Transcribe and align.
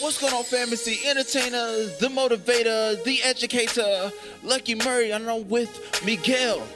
What's 0.00 0.18
going 0.18 0.32
on, 0.32 0.44
fam? 0.44 0.72
It's 0.72 0.86
the 0.86 0.98
entertainer, 1.06 1.84
the 2.00 2.08
motivator, 2.08 3.04
the 3.04 3.22
educator, 3.22 4.10
Lucky 4.42 4.74
Murray, 4.74 5.10
and 5.10 5.28
I'm 5.28 5.46
with 5.46 6.02
Miguel. 6.06 6.66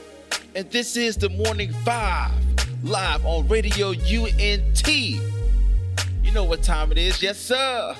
And 0.53 0.69
this 0.69 0.95
is 0.95 1.17
the 1.17 1.29
Morning 1.29 1.71
Vibes, 1.83 2.67
live 2.83 3.25
on 3.25 3.47
Radio 3.47 3.89
UNT. 3.89 4.87
You 4.87 6.31
know 6.33 6.43
what 6.43 6.61
time 6.61 6.91
it 6.91 6.99
is, 6.99 7.19
yes, 7.23 7.39
sir. 7.39 7.95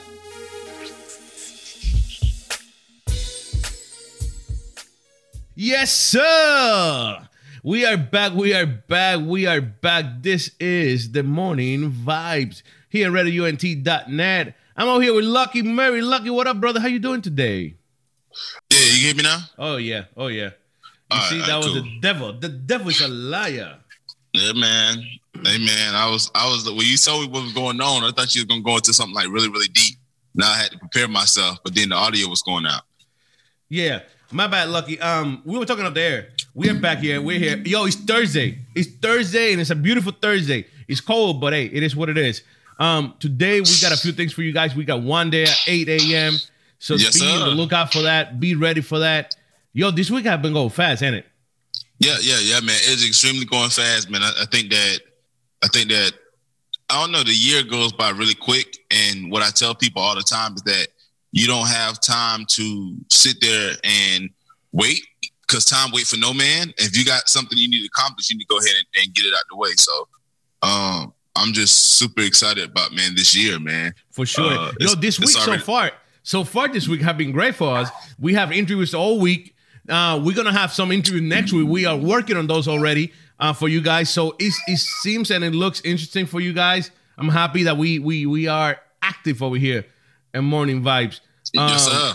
Yes, 5.55 5.91
sir. 5.91 7.27
We 7.63 7.83
are 7.83 7.97
back. 7.97 8.33
We 8.33 8.53
are 8.53 8.67
back. 8.67 9.21
We 9.25 9.47
are 9.47 9.61
back. 9.61 10.21
This 10.21 10.51
is 10.59 11.13
the 11.13 11.23
morning 11.23 11.91
vibes 11.91 12.61
here 12.89 13.07
at 13.07 13.25
RadioUNT.net. 13.25 14.55
I'm 14.77 14.89
out 14.89 14.99
here 14.99 15.13
with 15.13 15.23
Lucky 15.23 15.61
Murray. 15.61 16.01
Lucky, 16.01 16.29
what 16.29 16.47
up, 16.47 16.59
brother? 16.59 16.81
How 16.81 16.87
you 16.87 16.99
doing 16.99 17.21
today? 17.21 17.75
Yeah, 18.69 18.79
you 18.79 19.05
hear 19.07 19.15
me 19.15 19.23
now? 19.23 19.39
Oh 19.57 19.77
yeah. 19.77 20.05
Oh 20.17 20.27
yeah. 20.27 20.49
You 20.49 20.51
All 21.11 21.21
see, 21.21 21.39
right, 21.39 21.47
that 21.47 21.57
was 21.57 21.67
cool. 21.67 21.75
the 21.75 21.99
devil. 22.01 22.33
The 22.33 22.49
devil 22.49 22.89
is 22.89 22.99
a 22.99 23.07
liar. 23.07 23.77
Yeah, 24.33 24.51
man. 24.53 24.97
Hey, 25.43 25.59
man. 25.59 25.95
I 25.95 26.09
was, 26.09 26.29
I 26.35 26.49
was. 26.49 26.65
When 26.65 26.85
you 26.85 26.97
told 26.97 27.21
me 27.21 27.27
what 27.29 27.43
was 27.43 27.53
going 27.53 27.79
on, 27.79 28.03
I 28.03 28.11
thought 28.11 28.35
you 28.35 28.41
were 28.41 28.47
gonna 28.47 28.61
go 28.61 28.75
into 28.75 28.91
something 28.91 29.15
like 29.15 29.29
really, 29.29 29.47
really 29.47 29.69
deep. 29.69 29.95
Now 30.33 30.51
I 30.51 30.57
had 30.57 30.71
to 30.71 30.77
prepare 30.77 31.07
myself, 31.07 31.59
but 31.63 31.73
then 31.73 31.89
the 31.89 31.95
audio 31.95 32.27
was 32.27 32.41
going 32.41 32.65
out. 32.65 32.81
Yeah. 33.69 34.01
My 34.31 34.47
bad, 34.47 34.67
Lucky. 34.69 34.99
Um, 34.99 35.41
we 35.45 35.57
were 35.57 35.65
talking 35.65 35.85
up 35.85 35.93
there. 35.93 36.29
We 36.53 36.69
are 36.69 36.73
back 36.73 36.97
here. 36.97 37.21
We're 37.21 37.39
here. 37.39 37.57
Yo, 37.57 37.85
it's 37.85 37.95
Thursday. 37.95 38.57
It's 38.73 38.89
Thursday, 38.89 39.53
and 39.53 39.61
it's 39.61 39.69
a 39.69 39.75
beautiful 39.75 40.11
Thursday. 40.11 40.65
It's 40.89 40.99
cold, 40.99 41.39
but 41.39 41.53
hey, 41.53 41.67
it 41.67 41.83
is 41.83 41.95
what 41.95 42.09
it 42.09 42.17
is. 42.17 42.41
Um, 42.79 43.15
today 43.19 43.61
we 43.61 43.67
got 43.81 43.93
a 43.93 43.97
few 43.97 44.11
things 44.11 44.33
for 44.33 44.41
you 44.41 44.51
guys. 44.51 44.75
We 44.75 44.85
got 44.85 45.01
one 45.01 45.29
day 45.29 45.43
at 45.43 45.57
8 45.67 45.89
a.m. 45.89 46.33
So 46.79 46.95
Yes, 46.95 47.19
be 47.19 47.25
on 47.25 47.39
the 47.39 47.55
lookout 47.55 47.91
for 47.93 48.01
that. 48.01 48.39
Be 48.39 48.55
ready 48.55 48.81
for 48.81 48.99
that. 48.99 49.35
Yo, 49.73 49.91
this 49.91 50.11
week 50.11 50.25
I've 50.25 50.41
been 50.41 50.53
going 50.53 50.69
fast, 50.69 51.01
ain't 51.03 51.15
it? 51.15 51.25
Yeah, 51.99 52.17
yeah, 52.21 52.37
yeah, 52.41 52.59
man. 52.59 52.75
It's 52.81 53.07
extremely 53.07 53.45
going 53.45 53.69
fast, 53.69 54.09
man. 54.09 54.21
I, 54.21 54.31
I 54.41 54.45
think 54.45 54.69
that, 54.69 54.99
I 55.63 55.67
think 55.69 55.89
that, 55.89 56.13
I 56.89 57.01
don't 57.01 57.11
know. 57.11 57.23
The 57.23 57.33
year 57.33 57.63
goes 57.63 57.93
by 57.93 58.11
really 58.11 58.35
quick, 58.35 58.77
and 58.91 59.31
what 59.31 59.41
I 59.41 59.49
tell 59.49 59.73
people 59.73 60.01
all 60.01 60.15
the 60.15 60.21
time 60.21 60.53
is 60.53 60.61
that 60.63 60.87
you 61.31 61.47
don't 61.47 61.67
have 61.67 61.99
time 61.99 62.45
to 62.49 62.95
sit 63.09 63.41
there 63.41 63.71
and 63.83 64.29
wait 64.71 65.01
because 65.47 65.65
time 65.65 65.89
wait 65.91 66.05
for 66.05 66.17
no 66.17 66.33
man. 66.33 66.73
If 66.77 66.95
you 66.95 67.03
got 67.03 67.27
something 67.27 67.57
you 67.57 67.69
need 67.69 67.81
to 67.81 67.87
accomplish, 67.87 68.29
you 68.29 68.37
need 68.37 68.43
to 68.43 68.47
go 68.47 68.59
ahead 68.59 68.75
and, 68.77 69.03
and 69.03 69.15
get 69.15 69.25
it 69.25 69.33
out 69.33 69.43
the 69.49 69.57
way. 69.57 69.71
So, 69.77 70.07
um, 70.61 71.13
I'm 71.35 71.53
just 71.53 71.75
super 71.97 72.21
excited 72.21 72.69
about 72.69 72.93
man 72.93 73.15
this 73.15 73.35
year, 73.35 73.59
man. 73.59 73.93
For 74.11 74.25
sure. 74.25 74.51
Uh, 74.51 74.71
Yo, 74.79 74.95
this 74.95 75.19
week 75.19 75.29
so 75.29 75.57
far, 75.57 75.91
so 76.23 76.43
far 76.43 76.67
this 76.69 76.87
week 76.87 77.01
have 77.01 77.17
been 77.17 77.31
great 77.31 77.55
for 77.55 77.75
us. 77.77 77.89
We 78.19 78.33
have 78.35 78.51
interviews 78.51 78.93
all 78.93 79.19
week. 79.19 79.53
Uh, 79.89 80.19
we're 80.23 80.35
gonna 80.35 80.51
have 80.53 80.71
some 80.71 80.91
interviews 80.91 81.21
next 81.23 81.53
week. 81.53 81.67
We 81.67 81.85
are 81.85 81.97
working 81.97 82.37
on 82.37 82.47
those 82.47 82.67
already 82.67 83.11
uh, 83.39 83.53
for 83.53 83.67
you 83.69 83.81
guys. 83.81 84.09
So 84.09 84.35
it, 84.39 84.53
it 84.67 84.77
seems 84.79 85.29
and 85.31 85.43
it 85.43 85.53
looks 85.53 85.81
interesting 85.81 86.25
for 86.25 86.39
you 86.39 86.53
guys. 86.53 86.89
I'm 87.17 87.29
happy 87.29 87.63
that 87.63 87.77
we 87.77 87.99
we 87.99 88.25
we 88.25 88.47
are 88.47 88.79
active 89.01 89.43
over 89.43 89.57
here 89.57 89.85
and 90.33 90.45
morning 90.45 90.81
vibes. 90.81 91.19
yes, 91.53 91.87
Um, 91.87 91.91
sir. 91.91 92.13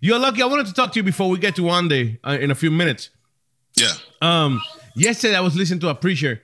You're 0.00 0.18
lucky. 0.18 0.42
I 0.42 0.46
wanted 0.46 0.66
to 0.66 0.72
talk 0.74 0.92
to 0.92 0.98
you 0.98 1.02
before 1.04 1.28
we 1.30 1.38
get 1.38 1.56
to 1.56 1.62
one 1.62 1.88
day 1.88 2.18
uh, 2.24 2.36
in 2.40 2.50
a 2.50 2.54
few 2.54 2.70
minutes. 2.70 3.10
Yeah. 3.76 3.92
Um, 4.20 4.60
yesterday 4.94 5.36
I 5.36 5.40
was 5.40 5.56
listening 5.56 5.80
to 5.80 5.88
a 5.88 5.94
preacher, 5.94 6.42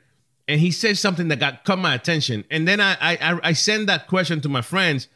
and 0.48 0.60
he 0.60 0.70
said 0.70 0.96
something 0.98 1.28
that 1.28 1.38
got 1.38 1.64
caught 1.64 1.78
my 1.78 1.94
attention. 1.94 2.44
And 2.50 2.66
then 2.66 2.80
I 2.80 2.96
I 3.00 3.38
I- 3.42 3.52
sent 3.52 3.86
that 3.86 4.06
question 4.08 4.40
to 4.40 4.48
my 4.48 4.62
friends, 4.62 5.06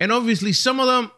and 0.00 0.12
obviously 0.12 0.52
some 0.52 0.80
of 0.80 0.86
them, 0.86 1.10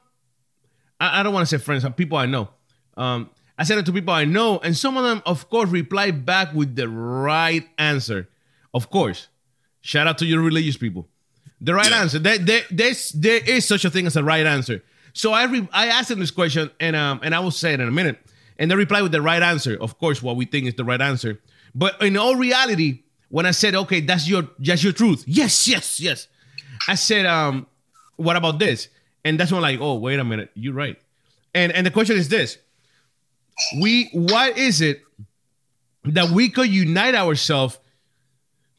I, 1.01 1.21
I 1.21 1.23
don't 1.23 1.33
want 1.35 1.49
to 1.49 1.59
say 1.59 1.63
friends, 1.63 1.83
some 1.83 1.95
people 1.95 2.19
I 2.19 2.27
know. 2.27 2.51
Um, 2.97 3.31
I 3.59 3.65
sent 3.65 3.81
it 3.81 3.87
to 3.87 3.93
people 3.93 4.13
I 4.15 4.25
know, 4.25 4.59
and 4.59 4.77
some 4.77 4.97
of 4.97 5.05
them, 5.05 5.23
of 5.27 5.49
course, 5.49 5.71
replied 5.71 6.27
back 6.27 6.53
with 6.55 6.77
the 6.77 6.89
right 6.89 7.67
answer. 7.79 8.29
Of 8.73 8.91
course, 8.91 9.29
shout 9.81 10.07
out 10.07 10.19
to 10.19 10.27
your 10.27 10.43
religious 10.43 10.77
people. 10.77 11.09
The 11.61 11.73
right 11.75 11.89
Yeah. 11.91 12.01
answer. 12.03 12.19
There, 12.19 12.37
there, 12.39 12.63
there 12.71 13.41
is 13.47 13.65
such 13.65 13.85
a 13.85 13.91
thing 13.91 14.07
as 14.07 14.17
a 14.17 14.25
right 14.25 14.45
answer. 14.45 14.83
So 15.13 15.33
I 15.33 15.45
re- 15.45 15.69
I 15.73 15.87
asked 15.87 16.09
them 16.09 16.19
this 16.19 16.33
question, 16.33 16.71
and 16.81 16.97
um, 16.97 17.21
and 17.23 17.35
I 17.35 17.39
will 17.41 17.53
say 17.53 17.73
it 17.73 17.81
in 17.81 17.89
a 17.89 17.93
minute. 17.93 18.19
And 18.59 18.71
they 18.71 18.75
replied 18.77 19.03
with 19.03 19.13
the 19.13 19.23
right 19.23 19.43
answer. 19.43 19.77
Of 19.81 19.99
course, 19.99 20.23
what 20.23 20.37
we 20.37 20.45
think 20.45 20.67
is 20.67 20.75
the 20.75 20.85
right 20.85 21.01
answer. 21.01 21.41
But 21.75 22.01
in 22.03 22.17
all 22.17 22.35
reality, 22.37 23.04
when 23.29 23.47
I 23.47 23.51
said, 23.51 23.75
okay, 23.75 24.01
that's 24.01 24.29
your 24.29 24.49
that's 24.59 24.83
your 24.83 24.93
truth. 24.93 25.25
Yes, 25.27 25.67
yes, 25.67 26.01
yes. 26.01 26.29
I 26.89 26.95
said, 26.95 27.27
um, 27.27 27.67
what 28.17 28.37
about 28.37 28.59
this? 28.59 28.89
And 29.25 29.41
that's 29.41 29.51
when 29.51 29.65
i 29.65 29.71
like, 29.73 29.81
oh, 29.81 29.95
wait 29.95 30.19
a 30.19 30.25
minute, 30.25 30.51
you're 30.55 30.75
right. 30.75 30.99
And 31.55 31.73
and 31.73 31.87
the 31.87 31.91
question 31.91 32.17
is 32.17 32.29
this: 32.29 32.59
We 33.81 34.11
what 34.13 34.59
is 34.59 34.81
it 34.81 35.03
that 36.05 36.31
we 36.31 36.51
could 36.51 36.69
unite 36.69 37.15
ourselves 37.15 37.79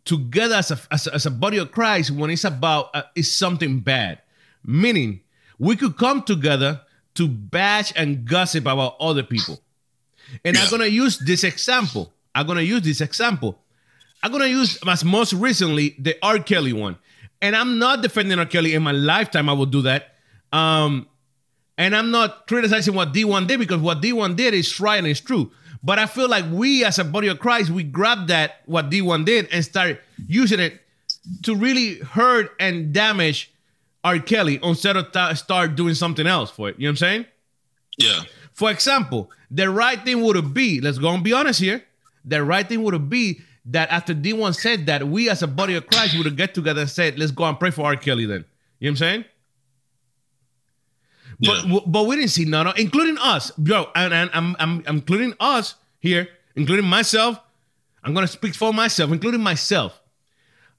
together 0.03 0.55
as 0.55 0.71
a, 0.71 0.79
as 0.91 1.07
a, 1.07 1.15
as 1.15 1.25
a 1.25 1.31
body 1.31 1.57
of 1.57 1.71
Christ 1.71 2.11
when 2.11 2.29
it's 2.29 2.43
about 2.43 2.89
uh, 2.93 3.03
is 3.15 3.33
something 3.33 3.79
bad? 3.79 4.21
Meaning, 4.63 5.21
we 5.57 5.75
could 5.75 5.97
come 5.97 6.23
together 6.23 6.81
to 7.15 7.27
bash 7.27 7.93
and 7.95 8.25
gossip 8.25 8.65
about 8.65 8.97
other 8.99 9.23
people. 9.23 9.61
And 10.43 10.57
I'm 10.57 10.69
gonna 10.69 10.85
use 10.87 11.17
this 11.19 11.43
example. 11.43 12.13
I'm 12.33 12.45
gonna 12.45 12.61
use 12.61 12.81
this 12.81 12.99
example. 13.01 13.59
I'm 14.25 14.31
gonna 14.31 14.47
use 14.47 14.79
as 14.87 15.05
most 15.05 15.33
recently 15.33 15.95
the 15.99 16.17
R. 16.23 16.39
Kelly 16.39 16.73
one. 16.73 16.97
And 17.43 17.55
I'm 17.55 17.77
not 17.77 18.01
defending 18.01 18.39
R. 18.39 18.47
Kelly 18.47 18.73
in 18.73 18.81
my 18.81 18.91
lifetime. 18.91 19.47
I 19.47 19.53
will 19.53 19.67
do 19.67 19.83
that. 19.83 20.15
Um, 20.51 21.07
and 21.77 21.95
I'm 21.95 22.09
not 22.09 22.47
criticizing 22.47 22.95
what 22.95 23.13
Dee-1 23.13 23.45
did 23.45 23.59
because 23.59 23.79
what 23.79 24.01
Dee-1 24.01 24.35
did 24.35 24.55
is 24.55 24.79
right 24.79 24.97
and 24.97 25.05
it's 25.05 25.19
true. 25.19 25.51
But 25.83 25.99
I 25.99 26.07
feel 26.07 26.27
like 26.27 26.43
we 26.51 26.83
as 26.83 26.97
a 26.97 27.03
body 27.03 27.27
of 27.27 27.37
Christ, 27.37 27.69
we 27.69 27.83
grab 27.83 28.29
that 28.29 28.61
what 28.65 28.89
Dee-1 28.89 29.25
did 29.25 29.47
and 29.51 29.63
start 29.63 30.01
using 30.25 30.59
it 30.59 30.81
to 31.43 31.55
really 31.55 31.99
hurt 31.99 32.49
and 32.59 32.91
damage 32.91 33.53
R. 34.03 34.17
Kelly 34.17 34.59
instead 34.63 34.97
of 34.97 35.11
ta- 35.11 35.35
start 35.35 35.75
doing 35.75 35.93
something 35.93 36.25
else 36.25 36.49
for 36.49 36.69
it. 36.69 36.79
You 36.79 36.85
know 36.85 36.89
what 36.89 36.91
I'm 36.93 36.97
saying? 36.97 37.25
Yeah. 37.99 38.21
For 38.53 38.71
example, 38.71 39.29
the 39.51 39.69
right 39.69 40.03
thing 40.03 40.23
would 40.23 40.51
be, 40.51 40.81
let's 40.81 40.97
go 40.97 41.09
and 41.09 41.23
be 41.23 41.33
honest 41.33 41.59
here. 41.59 41.83
The 42.23 42.43
right 42.43 42.67
thing 42.67 42.81
would 42.81 43.07
be 43.07 43.41
that 43.67 43.89
after 43.89 44.13
Dee-1 44.13 44.55
said 44.55 44.85
that, 44.85 45.07
we 45.07 45.29
as 45.29 45.41
a 45.41 45.47
body 45.47 45.75
of 45.75 45.87
Christ 45.87 46.15
would 46.17 46.25
have 46.25 46.35
get 46.35 46.53
together 46.53 46.81
and 46.81 46.89
said, 46.89 47.17
let's 47.17 47.31
go 47.31 47.43
and 47.45 47.59
pray 47.59 47.71
for 47.71 47.85
R. 47.85 47.95
Kelly 47.95 48.25
then. 48.25 48.45
You 48.79 48.89
know 48.89 48.91
what 48.91 48.91
I'm 48.91 48.95
saying? 48.97 49.25
But, 51.39 51.65
Yeah. 51.65 51.79
but 51.85 52.03
we 52.07 52.15
didn't 52.15 52.31
see 52.31 52.45
none 52.45 52.67
of, 52.67 52.77
including 52.79 53.17
us, 53.17 53.51
bro. 53.57 53.87
And, 53.95 54.13
and 54.13 54.29
I'm, 54.33 54.55
I'm, 54.59 54.83
I'm 54.87 54.95
including 54.97 55.33
us 55.39 55.75
here, 55.99 56.29
including 56.55 56.85
myself. 56.85 57.39
I'm 58.03 58.13
gonna 58.13 58.27
speak 58.27 58.53
for 58.53 58.71
myself, 58.71 59.11
including 59.11 59.41
myself. 59.41 59.99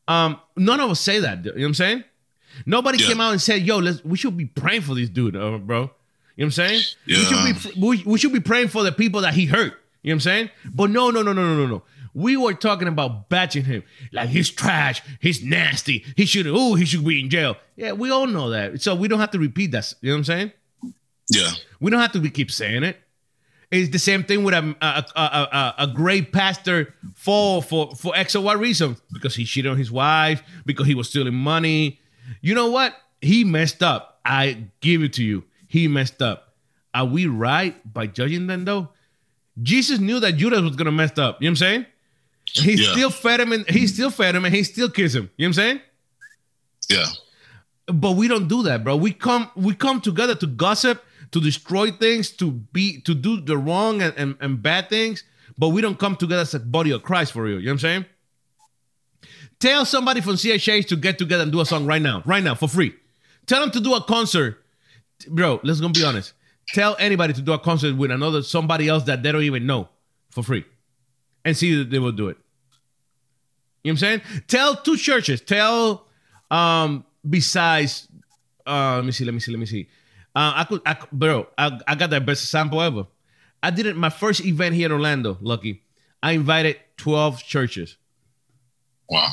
Um, 0.06 0.38
none 0.56 0.78
of 0.78 0.90
us 0.90 1.00
say 1.00 1.18
that. 1.20 1.44
You 1.44 1.50
know 1.52 1.58
what 1.60 1.64
I'm 1.66 1.74
saying? 1.74 2.04
Nobody 2.64 2.98
Yeah. 3.02 3.08
came 3.08 3.20
out 3.20 3.32
and 3.32 3.42
said, 3.42 3.62
"Yo, 3.66 3.78
let's 3.78 4.02
we 4.04 4.16
should 4.16 4.36
be 4.36 4.44
praying 4.46 4.82
for 4.82 4.94
this 4.94 5.08
dude, 5.08 5.34
uh, 5.34 5.58
bro." 5.58 5.80
You 5.80 5.82
know 5.82 5.90
what 6.36 6.44
I'm 6.44 6.50
saying? 6.52 6.80
Yeah. 7.04 7.18
We 7.18 7.24
should 7.54 7.74
be 7.74 7.80
we, 7.80 8.02
we 8.06 8.18
should 8.18 8.32
be 8.32 8.38
praying 8.40 8.68
for 8.68 8.84
the 8.84 8.92
people 8.92 9.22
that 9.22 9.34
he 9.34 9.46
hurt. 9.46 9.72
You 10.02 10.10
know 10.10 10.12
what 10.12 10.12
I'm 10.12 10.20
saying? 10.20 10.50
But 10.72 10.90
no, 10.90 11.10
no, 11.10 11.22
no, 11.22 11.32
no, 11.32 11.42
no, 11.42 11.56
no, 11.56 11.66
no. 11.66 11.82
We 12.16 12.38
were 12.38 12.54
talking 12.54 12.88
about 12.88 13.28
batching 13.28 13.64
him 13.64 13.82
like 14.10 14.30
he's 14.30 14.48
trash, 14.48 15.02
he's 15.20 15.44
nasty, 15.44 16.02
he 16.16 16.24
should 16.24 16.46
oh 16.48 16.74
he 16.74 16.86
should 16.86 17.04
be 17.04 17.20
in 17.20 17.28
jail. 17.28 17.56
Yeah, 17.76 17.92
we 17.92 18.10
all 18.10 18.26
know 18.26 18.48
that, 18.50 18.80
so 18.80 18.94
we 18.94 19.06
don't 19.06 19.20
have 19.20 19.32
to 19.32 19.38
repeat 19.38 19.72
that. 19.72 19.92
You 20.00 20.08
know 20.08 20.14
what 20.14 20.18
I'm 20.20 20.24
saying? 20.24 20.52
Yeah. 21.28 21.50
We 21.78 21.90
don't 21.90 22.00
have 22.00 22.12
to 22.12 22.30
keep 22.30 22.50
saying 22.50 22.84
it. 22.84 22.96
It's 23.70 23.90
the 23.90 23.98
same 23.98 24.24
thing 24.24 24.44
with 24.44 24.54
a 24.54 24.76
a, 24.80 25.04
a, 25.14 25.20
a, 25.20 25.74
a 25.80 25.86
great 25.88 26.32
pastor 26.32 26.94
fall 27.14 27.60
for 27.60 27.94
for 27.94 28.16
X 28.16 28.34
or 28.34 28.42
Y 28.44 28.54
reason 28.54 28.96
because 29.12 29.34
he 29.34 29.44
cheated 29.44 29.70
on 29.70 29.76
his 29.76 29.92
wife, 29.92 30.42
because 30.64 30.86
he 30.86 30.94
was 30.94 31.10
stealing 31.10 31.34
money. 31.34 32.00
You 32.40 32.54
know 32.54 32.70
what? 32.70 32.94
He 33.20 33.44
messed 33.44 33.82
up. 33.82 34.20
I 34.24 34.68
give 34.80 35.02
it 35.02 35.12
to 35.14 35.22
you. 35.22 35.44
He 35.68 35.86
messed 35.86 36.22
up. 36.22 36.54
Are 36.94 37.04
we 37.04 37.26
right 37.26 37.76
by 37.92 38.06
judging 38.06 38.46
them 38.46 38.64
though? 38.64 38.88
Jesus 39.62 39.98
knew 39.98 40.18
that 40.20 40.36
Judas 40.36 40.62
was 40.62 40.76
gonna 40.76 40.92
mess 40.92 41.18
up. 41.18 41.42
You 41.42 41.48
know 41.48 41.50
what 41.50 41.50
I'm 41.50 41.56
saying? 41.56 41.86
He 42.52 42.74
Yeah. 42.74 42.92
still 42.92 43.10
fed 43.10 43.40
him 43.40 43.52
and 43.52 43.68
he 43.68 43.86
still 43.86 44.10
fed 44.10 44.34
him 44.34 44.44
and 44.44 44.54
he 44.54 44.62
still 44.64 44.88
kissed 44.88 45.14
him. 45.16 45.30
You 45.36 45.46
know 45.46 45.50
what 45.50 45.58
I'm 45.58 45.62
saying? 45.62 45.80
Yeah. 46.88 47.06
but 47.88 48.12
we 48.12 48.28
don't 48.28 48.46
do 48.48 48.62
that 48.64 48.82
bro 48.84 48.94
we 48.96 49.12
come 49.12 49.50
we 49.56 49.74
come 49.74 50.00
together 50.00 50.34
to 50.36 50.46
gossip 50.46 51.04
to 51.32 51.40
destroy 51.40 51.90
things 51.90 52.30
to 52.30 52.50
be 52.50 53.00
to 53.02 53.14
do 53.14 53.40
the 53.40 53.56
wrong 53.56 54.02
and, 54.02 54.12
and, 54.16 54.36
and 54.40 54.62
bad 54.62 54.88
things 54.88 55.22
but 55.58 55.68
we 55.70 55.80
don't 55.80 55.98
come 55.98 56.14
together 56.16 56.42
as 56.42 56.54
a 56.54 56.60
body 56.60 56.90
of 56.92 57.02
christ 57.02 57.32
for 57.32 57.42
real 57.44 57.58
you 57.58 57.66
know 57.66 57.70
what 57.70 57.72
i'm 57.74 57.78
saying 57.78 58.04
tell 59.60 59.84
somebody 59.84 60.20
from 60.20 60.36
chh 60.36 60.86
to 60.86 60.96
get 60.96 61.18
together 61.18 61.42
and 61.42 61.52
do 61.52 61.60
a 61.60 61.66
song 61.66 61.86
right 61.86 62.02
now 62.02 62.22
right 62.24 62.42
now 62.44 62.54
for 62.54 62.68
free 62.68 62.94
tell 63.46 63.60
them 63.60 63.70
to 63.70 63.80
do 63.80 63.94
a 63.94 64.02
concert 64.02 64.62
bro 65.28 65.60
let's 65.62 65.80
go 65.80 65.88
be 65.88 66.04
honest 66.04 66.32
tell 66.68 66.96
anybody 66.98 67.32
to 67.32 67.40
do 67.42 67.52
a 67.52 67.58
concert 67.58 67.96
with 67.96 68.10
another 68.10 68.42
somebody 68.42 68.88
else 68.88 69.04
that 69.04 69.22
they 69.22 69.32
don't 69.32 69.42
even 69.42 69.66
know 69.66 69.88
for 70.30 70.42
free 70.42 70.64
and 71.46 71.56
see 71.56 71.76
that 71.76 71.88
they 71.88 71.98
will 71.98 72.12
do 72.12 72.28
it 72.28 72.36
you 73.82 73.90
know 73.90 73.94
what 73.94 74.02
i'm 74.02 74.20
saying 74.20 74.20
tell 74.46 74.76
two 74.76 74.98
churches 74.98 75.40
tell 75.40 76.06
um 76.50 77.06
besides 77.28 78.08
uh, 78.66 78.96
let 78.96 79.04
me 79.04 79.12
see, 79.12 79.24
let 79.24 79.32
me 79.32 79.40
see, 79.40 79.52
let 79.52 79.60
me 79.60 79.66
see. 79.66 79.88
Uh, 80.34 80.52
I 80.56 80.64
could, 80.64 80.82
I, 80.84 80.96
bro, 81.12 81.46
I, 81.56 81.78
I 81.86 81.94
got 81.94 82.10
the 82.10 82.20
best 82.20 82.44
example 82.44 82.82
ever. 82.82 83.06
I 83.62 83.70
did 83.70 83.86
it 83.86 83.96
my 83.96 84.10
first 84.10 84.44
event 84.44 84.74
here 84.74 84.86
in 84.86 84.92
Orlando. 84.92 85.38
Lucky, 85.40 85.82
I 86.22 86.32
invited 86.32 86.76
twelve 86.96 87.42
churches. 87.42 87.96
Wow. 89.08 89.28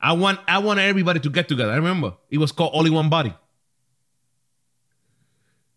I 0.00 0.14
want, 0.14 0.40
I 0.48 0.58
want 0.58 0.80
everybody 0.80 1.20
to 1.20 1.30
get 1.30 1.48
together. 1.48 1.70
I 1.70 1.76
remember 1.76 2.14
it 2.28 2.38
was 2.38 2.50
called 2.50 2.72
Only 2.74 2.90
One 2.90 3.08
Body. 3.08 3.32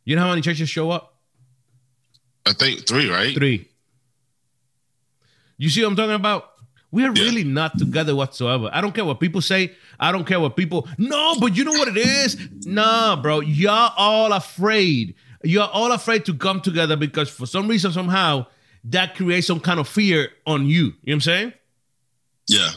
You 0.04 0.16
know 0.16 0.24
how 0.24 0.30
many 0.30 0.42
churches 0.42 0.70
show 0.70 0.90
up? 0.90 1.16
I 2.46 2.54
think 2.54 2.88
three, 2.88 3.10
right? 3.10 3.36
Three. 3.36 3.70
You 5.58 5.70
see 5.70 5.82
what 5.84 5.90
I'm 5.92 5.96
talking 5.96 6.14
about? 6.16 6.52
We're 6.92 7.14
Yeah. 7.16 7.24
really 7.24 7.44
not 7.44 7.78
together 7.78 8.16
whatsoever. 8.16 8.70
I 8.72 8.80
don't 8.82 8.94
care 8.96 9.04
what 9.06 9.20
people 9.20 9.42
say. 9.42 9.74
I 10.00 10.12
don't 10.12 10.26
care 10.26 10.40
what 10.40 10.56
people. 10.56 10.88
No, 10.98 11.36
but 11.40 11.56
you 11.58 11.64
know 11.64 11.72
what 11.72 11.88
it 11.90 11.98
is? 11.98 12.38
Nah, 12.66 13.16
bro. 13.22 13.42
Y'all 13.42 13.92
all 13.98 14.32
afraid. 14.34 15.16
You're 15.44 15.64
all 15.68 15.92
afraid 15.92 16.26
to 16.26 16.34
come 16.34 16.62
together 16.62 16.96
because 16.96 17.30
for 17.30 17.46
some 17.46 17.68
reason, 17.68 17.92
somehow, 17.92 18.46
that 18.86 19.16
creates 19.16 19.48
some 19.48 19.60
kind 19.60 19.80
of 19.80 19.88
fear 19.88 20.30
on 20.48 20.66
you. 20.68 20.76
You 20.76 20.84
know 20.86 20.94
what 21.04 21.14
I'm 21.14 21.22
saying? 21.22 21.54
Yeah. 22.48 22.70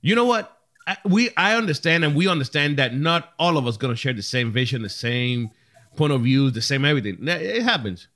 You 0.00 0.14
know 0.14 0.24
what? 0.24 0.54
I, 0.86 0.96
we 1.04 1.30
I 1.36 1.54
understand 1.56 2.04
and 2.04 2.14
we 2.14 2.28
understand 2.28 2.78
that 2.78 2.94
not 2.94 3.32
all 3.38 3.58
of 3.58 3.66
us 3.66 3.76
gonna 3.76 3.96
share 3.96 4.12
the 4.14 4.22
same 4.22 4.52
vision, 4.52 4.80
the 4.82 4.88
same 4.88 5.50
point 5.96 6.12
of 6.12 6.22
view, 6.22 6.50
the 6.50 6.62
same 6.62 6.84
everything. 6.84 7.18
It 7.28 7.62
happens, 7.62 8.08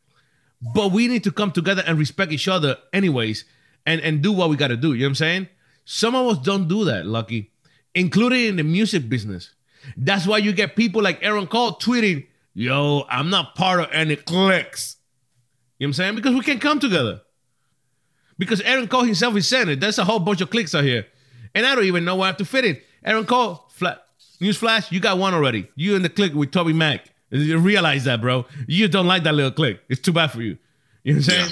but 0.75 0.93
we 0.93 1.09
need 1.09 1.25
to 1.25 1.33
come 1.33 1.51
together 1.51 1.83
and 1.87 1.99
respect 1.99 2.33
each 2.33 2.49
other, 2.49 2.77
anyways, 2.93 3.45
and 3.85 4.01
and 4.01 4.23
do 4.23 4.33
what 4.33 4.49
we 4.49 4.57
gotta 4.57 4.77
do. 4.77 4.93
You 4.93 5.01
know 5.01 5.07
what 5.07 5.11
I'm 5.11 5.15
saying? 5.17 5.49
Some 5.85 6.15
of 6.15 6.27
us 6.27 6.39
don't 6.45 6.69
do 6.69 6.85
that, 6.85 7.07
Lucky, 7.07 7.51
including 7.95 8.47
in 8.47 8.57
the 8.57 8.63
music 8.63 9.09
business. 9.09 9.51
That's 9.97 10.27
why 10.27 10.39
you 10.39 10.53
get 10.53 10.77
people 10.77 11.03
like 11.03 11.19
Aaron 11.23 11.49
Cole 11.49 11.73
tweeting, 11.73 12.27
"Yo, 12.55 13.05
I'm 13.11 13.31
not 13.31 13.57
part 13.57 13.81
of 13.81 13.89
any 13.93 14.17
cliques." 14.17 14.97
You 15.79 15.87
know 15.87 15.89
what 15.89 15.91
I'm 15.91 15.93
saying? 15.95 16.15
Because 16.15 16.35
we 16.35 16.43
can 16.43 16.61
come 16.61 16.79
together. 16.79 17.23
Because 18.39 18.61
Aaron 18.61 18.87
Cole 18.87 19.03
himself 19.03 19.37
is 19.37 19.49
saying 19.49 19.69
it. 19.69 19.81
There's 19.81 19.99
a 19.99 20.05
whole 20.05 20.21
bunch 20.21 20.41
of 20.41 20.51
cliques 20.51 20.75
out 20.75 20.85
here. 20.85 21.07
And 21.55 21.67
I 21.67 21.75
don't 21.75 21.85
even 21.85 22.05
know 22.05 22.17
where 22.17 22.25
I 22.25 22.27
have 22.29 22.37
to 22.39 22.45
fit 22.45 22.65
in. 22.65 22.81
Aaron 23.05 23.27
Cole, 23.27 23.67
flat, 23.69 24.05
newsflash, 24.41 24.93
you 24.93 25.01
got 25.01 25.19
one 25.19 25.35
already. 25.35 25.69
You 25.75 25.97
in 25.97 26.03
the 26.03 26.09
clique 26.09 26.35
with 26.35 26.53
Toby 26.53 26.73
Mac. 26.73 27.12
You 27.33 27.59
realize 27.59 28.05
that, 28.05 28.21
bro. 28.21 28.47
You 28.69 28.89
don't 28.89 29.07
like 29.07 29.25
that 29.25 29.35
little 29.35 29.51
click. 29.51 29.81
It's 29.89 30.01
too 30.01 30.13
bad 30.13 30.31
for 30.31 30.43
you. 30.43 30.59
You 31.03 31.15
know 31.15 31.21
what 31.21 31.29
I'm 31.29 31.49
saying? 31.49 31.51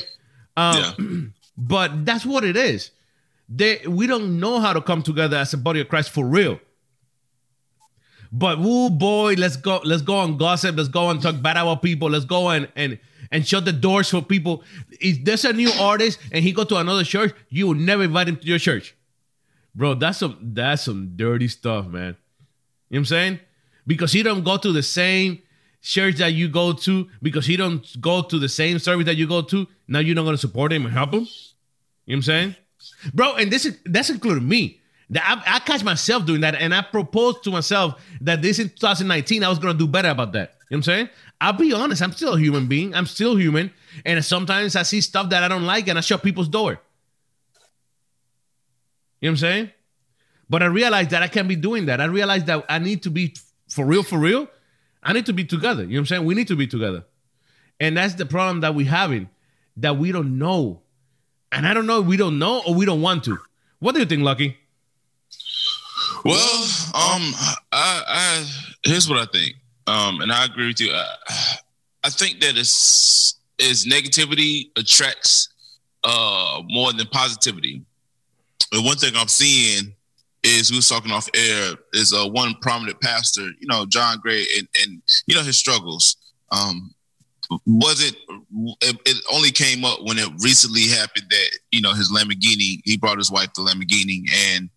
Yeah. 0.56 0.92
Um, 0.98 1.34
But 1.60 2.06
that's 2.06 2.24
what 2.24 2.42
it 2.42 2.56
is. 2.56 2.90
They, 3.46 3.80
we 3.86 4.06
don't 4.06 4.40
know 4.40 4.60
how 4.60 4.72
to 4.72 4.80
come 4.80 5.02
together 5.02 5.36
as 5.36 5.52
a 5.52 5.58
body 5.58 5.80
of 5.80 5.88
Christ 5.88 6.10
for 6.10 6.24
real. 6.24 6.58
But 8.32 8.58
woo 8.58 8.88
boy, 8.88 9.34
let's 9.34 9.56
go, 9.56 9.80
let's 9.84 10.02
go 10.02 10.22
and 10.22 10.38
gossip, 10.38 10.76
let's 10.76 10.88
go 10.88 11.10
and 11.10 11.20
talk 11.20 11.42
bad 11.42 11.58
about 11.58 11.82
people, 11.82 12.08
let's 12.08 12.24
go 12.24 12.48
and 12.48 12.68
and 12.76 12.98
and 13.32 13.46
shut 13.46 13.64
the 13.64 13.72
doors 13.72 14.08
for 14.08 14.22
people. 14.22 14.62
If 14.92 15.24
there's 15.24 15.44
a 15.44 15.52
new 15.52 15.70
artist 15.80 16.18
and 16.32 16.42
he 16.44 16.52
go 16.52 16.64
to 16.64 16.76
another 16.76 17.04
church, 17.04 17.34
you 17.48 17.66
will 17.66 17.74
never 17.74 18.04
invite 18.04 18.28
him 18.28 18.36
to 18.36 18.46
your 18.46 18.58
church. 18.58 18.94
Bro, 19.74 19.94
that's 19.94 20.18
some 20.18 20.38
that's 20.40 20.82
some 20.84 21.12
dirty 21.16 21.48
stuff, 21.48 21.88
man. 21.88 22.00
You 22.00 22.04
know 22.04 22.14
what 22.88 22.98
I'm 22.98 23.04
saying? 23.06 23.40
Because 23.86 24.12
he 24.12 24.22
don't 24.22 24.44
go 24.44 24.56
to 24.56 24.72
the 24.72 24.82
same 24.82 25.42
church 25.82 26.16
that 26.16 26.32
you 26.32 26.48
go 26.48 26.72
to, 26.72 27.08
because 27.22 27.46
he 27.46 27.56
don't 27.56 28.00
go 28.00 28.22
to 28.22 28.38
the 28.38 28.48
same 28.48 28.78
service 28.78 29.06
that 29.06 29.16
you 29.16 29.26
go 29.26 29.42
to, 29.42 29.66
now 29.88 29.98
you're 29.98 30.14
not 30.14 30.24
gonna 30.24 30.36
support 30.36 30.72
him 30.72 30.84
and 30.84 30.94
help 30.94 31.12
him. 31.12 31.20
You 31.20 31.26
know 31.26 31.28
what 32.06 32.14
I'm 32.16 32.22
saying? 32.22 32.56
Bro, 33.14 33.36
and 33.36 33.50
this 33.50 33.66
is 33.66 33.78
that's 33.84 34.10
including 34.10 34.48
me. 34.48 34.80
That 35.10 35.24
I, 35.26 35.56
I 35.56 35.58
catch 35.60 35.82
myself 35.82 36.24
doing 36.24 36.42
that, 36.42 36.54
and 36.54 36.74
I 36.74 36.82
proposed 36.82 37.42
to 37.44 37.50
myself 37.50 38.00
that 38.20 38.42
this 38.42 38.58
in 38.58 38.68
2019 38.68 39.42
I 39.42 39.48
was 39.48 39.58
gonna 39.58 39.74
do 39.74 39.88
better 39.88 40.08
about 40.08 40.32
that. 40.32 40.54
You 40.70 40.76
know 40.76 40.76
what 40.76 40.76
I'm 40.76 40.82
saying? 40.82 41.08
I'll 41.40 41.52
be 41.54 41.72
honest, 41.72 42.02
I'm 42.02 42.12
still 42.12 42.34
a 42.34 42.38
human 42.38 42.66
being. 42.66 42.94
I'm 42.94 43.06
still 43.06 43.34
human, 43.36 43.72
and 44.04 44.24
sometimes 44.24 44.76
I 44.76 44.82
see 44.82 45.00
stuff 45.00 45.30
that 45.30 45.42
I 45.42 45.48
don't 45.48 45.64
like, 45.64 45.88
and 45.88 45.98
I 45.98 46.00
shut 46.00 46.22
people's 46.22 46.48
door. 46.48 46.78
You 49.20 49.28
know 49.28 49.30
what 49.30 49.30
I'm 49.30 49.36
saying? 49.38 49.70
But 50.48 50.62
I 50.62 50.66
realized 50.66 51.10
that 51.10 51.22
I 51.22 51.28
can't 51.28 51.48
be 51.48 51.56
doing 51.56 51.86
that. 51.86 52.00
I 52.00 52.06
realized 52.06 52.46
that 52.46 52.64
I 52.68 52.78
need 52.78 53.02
to 53.04 53.10
be 53.10 53.34
for 53.68 53.84
real, 53.84 54.02
for 54.02 54.18
real. 54.18 54.48
I 55.02 55.12
need 55.12 55.26
to 55.26 55.32
be 55.32 55.44
together. 55.44 55.82
You 55.82 55.88
know 55.88 55.94
what 55.94 56.00
I'm 56.00 56.06
saying? 56.06 56.24
We 56.24 56.34
need 56.34 56.48
to 56.48 56.56
be 56.56 56.66
together. 56.66 57.04
And 57.78 57.96
that's 57.96 58.14
the 58.14 58.26
problem 58.26 58.60
that 58.60 58.74
we're 58.74 58.90
having, 58.90 59.28
that 59.78 59.96
we 59.96 60.12
don't 60.12 60.38
know. 60.38 60.82
And 61.50 61.66
I 61.66 61.74
don't 61.74 61.86
know 61.86 62.00
if 62.00 62.06
we 62.06 62.16
don't 62.16 62.38
know 62.38 62.62
or 62.66 62.74
we 62.74 62.84
don't 62.84 63.00
want 63.00 63.24
to. 63.24 63.38
What 63.78 63.94
do 63.94 64.00
you 64.00 64.06
think, 64.06 64.22
Lucky? 64.22 64.56
Well, 66.24 66.62
um, 66.94 67.32
I, 67.72 68.02
I 68.06 68.46
here's 68.84 69.08
what 69.08 69.18
I 69.18 69.24
think, 69.24 69.54
um, 69.86 70.20
and 70.20 70.30
I 70.30 70.44
agree 70.44 70.66
with 70.66 70.80
you. 70.80 70.92
I, 70.92 71.06
I 72.04 72.10
think 72.10 72.40
that 72.40 72.58
it's 72.58 73.36
is 73.58 73.86
negativity 73.86 74.70
attracts 74.76 75.48
uh 76.04 76.62
more 76.68 76.92
than 76.92 77.06
positivity. 77.06 77.82
And 78.72 78.84
one 78.84 78.96
thing 78.96 79.12
I'm 79.16 79.28
seeing 79.28 79.94
is 80.42 80.70
we 80.70 80.76
was 80.76 80.88
talking 80.88 81.12
off 81.12 81.28
air 81.34 81.74
is 81.92 82.12
uh, 82.12 82.28
one 82.28 82.54
prominent 82.62 83.00
pastor, 83.00 83.42
you 83.42 83.66
know, 83.66 83.84
John 83.86 84.18
Gray, 84.20 84.44
and, 84.58 84.68
and 84.82 85.02
you 85.26 85.34
know 85.34 85.42
his 85.42 85.58
struggles. 85.58 86.16
Um, 86.50 86.94
was 87.66 88.02
it, 88.02 88.16
it? 88.80 89.16
Only 89.32 89.50
came 89.50 89.84
up 89.84 89.98
when 90.02 90.18
it 90.18 90.28
recently 90.38 90.82
happened 90.82 91.26
that 91.30 91.58
you 91.72 91.80
know 91.80 91.92
his 91.92 92.12
Lamborghini. 92.12 92.80
He 92.84 92.96
brought 92.96 93.18
his 93.18 93.30
wife 93.30 93.52
the 93.54 93.62
Lamborghini, 93.62 94.22
and 94.52 94.70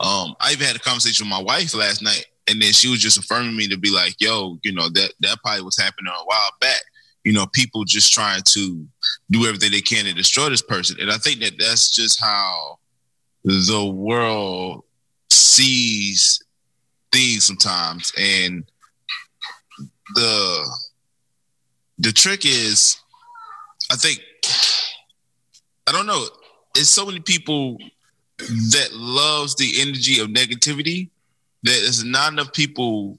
um, 0.00 0.34
I 0.40 0.52
even 0.52 0.66
had 0.66 0.76
a 0.76 0.80
conversation 0.80 1.24
with 1.24 1.30
my 1.30 1.42
wife 1.42 1.74
last 1.74 2.02
night, 2.02 2.26
and 2.48 2.60
then 2.60 2.72
she 2.72 2.88
was 2.88 3.00
just 3.00 3.18
affirming 3.18 3.56
me 3.56 3.66
to 3.68 3.78
be 3.78 3.90
like, 3.90 4.16
"Yo, 4.20 4.58
you 4.62 4.72
know 4.72 4.88
that 4.90 5.12
that 5.20 5.38
probably 5.42 5.62
was 5.62 5.78
happening 5.78 6.12
a 6.12 6.24
while 6.24 6.50
back. 6.60 6.82
You 7.24 7.32
know, 7.32 7.46
people 7.52 7.84
just 7.84 8.12
trying 8.12 8.42
to 8.42 8.86
do 9.30 9.46
everything 9.46 9.72
they 9.72 9.80
can 9.80 10.04
to 10.04 10.12
destroy 10.12 10.50
this 10.50 10.62
person." 10.62 10.96
And 11.00 11.10
I 11.10 11.16
think 11.16 11.40
that 11.40 11.54
that's 11.58 11.90
just 11.90 12.20
how 12.20 12.78
the 13.44 13.86
world 13.86 14.84
sees 15.30 16.42
things 17.12 17.46
sometimes, 17.46 18.12
and 18.18 18.64
the 20.14 20.78
the 21.98 22.12
trick 22.12 22.44
is, 22.44 22.96
I 23.90 23.96
think, 23.96 24.20
I 25.86 25.92
don't 25.92 26.06
know. 26.06 26.24
It's 26.76 26.90
so 26.90 27.04
many 27.04 27.20
people 27.20 27.78
that 28.38 28.90
loves 28.92 29.56
the 29.56 29.80
energy 29.80 30.20
of 30.20 30.28
negativity 30.28 31.10
that 31.64 31.80
there's 31.82 32.04
not 32.04 32.32
enough 32.32 32.52
people 32.52 33.18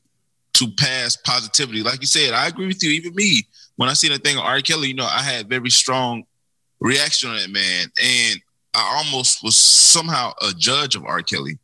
to 0.53 0.67
pass 0.77 1.17
positivity. 1.17 1.83
Like 1.83 1.99
you 1.99 2.07
said, 2.07 2.33
I 2.33 2.47
agree 2.47 2.67
with 2.67 2.81
you. 2.81 2.91
Even 2.91 3.15
me, 3.15 3.45
when 3.75 3.89
I 3.89 3.93
seen 3.93 4.11
the 4.11 4.17
thing 4.17 4.37
on 4.37 4.45
R. 4.45 4.61
Kelly, 4.61 4.89
you 4.89 4.93
know, 4.93 5.05
I 5.05 5.21
had 5.21 5.49
very 5.49 5.69
strong 5.69 6.23
reaction 6.79 7.29
on 7.29 7.37
it, 7.37 7.49
man, 7.49 7.91
and 8.01 8.41
I 8.73 9.03
almost 9.03 9.43
was 9.43 9.57
somehow 9.57 10.31
a 10.41 10.53
judge 10.53 10.95
of 10.95 11.03
R. 11.03 11.21
Kelly 11.21 11.57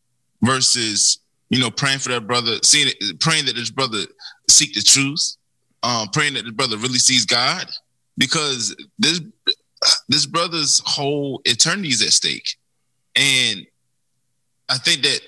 versus 0.45 1.19
you 1.49 1.59
know 1.59 1.71
praying 1.71 1.99
for 1.99 2.09
that 2.09 2.27
brother, 2.27 2.57
seeing 2.63 2.87
it, 2.87 3.19
praying 3.19 3.45
that 3.45 3.55
his 3.55 3.71
brother 3.71 3.99
seek 4.49 4.73
the 4.73 4.81
truth, 4.81 5.37
um, 5.83 6.07
praying 6.13 6.33
that 6.35 6.45
his 6.45 6.53
brother 6.53 6.77
really 6.77 6.99
sees 6.99 7.25
God, 7.25 7.65
because 8.17 8.75
this 8.99 9.21
this 10.07 10.25
brother's 10.25 10.81
whole 10.85 11.41
eternity 11.45 11.89
is 11.89 12.01
at 12.01 12.09
stake. 12.09 12.55
And 13.15 13.65
I 14.69 14.77
think 14.77 15.03
that, 15.03 15.19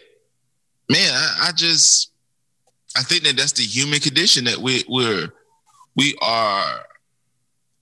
man, 0.89 1.11
I, 1.13 1.47
I 1.47 1.51
just, 1.51 2.11
I 2.95 3.01
think 3.03 3.23
that 3.23 3.37
that's 3.37 3.53
the 3.53 3.63
human 3.63 3.99
condition 3.99 4.45
that 4.45 4.57
we, 4.57 4.83
we're, 4.87 5.29
we 5.95 6.15
are 6.21 6.85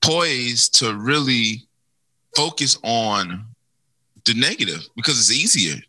poised 0.01 0.79
to 0.79 0.95
really 0.95 1.67
focus 2.35 2.77
on 2.83 3.45
the 4.25 4.33
negative 4.33 4.87
because 4.95 5.17
it's 5.19 5.31
easier. 5.31 5.81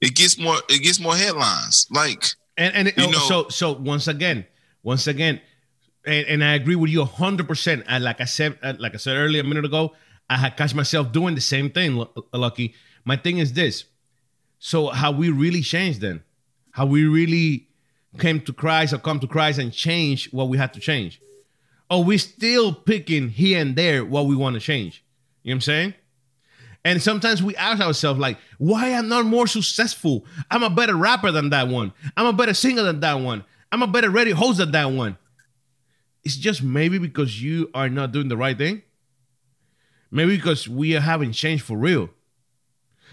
It 0.00 0.14
gets 0.14 0.38
more, 0.38 0.56
it 0.68 0.82
gets 0.82 1.00
more 1.00 1.16
headlines. 1.16 1.86
Like, 1.90 2.24
And 2.56 2.74
and 2.74 2.88
You 2.96 3.04
oh, 3.06 3.10
know- 3.10 3.18
so 3.28 3.48
so 3.48 3.72
once 3.72 4.08
again, 4.08 4.46
once 4.82 5.06
again, 5.06 5.40
and, 6.04 6.26
and 6.26 6.44
I 6.44 6.54
agree 6.54 6.76
with 6.76 6.90
you 6.90 7.04
hundred 7.04 7.48
percent. 7.48 7.84
Like 8.00 8.20
I 8.20 8.24
said, 8.26 8.58
uh, 8.62 8.74
like 8.78 8.94
I 8.94 8.98
said 8.98 9.16
earlier 9.16 9.40
a 9.40 9.44
minute 9.44 9.64
ago, 9.64 9.94
I 10.30 10.36
had 10.36 10.56
catch 10.56 10.74
myself 10.74 11.12
doing 11.12 11.34
the 11.34 11.40
same 11.40 11.70
thing. 11.70 12.04
Lucky. 12.32 12.74
My 13.04 13.16
thing 13.16 13.38
is 13.38 13.52
this. 13.52 13.84
So 14.58 14.88
how 14.88 15.12
we 15.12 15.30
really 15.30 15.62
changed 15.62 16.00
then? 16.00 16.22
How 16.72 16.86
we 16.86 17.04
really 17.06 17.68
came 18.18 18.40
to 18.42 18.52
Christ 18.52 18.92
or 18.92 18.98
come 18.98 19.20
to 19.20 19.26
Christ 19.26 19.58
and 19.58 19.72
change 19.72 20.32
what 20.32 20.48
we 20.48 20.58
had 20.58 20.72
to 20.74 20.80
change? 20.80 21.20
Or 21.90 22.02
we 22.02 22.18
still 22.18 22.72
picking 22.72 23.28
here 23.28 23.60
and 23.60 23.76
there 23.76 24.04
what 24.04 24.26
we 24.26 24.34
want 24.34 24.54
to 24.54 24.60
change? 24.60 25.04
You 25.42 25.50
know 25.50 25.54
what 25.54 25.56
I'm 25.56 25.60
saying? 25.62 25.94
And 26.86 27.02
sometimes 27.02 27.42
we 27.42 27.56
ask 27.56 27.82
ourselves, 27.82 28.20
like, 28.20 28.38
why 28.58 28.92
I'm 28.92 29.08
not 29.08 29.26
more 29.26 29.48
successful? 29.48 30.24
I'm 30.52 30.62
a 30.62 30.70
better 30.70 30.94
rapper 30.94 31.32
than 31.32 31.50
that 31.50 31.66
one. 31.66 31.92
I'm 32.16 32.26
a 32.26 32.32
better 32.32 32.54
singer 32.54 32.84
than 32.84 33.00
that 33.00 33.14
one. 33.14 33.44
I'm 33.72 33.82
a 33.82 33.88
better 33.88 34.08
radio 34.08 34.36
host 34.36 34.58
than 34.58 34.70
that 34.70 34.92
one. 34.92 35.18
It's 36.22 36.36
just 36.36 36.62
maybe 36.62 36.98
because 36.98 37.42
you 37.42 37.70
are 37.74 37.88
not 37.88 38.12
doing 38.12 38.28
the 38.28 38.36
right 38.36 38.56
thing. 38.56 38.82
Maybe 40.12 40.36
because 40.36 40.68
we 40.68 40.92
haven't 40.92 41.32
changed 41.32 41.64
for 41.64 41.76
real. 41.76 42.08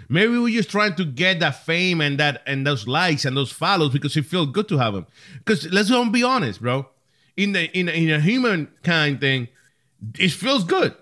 Maybe 0.08 0.38
we're 0.38 0.56
just 0.56 0.70
trying 0.70 0.94
to 0.98 1.04
get 1.04 1.40
that 1.40 1.66
fame 1.66 2.00
and 2.00 2.20
that 2.20 2.44
and 2.46 2.68
those 2.68 2.88
likes 2.88 3.26
and 3.26 3.36
those 3.36 3.52
follows 3.52 3.92
because 3.92 4.16
it 4.16 4.28
feels 4.28 4.52
good 4.52 4.68
to 4.68 4.78
have 4.78 4.94
them. 4.94 5.08
Because 5.40 5.66
let's 5.74 5.90
be 6.12 6.22
honest, 6.22 6.62
bro. 6.62 6.90
In 7.36 7.54
the 7.54 7.76
in 7.76 7.90
in 7.90 8.12
a 8.12 8.20
human 8.20 8.68
kind 8.84 9.20
thing, 9.20 9.48
it 10.20 10.30
feels 10.30 10.64
good. 10.64 10.96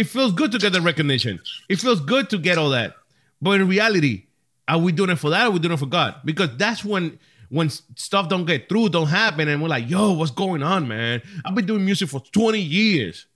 It 0.00 0.06
feels 0.06 0.32
good 0.32 0.50
to 0.52 0.58
get 0.58 0.72
the 0.72 0.80
recognition. 0.80 1.40
It 1.68 1.76
feels 1.76 2.00
good 2.00 2.30
to 2.30 2.38
get 2.38 2.56
all 2.56 2.70
that. 2.70 2.94
But 3.42 3.60
in 3.60 3.68
reality, 3.68 4.28
are 4.66 4.78
we 4.78 4.92
doing 4.92 5.10
it 5.10 5.16
for 5.16 5.28
that 5.28 5.42
or 5.42 5.48
are 5.48 5.50
we 5.50 5.58
doing 5.58 5.74
it 5.74 5.78
for 5.78 5.84
God? 5.84 6.14
Because 6.24 6.56
that's 6.56 6.82
when 6.82 7.18
when 7.50 7.68
stuff 7.68 8.30
don't 8.30 8.46
get 8.46 8.66
through, 8.66 8.88
don't 8.88 9.08
happen, 9.08 9.46
and 9.48 9.60
we're 9.60 9.68
like, 9.68 9.90
yo, 9.90 10.12
what's 10.12 10.30
going 10.30 10.62
on, 10.62 10.88
man? 10.88 11.20
I've 11.44 11.54
been 11.54 11.66
doing 11.66 11.84
music 11.84 12.08
for 12.08 12.20
20 12.32 12.58
years. 12.58 13.26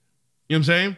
You 0.49 0.55
know 0.55 0.57
what 0.57 0.59
I'm 0.59 0.63
saying? 0.63 0.97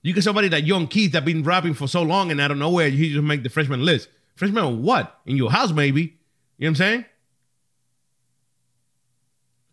You 0.00 0.14
get 0.14 0.24
somebody 0.24 0.48
that 0.48 0.64
young 0.64 0.86
Keith 0.86 1.12
that 1.12 1.26
been 1.26 1.42
rapping 1.42 1.74
for 1.74 1.86
so 1.86 2.00
long 2.00 2.30
and 2.30 2.40
out 2.40 2.52
of 2.52 2.56
nowhere, 2.56 2.88
he 2.88 3.12
just 3.12 3.24
make 3.24 3.42
the 3.42 3.50
freshman 3.50 3.84
list. 3.84 4.08
Freshman 4.36 4.82
what? 4.82 5.20
In 5.26 5.36
your 5.36 5.50
house, 5.50 5.72
maybe. 5.72 6.00
You 6.00 6.08
know 6.08 6.14
what 6.58 6.68
I'm 6.68 6.74
saying? 6.76 7.04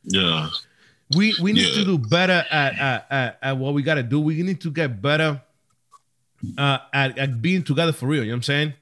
Yeah. 0.04 0.50
We 1.16 1.34
we 1.42 1.54
need 1.54 1.68
Yeah. 1.68 1.74
to 1.76 1.86
do 1.86 1.98
better 1.98 2.46
at, 2.52 2.78
at, 2.80 3.08
at, 3.10 3.40
at 3.42 3.58
what 3.58 3.74
we 3.74 3.82
gotta 3.82 4.04
do. 4.04 4.20
We 4.20 4.42
need 4.44 4.60
to 4.62 4.72
get 4.72 5.02
better 5.02 5.42
uh, 6.58 6.78
at, 6.94 7.18
at 7.18 7.42
being 7.42 7.64
together 7.64 7.94
for 7.94 8.08
real. 8.08 8.24
You 8.24 8.30
know 8.30 8.34
what 8.34 8.38
I'm 8.38 8.44
saying? 8.44 8.74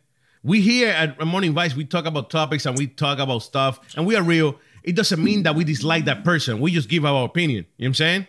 We 0.43 0.61
here 0.61 0.89
at 0.89 1.19
Morning 1.25 1.53
Vibes, 1.53 1.73
we 1.75 1.85
talk 1.85 2.05
about 2.05 2.29
topics 2.29 2.65
and 2.65 2.77
we 2.77 2.87
talk 2.87 3.19
about 3.19 3.39
stuff 3.39 3.79
and 3.95 4.05
we 4.05 4.15
are 4.15 4.23
real. 4.23 4.57
It 4.83 4.95
doesn't 4.95 5.23
mean 5.23 5.43
that 5.43 5.55
we 5.55 5.63
dislike 5.63 6.05
that 6.05 6.23
person. 6.23 6.59
We 6.59 6.71
just 6.71 6.89
give 6.89 7.05
our 7.05 7.25
opinion. 7.25 7.65
You 7.77 7.85
know 7.85 7.85
what 7.85 7.87
I'm 7.87 7.93
saying? 7.95 8.27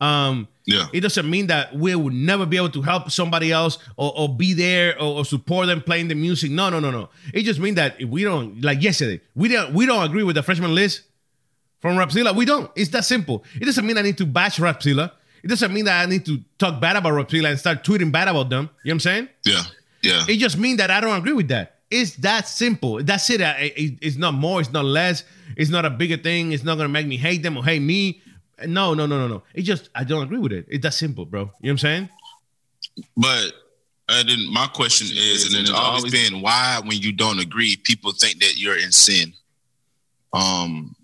Um, 0.00 0.48
Yeah. 0.66 0.86
it 0.92 1.00
doesn't 1.00 1.30
mean 1.30 1.46
that 1.48 1.76
we 1.76 1.94
will 1.94 2.10
never 2.10 2.44
be 2.46 2.56
able 2.56 2.70
to 2.70 2.82
help 2.82 3.10
somebody 3.12 3.52
else 3.52 3.78
or, 3.96 4.12
or 4.16 4.28
be 4.36 4.52
there 4.52 4.96
or, 5.00 5.18
or 5.18 5.24
support 5.24 5.68
them 5.68 5.80
playing 5.80 6.08
the 6.08 6.16
music. 6.16 6.50
No, 6.50 6.70
no, 6.70 6.80
no, 6.80 6.90
no. 6.90 7.08
It 7.32 7.42
just 7.42 7.60
means 7.60 7.76
that 7.76 8.00
if 8.00 8.08
we 8.08 8.24
don't 8.24 8.60
like 8.62 8.82
yesterday, 8.82 9.20
we 9.36 9.48
don't 9.48 9.72
we 9.74 9.86
don't 9.86 10.02
agree 10.04 10.24
with 10.24 10.34
the 10.34 10.42
freshman 10.42 10.74
list 10.74 11.02
from 11.82 11.96
Rapzilla. 11.96 12.34
We 12.34 12.44
don't. 12.46 12.70
It's 12.74 12.90
that 12.92 13.04
simple. 13.04 13.44
It 13.60 13.64
doesn't 13.66 13.84
mean 13.86 13.98
I 13.98 14.02
need 14.02 14.16
to 14.18 14.24
bash 14.26 14.58
Rapzilla. 14.58 15.10
It 15.42 15.48
doesn't 15.48 15.74
mean 15.74 15.84
that 15.86 16.02
I 16.02 16.06
need 16.08 16.24
to 16.26 16.38
talk 16.58 16.80
bad 16.80 16.96
about 16.96 17.12
Rapzilla 17.12 17.50
and 17.50 17.58
start 17.58 17.82
tweeting 17.84 18.10
bad 18.12 18.28
about 18.28 18.48
them. 18.48 18.70
You 18.84 18.90
know 18.90 18.90
what 18.90 18.92
I'm 18.94 19.00
saying? 19.00 19.28
Yeah. 19.44 19.62
Yeah. 20.02 20.24
It 20.28 20.36
just 20.38 20.56
means 20.56 20.78
that 20.78 20.90
I 20.90 21.00
don't 21.00 21.18
agree 21.18 21.32
with 21.32 21.48
that. 21.48 21.80
It's 21.90 22.14
that 22.16 22.48
simple. 22.48 23.02
That's 23.02 23.28
it. 23.28 23.42
I- 23.42 23.72
I- 23.76 23.98
It's 24.00 24.16
not 24.16 24.32
more. 24.34 24.60
It's 24.60 24.70
not 24.72 24.84
less. 24.84 25.24
It's 25.56 25.68
not 25.70 25.84
a 25.84 25.90
bigger 25.90 26.16
thing. 26.16 26.52
It's 26.52 26.64
not 26.64 26.76
gonna 26.76 26.88
make 26.88 27.06
me 27.06 27.16
hate 27.18 27.42
them 27.42 27.56
or 27.56 27.64
hate 27.64 27.82
me. 27.82 28.22
No, 28.66 28.94
no, 28.94 29.06
no, 29.06 29.18
no, 29.18 29.26
no. 29.28 29.42
It 29.54 29.62
just 29.62 29.90
I 29.94 30.04
don't 30.04 30.22
agree 30.22 30.38
with 30.38 30.52
it. 30.52 30.66
It's 30.70 30.82
that 30.84 30.94
simple, 30.94 31.26
bro. 31.26 31.40
You 31.40 31.46
know 31.46 31.50
what 31.60 31.70
I'm 31.72 31.78
saying? 31.78 32.08
But 33.16 33.52
and 34.08 34.28
then 34.28 34.52
my 34.52 34.66
question 34.68 35.08
is, 35.10 35.46
and 35.46 35.54
then 35.54 35.62
it's 35.62 35.70
always 35.70 36.10
been 36.12 36.40
why 36.40 36.80
when 36.84 36.98
you 36.98 37.12
don't 37.12 37.40
agree, 37.40 37.76
people 37.76 38.12
think 38.12 38.38
that 38.40 38.56
you're 38.58 38.78
in 38.78 38.92
sin. 38.92 39.32
Um, 40.32 40.94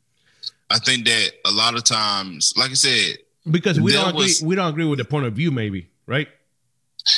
I 0.70 0.78
think 0.78 1.06
that 1.06 1.30
a 1.46 1.50
lot 1.50 1.74
of 1.76 1.84
times, 1.84 2.52
like 2.56 2.70
I 2.70 2.74
said, 2.74 3.18
Because 3.50 3.80
we 3.80 3.92
don't 3.92 4.10
agree. 4.10 4.24
was- 4.24 4.42
We 4.42 4.54
don't 4.54 4.68
agree 4.70 4.84
with 4.84 4.98
the 4.98 5.04
point 5.04 5.26
of 5.26 5.32
view, 5.34 5.50
maybe, 5.50 5.88
right? 6.06 6.28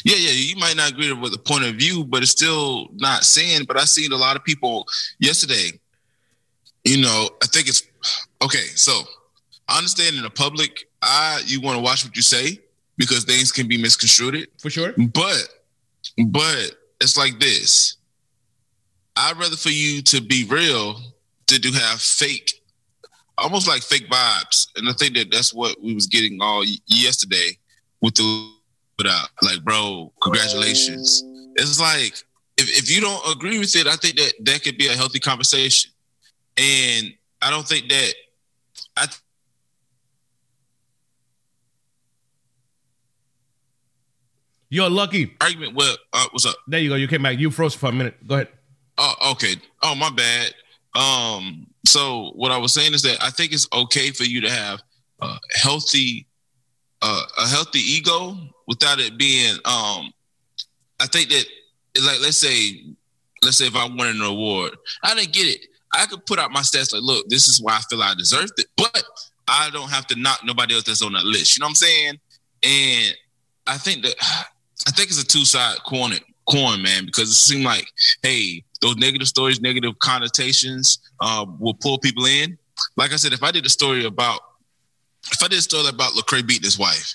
yeah, 0.04 0.14
yeah, 0.16 0.30
you 0.30 0.54
might 0.56 0.76
not 0.76 0.92
agree 0.92 1.12
with 1.12 1.32
the 1.32 1.38
point 1.38 1.64
of 1.64 1.74
view, 1.74 2.04
but 2.04 2.22
it's 2.22 2.30
still 2.30 2.88
not 2.94 3.24
sin. 3.24 3.64
But 3.66 3.76
I 3.76 3.84
seen 3.86 4.12
a 4.12 4.16
lot 4.16 4.36
of 4.36 4.44
people 4.44 4.86
yesterday. 5.18 5.72
You 6.84 7.00
know, 7.02 7.28
I 7.42 7.46
think 7.46 7.68
it's 7.68 7.82
okay. 8.40 8.64
So 8.76 8.92
I 9.68 9.78
understand 9.78 10.16
in 10.16 10.22
the 10.22 10.30
public, 10.30 10.88
I 11.02 11.42
you 11.44 11.60
want 11.60 11.76
to 11.76 11.82
watch 11.82 12.04
what 12.04 12.14
you 12.14 12.22
say 12.22 12.60
because 12.98 13.24
things 13.24 13.50
can 13.50 13.66
be 13.66 13.76
misconstrued. 13.78 14.46
For 14.60 14.70
sure. 14.70 14.92
But 14.96 15.48
but 16.26 16.70
it's 17.00 17.16
like 17.16 17.40
this. 17.40 17.96
I'd 19.16 19.36
rather 19.38 19.56
for 19.56 19.70
you 19.70 20.02
to 20.02 20.20
be 20.20 20.44
real 20.44 21.00
to 21.48 21.58
do 21.58 21.72
have 21.72 22.00
fake, 22.00 22.59
almost 23.40 23.68
like 23.68 23.82
fake 23.82 24.08
vibes. 24.08 24.68
And 24.76 24.88
I 24.88 24.92
think 24.92 25.14
that 25.16 25.30
that's 25.30 25.52
what 25.52 25.76
we 25.82 25.94
was 25.94 26.06
getting 26.06 26.38
all 26.40 26.64
yesterday 26.86 27.58
with 28.00 28.14
the 28.14 28.52
without 28.98 29.28
like, 29.42 29.62
bro, 29.64 30.12
congratulations. 30.22 31.22
It's 31.56 31.80
like 31.80 32.14
if, 32.58 32.78
if 32.78 32.90
you 32.90 33.00
don't 33.00 33.36
agree 33.36 33.58
with 33.58 33.74
it, 33.76 33.86
I 33.86 33.96
think 33.96 34.16
that 34.16 34.32
that 34.44 34.62
could 34.62 34.76
be 34.76 34.88
a 34.88 34.92
healthy 34.92 35.18
conversation. 35.18 35.90
And 36.56 37.14
I 37.40 37.50
don't 37.50 37.66
think 37.66 37.88
that 37.88 38.12
I 38.96 39.06
You're 44.72 44.88
lucky. 44.88 45.34
argument. 45.40 45.74
Well, 45.74 45.96
uh, 46.12 46.26
what's 46.30 46.46
up? 46.46 46.54
There 46.68 46.78
you 46.78 46.90
go. 46.90 46.94
You 46.94 47.08
came 47.08 47.24
back. 47.24 47.38
You 47.40 47.50
froze 47.50 47.74
for 47.74 47.88
a 47.88 47.92
minute. 47.92 48.24
Go 48.24 48.36
ahead. 48.36 48.48
Oh, 48.98 49.32
okay. 49.32 49.56
Oh, 49.82 49.96
my 49.96 50.10
bad. 50.10 50.54
Um, 50.94 51.66
so 51.86 52.32
what 52.34 52.52
I 52.52 52.58
was 52.58 52.74
saying 52.74 52.94
is 52.94 53.02
that 53.02 53.22
I 53.22 53.30
think 53.30 53.52
it's 53.52 53.68
okay 53.72 54.10
for 54.10 54.24
you 54.24 54.40
to 54.42 54.50
have 54.50 54.82
a 55.20 55.36
healthy, 55.62 56.26
uh, 57.02 57.22
a 57.38 57.48
healthy 57.48 57.80
ego 57.80 58.36
without 58.66 59.00
it 59.00 59.18
being. 59.18 59.54
Um, 59.64 60.12
I 61.00 61.06
think 61.06 61.30
that, 61.30 61.44
like, 62.04 62.20
let's 62.20 62.38
say, 62.38 62.84
let's 63.42 63.56
say 63.58 63.66
if 63.66 63.76
I 63.76 63.86
won 63.86 64.08
an 64.08 64.20
award, 64.20 64.76
I 65.02 65.14
didn't 65.14 65.32
get 65.32 65.46
it. 65.46 65.66
I 65.92 66.06
could 66.06 66.24
put 66.26 66.38
out 66.38 66.52
my 66.52 66.60
stats 66.60 66.92
like, 66.92 67.02
look, 67.02 67.28
this 67.28 67.48
is 67.48 67.60
why 67.60 67.76
I 67.76 67.80
feel 67.88 68.02
I 68.02 68.14
deserved 68.14 68.52
it, 68.58 68.66
but 68.76 69.02
I 69.48 69.70
don't 69.70 69.90
have 69.90 70.06
to 70.08 70.20
knock 70.20 70.40
nobody 70.44 70.74
else 70.74 70.84
that's 70.84 71.02
on 71.02 71.12
that 71.14 71.24
list. 71.24 71.56
You 71.56 71.62
know 71.62 71.66
what 71.66 71.70
I'm 71.70 71.74
saying? 71.74 72.20
And 72.62 73.14
I 73.66 73.76
think 73.78 74.04
that 74.04 74.14
I 74.86 74.90
think 74.92 75.08
it's 75.08 75.22
a 75.22 75.26
two 75.26 75.44
side 75.44 75.78
coin, 75.86 76.12
coin, 76.48 76.82
man, 76.82 77.06
because 77.06 77.30
it 77.30 77.34
seemed 77.34 77.64
like, 77.64 77.86
hey, 78.22 78.64
those 78.80 78.96
negative 78.96 79.28
stories, 79.28 79.60
negative 79.60 79.98
connotations, 79.98 80.98
uh, 81.20 81.46
will 81.58 81.74
pull 81.74 81.98
people 81.98 82.26
in. 82.26 82.56
Like 82.96 83.12
I 83.12 83.16
said, 83.16 83.32
if 83.32 83.42
I 83.42 83.50
did 83.50 83.66
a 83.66 83.68
story 83.68 84.04
about, 84.04 84.40
if 85.32 85.42
I 85.42 85.48
did 85.48 85.58
a 85.58 85.62
story 85.62 85.88
about 85.88 86.12
Lecrae 86.12 86.46
beating 86.46 86.64
his 86.64 86.78
wife, 86.78 87.14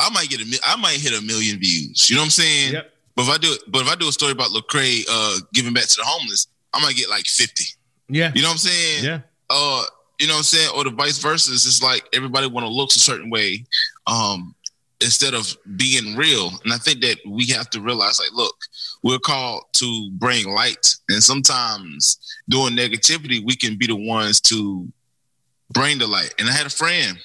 I 0.00 0.10
might 0.10 0.28
get 0.28 0.40
a, 0.40 0.60
I 0.66 0.76
might 0.76 0.98
hit 0.98 1.18
a 1.18 1.22
million 1.24 1.58
views. 1.58 2.10
You 2.10 2.16
know 2.16 2.22
what 2.22 2.26
I'm 2.26 2.30
saying? 2.30 2.72
Yep. 2.74 2.92
But 3.14 3.22
if 3.22 3.28
I 3.30 3.38
do, 3.38 3.52
it 3.52 3.60
but 3.68 3.82
if 3.82 3.88
I 3.88 3.94
do 3.94 4.08
a 4.08 4.12
story 4.12 4.32
about 4.32 4.48
Lecrae 4.48 5.04
uh, 5.08 5.38
giving 5.54 5.72
back 5.72 5.84
to 5.84 5.94
the 5.96 6.04
homeless, 6.04 6.48
I 6.74 6.82
might 6.82 6.96
get 6.96 7.08
like 7.08 7.26
50. 7.26 7.64
Yeah. 8.08 8.32
You 8.34 8.42
know 8.42 8.48
what 8.48 8.52
I'm 8.52 8.58
saying? 8.58 9.04
Yeah. 9.04 9.20
uh, 9.48 9.84
you 10.18 10.26
know 10.26 10.34
what 10.34 10.38
I'm 10.38 10.44
saying, 10.44 10.70
or 10.74 10.84
the 10.84 10.90
vice 10.90 11.18
versa. 11.18 11.52
It's 11.52 11.64
just 11.64 11.82
like 11.82 12.06
everybody 12.12 12.46
want 12.46 12.66
to 12.66 12.72
look 12.72 12.90
a 12.90 12.98
certain 12.98 13.30
way, 13.30 13.64
um, 14.06 14.54
instead 15.00 15.34
of 15.34 15.56
being 15.76 16.16
real. 16.16 16.50
And 16.64 16.72
I 16.72 16.78
think 16.78 17.00
that 17.02 17.18
we 17.28 17.46
have 17.48 17.68
to 17.70 17.80
realize, 17.80 18.18
like, 18.18 18.32
look, 18.32 18.56
we're 19.02 19.18
called 19.18 19.64
to 19.74 20.10
bring 20.12 20.48
light, 20.48 20.94
and 21.08 21.22
sometimes 21.22 22.18
doing 22.48 22.74
negativity, 22.74 23.44
we 23.44 23.56
can 23.56 23.76
be 23.76 23.86
the 23.86 23.96
ones 23.96 24.40
to 24.42 24.90
bring 25.70 25.98
the 25.98 26.06
light. 26.06 26.34
And 26.38 26.48
I 26.48 26.52
had 26.52 26.66
a 26.66 26.70
friend 26.70 27.18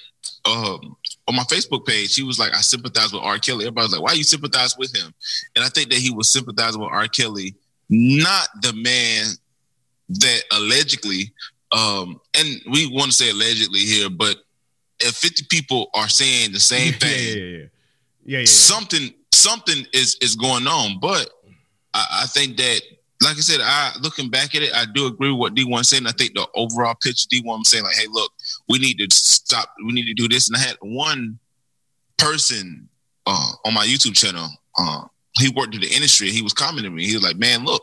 um, 0.44 0.96
on 1.28 1.36
my 1.36 1.44
Facebook 1.44 1.86
page. 1.86 2.14
He 2.14 2.22
was 2.22 2.38
like, 2.38 2.54
I 2.54 2.60
sympathize 2.60 3.12
with 3.12 3.22
R. 3.22 3.38
Kelly. 3.38 3.64
Everybody 3.64 3.84
was 3.84 3.92
like, 3.92 4.02
why 4.02 4.12
you 4.12 4.24
sympathize 4.24 4.76
with 4.76 4.94
him? 4.94 5.14
And 5.56 5.64
I 5.64 5.68
think 5.68 5.90
that 5.90 5.98
he 5.98 6.10
was 6.10 6.28
sympathizing 6.28 6.80
with 6.80 6.90
R. 6.90 7.08
Kelly, 7.08 7.54
not 7.88 8.48
the 8.60 8.72
man 8.72 9.26
that 10.08 10.42
allegedly 10.52 11.32
um, 11.72 12.20
and 12.38 12.60
we 12.70 12.86
want 12.86 13.10
to 13.10 13.16
say 13.16 13.30
allegedly 13.30 13.80
here, 13.80 14.10
but 14.10 14.36
if 15.02 15.14
50 15.16 15.44
people 15.50 15.90
are 15.94 16.08
saying 16.08 16.52
the 16.52 16.60
same 16.60 16.92
thing, 16.94 17.10
yeah, 17.10 17.34
yeah, 17.34 17.58
yeah. 17.58 17.66
Yeah, 18.24 18.38
yeah, 18.38 18.44
something 18.44 19.12
something 19.32 19.86
is 19.92 20.16
is 20.20 20.36
going 20.36 20.66
on. 20.66 20.98
But 21.00 21.28
I, 21.92 22.22
I 22.22 22.26
think 22.26 22.56
that, 22.58 22.80
like 23.22 23.36
I 23.36 23.40
said, 23.40 23.60
I 23.62 23.92
looking 24.00 24.30
back 24.30 24.54
at 24.54 24.62
it, 24.62 24.72
I 24.74 24.84
do 24.94 25.06
agree 25.06 25.30
with 25.30 25.38
what 25.38 25.54
Dee-1 25.54 25.84
said. 25.84 25.98
And 25.98 26.08
I 26.08 26.12
think 26.12 26.34
the 26.34 26.46
overall 26.54 26.94
picture 26.94 27.26
Dee-1 27.30 27.58
was 27.58 27.68
saying 27.68 27.84
like, 27.84 27.96
hey, 27.96 28.06
look, 28.10 28.32
we 28.68 28.78
need 28.78 28.98
to 28.98 29.06
stop, 29.10 29.74
we 29.84 29.92
need 29.92 30.06
to 30.06 30.14
do 30.14 30.28
this. 30.28 30.48
And 30.48 30.56
I 30.56 30.60
had 30.60 30.76
one 30.80 31.38
person 32.16 32.88
uh, 33.26 33.52
on 33.64 33.74
my 33.74 33.84
YouTube 33.84 34.14
channel. 34.14 34.48
Uh, 34.78 35.04
he 35.38 35.48
worked 35.50 35.74
in 35.74 35.80
the 35.80 35.92
industry. 35.92 36.30
He 36.30 36.42
was 36.42 36.52
commenting 36.52 36.90
to 36.90 36.96
me. 36.96 37.06
He 37.06 37.14
was 37.14 37.24
like, 37.24 37.36
man, 37.36 37.64
look, 37.64 37.82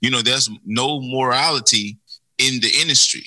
you 0.00 0.10
know, 0.10 0.20
there's 0.20 0.50
no 0.64 1.00
morality 1.00 1.96
in 2.38 2.60
the 2.60 2.70
industry. 2.80 3.24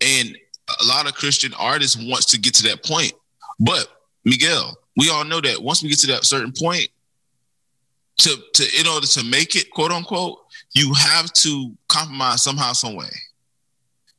And 0.00 0.36
a 0.82 0.86
lot 0.86 1.06
of 1.06 1.14
Christian 1.14 1.52
artists 1.58 1.96
wants 1.96 2.26
to 2.26 2.38
get 2.38 2.54
to 2.54 2.62
that 2.64 2.84
point. 2.84 3.12
But 3.58 3.88
Miguel, 4.24 4.76
we 4.96 5.10
all 5.10 5.24
know 5.24 5.40
that 5.40 5.62
once 5.62 5.82
we 5.82 5.88
get 5.88 5.98
to 6.00 6.06
that 6.08 6.24
certain 6.24 6.52
point, 6.52 6.88
to, 8.18 8.36
to 8.54 8.80
in 8.80 8.86
order 8.86 9.06
to 9.06 9.24
make 9.24 9.56
it, 9.56 9.70
quote 9.70 9.92
unquote, 9.92 10.38
you 10.74 10.92
have 10.94 11.32
to 11.32 11.72
compromise 11.88 12.42
somehow, 12.42 12.72
some 12.72 12.94
way. 12.94 13.06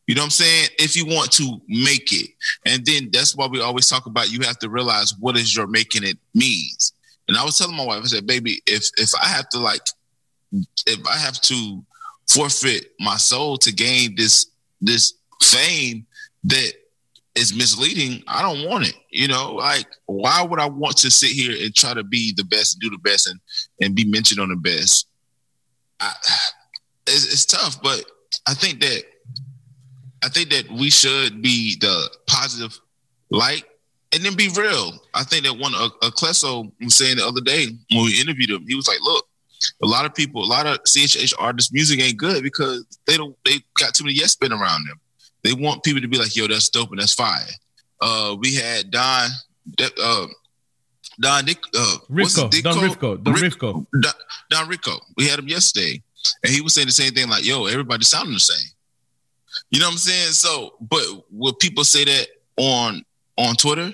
You 0.07 0.15
know 0.15 0.21
what 0.21 0.25
I'm 0.25 0.31
saying? 0.31 0.69
If 0.79 0.95
you 0.95 1.05
want 1.05 1.31
to 1.33 1.61
make 1.67 2.11
it. 2.11 2.31
And 2.65 2.85
then 2.85 3.09
that's 3.13 3.35
why 3.35 3.47
we 3.47 3.61
always 3.61 3.87
talk 3.87 4.07
about 4.07 4.31
you 4.31 4.39
have 4.41 4.59
to 4.59 4.69
realize 4.69 5.13
what 5.19 5.37
is 5.37 5.55
your 5.55 5.67
making 5.67 6.03
it 6.03 6.17
means. 6.33 6.93
And 7.27 7.37
I 7.37 7.45
was 7.45 7.57
telling 7.57 7.77
my 7.77 7.85
wife, 7.85 8.01
I 8.03 8.07
said, 8.07 8.27
baby, 8.27 8.61
if 8.65 8.89
if 8.97 9.11
I 9.21 9.27
have 9.27 9.47
to 9.49 9.59
like 9.59 9.81
if 10.85 11.07
I 11.07 11.17
have 11.17 11.39
to 11.41 11.85
forfeit 12.27 12.93
my 12.99 13.17
soul 13.17 13.57
to 13.57 13.71
gain 13.71 14.15
this 14.15 14.47
this 14.81 15.13
fame 15.41 16.05
that 16.45 16.73
is 17.35 17.55
misleading, 17.55 18.23
I 18.27 18.41
don't 18.41 18.67
want 18.67 18.87
it. 18.87 18.95
You 19.09 19.27
know, 19.27 19.53
like 19.53 19.85
why 20.05 20.41
would 20.41 20.59
I 20.59 20.67
want 20.67 20.97
to 20.97 21.11
sit 21.11 21.31
here 21.31 21.55
and 21.63 21.73
try 21.73 21.93
to 21.93 22.03
be 22.03 22.33
the 22.35 22.43
best 22.43 22.79
do 22.79 22.89
the 22.89 22.97
best 22.97 23.27
and 23.27 23.39
and 23.81 23.95
be 23.95 24.05
mentioned 24.05 24.39
on 24.39 24.49
the 24.49 24.57
best? 24.57 25.07
I, 25.99 26.13
it's, 27.07 27.31
it's 27.31 27.45
tough, 27.45 27.81
but 27.81 28.03
I 28.47 28.53
think 28.53 28.81
that 28.81 29.03
I 30.23 30.29
think 30.29 30.49
that 30.49 30.69
we 30.71 30.89
should 30.89 31.41
be 31.41 31.77
the 31.79 32.09
positive 32.27 32.79
light 33.29 33.63
and 34.13 34.23
then 34.23 34.35
be 34.35 34.49
real. 34.55 34.93
I 35.13 35.23
think 35.23 35.45
that 35.45 35.57
one, 35.57 35.73
uh, 35.73 35.89
a, 36.01 36.07
a 36.07 36.11
was 36.11 36.95
saying 36.95 37.17
the 37.17 37.25
other 37.25 37.41
day 37.41 37.67
when 37.91 38.05
we 38.05 38.21
interviewed 38.21 38.49
him, 38.49 38.65
he 38.67 38.75
was 38.75 38.87
like, 38.87 39.01
look, 39.01 39.25
a 39.81 39.87
lot 39.87 40.05
of 40.05 40.13
people, 40.13 40.43
a 40.43 40.45
lot 40.45 40.67
of 40.67 40.79
CHH 40.83 41.33
artists' 41.39 41.71
music 41.71 42.01
ain't 42.01 42.17
good 42.17 42.43
because 42.43 42.85
they 43.07 43.17
don't, 43.17 43.35
they 43.45 43.59
got 43.79 43.93
too 43.93 44.03
many 44.03 44.15
yes 44.15 44.37
men 44.41 44.51
around 44.51 44.87
them. 44.87 44.99
They 45.43 45.53
want 45.53 45.83
people 45.83 46.01
to 46.01 46.07
be 46.07 46.17
like, 46.17 46.35
yo, 46.35 46.47
that's 46.47 46.69
dope 46.69 46.91
and 46.91 46.99
that's 46.99 47.13
fire. 47.13 47.47
Uh, 47.99 48.35
we 48.39 48.55
had 48.55 48.91
Don, 48.91 49.29
uh, 50.03 50.27
Don 51.19 51.45
Nick, 51.45 51.57
uh, 51.75 51.97
Rifko, 52.09 52.49
Don 52.63 52.77
Rifko, 52.77 53.23
Don 53.23 53.35
Rifko, 53.35 53.85
Don, 54.01 54.13
Don 54.49 54.67
Rico. 54.67 54.99
We 55.17 55.27
had 55.27 55.39
him 55.39 55.47
yesterday, 55.47 56.01
and 56.43 56.53
he 56.53 56.61
was 56.61 56.73
saying 56.73 56.87
the 56.87 56.93
same 56.93 57.13
thing, 57.13 57.29
like, 57.29 57.45
yo, 57.45 57.65
everybody 57.65 58.03
sounding 58.03 58.33
the 58.33 58.39
same. 58.39 58.71
You 59.69 59.79
know 59.79 59.87
what 59.87 59.93
I'm 59.93 59.97
saying? 59.97 60.31
So, 60.31 60.75
but 60.81 61.03
will 61.31 61.53
people 61.53 61.83
say 61.83 62.05
that 62.05 62.27
on 62.57 63.03
on 63.37 63.55
Twitter? 63.55 63.91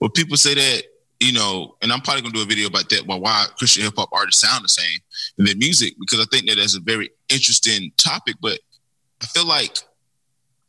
Will 0.00 0.10
people 0.10 0.36
say 0.36 0.54
that 0.54 0.82
you 1.20 1.32
know? 1.32 1.76
And 1.82 1.92
I'm 1.92 2.00
probably 2.00 2.22
gonna 2.22 2.34
do 2.34 2.42
a 2.42 2.46
video 2.46 2.68
about 2.68 2.88
that. 2.90 3.06
Why 3.06 3.16
why 3.16 3.46
Christian 3.58 3.84
hip 3.84 3.94
hop 3.96 4.10
artists 4.12 4.40
sound 4.40 4.64
the 4.64 4.68
same 4.68 5.00
in 5.38 5.44
their 5.44 5.56
music? 5.56 5.94
Because 5.98 6.20
I 6.20 6.24
think 6.30 6.48
that 6.48 6.56
that's 6.56 6.76
a 6.76 6.80
very 6.80 7.10
interesting 7.28 7.92
topic. 7.96 8.36
But 8.40 8.60
I 9.22 9.26
feel 9.26 9.46
like 9.46 9.78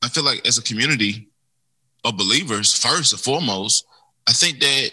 I 0.02 0.10
feel 0.10 0.24
like 0.24 0.46
as 0.48 0.58
a 0.58 0.64
community 0.64 1.30
of 2.04 2.18
believers, 2.18 2.74
first 2.74 3.14
and 3.14 3.22
foremost, 3.22 3.86
I 4.28 4.34
think 4.34 4.60
that 4.60 4.92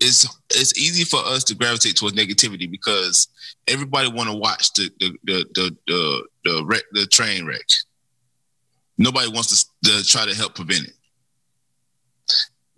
it's 0.00 0.28
it's 0.50 0.78
easy 0.78 1.04
for 1.04 1.18
us 1.18 1.44
to 1.44 1.54
gravitate 1.54 1.96
towards 1.96 2.16
negativity 2.16 2.70
because 2.70 3.28
everybody 3.68 4.08
want 4.08 4.28
to 4.28 4.36
watch 4.36 4.72
the 4.74 4.90
the 5.00 5.18
the 5.24 5.46
the 5.54 5.76
the, 5.86 6.24
the, 6.44 6.64
wreck, 6.64 6.82
the 6.92 7.06
train 7.06 7.46
wreck. 7.46 7.66
Nobody 8.98 9.28
wants 9.28 9.64
to, 9.64 9.90
to 9.90 10.04
try 10.04 10.26
to 10.26 10.34
help 10.34 10.54
prevent 10.54 10.84
it 10.84 10.94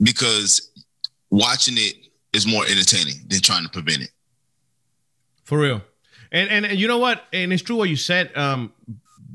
because 0.01 0.71
watching 1.31 1.75
it 1.77 1.95
is 2.33 2.47
more 2.47 2.65
entertaining 2.65 3.17
than 3.29 3.41
trying 3.41 3.65
to 3.65 3.71
prevent 3.71 4.03
it. 4.03 4.11
For 5.45 5.59
real, 5.59 5.83
and 6.33 6.49
and, 6.51 6.67
and 6.67 6.79
you 6.79 6.89
know 6.89 6.99
what? 6.99 7.25
And 7.33 7.53
it's 7.53 7.63
true 7.63 7.77
what 7.77 7.89
you 7.89 7.97
said. 7.97 8.37
Um, 8.37 8.73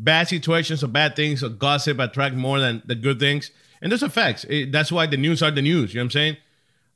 bad 0.04 0.28
situations 0.28 0.84
or 0.84 0.88
bad 0.88 1.16
things 1.16 1.44
or 1.44 1.50
gossip 1.50 2.00
attract 2.00 2.36
more 2.36 2.60
than 2.60 2.82
the 2.86 2.96
good 2.96 3.20
things, 3.20 3.52
and 3.82 3.92
facts. 4.12 4.46
It, 4.50 4.72
that's 4.72 4.92
why 4.92 5.06
the 5.08 5.18
news 5.18 5.42
are 5.42 5.52
the 5.52 5.62
news. 5.62 5.94
You 5.94 6.00
know 6.00 6.04
what 6.04 6.06
I'm 6.06 6.12
saying? 6.12 6.38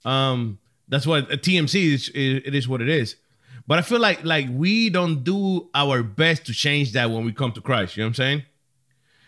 Um, 0.04 0.60
that's 0.88 1.08
why 1.08 1.22
TMZ 1.22 1.94
is 1.94 2.10
it 2.14 2.54
is 2.54 2.68
what 2.68 2.82
it 2.82 2.90
is. 2.90 3.16
But 3.68 3.80
I 3.80 3.82
feel 3.82 4.00
like 4.00 4.24
like 4.24 4.48
we 4.52 4.90
don't 4.90 5.24
do 5.24 5.70
our 5.74 6.04
best 6.04 6.46
to 6.48 6.54
change 6.54 6.94
that 6.94 7.10
when 7.10 7.26
we 7.26 7.32
come 7.32 7.52
to 7.54 7.62
Christ. 7.62 7.98
You 7.98 8.04
know 8.04 8.08
what 8.08 8.10
I'm 8.10 8.14
saying? 8.16 8.44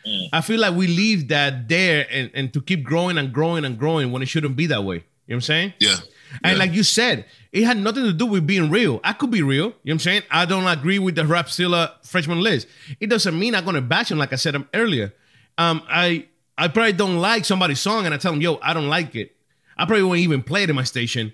Mm. 0.05 0.29
I 0.33 0.41
feel 0.41 0.59
like 0.59 0.75
we 0.75 0.87
leave 0.87 1.27
that 1.29 1.67
there 1.67 2.05
and, 2.11 2.29
and 2.33 2.53
to 2.53 2.61
keep 2.61 2.83
growing 2.83 3.17
and 3.17 3.33
growing 3.33 3.65
and 3.65 3.77
growing 3.77 4.11
when 4.11 4.21
it 4.21 4.27
shouldn't 4.27 4.55
be 4.55 4.67
that 4.67 4.83
way. 4.83 4.97
You 4.97 5.01
know 5.01 5.05
what 5.27 5.35
I'm 5.35 5.41
saying? 5.41 5.73
Yeah. 5.79 5.95
And 6.43 6.57
yeah. 6.57 6.63
like 6.63 6.73
you 6.73 6.83
said, 6.83 7.25
it 7.51 7.63
had 7.63 7.77
nothing 7.77 8.03
to 8.03 8.13
do 8.13 8.25
with 8.25 8.45
being 8.45 8.69
real. 8.69 8.99
I 9.03 9.13
could 9.13 9.31
be 9.31 9.41
real. 9.41 9.65
You 9.65 9.69
know 9.69 9.73
what 9.83 9.91
I'm 9.93 9.99
saying? 9.99 10.21
I 10.29 10.45
don't 10.45 10.67
agree 10.67 10.99
with 10.99 11.15
the 11.15 11.23
Rapzilla 11.23 11.93
freshman 12.03 12.41
list. 12.41 12.67
It 12.99 13.07
doesn't 13.07 13.37
mean 13.37 13.55
I'm 13.55 13.65
gonna 13.65 13.81
bash 13.81 14.11
him 14.11 14.17
like 14.17 14.33
I 14.33 14.37
said 14.37 14.55
earlier. 14.73 15.13
Um, 15.57 15.81
I 15.89 16.27
I 16.57 16.67
probably 16.67 16.93
don't 16.93 17.17
like 17.17 17.45
somebody's 17.45 17.79
song 17.79 18.05
and 18.05 18.13
I 18.13 18.17
tell 18.17 18.31
them, 18.31 18.41
yo, 18.41 18.59
I 18.61 18.73
don't 18.73 18.89
like 18.89 19.15
it. 19.15 19.35
I 19.77 19.85
probably 19.85 20.03
won't 20.03 20.19
even 20.19 20.43
play 20.43 20.63
it 20.63 20.69
in 20.69 20.75
my 20.75 20.83
station 20.83 21.33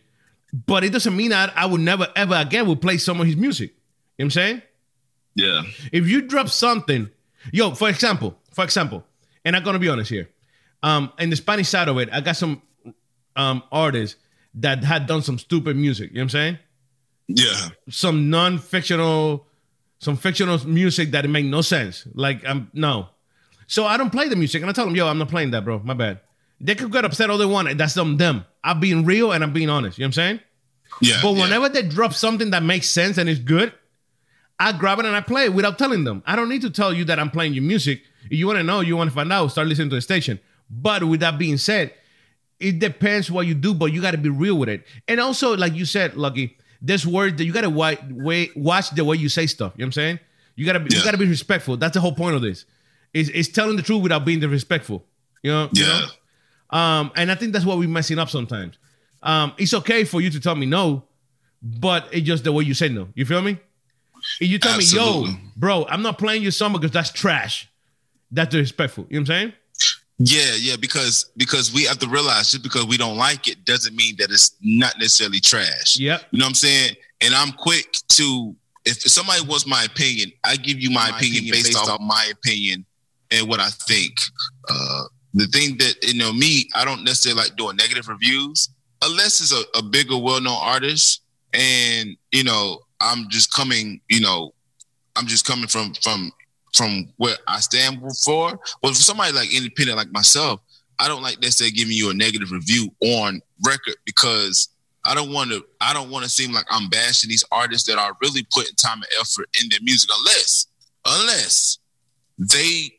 but 0.53 0.83
it 0.83 0.91
doesn't 0.91 1.15
mean 1.15 1.31
that 1.31 1.51
I 1.55 1.65
would 1.65 1.81
never 1.81 2.07
ever 2.15 2.35
again 2.35 2.67
will 2.67 2.75
play 2.75 2.97
some 2.97 3.19
of 3.19 3.25
his 3.25 3.35
music. 3.35 3.71
You 3.71 3.75
know 3.75 3.79
what 4.15 4.25
I'm 4.25 4.31
saying? 4.31 4.62
Yeah. 5.35 5.62
If 5.91 6.07
you 6.07 6.21
drop 6.21 6.47
something, 6.50 7.09
yo, 7.51 7.73
for 7.73 7.89
example, 7.89 8.38
for 8.51 8.63
example, 8.63 9.03
and 9.43 9.55
I'm 9.55 9.63
gonna 9.63 9.79
be 9.79 9.89
honest 9.89 10.12
here. 10.12 10.29
Um, 10.83 11.12
in 11.17 11.29
the 11.29 11.35
Spanish 11.35 11.69
side 11.69 11.88
of 11.88 11.97
it, 11.97 12.09
I 12.12 12.21
got 12.21 12.35
some 12.35 12.62
um 13.35 13.63
artists 13.71 14.18
that 14.55 14.83
had 14.83 15.07
done 15.07 15.22
some 15.22 15.39
stupid 15.39 15.75
music. 15.75 16.11
You 16.11 16.18
know 16.18 16.22
what 16.22 16.24
I'm 16.24 16.29
saying? 16.29 16.59
Yeah. 17.27 17.70
Some 17.89 18.29
non-fictional, 18.29 19.48
some 20.00 20.18
fictional 20.18 20.66
music 20.68 21.11
that 21.11 21.25
it 21.25 21.29
make 21.29 21.46
no 21.46 21.61
sense. 21.61 22.07
Like 22.13 22.46
I'm 22.46 22.70
no. 22.74 23.09
So 23.68 23.85
I 23.85 23.98
don't 23.98 24.11
play 24.11 24.27
the 24.27 24.35
music, 24.35 24.61
and 24.61 24.70
I 24.70 24.74
tell 24.74 24.85
them, 24.85 24.96
yo, 24.96 25.07
I'm 25.07 25.18
not 25.18 25.29
playing 25.29 25.51
that, 25.51 25.63
bro. 25.63 25.79
My 25.79 25.94
bad. 25.94 26.20
They 26.59 26.75
could 26.75 26.92
get 26.92 27.05
upset 27.05 27.29
all 27.29 27.37
they 27.37 27.46
want. 27.46 27.77
That's 27.77 27.94
them. 27.94 28.18
Them. 28.18 28.46
I'm 28.63 28.79
being 28.79 29.05
real 29.05 29.31
and 29.31 29.44
I'm 29.44 29.51
being 29.51 29.70
honest. 29.70 29.98
You 29.98 30.03
know 30.03 30.07
what 30.07 30.09
I'm 30.09 30.13
saying? 30.13 30.39
Yeah. 31.01 31.20
But 31.22 31.33
whenever 31.33 31.66
yeah. 31.66 31.74
they 31.74 31.81
drop 31.83 32.13
something 32.13 32.51
that 32.51 32.63
makes 32.63 32.87
sense 32.87 33.18
and 33.18 33.27
is 33.27 33.39
good, 33.39 33.74
I 34.59 34.72
grab 34.72 35.00
it 35.00 35.05
and 35.05 35.16
I 35.16 35.22
play 35.22 35.46
it 35.46 35.53
without 35.53 35.77
telling 35.77 36.03
them. 36.03 36.24
I 36.25 36.35
don't 36.35 36.48
need 36.48 36.61
to 36.61 36.70
tell 36.70 36.94
you 36.94 37.03
that 37.05 37.20
I'm 37.20 37.29
playing 37.29 37.53
your 37.53 37.63
music. 37.63 38.03
If 38.25 38.33
you 38.33 38.48
want 38.48 38.59
to 38.59 38.63
know, 38.63 38.79
you 38.79 38.96
want 38.96 39.09
to 39.09 39.16
find 39.16 39.33
out, 39.33 39.48
start 39.48 39.68
listening 39.68 39.89
to 39.89 39.96
the 39.96 40.01
station. 40.01 40.39
But 40.70 41.03
with 41.03 41.20
that 41.20 41.37
being 41.37 41.57
said, 41.57 41.94
it 42.59 42.79
depends 42.79 43.29
what 43.29 43.48
you 43.48 43.53
do, 43.53 43.74
but 43.74 43.94
you 43.94 44.01
got 44.01 44.11
to 44.11 44.18
be 44.18 44.29
real 44.29 44.55
with 44.55 44.70
it. 44.70 44.85
And 45.07 45.20
also, 45.20 45.55
like 45.55 45.74
you 45.74 45.85
said, 45.85 46.16
Lucky, 46.16 46.57
this 46.81 47.05
word 47.05 47.37
that 47.37 47.46
you 47.46 47.53
got 47.53 47.61
to 47.61 47.70
watch 47.70 48.00
the 48.92 49.03
way 49.05 49.18
you 49.18 49.29
say 49.29 49.48
stuff. 49.48 49.74
You 49.75 49.83
know 49.83 49.85
what 49.85 49.87
I'm 49.87 49.92
saying? 49.94 50.20
You 50.55 50.66
gotta 50.66 50.79
be, 50.79 50.89
yeah. 50.92 51.00
you 51.00 51.05
gotta 51.05 51.18
be 51.18 51.25
respectful. 51.25 51.77
That's 51.77 51.94
the 51.94 52.01
whole 52.01 52.13
point 52.13 52.35
of 52.35 52.42
this. 52.42 52.66
Is 53.13 53.29
is 53.29 53.50
telling 53.50 53.75
the 53.75 53.81
truth 53.81 54.03
without 54.03 54.25
being 54.25 54.39
disrespectful. 54.39 55.03
You 55.42 55.51
know? 55.51 55.70
Yeah. 55.72 55.83
You 55.83 56.05
know? 56.72 56.77
Um, 56.77 57.11
and 57.16 57.31
I 57.31 57.35
think 57.35 57.53
that's 57.53 57.66
what 57.66 57.77
we're 57.77 57.89
messing 57.89 58.20
up 58.20 58.29
sometimes. 58.29 58.77
Um, 59.22 59.53
it's 59.57 59.74
okay 59.74 60.03
for 60.03 60.22
you 60.22 60.29
to 60.31 60.39
tell 60.39 60.55
me 60.55 60.66
no, 60.66 61.03
but 61.61 62.07
it's 62.11 62.25
just 62.25 62.44
the 62.44 62.51
way 62.51 62.63
you 62.63 62.74
say 62.74 62.89
no. 62.89 63.09
You 63.13 63.25
feel 63.25 63.42
me? 63.42 63.59
If 64.39 64.50
you 64.50 64.57
tell 64.57 64.75
Absolutely. 64.75 65.31
me, 65.31 65.39
yo, 65.39 65.50
bro, 65.55 65.85
I'm 65.87 66.01
not 66.01 66.18
playing 66.18 66.42
your 66.42 66.51
song 66.51 66.74
because 66.74 66.92
that's 66.92 67.11
trash. 67.11 67.70
That's 68.31 68.50
disrespectful. 68.50 69.05
You 69.09 69.20
know 69.20 69.22
what 69.22 69.29
I'm 69.29 69.42
saying? 69.42 69.53
Yeah, 70.19 70.55
yeah, 70.57 70.75
because 70.79 71.31
because 71.37 71.73
we 71.73 71.85
have 71.85 71.99
to 71.99 72.07
realize 72.07 72.51
just 72.51 72.63
because 72.63 72.85
we 72.85 72.97
don't 72.97 73.17
like 73.17 73.47
it 73.47 73.65
doesn't 73.65 73.95
mean 73.95 74.15
that 74.19 74.31
it's 74.31 74.55
not 74.61 74.93
necessarily 74.99 75.39
trash. 75.39 75.97
Yeah, 75.97 76.19
You 76.31 76.39
know 76.39 76.45
what 76.45 76.49
I'm 76.49 76.55
saying? 76.55 76.95
And 77.21 77.33
I'm 77.33 77.51
quick 77.51 77.97
to 78.09 78.55
if 78.85 79.01
somebody 79.01 79.41
wants 79.45 79.65
my 79.65 79.83
opinion, 79.83 80.31
I 80.43 80.55
give 80.55 80.79
you 80.79 80.89
my, 80.89 81.09
my 81.09 81.17
opinion, 81.17 81.37
opinion, 81.37 81.51
based, 81.53 81.67
based 81.73 81.89
off 81.89 81.99
my 82.01 82.29
opinion 82.31 82.85
and 83.31 83.47
what 83.47 83.59
I 83.59 83.69
think. 83.69 84.13
Uh, 84.69 85.03
the 85.33 85.47
thing 85.47 85.77
that 85.77 85.95
you 86.03 86.17
know 86.17 86.31
me, 86.31 86.69
I 86.75 86.85
don't 86.85 87.03
necessarily 87.03 87.41
like 87.41 87.55
doing 87.55 87.75
negative 87.75 88.07
reviews 88.07 88.69
unless 89.01 89.41
it's 89.41 89.53
a, 89.53 89.77
a 89.77 89.81
bigger, 89.81 90.17
well-known 90.17 90.57
artist, 90.59 91.21
and 91.53 92.15
you 92.31 92.43
know 92.43 92.79
I'm 93.01 93.29
just 93.29 93.53
coming, 93.53 93.99
you 94.09 94.21
know, 94.21 94.53
I'm 95.15 95.27
just 95.27 95.45
coming 95.45 95.67
from 95.67 95.93
from 95.95 96.31
from 96.74 97.09
where 97.18 97.36
I 97.48 97.59
stand 97.59 98.01
for. 98.24 98.59
But 98.81 98.90
for 98.90 99.01
somebody 99.01 99.31
like 99.33 99.53
independent 99.53 99.98
like 99.98 100.12
myself, 100.12 100.62
I 101.00 101.07
don't 101.07 101.22
like 101.22 101.42
necessarily 101.42 101.72
giving 101.72 101.96
you 101.96 102.09
a 102.09 102.14
negative 102.14 102.51
review 102.51 102.94
on 103.01 103.42
record 103.66 103.96
because 104.05 104.70
I 105.05 105.14
don't 105.14 105.33
want 105.33 105.51
to. 105.51 105.66
I 105.81 105.94
don't 105.94 106.09
want 106.09 106.24
to 106.24 106.29
seem 106.29 106.53
like 106.53 106.66
I'm 106.70 106.90
bashing 106.90 107.29
these 107.29 107.44
artists 107.51 107.88
that 107.88 107.98
are 107.98 108.16
really 108.22 108.46
putting 108.53 108.75
time 108.75 108.98
and 108.98 109.07
effort 109.20 109.50
in 109.62 109.70
their 109.70 109.79
music, 109.81 110.09
unless 110.18 110.68
unless 111.05 111.77
they 112.38 112.90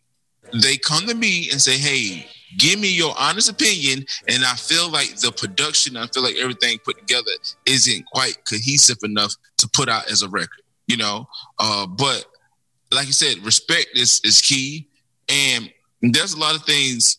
they 0.52 0.76
come 0.76 1.06
to 1.06 1.14
me 1.14 1.48
and 1.50 1.60
say, 1.60 1.78
"Hey, 1.78 2.28
give 2.58 2.78
me 2.78 2.90
your 2.92 3.14
honest 3.18 3.48
opinion," 3.48 4.04
and 4.28 4.44
I 4.44 4.54
feel 4.54 4.90
like 4.90 5.16
the 5.16 5.32
production, 5.32 5.96
I 5.96 6.06
feel 6.08 6.22
like 6.22 6.36
everything 6.36 6.78
put 6.84 6.98
together 6.98 7.30
isn't 7.64 8.04
quite 8.06 8.36
cohesive 8.48 8.98
enough 9.02 9.34
to 9.58 9.68
put 9.68 9.88
out 9.88 10.10
as 10.10 10.22
a 10.22 10.28
record, 10.28 10.62
you 10.86 10.98
know. 10.98 11.26
Uh, 11.58 11.86
but 11.86 12.26
like 12.92 13.06
you 13.06 13.12
said, 13.12 13.38
respect 13.44 13.88
is 13.94 14.20
is 14.24 14.40
key, 14.40 14.88
and 15.28 15.70
there's 16.02 16.34
a 16.34 16.38
lot 16.38 16.54
of 16.54 16.62
things 16.64 17.18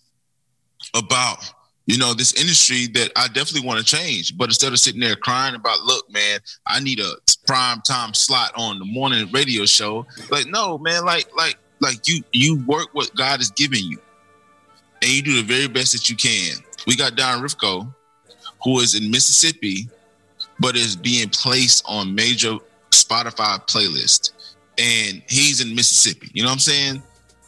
about 0.94 1.38
you 1.86 1.98
know 1.98 2.14
this 2.14 2.34
industry 2.34 2.88
that 2.88 3.12
I 3.16 3.28
definitely 3.28 3.68
want 3.68 3.80
to 3.80 3.86
change. 3.86 4.38
But 4.38 4.46
instead 4.46 4.74
of 4.74 4.80
sitting 4.80 5.02
there 5.02 5.16
crying 5.16 5.56
about, 5.56 5.82
look, 5.82 6.10
man, 6.12 6.40
I 6.66 6.80
need 6.80 7.00
a 7.00 7.12
prime 7.46 7.82
time 7.82 8.14
slot 8.14 8.52
on 8.56 8.80
the 8.80 8.86
morning 8.86 9.30
radio 9.32 9.66
show. 9.66 10.06
Like, 10.30 10.48
no, 10.48 10.78
man, 10.78 11.06
like 11.06 11.28
like 11.36 11.58
like 11.80 12.08
you 12.08 12.24
you 12.32 12.64
work 12.66 12.90
what 12.94 13.14
God 13.16 13.40
has 13.40 13.52
given 13.52 13.80
you, 13.80 14.00
and 15.02 15.12
you 15.12 15.22
do 15.22 15.36
the 15.36 15.44
very 15.44 15.68
best 15.68 15.92
that 15.94 16.10
you 16.10 16.16
can. 16.16 16.58
We 16.88 16.96
got 16.96 17.16
Don 17.16 17.42
Rifko, 17.42 17.94
who 18.64 18.80
is 18.80 18.96
in 18.96 19.10
Mississippi, 19.12 19.88
but 20.60 20.76
is 20.76 20.96
being 20.96 21.30
placed 21.30 21.84
on 21.88 22.14
major 22.16 22.58
Spotify 22.92 23.60
playlist, 23.68 24.32
and 24.78 25.22
he's 25.28 25.62
in 25.62 25.76
Mississippi. 25.76 26.30
You 26.34 26.44
know 26.44 26.50
what 26.50 26.54
I'm 26.54 26.60
saying? 26.60 27.04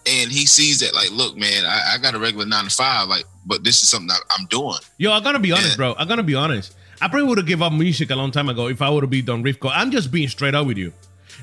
And 0.10 0.32
he 0.32 0.46
sees 0.46 0.80
that, 0.80 0.96
like, 0.96 1.12
look, 1.12 1.36
man, 1.36 1.66
I, 1.66 1.96
I 1.96 1.98
got 1.98 2.16
a 2.16 2.20
regular 2.20 2.46
nine 2.46 2.66
to 2.66 2.70
five, 2.70 3.10
like, 3.10 3.26
but 3.46 3.64
this 3.64 3.84
is 3.84 3.90
something 3.90 4.10
I'm 4.30 4.46
doing. 4.48 4.78
Yo, 4.98 5.12
I'm 5.12 5.24
gonna 5.24 5.40
be 5.40 5.52
honest, 5.52 5.72
and, 5.72 5.78
bro. 5.78 5.96
I'm 5.98 6.08
gonna 6.08 6.24
be 6.24 6.36
honest. 6.36 6.76
I 7.02 7.08
probably 7.08 7.28
would 7.28 7.38
have 7.38 7.48
given 7.48 7.64
up 7.64 7.74
music 7.74 8.10
a 8.10 8.16
long 8.16 8.32
time 8.32 8.50
ago 8.50 8.68
if 8.68 8.82
I 8.82 8.90
would 8.90 9.04
have 9.04 9.10
been 9.10 9.26
Don 9.26 9.44
Rifko. 9.44 9.70
I'm 9.74 9.92
just 9.92 10.12
being 10.12 10.28
straight 10.30 10.56
up 10.56 10.66
with 10.66 10.78
you. 10.78 10.94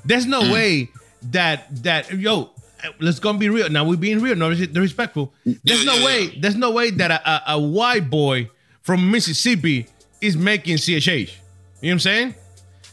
There's 0.04 0.26
no 0.26 0.42
mm. 0.42 0.52
way 0.52 0.90
that 1.30 1.82
that 1.84 2.12
yo 2.12 2.50
let's 3.00 3.18
go 3.18 3.30
and 3.30 3.40
be 3.40 3.48
real. 3.48 3.68
Now 3.70 3.84
we're 3.84 3.96
being 3.96 4.20
real, 4.20 4.36
no 4.36 4.48
respectful. 4.48 5.32
There's 5.44 5.84
Yeah, 5.84 5.84
no 5.84 5.94
yeah, 5.98 6.04
way. 6.04 6.22
yeah. 6.22 6.38
There's 6.40 6.56
no 6.56 6.70
way 6.70 6.90
that 6.90 7.10
a, 7.10 7.30
a, 7.30 7.42
a 7.54 7.60
white 7.60 8.10
boy 8.10 8.50
from 8.82 9.10
Mississippi 9.10 9.86
is 10.20 10.36
making 10.36 10.76
CHH. 10.76 11.06
You 11.10 11.26
know 11.26 11.32
what 11.80 11.92
I'm 11.92 11.98
saying? 12.00 12.34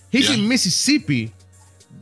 He's 0.10 0.30
in 0.30 0.48
Mississippi 0.48 1.34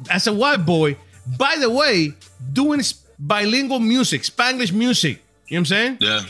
as 0.09 0.27
a 0.27 0.33
white 0.33 0.65
boy. 0.65 0.97
By 1.37 1.57
the 1.59 1.69
way, 1.69 2.13
doing 2.53 2.81
bilingual 3.19 3.79
music, 3.79 4.23
Spanglish 4.23 4.71
music. 4.73 5.21
You 5.47 5.55
know 5.55 5.59
what 5.59 5.59
I'm 5.59 5.65
saying? 5.65 5.97
Yeah. 6.01 6.21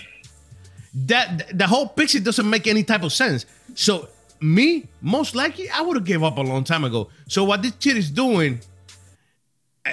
that 1.05 1.58
the 1.58 1.67
whole 1.67 1.88
picture 1.88 2.19
doesn't 2.19 2.49
make 2.49 2.67
any 2.67 2.84
type 2.84 3.03
of 3.03 3.13
sense. 3.13 3.45
So 3.75 4.10
me, 4.41 4.88
most 5.01 5.36
likely, 5.36 5.69
I 5.69 5.82
would 5.82 5.95
have 5.97 6.05
gave 6.05 6.23
up 6.23 6.38
a 6.38 6.41
long 6.41 6.63
time 6.63 6.84
ago. 6.84 7.10
So 7.27 7.43
what 7.43 7.62
this 7.62 7.73
kid 7.73 7.97
is 7.97 8.10
doing 8.10 8.60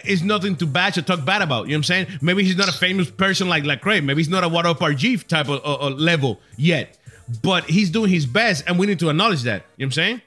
is 0.04 0.22
nothing 0.22 0.56
to 0.56 0.66
bash 0.66 0.96
or 0.98 1.02
talk 1.02 1.24
bad 1.24 1.42
about. 1.42 1.66
You 1.66 1.72
know 1.72 1.74
what 1.74 1.90
I'm 1.90 2.06
saying? 2.06 2.06
Maybe 2.22 2.44
he's 2.44 2.56
not 2.56 2.68
a 2.68 2.72
famous 2.72 3.10
person 3.10 3.48
like 3.48 3.64
Lecrae. 3.64 4.02
Maybe 4.02 4.20
he's 4.20 4.28
not 4.28 4.44
a 4.44 4.48
What 4.48 4.66
Up 4.66 4.78
RG 4.78 5.26
type 5.26 5.48
of 5.48 5.60
uh, 5.64 5.86
uh, 5.86 5.90
level 5.90 6.40
yet. 6.56 6.98
But 7.42 7.64
he's 7.64 7.90
doing 7.90 8.10
his 8.10 8.24
best, 8.24 8.64
and 8.66 8.78
we 8.78 8.86
need 8.86 8.98
to 9.00 9.10
acknowledge 9.10 9.42
that. 9.42 9.62
You 9.76 9.86
know 9.86 9.86
what 9.86 9.86
I'm 9.86 9.92
saying? 9.92 10.20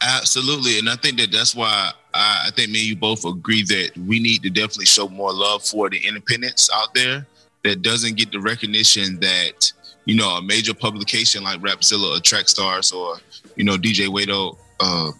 Absolutely, 0.00 0.78
and 0.78 0.88
I 0.90 0.96
think 0.96 1.18
that 1.18 1.30
that's 1.30 1.54
why 1.54 1.92
I, 2.14 2.50
think 2.54 2.70
me 2.70 2.80
and 2.80 2.88
you 2.88 2.96
both 2.96 3.24
agree 3.24 3.64
that 3.64 3.90
we 4.06 4.20
need 4.20 4.42
to 4.42 4.50
definitely 4.50 4.86
show 4.86 5.08
more 5.08 5.32
love 5.32 5.64
for 5.64 5.90
the 5.90 5.98
independents 5.98 6.70
out 6.72 6.94
there 6.94 7.26
that 7.64 7.82
doesn't 7.82 8.16
get 8.16 8.30
the 8.30 8.40
recognition 8.40 9.18
that 9.20 9.72
you 10.04 10.14
know 10.14 10.36
a 10.36 10.42
major 10.42 10.74
publication 10.74 11.42
like 11.42 11.60
Rapzilla 11.60 12.16
or 12.16 12.20
Trackstarz 12.20 12.94
or 12.94 13.16
you 13.56 13.64
know 13.64 13.76
DJ 13.76 14.08
Wade-O 14.08 14.56
uh, 14.80 15.10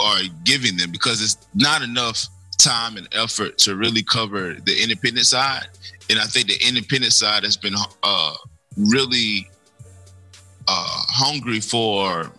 are 0.00 0.18
giving 0.44 0.76
them 0.76 0.92
because 0.92 1.22
it's 1.22 1.38
not 1.54 1.82
enough 1.82 2.26
time 2.58 2.96
and 2.96 3.08
effort 3.12 3.58
to 3.58 3.76
really 3.76 4.02
cover 4.02 4.54
the 4.54 4.82
independent 4.82 5.26
side, 5.26 5.66
and 6.08 6.18
I 6.18 6.24
think 6.24 6.46
the 6.46 6.58
independent 6.66 7.12
side 7.12 7.42
has 7.42 7.56
been 7.56 7.74
uh, 8.02 8.34
really 8.76 9.48
uh, 10.68 11.02
hungry 11.08 11.60
for 11.60 12.30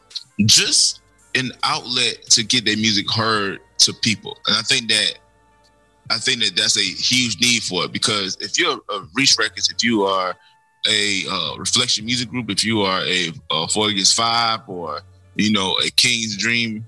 just 0.46 1.02
an 1.36 1.52
outlet 1.64 2.24
to 2.32 2.44
get 2.44 2.66
their 2.66 2.78
music 2.78 3.10
heard 3.10 3.60
to 3.80 3.94
people. 3.94 4.38
And 4.48 4.58
I 4.58 4.62
think 4.62 4.90
that 4.90 5.14
I 6.10 6.18
think 6.18 6.40
that 6.42 6.56
that's 6.56 6.78
a 6.78 6.82
huge 6.82 7.40
need 7.42 7.64
for 7.64 7.86
it 7.86 7.92
because 7.92 8.38
if 8.40 8.58
you're 8.58 8.80
a 8.90 9.02
Reach 9.14 9.36
Records, 9.38 9.70
if 9.70 9.84
you 9.84 10.04
are 10.04 10.36
a 10.90 11.24
uh, 11.30 11.58
Reflection 11.58 12.06
Music 12.06 12.30
Group, 12.30 12.50
if 12.50 12.64
you 12.64 12.82
are 12.82 13.02
a, 13.02 13.32
uh 13.52 13.68
Four 13.68 13.90
Against 13.90 14.16
Five 14.16 14.62
or 14.68 15.02
you 15.36 15.52
know 15.52 15.76
a 15.86 15.90
King's 15.92 16.38
Dream, 16.38 16.86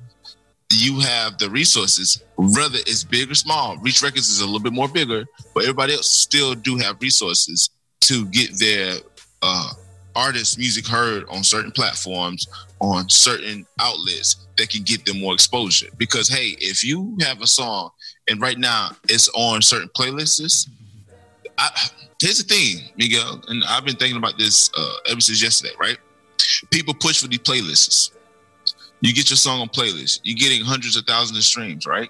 you 0.71 0.99
have 0.99 1.37
the 1.37 1.49
resources. 1.49 2.23
Whether 2.37 2.79
it's 2.79 3.03
big 3.03 3.29
or 3.29 3.35
small, 3.35 3.77
Reach 3.77 4.01
Records 4.01 4.29
is 4.29 4.39
a 4.41 4.45
little 4.45 4.61
bit 4.61 4.73
more 4.73 4.87
bigger, 4.87 5.25
but 5.53 5.63
everybody 5.63 5.93
else 5.93 6.09
still 6.09 6.55
do 6.55 6.77
have 6.77 7.01
resources 7.01 7.69
to 8.01 8.25
get 8.27 8.57
their 8.57 8.95
uh, 9.41 9.71
artists' 10.15 10.57
music 10.57 10.87
heard 10.87 11.25
on 11.29 11.43
certain 11.43 11.71
platforms, 11.71 12.47
on 12.79 13.09
certain 13.09 13.65
outlets 13.79 14.47
that 14.57 14.69
can 14.69 14.83
get 14.83 15.05
them 15.05 15.19
more 15.19 15.33
exposure. 15.33 15.87
Because 15.97 16.27
hey, 16.27 16.55
if 16.59 16.83
you 16.83 17.17
have 17.21 17.41
a 17.41 17.47
song 17.47 17.91
and 18.29 18.41
right 18.41 18.57
now 18.57 18.91
it's 19.07 19.29
on 19.35 19.61
certain 19.61 19.89
playlists, 19.89 20.69
I, 21.57 21.69
here's 22.21 22.43
the 22.43 22.53
thing, 22.53 22.89
Miguel, 22.97 23.41
and 23.47 23.63
I've 23.67 23.85
been 23.85 23.95
thinking 23.95 24.17
about 24.17 24.37
this 24.37 24.69
uh, 24.77 24.93
ever 25.09 25.21
since 25.21 25.41
yesterday. 25.41 25.73
Right? 25.79 25.97
People 26.71 26.93
push 26.93 27.21
for 27.21 27.27
these 27.27 27.39
playlists. 27.39 28.11
You 29.01 29.13
get 29.13 29.29
your 29.29 29.37
song 29.37 29.61
on 29.61 29.69
playlist. 29.69 30.19
You're 30.23 30.37
getting 30.37 30.63
hundreds 30.63 30.97
of 30.97 31.05
thousands 31.05 31.37
of 31.37 31.43
streams, 31.45 31.85
right? 31.85 32.09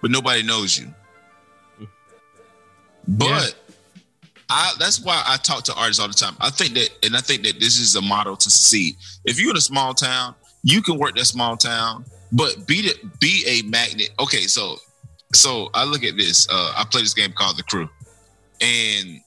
But 0.00 0.12
nobody 0.12 0.42
knows 0.44 0.78
you. 0.78 0.94
But 3.08 3.54
I 4.48 4.72
that's 4.78 5.00
why 5.00 5.22
I 5.26 5.36
talk 5.38 5.64
to 5.64 5.74
artists 5.74 6.00
all 6.00 6.08
the 6.08 6.14
time. 6.14 6.36
I 6.40 6.50
think 6.50 6.74
that 6.74 6.90
and 7.02 7.16
I 7.16 7.20
think 7.20 7.42
that 7.44 7.58
this 7.58 7.78
is 7.78 7.96
a 7.96 8.02
model 8.02 8.36
to 8.36 8.50
succeed. 8.50 8.96
If 9.24 9.40
you're 9.40 9.50
in 9.50 9.56
a 9.56 9.60
small 9.60 9.94
town, 9.94 10.34
you 10.62 10.82
can 10.82 10.98
work 10.98 11.16
that 11.16 11.24
small 11.24 11.56
town, 11.56 12.04
but 12.32 12.66
be 12.66 12.82
the, 12.82 13.10
be 13.20 13.44
a 13.46 13.62
magnet. 13.68 14.10
Okay, 14.20 14.42
so 14.42 14.76
so 15.34 15.70
I 15.74 15.84
look 15.84 16.04
at 16.04 16.16
this. 16.16 16.46
Uh, 16.50 16.72
I 16.76 16.84
play 16.90 17.00
this 17.02 17.14
game 17.14 17.32
called 17.32 17.56
The 17.56 17.64
Crew, 17.64 17.88
and 18.60 19.20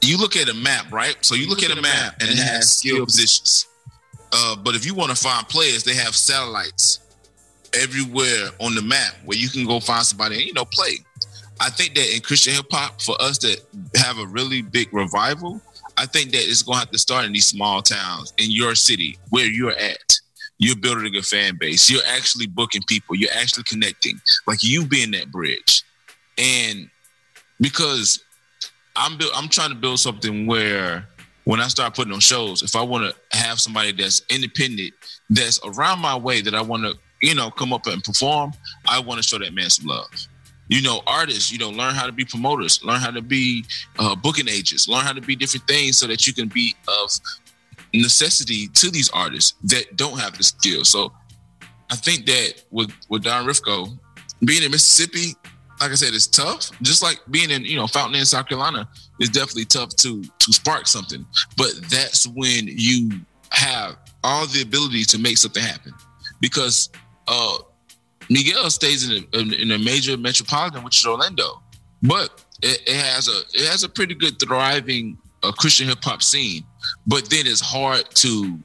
you 0.00 0.18
look 0.18 0.36
at 0.36 0.48
a 0.48 0.54
map, 0.54 0.90
right? 0.92 1.16
So 1.22 1.34
you 1.34 1.48
look, 1.48 1.62
at, 1.62 1.76
a 1.76 1.80
map, 1.80 2.16
and 2.20 2.30
it 2.30 2.38
has 2.38 2.76
skill 2.76 3.04
positions. 3.04 3.66
Uh, 4.32 4.56
but 4.56 4.74
if 4.74 4.84
you 4.84 4.94
want 4.94 5.10
to 5.10 5.16
find 5.16 5.46
players, 5.48 5.84
they 5.84 5.94
have 5.94 6.14
satellites 6.14 7.00
everywhere 7.74 8.50
on 8.60 8.74
the 8.74 8.82
map 8.82 9.14
where 9.24 9.38
you 9.38 9.48
can 9.48 9.64
go 9.64 9.80
find 9.80 10.04
somebody 10.04 10.36
and 10.36 10.44
you 10.44 10.52
know 10.52 10.64
play. 10.64 10.92
I 11.60 11.70
think 11.70 11.94
that 11.94 12.14
in 12.14 12.20
Christian 12.20 12.54
hip 12.54 12.66
hop, 12.70 13.00
for 13.00 13.20
us 13.20 13.38
to 13.38 13.60
have 13.96 14.18
a 14.18 14.26
really 14.26 14.62
big 14.62 14.92
revival, 14.92 15.60
I 15.96 16.06
think 16.06 16.32
that 16.32 16.42
it's 16.42 16.62
gonna 16.62 16.78
have 16.78 16.90
to 16.90 16.98
start 16.98 17.24
in 17.24 17.32
these 17.32 17.46
small 17.46 17.82
towns 17.82 18.32
in 18.38 18.50
your 18.50 18.74
city 18.74 19.18
where 19.30 19.46
you're 19.46 19.76
at. 19.76 20.18
You're 20.58 20.76
building 20.76 21.16
a 21.16 21.22
fan 21.22 21.56
base. 21.58 21.90
You're 21.90 22.06
actually 22.06 22.46
booking 22.46 22.82
people. 22.86 23.16
You're 23.16 23.32
actually 23.32 23.64
connecting. 23.64 24.20
Like 24.46 24.62
you 24.62 24.86
being 24.86 25.10
that 25.12 25.30
bridge. 25.30 25.82
And 26.38 26.88
because 27.60 28.22
I'm 28.96 29.18
build, 29.18 29.32
I'm 29.34 29.48
trying 29.48 29.70
to 29.70 29.74
build 29.74 29.98
something 30.00 30.46
where 30.46 31.06
when 31.44 31.60
I 31.60 31.68
start 31.68 31.94
putting 31.94 32.12
on 32.12 32.20
shows, 32.20 32.62
if 32.62 32.76
I 32.76 32.82
want 32.82 33.12
to 33.12 33.38
have 33.38 33.60
somebody 33.60 33.92
that's 33.92 34.22
independent, 34.30 34.94
that's 35.28 35.60
around 35.64 36.00
my 36.00 36.16
way, 36.16 36.40
that 36.40 36.54
I 36.54 36.62
want 36.62 36.84
to, 36.84 36.94
you 37.20 37.34
know, 37.34 37.50
come 37.50 37.72
up 37.72 37.86
and 37.86 38.02
perform, 38.02 38.52
I 38.88 39.00
want 39.00 39.22
to 39.22 39.28
show 39.28 39.38
that 39.38 39.52
man 39.52 39.70
some 39.70 39.86
love. 39.86 40.08
You 40.68 40.82
know, 40.82 41.02
artists, 41.06 41.52
you 41.52 41.58
know, 41.58 41.70
learn 41.70 41.94
how 41.94 42.06
to 42.06 42.12
be 42.12 42.24
promoters, 42.24 42.82
learn 42.82 43.00
how 43.00 43.10
to 43.10 43.20
be 43.20 43.64
uh, 43.98 44.14
booking 44.14 44.48
agents, 44.48 44.88
learn 44.88 45.04
how 45.04 45.12
to 45.12 45.20
be 45.20 45.36
different 45.36 45.66
things 45.66 45.98
so 45.98 46.06
that 46.06 46.26
you 46.26 46.32
can 46.32 46.48
be 46.48 46.74
of 46.88 47.10
necessity 47.92 48.68
to 48.68 48.90
these 48.90 49.10
artists 49.10 49.54
that 49.64 49.96
don't 49.96 50.18
have 50.18 50.36
the 50.36 50.42
skill. 50.42 50.84
So 50.84 51.12
I 51.90 51.96
think 51.96 52.26
that 52.26 52.62
with 52.70 52.90
with 53.08 53.24
Don 53.24 53.46
Rifko 53.46 53.96
being 54.44 54.62
in 54.62 54.70
Mississippi, 54.70 55.34
like 55.80 55.90
I 55.90 55.94
said, 55.94 56.14
it's 56.14 56.26
tough. 56.26 56.70
Just 56.82 57.02
like 57.02 57.20
being 57.30 57.50
in 57.50 57.64
you 57.64 57.76
know 57.76 57.86
Fountain 57.86 58.18
Inn, 58.18 58.24
South 58.24 58.48
Carolina, 58.48 58.88
is 59.20 59.28
definitely 59.28 59.66
tough 59.66 59.90
to 59.96 60.22
to 60.22 60.52
spark 60.52 60.86
something. 60.86 61.24
But 61.56 61.72
that's 61.90 62.26
when 62.26 62.68
you 62.68 63.10
have 63.50 63.96
all 64.22 64.46
the 64.46 64.62
ability 64.62 65.04
to 65.04 65.18
make 65.18 65.38
something 65.38 65.62
happen, 65.62 65.92
because 66.40 66.88
uh, 67.28 67.58
Miguel 68.30 68.70
stays 68.70 69.08
in 69.08 69.24
a, 69.32 69.38
in 69.62 69.70
a 69.72 69.78
major 69.78 70.16
metropolitan, 70.16 70.82
which 70.82 70.98
is 70.98 71.06
Orlando, 71.06 71.62
but 72.02 72.44
it, 72.62 72.82
it 72.86 72.96
has 72.96 73.28
a 73.28 73.40
it 73.52 73.68
has 73.68 73.84
a 73.84 73.88
pretty 73.88 74.14
good 74.14 74.38
thriving 74.40 75.18
uh, 75.42 75.52
Christian 75.52 75.88
hip 75.88 76.02
hop 76.02 76.22
scene. 76.22 76.64
But 77.06 77.28
then 77.30 77.46
it's 77.46 77.60
hard 77.60 78.04
to 78.16 78.58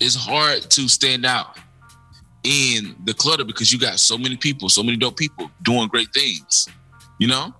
it's 0.00 0.16
hard 0.16 0.62
to 0.62 0.88
stand 0.88 1.24
out 1.24 1.58
in 2.44 2.96
the 3.04 3.14
clutter 3.14 3.44
because 3.44 3.72
you 3.72 3.78
got 3.78 3.98
so 3.98 4.18
many 4.18 4.36
people, 4.36 4.68
so 4.68 4.82
many 4.82 4.96
dope 4.96 5.16
people 5.16 5.50
doing 5.62 5.88
great 5.88 6.12
things, 6.12 6.68
you 7.18 7.28
know. 7.28 7.54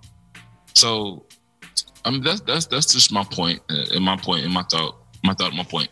So, 0.74 1.24
I 2.04 2.10
mean 2.10 2.22
that's 2.22 2.40
that's 2.40 2.66
that's 2.66 2.92
just 2.92 3.12
my 3.12 3.24
point, 3.24 3.60
uh, 3.70 3.94
and 3.94 4.04
my 4.04 4.16
point, 4.16 4.44
and 4.44 4.52
my 4.52 4.64
thought, 4.64 4.96
my 5.22 5.34
thought, 5.34 5.52
my 5.54 5.64
point. 5.64 5.88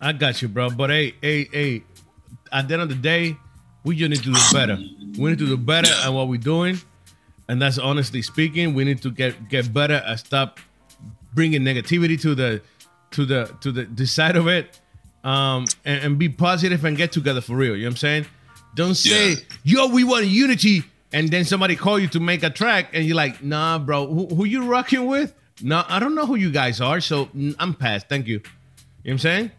I 0.00 0.12
got 0.12 0.42
you, 0.42 0.48
bro. 0.48 0.70
But 0.70 0.90
hey, 0.90 1.14
hey, 1.22 1.48
hey, 1.50 1.82
at 2.52 2.68
the 2.68 2.74
end 2.74 2.82
of 2.82 2.88
the 2.90 2.94
day, 2.96 3.36
we 3.84 3.96
just 3.96 4.10
need 4.10 4.22
to 4.22 4.32
do 4.32 4.52
better. 4.52 4.76
We 5.18 5.30
need 5.30 5.38
to 5.38 5.46
do 5.46 5.56
better 5.56 5.92
at 6.02 6.08
what 6.08 6.28
we're 6.28 6.40
doing. 6.40 6.78
And 7.48 7.60
that's 7.60 7.78
honestly 7.78 8.22
speaking, 8.22 8.74
we 8.74 8.84
need 8.84 9.02
to 9.02 9.10
get 9.10 9.48
get 9.48 9.72
better 9.72 10.02
and 10.06 10.18
stop 10.18 10.58
bringing 11.34 11.62
negativity 11.62 12.20
to 12.22 12.34
the 12.34 12.62
to 13.12 13.24
the 13.26 13.54
to 13.60 13.70
the, 13.72 13.84
the 13.84 14.06
side 14.06 14.36
of 14.36 14.48
it. 14.48 14.80
Um, 15.22 15.64
and, 15.86 16.04
and 16.04 16.18
be 16.18 16.28
positive 16.28 16.84
and 16.84 16.98
get 16.98 17.10
together 17.12 17.40
for 17.40 17.56
real. 17.56 17.74
You 17.76 17.84
know 17.84 17.88
what 17.88 17.92
I'm 17.92 17.96
saying? 17.96 18.26
Don't 18.74 18.94
say, 18.94 19.30
Yeah. 19.30 19.36
yo, 19.62 19.86
we 19.88 20.04
want 20.04 20.26
unity, 20.26 20.82
and 21.14 21.30
then 21.30 21.46
somebody 21.46 21.76
call 21.76 21.98
you 21.98 22.08
to 22.08 22.20
make 22.20 22.42
a 22.42 22.50
track, 22.50 22.90
and 22.92 23.06
you're 23.06 23.16
like, 23.16 23.42
nah, 23.42 23.78
bro, 23.78 24.06
who, 24.06 24.26
who 24.26 24.44
you 24.44 24.64
rocking 24.66 25.06
with? 25.06 25.32
No, 25.62 25.82
I 25.88 25.98
don't 25.98 26.14
know 26.14 26.26
who 26.26 26.34
you 26.34 26.50
guys 26.50 26.78
are, 26.82 27.00
so 27.00 27.26
mm, 27.26 27.54
I'm 27.58 27.72
past. 27.72 28.06
Thank 28.06 28.26
you. 28.26 28.34
You 28.34 28.40
know 28.42 28.50
what 29.04 29.12
I'm 29.12 29.18
saying? 29.20 29.50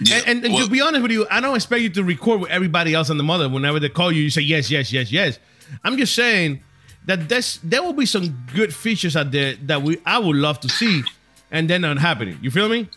Yeah. 0.00 0.16
And, 0.16 0.28
and, 0.28 0.44
and 0.44 0.54
Well, 0.54 0.64
to 0.64 0.70
be 0.70 0.80
honest 0.80 1.02
with 1.02 1.12
you, 1.12 1.26
I 1.30 1.40
don't 1.40 1.56
expect 1.56 1.82
you 1.82 1.90
to 1.90 2.04
record 2.04 2.40
with 2.40 2.50
everybody 2.50 2.94
else 2.94 3.10
on 3.10 3.16
the 3.16 3.24
mother. 3.24 3.48
Whenever 3.48 3.80
they 3.80 3.88
call 3.88 4.12
you, 4.12 4.22
you 4.22 4.30
say 4.30 4.42
yes, 4.42 4.70
yes, 4.70 4.92
yes, 4.92 5.10
yes. 5.10 5.38
I'm 5.84 5.96
just 5.96 6.14
saying 6.14 6.62
that 7.06 7.28
there's, 7.28 7.58
there 7.62 7.82
will 7.82 7.92
be 7.92 8.06
some 8.06 8.46
good 8.54 8.74
features 8.74 9.16
out 9.16 9.30
there 9.30 9.54
that 9.62 9.82
we 9.82 10.00
I 10.04 10.18
would 10.18 10.36
love 10.36 10.60
to 10.60 10.68
see, 10.68 11.02
and 11.50 11.68
they're 11.68 11.78
not 11.78 11.98
happening. 11.98 12.38
You 12.42 12.50
feel 12.50 12.68
me? 12.68 12.88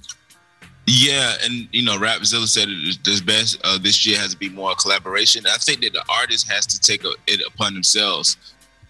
Yeah, 0.91 1.35
and 1.43 1.67
you 1.71 1.83
know, 1.83 1.97
Rapzilla 1.97 2.47
said 2.47 2.67
it 2.67 3.07
is 3.07 3.21
best 3.21 3.61
uh, 3.63 3.77
this 3.77 4.07
year 4.07 4.17
has 4.17 4.31
to 4.31 4.37
be 4.37 4.49
more 4.49 4.73
collaboration. 4.75 5.45
I 5.45 5.57
think 5.57 5.81
that 5.81 5.93
the 5.93 6.03
artist 6.09 6.49
has 6.51 6.65
to 6.65 6.79
take 6.79 7.03
a, 7.03 7.11
it 7.27 7.41
upon 7.45 7.75
themselves 7.75 8.37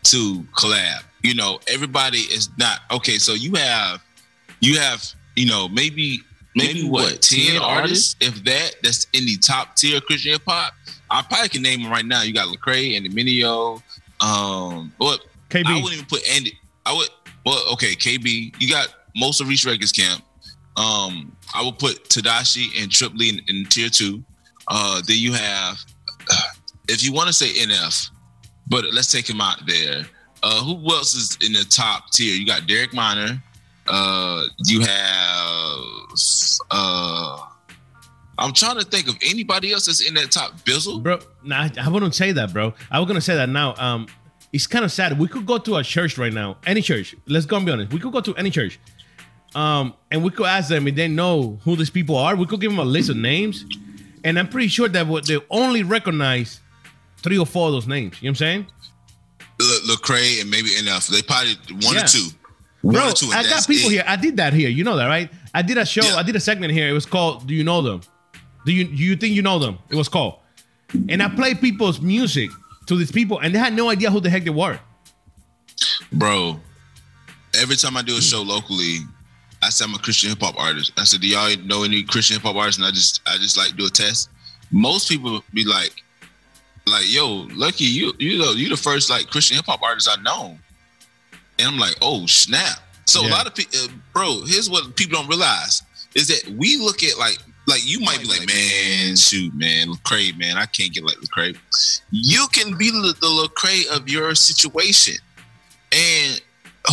to 0.04 0.46
collab. 0.58 1.04
You 1.24 1.36
know, 1.36 1.60
everybody 1.68 2.20
is 2.20 2.50
not 2.58 2.80
okay. 2.90 3.18
So 3.18 3.34
you 3.34 3.54
have, 3.56 4.02
you 4.62 4.80
have, 4.80 5.04
you 5.36 5.46
know, 5.46 5.68
maybe 5.68 6.22
maybe, 6.60 6.74
Maybe 6.82 6.90
what 6.90 7.12
what, 7.12 7.22
ten 7.22 7.54
10 7.54 7.62
artists, 7.62 8.16
if 8.20 8.44
that, 8.44 8.76
that's 8.84 9.08
in 9.14 9.26
the 9.26 9.38
top 9.38 9.76
tier 9.76 10.00
Christian 10.02 10.34
hip 10.34 10.44
hop. 10.48 10.74
I 11.10 11.24
probably 11.24 11.50
can 11.50 11.62
name 11.62 11.82
them 11.84 11.92
right 11.92 12.06
now. 12.06 12.22
You 12.22 12.34
got 12.34 12.48
Lecrae, 12.48 12.96
Andy 12.96 13.10
Mineo, 13.10 13.82
um, 14.22 14.94
what 14.98 15.22
KB. 15.50 15.66
I 15.66 15.76
wouldn't 15.76 15.94
even 15.94 16.06
put 16.06 16.28
Andy 16.30 16.54
I 16.86 16.94
would. 16.94 17.10
Well, 17.46 17.64
okay, 17.74 17.94
KB, 17.96 18.56
you 18.60 18.70
got 18.70 18.94
most 19.16 19.42
of 19.42 19.48
Reach 19.48 19.66
Records 19.66 19.92
camp. 19.92 20.24
Um, 20.76 21.36
I 21.54 21.64
would 21.64 21.80
put 21.80 22.10
Tedashii 22.10 22.82
and 22.82 22.92
Trip 22.92 23.14
Lee 23.16 23.30
in, 23.30 23.42
in 23.48 23.66
tier 23.66 23.90
two. 23.90 24.24
Uh, 24.68 25.02
then 25.08 25.18
you 25.18 25.34
have, 25.34 25.78
if 26.88 27.04
you 27.04 27.14
want 27.14 27.28
to 27.28 27.34
say 27.34 27.48
NF, 27.48 28.10
but 28.68 28.86
let's 28.94 29.12
take 29.12 29.30
him 29.30 29.40
out 29.40 29.60
there. 29.68 30.06
Uh, 30.42 30.64
who 30.64 30.74
else 30.94 31.16
is 31.16 31.38
in 31.46 31.54
the 31.54 31.66
top 31.70 32.12
tier? 32.12 32.34
You 32.34 32.46
got 32.46 32.68
Derek 32.68 32.94
Minor. 32.94 33.42
Uh, 33.90 34.46
you 34.66 34.82
have. 34.82 35.80
Uh, 36.72 37.46
I'm 38.38 38.54
trying 38.54 38.78
to 38.78 38.86
think 38.86 39.10
of 39.10 39.18
anybody 39.26 39.74
else 39.74 39.88
that's 39.88 40.08
in 40.08 40.14
that 40.14 40.32
top. 40.32 40.54
Bizzle, 40.62 41.04
bro. 41.04 41.20
Nah, 41.44 41.70
I 41.80 41.90
wouldn't 41.90 42.16
say 42.16 42.32
that, 42.32 42.54
bro. 42.54 42.74
I 42.90 43.00
was 43.00 43.08
gonna 43.08 43.22
say 43.22 43.36
that 43.36 43.50
now. 43.50 43.76
Um, 43.78 44.08
it's 44.54 44.68
kind 44.68 44.86
of 44.86 44.92
sad. 44.92 45.20
We 45.20 45.28
could 45.28 45.46
go 45.46 45.58
to 45.58 45.76
a 45.76 45.84
church 45.84 46.18
right 46.18 46.34
now, 46.34 46.58
any 46.66 46.82
church. 46.82 47.16
Let's 47.28 47.46
go 47.46 47.58
and 47.58 47.66
be 47.66 47.72
honest. 47.72 47.92
We 47.92 48.00
could 48.00 48.14
go 48.14 48.22
to 48.22 48.36
any 48.36 48.50
church, 48.50 48.80
um, 49.56 49.94
and 50.12 50.24
we 50.24 50.32
could 50.32 50.46
ask 50.46 50.70
them 50.70 50.88
if 50.88 50.96
they 50.96 51.08
know 51.08 51.60
who 51.64 51.76
these 51.76 51.90
people 51.90 52.16
are. 52.16 52.36
We 52.36 52.46
could 52.46 52.62
give 52.62 52.72
them 52.72 52.80
a 52.80 52.86
list 52.86 53.10
of 53.10 53.18
names, 53.18 53.66
and 54.24 54.40
I'm 54.40 54.48
pretty 54.48 54.70
sure 54.70 54.88
that 54.88 55.08
would 55.08 55.26
they 55.26 55.40
only 55.50 55.84
recognize 55.84 56.62
three 57.18 57.38
or 57.38 57.46
four 57.46 57.68
of 57.68 57.74
those 57.74 57.88
names. 57.88 58.22
You 58.22 58.28
know 58.28 58.32
what 58.32 58.32
I'm 58.32 58.36
saying? 58.36 58.68
Le- 59.60 59.96
Lecrae 59.96 60.42
and 60.42 60.50
maybe 60.50 60.70
NF. 60.70 61.08
They 61.10 61.22
probably 61.22 61.56
one 61.86 61.96
yeah. 61.96 62.04
or 62.04 62.08
two. 62.08 62.30
One 62.82 62.96
Bro, 62.96 63.12
two, 63.12 63.28
I 63.32 63.44
got 63.44 63.68
people 63.68 63.90
it. 63.90 63.94
here. 63.94 64.04
I 64.08 64.16
did 64.16 64.38
that 64.38 64.54
here. 64.54 64.70
You 64.70 64.84
know 64.84 64.96
that, 64.96 65.08
right? 65.08 65.30
I 65.54 65.62
did 65.62 65.78
a 65.78 65.86
show. 65.86 66.04
Yeah. 66.04 66.16
I 66.16 66.24
did 66.24 66.36
a 66.36 66.40
segment 66.40 66.72
here. 66.72 66.88
It 66.88 66.94
was 66.94 67.06
called 67.06 67.46
"Do 67.48 67.54
You 67.54 67.64
Know 67.64 67.82
Them?" 67.82 68.02
Do 68.66 68.72
you 68.72 68.86
do 68.86 69.04
you 69.04 69.16
think 69.16 69.36
you 69.36 69.42
know 69.42 69.60
them? 69.60 69.78
It 69.90 69.96
was 69.96 70.08
called, 70.10 70.36
and 71.10 71.22
I 71.24 71.30
played 71.30 71.60
people's 71.60 72.00
music 72.02 72.50
to 72.88 72.96
these 72.96 73.12
people, 73.12 73.40
and 73.40 73.54
they 73.54 73.60
had 73.60 73.74
no 73.74 73.90
idea 73.90 74.12
who 74.12 74.20
the 74.20 74.30
heck 74.30 74.44
they 74.44 74.50
were. 74.50 74.80
Bro, 76.12 76.60
every 77.60 77.76
time 77.76 77.98
I 77.98 78.02
do 78.02 78.18
a 78.18 78.22
show 78.22 78.42
locally, 78.42 78.98
I 79.62 79.70
say 79.70 79.86
I'm 79.86 79.94
a 79.94 80.00
Christian 80.00 80.30
hip 80.30 80.40
hop 80.42 80.58
artist. 80.58 80.92
I 80.98 81.04
said, 81.04 81.22
"Do 81.22 81.28
y'all 81.28 81.56
know 81.66 81.84
any 81.84 82.04
Christian 82.04 82.36
hip 82.36 82.44
hop 82.44 82.56
artists?" 82.56 82.80
And 82.80 82.86
I 82.88 82.92
just 82.92 83.22
I 83.28 83.38
just 83.38 83.58
like 83.58 83.76
do 83.76 83.86
a 83.86 83.90
test. 83.90 84.30
Most 84.72 85.10
people 85.10 85.44
be 85.54 85.66
like, 85.66 85.92
like, 86.86 87.12
"Yo, 87.12 87.48
Lucky, 87.56 87.86
you 87.86 88.14
you 88.20 88.40
know 88.40 88.52
you 88.52 88.70
the 88.70 88.78
first 88.78 89.10
like 89.10 89.30
Christian 89.30 89.58
hip 89.58 89.66
hop 89.66 89.82
artist 89.82 90.10
I 90.12 90.22
know," 90.22 90.58
and 91.60 91.68
I'm 91.68 91.78
like, 91.78 91.96
"Oh 92.02 92.26
snap!" 92.26 92.80
So 93.06 93.22
yeah. 93.22 93.30
a 93.30 93.32
lot 93.32 93.48
of 93.48 93.56
people, 93.56 93.80
uh, 93.80 93.88
bro, 94.14 94.42
here's 94.46 94.70
what 94.70 94.96
people 94.96 95.20
don't 95.20 95.30
realize 95.30 95.84
is 96.16 96.28
that 96.28 96.56
we 96.58 96.78
look 96.78 97.04
at 97.04 97.18
like 97.18 97.38
like 97.68 97.88
you 97.88 98.00
might 98.00 98.20
be 98.20 98.26
like, 98.26 98.48
man, 98.48 99.16
shoot, 99.16 99.54
man, 99.54 99.90
Lecrae, 99.90 100.36
man, 100.38 100.58
I 100.58 100.66
can't 100.66 100.92
get 100.92 101.04
like 101.04 101.18
Lecrae. 101.18 101.56
You 102.10 102.48
can 102.52 102.76
be 102.78 102.90
the, 102.90 103.14
the 103.22 103.28
Lecrae 103.28 103.88
of 103.96 104.10
your 104.10 104.34
situation, 104.34 105.16
and 105.92 106.42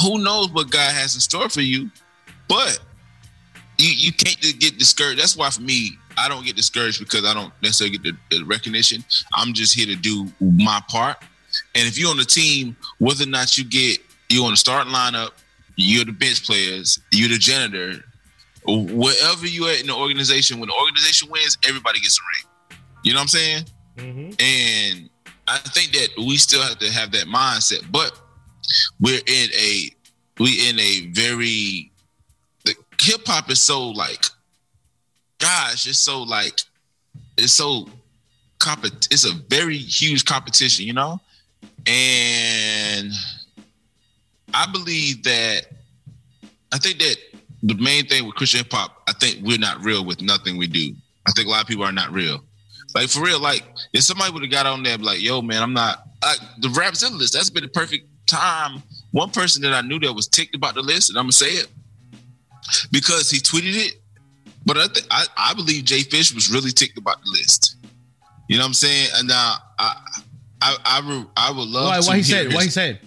who 0.03 0.19
knows 0.19 0.51
what 0.51 0.71
God 0.71 0.95
has 0.95 1.15
in 1.15 1.21
store 1.21 1.49
for 1.49 1.63
you. 1.63 1.91
But 2.49 2.79
you 3.79 3.91
you 3.91 4.13
can't 4.13 4.39
get 4.61 4.79
discouraged. 4.79 5.21
That's 5.21 5.37
why 5.37 5.51
for 5.51 5.63
me, 5.63 5.93
I 6.19 6.29
don't 6.29 6.45
get 6.45 6.57
discouraged 6.57 6.99
because 6.99 7.25
I 7.25 7.35
don't 7.35 7.53
necessarily 7.63 7.99
get 7.99 8.19
the, 8.31 8.39
the 8.39 8.45
recognition. 8.45 9.05
I'm 9.35 9.55
just 9.55 9.75
here 9.75 9.87
to 9.87 9.97
do 9.97 10.27
my 10.41 10.81
part. 10.89 11.17
And 11.75 11.89
if 11.89 11.99
you're 11.99 12.11
on 12.11 12.19
the 12.19 12.25
team, 12.25 12.77
whether 12.99 13.25
or 13.25 13.29
not 13.29 13.57
you 13.57 13.65
get 13.65 13.99
you 14.29 14.45
on 14.45 14.53
the 14.53 14.57
start 14.57 14.87
lineup, 14.89 15.31
you're 15.77 16.05
the 16.05 16.13
bench 16.13 16.45
players, 16.45 16.99
you're 17.13 17.29
the 17.29 17.39
janitor, 17.39 18.05
wherever 18.67 19.47
you 19.47 19.69
at 19.69 19.81
in 19.81 19.87
the 19.87 19.95
organization, 19.95 20.59
when 20.59 20.69
the 20.69 20.75
organization 20.75 21.31
wins, 21.31 21.57
everybody 21.67 22.01
gets 22.01 22.19
a 22.19 22.23
ring. 22.23 22.81
You 23.05 23.13
know 23.13 23.19
what 23.19 23.23
I'm 23.23 23.29
saying? 23.29 23.65
Mm-hmm. 23.97 24.31
And 24.41 25.11
I 25.47 25.59
think 25.59 25.93
that 25.93 26.09
we 26.19 26.37
still 26.37 26.63
have 26.63 26.79
to 26.79 26.91
have 26.91 27.13
that 27.13 27.27
mindset, 27.27 27.91
but 27.91 28.19
we're 29.01 29.21
in 29.27 29.51
a 29.55 29.91
we 30.39 30.69
in 30.69 30.79
a 30.81 31.07
very 31.13 31.93
hip 33.01 33.21
hop 33.27 33.51
is 33.51 33.61
so 33.61 33.89
like 33.91 34.25
gosh, 35.39 35.87
it's 35.87 35.99
so 35.99 36.23
like 36.23 36.61
it's 37.37 37.53
so 37.53 37.89
compet 38.59 39.09
it's 39.13 39.25
a 39.25 39.35
very 39.49 39.77
huge 39.77 40.25
competition, 40.25 40.87
you 40.87 40.93
know? 40.93 41.21
And 41.87 43.13
I 44.55 44.71
believe 44.71 45.23
that 45.25 45.67
I 46.73 46.79
think 46.79 46.99
that 46.99 47.17
the 47.63 47.75
main 47.75 48.07
thing 48.07 48.27
with 48.27 48.35
Christian 48.35 48.59
hip 48.59 48.73
hop, 48.73 49.03
I 49.09 49.13
think 49.13 49.45
we're 49.45 49.59
not 49.59 49.83
real 49.85 50.05
with 50.05 50.21
nothing 50.23 50.57
we 50.57 50.67
do. 50.67 50.95
I 51.27 51.33
think 51.33 51.49
a 51.49 51.51
lot 51.51 51.63
of 51.63 51.69
people 51.69 51.85
are 51.85 51.93
not 51.93 52.13
real. 52.13 52.41
Like 52.95 53.09
for 53.09 53.21
real, 53.21 53.41
like 53.41 53.63
if 53.93 54.03
somebody 54.03 54.33
would 54.33 54.43
have 54.43 54.51
got 54.51 54.67
on 54.67 54.83
there, 54.83 54.97
like, 54.99 55.21
"Yo, 55.21 55.43
man, 55.43 55.63
I'm 55.63 55.73
not." 55.73 56.03
Like, 56.23 56.39
the 56.61 56.69
Rapzilla 56.69 57.19
list. 57.19 57.35
That's 57.35 57.51
been 57.51 57.63
the 57.63 57.69
perfect 57.69 58.07
time. 58.27 58.83
One 59.11 59.31
person 59.31 59.63
that 59.63 59.73
I 59.73 59.81
knew 59.83 59.99
that 60.01 60.13
was 60.13 60.29
ticked 60.29 60.55
about 60.55 60.75
the 60.75 60.83
list, 60.83 61.11
and 61.11 61.19
I'm 61.19 61.25
gonna 61.25 61.33
say 61.33 61.51
it 61.51 61.69
because 62.91 63.31
he 63.31 63.39
tweeted 63.39 63.87
it. 63.87 64.01
But 64.65 64.79
I, 64.79 64.87
th- 64.89 65.07
I, 65.11 65.27
I 65.37 65.55
believe 65.55 65.85
Jay 65.85 66.03
Fish 66.03 66.35
was 66.35 66.51
really 66.51 66.73
ticked 66.73 66.99
about 66.99 67.21
the 67.23 67.31
list. 67.31 67.77
You 68.49 68.57
know 68.57 68.65
what 68.65 68.69
I'm 68.69 68.75
saying? 68.75 69.09
And 69.17 69.29
now 69.29 69.55
I, 69.79 69.97
I, 70.61 70.77
I, 70.85 71.25
I 71.37 71.51
would 71.51 71.69
love. 71.69 71.87
Why? 71.87 72.01
Why 72.01 72.17
he 72.17 72.23
said? 72.23 72.53
Why 72.53 72.65
he 72.65 72.71
said? 72.71 73.01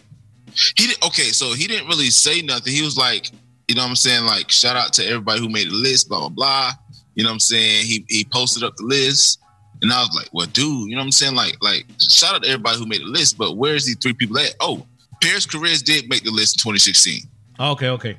He 0.78 0.88
did 0.88 1.04
okay. 1.06 1.30
So 1.32 1.54
he 1.54 1.68
didn't 1.68 1.88
really 1.88 2.10
say 2.10 2.42
nothing. 2.42 2.74
He 2.74 2.82
was 2.82 2.98
like, 2.98 3.32
you 3.68 3.76
know 3.76 3.84
what 3.84 3.90
I'm 3.90 3.96
saying? 3.96 4.26
Like, 4.26 4.50
shout 4.50 4.76
out 4.76 4.94
to 4.94 5.06
everybody 5.06 5.40
who 5.40 5.50
made 5.50 5.68
the 5.68 5.76
list, 5.76 6.10
blah, 6.10 6.20
blah, 6.20 6.30
blah. 6.30 6.72
You 7.16 7.24
know 7.24 7.30
what 7.30 7.34
I'm 7.34 7.40
saying? 7.40 7.86
He 7.86 8.06
he 8.10 8.26
posted 8.32 8.64
up 8.64 8.76
the 8.78 8.86
list. 8.86 9.40
And 9.82 9.94
I 9.94 10.02
was 10.02 10.14
like, 10.14 10.28
well, 10.34 10.48
dude, 10.48 10.90
you 10.90 10.96
know 10.96 11.02
what 11.02 11.06
I'm 11.06 11.12
saying? 11.12 11.36
Like, 11.36 11.56
like, 11.62 11.86
shout 12.00 12.36
out 12.36 12.44
to 12.44 12.50
everybody 12.50 12.78
who 12.78 12.86
made 12.86 13.02
the 13.02 13.06
list, 13.06 13.38
but 13.38 13.56
where's 13.56 13.86
these 13.86 13.96
three 13.98 14.14
people 14.14 14.38
at? 14.38 14.54
Oh, 14.60 14.86
Paris 15.22 15.46
Caris 15.46 15.82
did 15.82 16.10
make 16.10 16.24
the 16.24 16.32
list 16.32 16.56
in 16.56 16.72
2016. 16.74 17.22
Okay, 17.60 17.90
okay. 17.90 18.18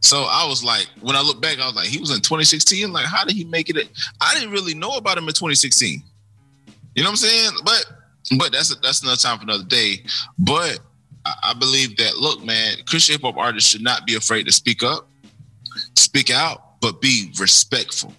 So 0.00 0.26
I 0.28 0.46
was 0.48 0.64
like, 0.64 0.88
when 1.00 1.14
I 1.14 1.20
look 1.20 1.40
back, 1.40 1.60
I 1.60 1.66
was 1.66 1.76
like, 1.76 1.86
he 1.86 1.98
was 1.98 2.10
in 2.10 2.16
2016. 2.16 2.92
Like, 2.92 3.06
how 3.06 3.24
did 3.24 3.36
he 3.36 3.44
make 3.44 3.70
it? 3.70 3.88
I 4.20 4.34
didn't 4.34 4.50
really 4.50 4.74
know 4.74 4.96
about 4.96 5.16
him 5.16 5.28
in 5.28 5.34
2016. 5.34 6.02
You 6.94 7.02
know 7.02 7.08
what 7.08 7.10
I'm 7.10 7.16
saying? 7.16 7.50
But 7.64 7.86
but 8.38 8.52
that's 8.52 8.74
that's 8.76 9.02
another 9.02 9.16
time 9.16 9.38
for 9.38 9.44
another 9.44 9.64
day. 9.64 10.02
But 10.38 10.80
I 11.24 11.54
believe 11.54 11.96
that 11.98 12.16
look, 12.16 12.44
man, 12.44 12.76
Christian 12.86 13.14
hip 13.14 13.22
hop 13.22 13.36
artists 13.36 13.70
should 13.70 13.82
not 13.82 14.06
be 14.06 14.16
afraid 14.16 14.44
to 14.46 14.52
speak 14.52 14.82
up, 14.82 15.08
speak 15.96 16.30
out, 16.30 16.80
but 16.80 17.00
be 17.00 17.32
respectful. 17.38 18.12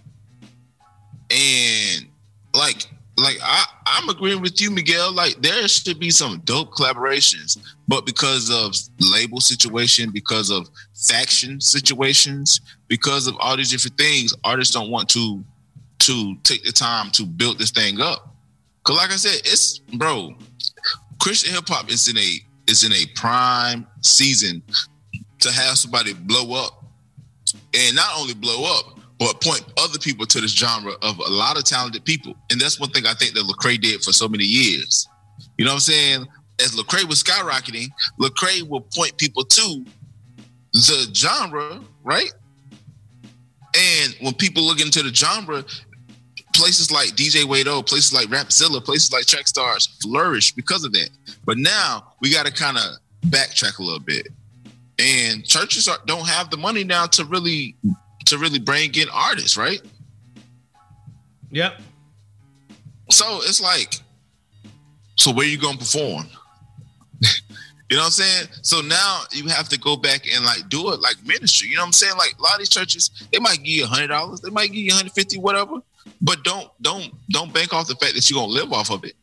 And 1.30 2.08
like, 2.56 2.88
like 3.18 3.38
I, 3.42 3.66
I'm 3.86 4.10
agreeing 4.10 4.42
with 4.42 4.60
you, 4.62 4.72
Miguel. 4.72 5.12
Like 5.12 5.36
there 5.42 5.68
should 5.68 6.00
be 6.00 6.10
some 6.10 6.42
dope 6.46 6.72
collaborations, 6.72 7.58
but 7.88 8.06
because 8.06 8.50
of 8.50 8.74
label 9.00 9.40
situation, 9.40 10.12
because 10.12 10.50
of 10.50 10.70
faction 10.96 11.60
situations, 11.60 12.62
because 12.88 13.28
of 13.28 13.36
all 13.40 13.58
these 13.58 13.72
different 13.72 13.98
things, 13.98 14.34
artists 14.44 14.74
don't 14.74 14.90
want 14.90 15.10
to 15.10 15.44
to 16.00 16.36
take 16.44 16.64
the 16.64 16.72
time 16.72 17.12
to 17.12 17.26
build 17.26 17.60
this 17.60 17.72
thing 17.72 18.02
up. 18.02 18.36
Cause 18.84 18.98
like 18.98 19.12
I 19.12 19.16
said, 19.16 19.42
it's 19.46 19.80
bro, 19.80 20.36
Christian 21.22 21.54
hip 21.54 21.68
hop 21.68 21.90
is 21.90 22.08
in 22.08 22.18
a 22.18 22.40
is 22.68 22.84
in 22.84 22.94
a 22.94 23.06
prime 23.16 23.86
season 24.02 24.62
to 25.40 25.52
have 25.52 25.78
somebody 25.78 26.14
blow 26.14 26.56
up 26.56 26.86
and 27.74 27.96
not 27.96 28.18
only 28.18 28.34
blow 28.34 28.78
up, 28.78 29.00
but 29.20 29.42
point 29.42 29.64
other 29.78 30.00
people 30.00 30.26
to 30.26 30.42
this 30.42 30.54
genre 30.54 30.94
of 31.02 31.20
a 31.20 31.30
lot 31.30 31.58
of 31.58 31.64
talented 31.64 32.04
people. 32.06 32.36
And 32.52 32.60
that's 32.60 32.80
one 32.80 32.90
thing 32.90 33.06
I 33.06 33.14
think 33.14 33.34
that 33.34 33.44
Lecrae 33.44 33.80
did 33.80 34.04
for 34.04 34.12
so 34.12 34.28
many 34.28 34.44
years. 34.44 35.08
You 35.58 35.66
know 35.66 35.72
what 35.72 35.76
I'm 35.76 35.80
saying? 35.82 36.28
As 36.60 36.76
Lecrae 36.76 37.08
was 37.08 37.24
skyrocketing, 37.24 37.88
Lecrae 38.20 38.68
will 38.68 38.82
point 38.82 39.18
people 39.18 39.44
to 39.44 39.86
the 40.74 41.10
genre, 41.14 41.82
right? 42.04 42.32
And 43.76 44.16
when 44.22 44.34
people 44.34 44.64
look 44.64 44.82
into 44.82 45.02
the 45.04 45.14
genre, 45.14 45.64
places 46.54 46.92
like 46.92 47.10
DJ 47.10 47.44
Wade-O, 47.46 47.84
places 47.84 48.14
like 48.14 48.28
Rapzilla, 48.28 48.84
places 48.84 49.12
like 49.12 49.26
Trackstarz 49.26 49.90
flourish 50.02 50.52
because 50.54 50.84
of 50.84 50.94
that. 50.94 51.10
But 51.46 51.58
now 51.58 52.14
we 52.22 52.32
got 52.32 52.46
to 52.46 52.54
kind 52.54 52.78
of 52.78 52.84
backtrack 53.30 53.80
a 53.80 53.84
little 53.84 54.00
bit, 54.00 54.28
and 55.00 55.46
churches 55.46 55.88
are, 55.88 55.98
don't 56.06 56.28
have 56.28 56.50
the 56.50 56.58
money 56.58 56.84
now 56.84 57.06
to 57.08 57.26
really 57.26 57.76
to 58.26 58.38
really 58.38 58.60
bring 58.60 58.94
in 58.96 59.08
artists, 59.14 59.58
right? 59.58 59.82
Yep. 61.52 61.82
So 63.10 63.42
it's 63.44 63.62
like, 63.62 63.96
so 65.16 65.32
where 65.32 65.46
you 65.46 65.58
gonna 65.58 65.78
perform? 65.78 66.26
you 67.22 67.98
know 67.98 67.98
what 67.98 68.06
I'm 68.06 68.12
saying? 68.12 68.48
So 68.62 68.82
now 68.82 69.22
you 69.32 69.48
have 69.50 69.70
to 69.70 69.80
go 69.80 69.96
back 69.96 70.26
and 70.34 70.44
like 70.46 70.70
do 70.70 70.92
it 70.94 71.00
like 71.00 71.16
ministry. 71.26 71.70
You 71.70 71.76
know 71.76 71.84
what 71.84 71.88
I'm 71.88 71.94
saying? 71.94 72.18
Like 72.18 72.36
a 72.40 72.42
lot 72.42 72.54
of 72.54 72.60
these 72.60 72.70
churches, 72.70 73.12
they 73.32 73.40
might 73.40 73.58
give 73.58 73.68
you 73.68 73.84
a 73.84 73.88
hundred 73.88 74.08
dollars, 74.08 74.42
they 74.42 74.50
might 74.50 74.68
give 74.68 74.78
you 74.78 74.92
150, 74.92 75.38
whatever. 75.40 75.82
But 76.24 76.44
don't 76.44 76.70
don't 76.82 77.14
don't 77.30 77.54
bank 77.54 77.74
off 77.74 77.88
the 77.88 77.96
fact 77.96 78.16
that 78.16 78.30
you're 78.30 78.40
gonna 78.40 78.52
live 78.52 78.72
off 78.72 78.90
of 78.90 79.04
it. 79.04 79.14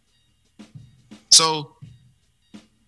So 1.30 1.76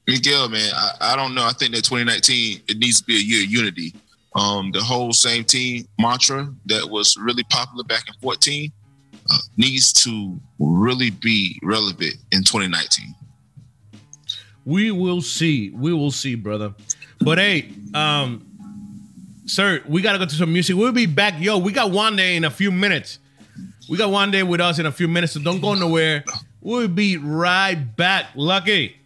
Miguel, 0.07 0.49
man, 0.51 0.71
I, 0.75 1.13
I 1.13 1.17
don't 1.17 1.35
know. 1.35 1.45
I 1.45 1.53
think 1.53 1.75
that 1.75 1.85
2019 1.85 2.63
it 2.69 2.77
needs 2.77 3.01
to 3.01 3.07
be 3.07 3.17
a 3.17 3.21
year 3.21 3.43
of 3.43 3.51
unity. 3.51 3.95
Um, 4.35 4.71
the 4.71 4.81
whole 4.81 5.13
same 5.13 5.45
team 5.45 5.87
mantra 5.99 6.53
that 6.67 6.89
was 6.89 7.17
really 7.17 7.45
popular 7.45 7.85
back 7.85 8.09
in 8.09 8.15
14 8.21 8.73
uh, 9.31 9.37
needs 9.57 9.93
to 10.05 10.39
really 10.59 11.11
be 11.11 11.59
relevant 11.63 12.15
in 12.33 12.43
2019. 12.43 13.15
We 14.65 14.91
will 14.91 15.23
see. 15.23 15.71
We 15.71 15.93
will 15.93 16.11
see, 16.11 16.35
brother. 16.35 16.75
But 17.21 17.39
hey, 17.39 17.73
um, 17.95 18.47
sir, 19.47 19.83
we 19.89 20.03
gotta 20.03 20.19
go 20.19 20.27
to 20.27 20.35
some 20.35 20.53
music. 20.53 20.77
We'll 20.77 20.93
be 20.93 21.07
back. 21.07 21.35
Yo, 21.39 21.59
we 21.59 21.73
got 21.73 21.91
one 21.91 22.17
day 22.17 22.37
in 22.37 22.45
a 22.45 22.51
few 22.51 22.71
minutes. 22.71 23.19
We 23.93 23.99
got 23.99 24.09
one 24.11 24.31
day 24.31 24.43
with 24.43 24.59
us 24.63 24.79
in 24.79 24.87
a 24.87 24.91
few 24.91 25.07
minutes, 25.07 25.35
so 25.35 25.41
don't 25.41 25.61
go 25.61 25.75
nowhere. 25.75 26.25
We'll 26.63 26.89
be 26.89 27.19
right 27.19 27.75
back. 27.75 28.29
Lucky. 28.35 28.97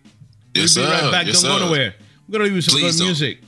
Yes, 0.54 0.76
we'll 0.76 0.86
be 0.86 0.90
sir. 0.96 1.02
right 1.02 1.10
back. 1.10 1.26
Yes, 1.26 1.42
don't 1.42 1.50
go 1.50 1.58
sir. 1.58 1.64
nowhere. 1.64 1.94
We're 2.28 2.32
gonna 2.38 2.44
leave 2.44 2.54
you 2.54 2.62
some 2.62 2.78
Please 2.78 2.92
good 2.92 2.98
don't. 2.98 3.06
music. 3.08 3.40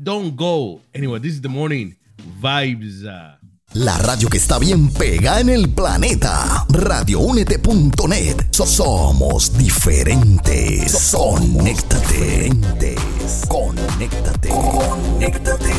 Don't 0.00 0.36
go 0.36 0.82
anyway. 0.94 1.18
This 1.18 1.32
is 1.32 1.40
the 1.40 1.48
morning 1.48 1.96
vibes. 2.40 3.02
uh, 3.04 3.34
La 3.74 3.98
radio 3.98 4.28
que 4.28 4.38
está 4.38 4.60
bien 4.60 4.88
pega 4.92 5.40
en 5.40 5.48
el 5.48 5.66
planeta. 5.70 6.64
Radioúnete.net. 6.68 8.54
So- 8.54 8.66
somos 8.66 9.58
diferentes. 9.58 11.10
Conéctate. 11.10 12.50
Conéctate. 13.48 14.48
Conéctate. 14.50 15.74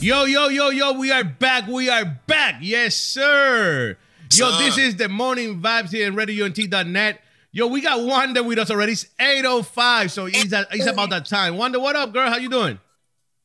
Yo, 0.00 0.24
yo, 0.24 0.48
yo, 0.48 0.70
yo, 0.70 0.92
we 0.92 1.10
are 1.12 1.24
back. 1.24 1.66
We 1.66 1.90
are 1.90 2.04
back. 2.26 2.56
Yes, 2.60 2.96
sir. 2.96 3.96
Yo, 4.32 4.50
Sir. 4.50 4.58
this 4.64 4.78
is 4.78 4.96
the 4.96 5.08
morning 5.08 5.60
vibes 5.60 5.90
here 5.90 6.06
in 6.06 6.14
RadioUNT.net. 6.14 7.20
Yo, 7.52 7.66
we 7.66 7.80
got 7.82 7.98
Wande 7.98 8.44
with 8.46 8.58
us 8.58 8.70
already. 8.70 8.92
It's 8.92 9.06
8.05, 9.18 10.10
so 10.10 10.26
it's, 10.26 10.52
a- 10.52 10.66
it's 10.70 10.86
about 10.86 11.10
that 11.10 11.26
time. 11.26 11.54
Wande, 11.54 11.78
what 11.80 11.96
up, 11.96 12.12
girl? 12.14 12.30
How 12.30 12.36
you 12.38 12.48
doing? 12.48 12.78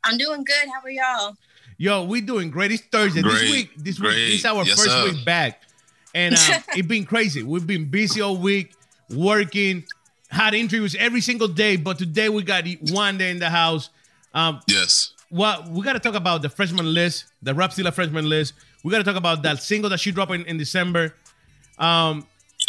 I'm 0.04 0.18
doing 0.18 0.44
good. 0.46 0.70
How 0.74 0.82
are 0.84 0.90
y'all? 0.90 1.36
Yo, 1.78 2.06
we 2.06 2.22
doing 2.22 2.52
great. 2.52 2.72
It's 2.72 2.84
Thursday. 2.84 3.22
This 3.22 3.42
week, 3.42 3.72
this 3.76 4.00
week 4.00 4.12
great. 4.12 4.30
is 4.36 4.46
our 4.46 4.64
Yes, 4.64 4.78
first 4.82 4.92
sir. 4.92 5.04
week 5.12 5.26
back. 5.26 5.62
And 6.14 6.36
um, 6.36 6.42
it's 6.70 6.88
been 6.88 7.06
crazy. 7.06 7.44
We've 7.44 7.68
been 7.68 7.90
busy 7.90 8.22
all 8.22 8.38
week, 8.38 8.74
working, 9.10 9.84
had 10.30 10.54
interviews 10.54 10.96
every 10.96 11.20
single 11.22 11.50
day. 11.50 11.76
But 11.76 11.98
today 11.98 12.30
we 12.30 12.44
got 12.44 12.64
Wande 12.64 13.30
in 13.30 13.40
the 13.40 13.50
house. 13.50 13.90
Um, 14.34 14.62
Yes. 14.68 15.12
Well, 15.32 15.66
we 15.70 15.84
got 15.84 15.94
to 15.94 16.00
talk 16.00 16.16
about 16.16 16.42
the 16.42 16.50
freshman 16.50 16.94
list, 16.94 17.26
the 17.42 17.54
Rapzilla 17.54 17.94
freshman 17.94 18.30
list. 18.30 18.54
We 18.84 18.92
got 18.92 19.00
to 19.00 19.04
talk 19.04 19.16
about 19.16 19.44
that 19.44 19.62
single 19.62 19.90
that 19.90 20.00
she 20.00 20.12
dropped 20.12 20.32
in, 20.32 20.46
in 20.46 20.58
December. 20.58 21.14
Um, 21.78 22.26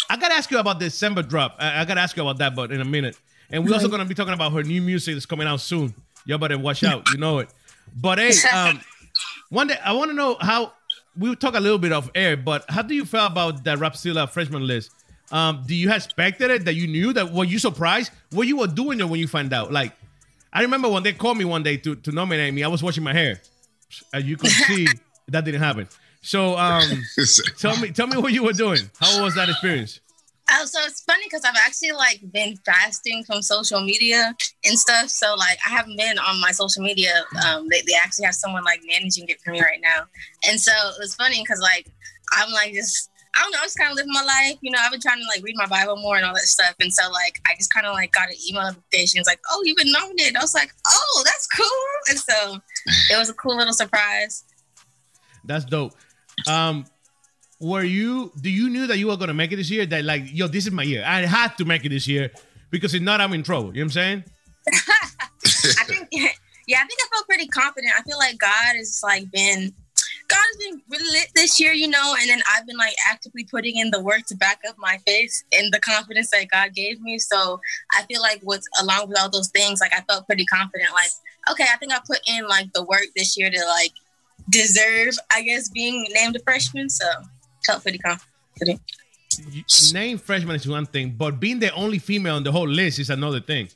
I 0.08 0.16
got 0.16 0.28
to 0.28 0.34
ask 0.34 0.50
you 0.50 0.58
about 0.58 0.78
the 0.78 0.86
December 0.86 1.22
drop. 1.22 1.56
I, 1.58 1.82
I 1.82 1.84
got 1.84 1.94
to 1.94 2.00
ask 2.00 2.16
you 2.16 2.22
about 2.22 2.38
that, 2.38 2.54
but 2.54 2.72
in 2.72 2.80
a 2.80 2.84
minute. 2.84 3.16
And 3.50 3.64
we're 3.64 3.74
also 3.74 3.88
going 3.88 4.00
to 4.00 4.06
be 4.06 4.14
talking 4.14 4.34
about 4.34 4.52
her 4.52 4.62
new 4.62 4.82
music 4.82 5.14
that's 5.14 5.26
coming 5.26 5.46
out 5.46 5.60
soon. 5.60 5.94
Y'all 6.24 6.38
better 6.38 6.58
watch 6.58 6.82
out. 6.82 7.08
You 7.12 7.18
know 7.18 7.38
it. 7.38 7.48
But 8.00 8.18
hey, 8.18 8.30
um, 8.52 8.80
Wande 9.52 9.78
I 9.84 9.92
want 9.92 10.10
to 10.10 10.14
know 10.16 10.36
how 10.40 10.72
we'll 11.16 11.36
talk 11.36 11.54
a 11.54 11.60
little 11.60 11.78
bit 11.78 11.92
of 11.92 12.10
air, 12.14 12.36
but 12.36 12.64
how 12.68 12.82
do 12.82 12.94
you 12.94 13.04
feel 13.04 13.26
about 13.26 13.62
that 13.64 13.78
Rapzilla 13.78 14.28
freshman 14.28 14.66
list? 14.66 14.90
Um, 15.30 15.64
do 15.66 15.74
you 15.74 15.92
expected 15.92 16.50
it 16.50 16.64
that 16.64 16.74
you 16.74 16.86
knew 16.86 17.12
that? 17.12 17.32
Were 17.32 17.44
you 17.44 17.58
surprised? 17.58 18.12
What 18.30 18.46
you 18.46 18.58
were 18.58 18.66
doing 18.66 18.98
there 18.98 19.06
when 19.06 19.20
you 19.20 19.26
find 19.26 19.52
out? 19.52 19.72
Like, 19.72 19.92
I 20.56 20.62
remember 20.62 20.88
when 20.88 21.02
they 21.02 21.12
called 21.12 21.36
me 21.36 21.44
one 21.44 21.62
day 21.62 21.76
to, 21.76 21.96
to 21.96 22.12
nominate 22.12 22.54
me, 22.54 22.64
I 22.64 22.68
was 22.68 22.82
washing 22.82 23.04
my 23.04 23.12
hair. 23.12 23.42
As 24.14 24.24
you 24.24 24.38
could 24.38 24.48
see, 24.50 24.86
that 25.28 25.44
didn't 25.44 25.60
happen. 25.60 25.86
So 26.22 26.56
um, 26.56 26.82
tell 27.58 27.76
me 27.76 27.90
tell 27.90 28.06
me 28.06 28.16
what 28.16 28.32
you 28.32 28.42
were 28.42 28.54
doing. 28.54 28.90
How 28.98 29.22
was 29.22 29.34
that 29.34 29.50
experience? 29.50 30.00
Oh, 30.50 30.64
so 30.64 30.78
it's 30.84 31.02
funny 31.02 31.24
because 31.24 31.44
I've 31.44 31.60
actually 31.62 31.92
like 31.92 32.20
been 32.32 32.56
fasting 32.64 33.22
from 33.24 33.42
social 33.42 33.82
media 33.82 34.34
and 34.64 34.78
stuff. 34.78 35.10
So 35.10 35.34
like 35.34 35.58
I 35.66 35.68
haven't 35.68 35.98
been 35.98 36.18
on 36.18 36.40
my 36.40 36.52
social 36.52 36.82
media. 36.82 37.12
Um, 37.46 37.68
they, 37.68 37.82
they 37.82 37.94
actually 37.94 38.24
have 38.24 38.34
someone 38.34 38.64
like 38.64 38.80
managing 38.86 39.28
it 39.28 39.42
for 39.42 39.50
me 39.50 39.60
right 39.60 39.80
now. 39.82 40.06
And 40.48 40.58
so 40.58 40.72
it 40.72 40.94
was 40.98 41.14
funny 41.14 41.42
because 41.42 41.60
like 41.60 41.86
I'm 42.32 42.50
like 42.50 42.72
just 42.72 43.10
I 43.36 43.40
don't 43.40 43.52
know, 43.52 43.58
I'm 43.58 43.64
just 43.64 43.78
kind 43.78 43.90
of 43.90 43.96
living 43.96 44.12
my 44.12 44.22
life. 44.22 44.56
You 44.62 44.70
know, 44.70 44.78
I've 44.80 44.90
been 44.90 45.00
trying 45.00 45.18
to 45.18 45.26
like 45.26 45.44
read 45.44 45.54
my 45.56 45.66
Bible 45.66 45.96
more 45.96 46.16
and 46.16 46.24
all 46.24 46.34
that 46.34 46.40
stuff. 46.40 46.74
And 46.80 46.92
so 46.92 47.10
like 47.10 47.40
I 47.46 47.54
just 47.56 47.72
kind 47.72 47.86
of 47.86 47.92
like 47.92 48.12
got 48.12 48.28
an 48.28 48.36
email 48.48 48.62
notification. 48.62 49.20
It's 49.20 49.28
like, 49.28 49.40
oh, 49.50 49.62
you've 49.64 49.76
been 49.76 49.92
nominated. 49.92 50.36
I 50.36 50.40
was 50.40 50.54
like, 50.54 50.72
oh, 50.86 51.22
that's 51.24 51.46
cool. 51.46 51.66
And 52.08 52.18
so 52.18 52.58
it 53.10 53.18
was 53.18 53.28
a 53.28 53.34
cool 53.34 53.56
little 53.56 53.74
surprise. 53.74 54.44
That's 55.44 55.64
dope. 55.64 55.92
Um, 56.48 56.86
were 57.60 57.84
you? 57.84 58.32
Do 58.40 58.50
you 58.50 58.68
knew 58.68 58.86
that 58.86 58.98
you 58.98 59.08
were 59.08 59.16
gonna 59.16 59.34
make 59.34 59.52
it 59.52 59.56
this 59.56 59.70
year? 59.70 59.86
That 59.86 60.04
like, 60.04 60.24
yo, 60.32 60.48
this 60.48 60.66
is 60.66 60.72
my 60.72 60.82
year. 60.82 61.04
I 61.06 61.22
had 61.22 61.56
to 61.58 61.64
make 61.64 61.84
it 61.84 61.90
this 61.90 62.06
year 62.06 62.30
because 62.70 62.94
if 62.94 63.02
not, 63.02 63.20
I'm 63.20 63.32
in 63.32 63.42
trouble. 63.42 63.68
You 63.68 63.84
know 63.84 63.86
what 63.86 63.96
I'm 63.96 64.22
saying? 64.22 64.24
I 65.78 65.84
think, 65.84 66.08
yeah, 66.12 66.78
I 66.78 66.86
think 66.86 67.00
I 67.00 67.08
felt 67.12 67.26
pretty 67.26 67.46
confident. 67.48 67.92
I 67.96 68.02
feel 68.02 68.18
like 68.18 68.38
God 68.38 68.76
has 68.76 69.00
like 69.02 69.30
been, 69.30 69.72
God 70.28 70.38
has 70.38 70.56
been 70.56 70.82
really 70.88 71.10
lit 71.10 71.28
this 71.34 71.60
year, 71.60 71.72
you 71.72 71.88
know, 71.88 72.16
and 72.20 72.28
then 72.28 72.40
I've 72.54 72.66
been 72.66 72.76
like 72.76 72.94
actively 73.08 73.44
putting 73.44 73.76
in 73.76 73.90
the 73.90 74.02
work 74.02 74.22
to 74.28 74.36
back 74.36 74.60
up 74.68 74.76
my 74.78 74.98
faith 75.06 75.42
and 75.52 75.72
the 75.72 75.80
confidence 75.80 76.30
that 76.30 76.48
God 76.50 76.74
gave 76.74 77.00
me. 77.00 77.18
So 77.18 77.60
I 77.92 78.02
feel 78.04 78.20
like 78.20 78.40
what's 78.42 78.66
along 78.80 79.08
with 79.08 79.18
all 79.18 79.30
those 79.30 79.48
things, 79.48 79.80
like 79.80 79.94
I 79.94 80.02
felt 80.02 80.26
pretty 80.26 80.44
confident. 80.46 80.90
Like, 80.92 81.10
okay, 81.50 81.66
I 81.72 81.76
think 81.76 81.92
I 81.92 81.98
put 82.06 82.18
in 82.26 82.46
like 82.48 82.72
the 82.72 82.84
work 82.84 83.06
this 83.14 83.38
year 83.38 83.50
to 83.50 83.64
like 83.66 83.92
deserve, 84.50 85.14
I 85.32 85.42
guess, 85.42 85.68
being 85.68 86.06
named 86.12 86.36
a 86.36 86.40
freshman. 86.40 86.90
So 86.90 87.06
felt 87.66 87.82
pretty 87.82 87.98
confident. 87.98 88.80
Name 89.92 90.18
freshman 90.18 90.56
is 90.56 90.66
one 90.66 90.86
thing, 90.86 91.14
but 91.16 91.38
being 91.38 91.58
the 91.58 91.72
only 91.74 91.98
female 91.98 92.36
on 92.36 92.42
the 92.42 92.52
whole 92.52 92.68
list 92.68 92.98
is 92.98 93.10
another 93.10 93.40
thing. 93.40 93.68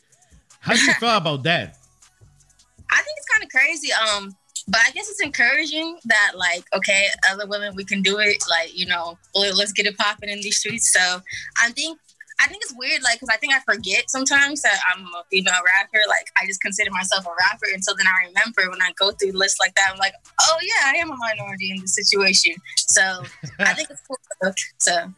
How 0.60 0.74
do 0.74 0.80
you 0.80 0.92
feel 0.94 1.10
about 1.16 1.42
that? 1.44 1.76
I 2.90 3.02
think 3.02 3.16
it's 3.16 3.28
kind 3.28 3.44
of 3.44 3.50
crazy. 3.50 3.90
Um, 3.92 4.36
but 4.68 4.80
I 4.86 4.90
guess 4.92 5.08
it's 5.10 5.22
encouraging 5.22 5.98
that 6.04 6.32
like, 6.36 6.64
okay, 6.74 7.06
other 7.30 7.46
women 7.46 7.74
we 7.74 7.84
can 7.84 8.02
do 8.02 8.18
it. 8.18 8.42
Like, 8.48 8.76
you 8.76 8.86
know, 8.86 9.18
let's 9.34 9.72
get 9.72 9.86
it 9.86 9.96
popping 9.96 10.28
in 10.28 10.40
these 10.40 10.58
streets. 10.58 10.92
So 10.92 11.20
I 11.62 11.70
think 11.72 11.98
I 12.42 12.46
think 12.46 12.62
it's 12.62 12.74
weird, 12.74 13.02
like, 13.02 13.20
because 13.20 13.28
I 13.28 13.36
think 13.36 13.52
I 13.52 13.60
forget 13.60 14.08
sometimes 14.08 14.62
that 14.62 14.80
I'm 14.90 15.04
a 15.04 15.24
female 15.30 15.60
rapper. 15.66 16.00
Like, 16.08 16.26
I 16.38 16.46
just 16.46 16.62
consider 16.62 16.90
myself 16.90 17.26
a 17.26 17.30
rapper, 17.38 17.66
until 17.74 17.94
then 17.96 18.06
I 18.06 18.28
remember 18.28 18.70
when 18.70 18.80
I 18.80 18.92
go 18.98 19.10
through 19.10 19.32
lists 19.32 19.58
like 19.60 19.74
that, 19.74 19.90
I'm 19.92 19.98
like, 19.98 20.14
oh 20.40 20.56
yeah, 20.62 20.86
I 20.90 20.94
am 20.96 21.10
a 21.10 21.16
minority 21.16 21.70
in 21.70 21.80
this 21.82 21.94
situation. 21.94 22.54
So 22.78 23.02
I 23.58 23.74
think 23.74 23.90
it's 23.90 24.00
cool. 24.08 24.16
So 24.78 25.12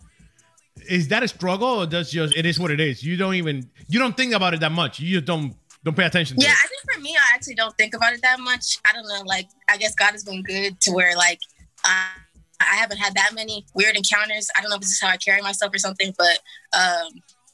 Is 0.88 1.08
that 1.08 1.22
a 1.22 1.28
struggle 1.28 1.68
or 1.68 1.86
does 1.86 2.10
just 2.10 2.36
it 2.36 2.44
is 2.44 2.58
what 2.58 2.72
it 2.72 2.80
is? 2.80 3.04
You 3.04 3.16
don't 3.16 3.34
even 3.34 3.70
you 3.86 4.00
don't 4.00 4.16
think 4.16 4.32
about 4.34 4.54
it 4.54 4.60
that 4.60 4.72
much. 4.72 4.98
You 4.98 5.18
just 5.18 5.26
don't 5.26 5.54
don't 5.84 5.96
pay 5.96 6.04
attention 6.06 6.38
to 6.38 6.42
Yeah, 6.44 6.50
it. 6.50 6.56
I 6.64 6.66
think 6.66 6.92
for 6.92 7.00
me, 7.00 7.16
actually 7.42 7.56
don't 7.56 7.76
think 7.76 7.92
about 7.92 8.12
it 8.12 8.22
that 8.22 8.38
much. 8.38 8.78
I 8.84 8.92
don't 8.92 9.08
know. 9.08 9.22
Like, 9.26 9.48
I 9.68 9.76
guess 9.76 9.96
God 9.96 10.12
has 10.12 10.22
been 10.22 10.44
good 10.44 10.80
to 10.82 10.92
where, 10.92 11.16
like, 11.16 11.40
uh, 11.84 12.20
I 12.60 12.76
haven't 12.76 12.98
had 12.98 13.14
that 13.14 13.32
many 13.34 13.66
weird 13.74 13.96
encounters. 13.96 14.48
I 14.56 14.60
don't 14.60 14.70
know 14.70 14.76
if 14.76 14.82
this 14.82 14.92
is 14.92 15.00
how 15.00 15.08
I 15.08 15.16
carry 15.16 15.42
myself 15.42 15.74
or 15.74 15.78
something, 15.78 16.14
but 16.16 16.38
um, 16.72 17.08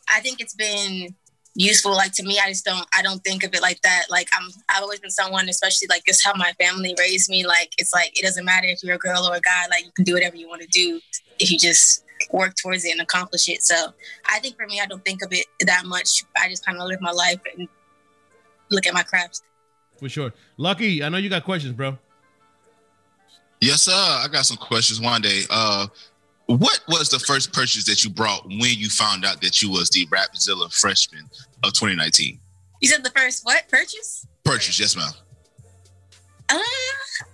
I 0.07 0.21
think 0.21 0.43
it's 0.43 0.55
been 0.55 1.15
useful. 1.55 1.93
Like 1.93 2.13
to 2.13 2.23
me, 2.23 2.39
I 2.39 2.51
just 2.51 2.67
don't. 2.67 2.87
I 2.95 3.01
don't 3.01 3.25
think 3.25 3.43
of 3.43 3.55
it 3.55 3.63
like 3.63 3.81
that. 3.81 4.05
Like 4.11 4.29
I'm. 4.35 4.51
I've 4.69 4.83
always 4.83 5.01
been 5.01 5.11
someone, 5.11 5.49
especially 5.49 5.89
like 5.89 6.05
this, 6.05 6.23
how 6.23 6.35
my 6.37 6.53
family 6.61 6.95
raised 6.99 7.31
me. 7.31 7.47
Like 7.47 7.73
it's 7.79 7.95
like 7.95 8.19
it 8.19 8.23
doesn't 8.23 8.45
matter 8.45 8.67
if 8.67 8.85
you're 8.85 8.97
a 8.97 8.99
girl 8.99 9.27
or 9.27 9.37
a 9.37 9.41
guy. 9.41 9.67
Like 9.71 9.87
you 9.87 9.93
can 9.97 10.05
do 10.05 10.13
whatever 10.13 10.37
you 10.37 10.47
want 10.47 10.61
to 10.61 10.69
do 10.69 11.01
if 11.39 11.51
you 11.51 11.59
just 11.59 12.05
work 12.31 12.53
towards 12.63 12.85
it 12.85 12.93
and 12.93 13.01
accomplish 13.01 13.49
it. 13.49 13.63
So 13.63 13.95
I 14.27 14.41
think 14.41 14.57
for 14.57 14.67
me, 14.67 14.79
I 14.79 14.85
don't 14.85 15.03
think 15.07 15.23
of 15.23 15.33
it 15.33 15.47
that 15.61 15.87
much. 15.87 16.23
I 16.37 16.51
just 16.51 16.67
kind 16.67 16.77
of 16.79 16.87
live 16.87 17.01
my 17.01 17.13
life 17.13 17.41
and 17.57 17.67
look 18.71 18.87
at 18.87 18.93
my 18.93 19.05
crafts. 19.05 19.43
For 19.99 20.09
sure. 20.09 20.33
Lucky, 20.57 21.03
I 21.03 21.09
know 21.09 21.19
you 21.19 21.29
got 21.29 21.45
questions, 21.45 21.75
bro. 21.75 21.99
Yes, 23.61 23.83
sir. 23.83 23.93
I 23.93 24.27
got 24.31 24.47
some 24.47 24.57
questions 24.57 25.01
Wande. 25.01 25.47
Uh, 25.51 25.89
what 26.47 26.81
was 26.89 27.11
the 27.11 27.19
first 27.19 27.53
purchase 27.53 27.85
that 27.85 28.05
you 28.05 28.11
brought 28.11 28.47
when 28.47 28.61
you 28.61 28.89
found 28.89 29.25
out 29.25 29.43
that 29.43 29.61
you 29.61 29.71
was 29.71 29.91
the 29.91 30.07
Rapzilla 30.07 30.73
freshman 30.73 31.25
of 31.65 31.73
2019? 31.73 32.39
You 32.81 32.89
said 32.89 33.05
the 33.05 33.11
first 33.11 33.45
what 33.45 33.69
purchase? 33.69 34.27
Purchase, 34.45 34.79
yes, 34.79 34.97
ma'am. 34.97 35.11
Uh, 36.51 36.59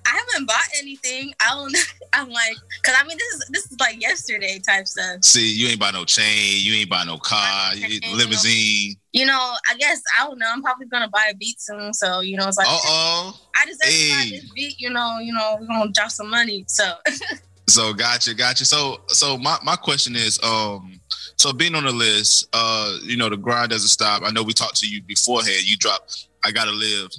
I 0.06 0.18
haven't 0.18 0.46
bought 0.46 0.68
anything. 0.78 1.32
I 1.40 1.54
don't. 1.54 1.76
I'm 2.12 2.30
like, 2.30 2.56
cause 2.82 2.94
I 2.98 3.06
mean, 3.06 3.18
this 3.18 3.34
is 3.34 3.48
this 3.50 3.72
is 3.72 3.76
like 3.80 4.00
yesterday 4.00 4.60
type 4.60 4.86
stuff. 4.86 5.24
See, 5.24 5.52
you 5.54 5.68
ain't 5.68 5.80
buy 5.80 5.90
no 5.90 6.04
chain, 6.04 6.60
you 6.60 6.74
ain't 6.74 6.88
buy 6.88 7.04
no 7.04 7.16
car, 7.18 7.74
you 7.74 8.00
limousine. 8.14 8.96
You 9.12 9.26
know, 9.26 9.54
I 9.70 9.76
guess 9.76 10.00
I 10.18 10.26
don't 10.26 10.38
know. 10.38 10.46
I'm 10.48 10.62
probably 10.62 10.86
gonna 10.86 11.08
buy 11.08 11.30
a 11.30 11.34
beat 11.34 11.60
soon. 11.60 11.92
So 11.92 12.20
you 12.20 12.36
know, 12.36 12.46
it's 12.46 12.56
like 12.56 12.68
Uh 12.68 12.78
oh. 12.84 13.40
I 13.56 13.66
deserve 13.66 13.90
to 13.90 14.10
buy 14.10 14.26
this 14.30 14.52
beat. 14.52 14.80
You 14.80 14.90
know, 14.90 15.18
you 15.20 15.32
know, 15.32 15.56
we're 15.60 15.66
gonna 15.66 15.90
drop 15.90 16.10
some 16.10 16.30
money. 16.30 16.64
So 16.68 16.92
So 17.68 17.94
gotcha, 17.94 18.34
gotcha. 18.34 18.64
So 18.64 19.00
so 19.08 19.38
my, 19.38 19.58
my 19.62 19.76
question 19.76 20.14
is, 20.16 20.38
um, 20.42 21.00
so 21.36 21.52
being 21.52 21.74
on 21.74 21.84
the 21.84 21.92
list, 21.92 22.46
uh, 22.52 22.96
you 23.02 23.16
know, 23.16 23.28
the 23.28 23.36
grind 23.36 23.70
doesn't 23.70 23.88
stop. 23.88 24.22
I 24.22 24.30
know 24.30 24.42
we 24.42 24.52
talked 24.52 24.76
to 24.80 24.88
you 24.88 25.02
beforehand. 25.02 25.62
You 25.68 25.76
dropped 25.76 26.28
I 26.44 26.52
Gotta 26.52 26.72
Live. 26.72 27.10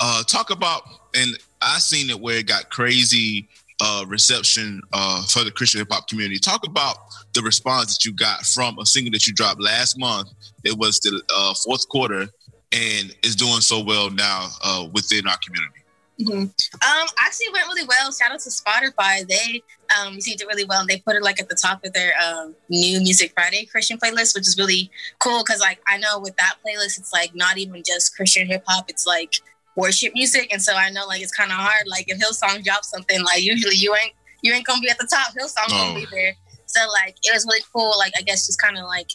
Uh 0.00 0.22
talk 0.22 0.50
about 0.50 0.82
and 1.14 1.36
I 1.60 1.78
seen 1.78 2.10
it 2.10 2.20
where 2.20 2.38
it 2.38 2.46
got 2.46 2.70
crazy 2.70 3.48
uh 3.80 4.04
reception 4.08 4.82
uh 4.92 5.24
for 5.26 5.44
the 5.44 5.50
Christian 5.50 5.80
hip 5.80 5.88
hop 5.90 6.08
community. 6.08 6.38
Talk 6.38 6.66
about 6.66 6.96
the 7.32 7.42
response 7.42 7.96
that 7.96 8.04
you 8.04 8.12
got 8.12 8.44
from 8.44 8.78
a 8.78 8.86
single 8.86 9.12
that 9.12 9.26
you 9.26 9.34
dropped 9.34 9.60
last 9.60 9.98
month. 9.98 10.28
It 10.64 10.76
was 10.76 10.98
the 11.00 11.22
uh 11.34 11.54
fourth 11.54 11.88
quarter 11.88 12.28
and 12.72 13.16
is 13.22 13.36
doing 13.36 13.60
so 13.60 13.82
well 13.82 14.10
now 14.10 14.48
uh 14.62 14.88
within 14.92 15.26
our 15.28 15.38
community. 15.44 15.78
Mm-hmm. 16.20 16.42
Um, 16.42 17.08
actually 17.20 17.46
went 17.52 17.66
really 17.68 17.86
well. 17.86 18.10
Shout 18.10 18.32
out 18.32 18.40
to 18.40 18.50
Spotify. 18.50 19.26
They 19.26 19.62
um, 19.96 20.16
received 20.16 20.40
it 20.40 20.48
really 20.48 20.64
well, 20.64 20.80
and 20.80 20.88
they 20.88 20.98
put 20.98 21.14
it 21.14 21.22
like 21.22 21.40
at 21.40 21.48
the 21.48 21.54
top 21.54 21.84
of 21.84 21.92
their 21.92 22.12
um, 22.18 22.56
new 22.68 23.00
Music 23.00 23.32
Friday 23.34 23.66
Christian 23.66 23.98
playlist, 23.98 24.34
which 24.34 24.48
is 24.48 24.56
really 24.58 24.90
cool 25.20 25.44
because 25.44 25.60
like 25.60 25.80
I 25.86 25.96
know 25.98 26.18
with 26.18 26.36
that 26.36 26.56
playlist, 26.66 26.98
it's 26.98 27.12
like 27.12 27.36
not 27.36 27.56
even 27.56 27.84
just 27.86 28.16
Christian 28.16 28.48
hip 28.48 28.64
hop. 28.66 28.86
It's 28.88 29.06
like 29.06 29.40
worship 29.78 30.12
music, 30.14 30.52
and 30.52 30.60
so 30.60 30.74
I 30.74 30.90
know 30.90 31.06
like 31.06 31.22
it's 31.22 31.32
kind 31.32 31.50
of 31.50 31.56
hard. 31.56 31.86
Like 31.86 32.06
if 32.08 32.18
Hillsong 32.18 32.64
drops 32.64 32.90
something, 32.90 33.22
like 33.22 33.42
usually 33.42 33.76
you 33.76 33.94
ain't 33.94 34.12
you 34.42 34.52
ain't 34.52 34.66
gonna 34.66 34.80
be 34.80 34.90
at 34.90 34.98
the 34.98 35.08
top. 35.10 35.32
Hillsong 35.32 35.70
oh. 35.70 35.88
gonna 35.88 36.00
be 36.00 36.06
there. 36.10 36.34
So 36.66 36.80
like 36.92 37.16
it 37.22 37.32
was 37.32 37.46
really 37.46 37.64
cool. 37.72 37.94
Like 37.98 38.12
I 38.18 38.22
guess 38.22 38.46
just 38.46 38.60
kind 38.60 38.76
of 38.76 38.84
like 38.84 39.10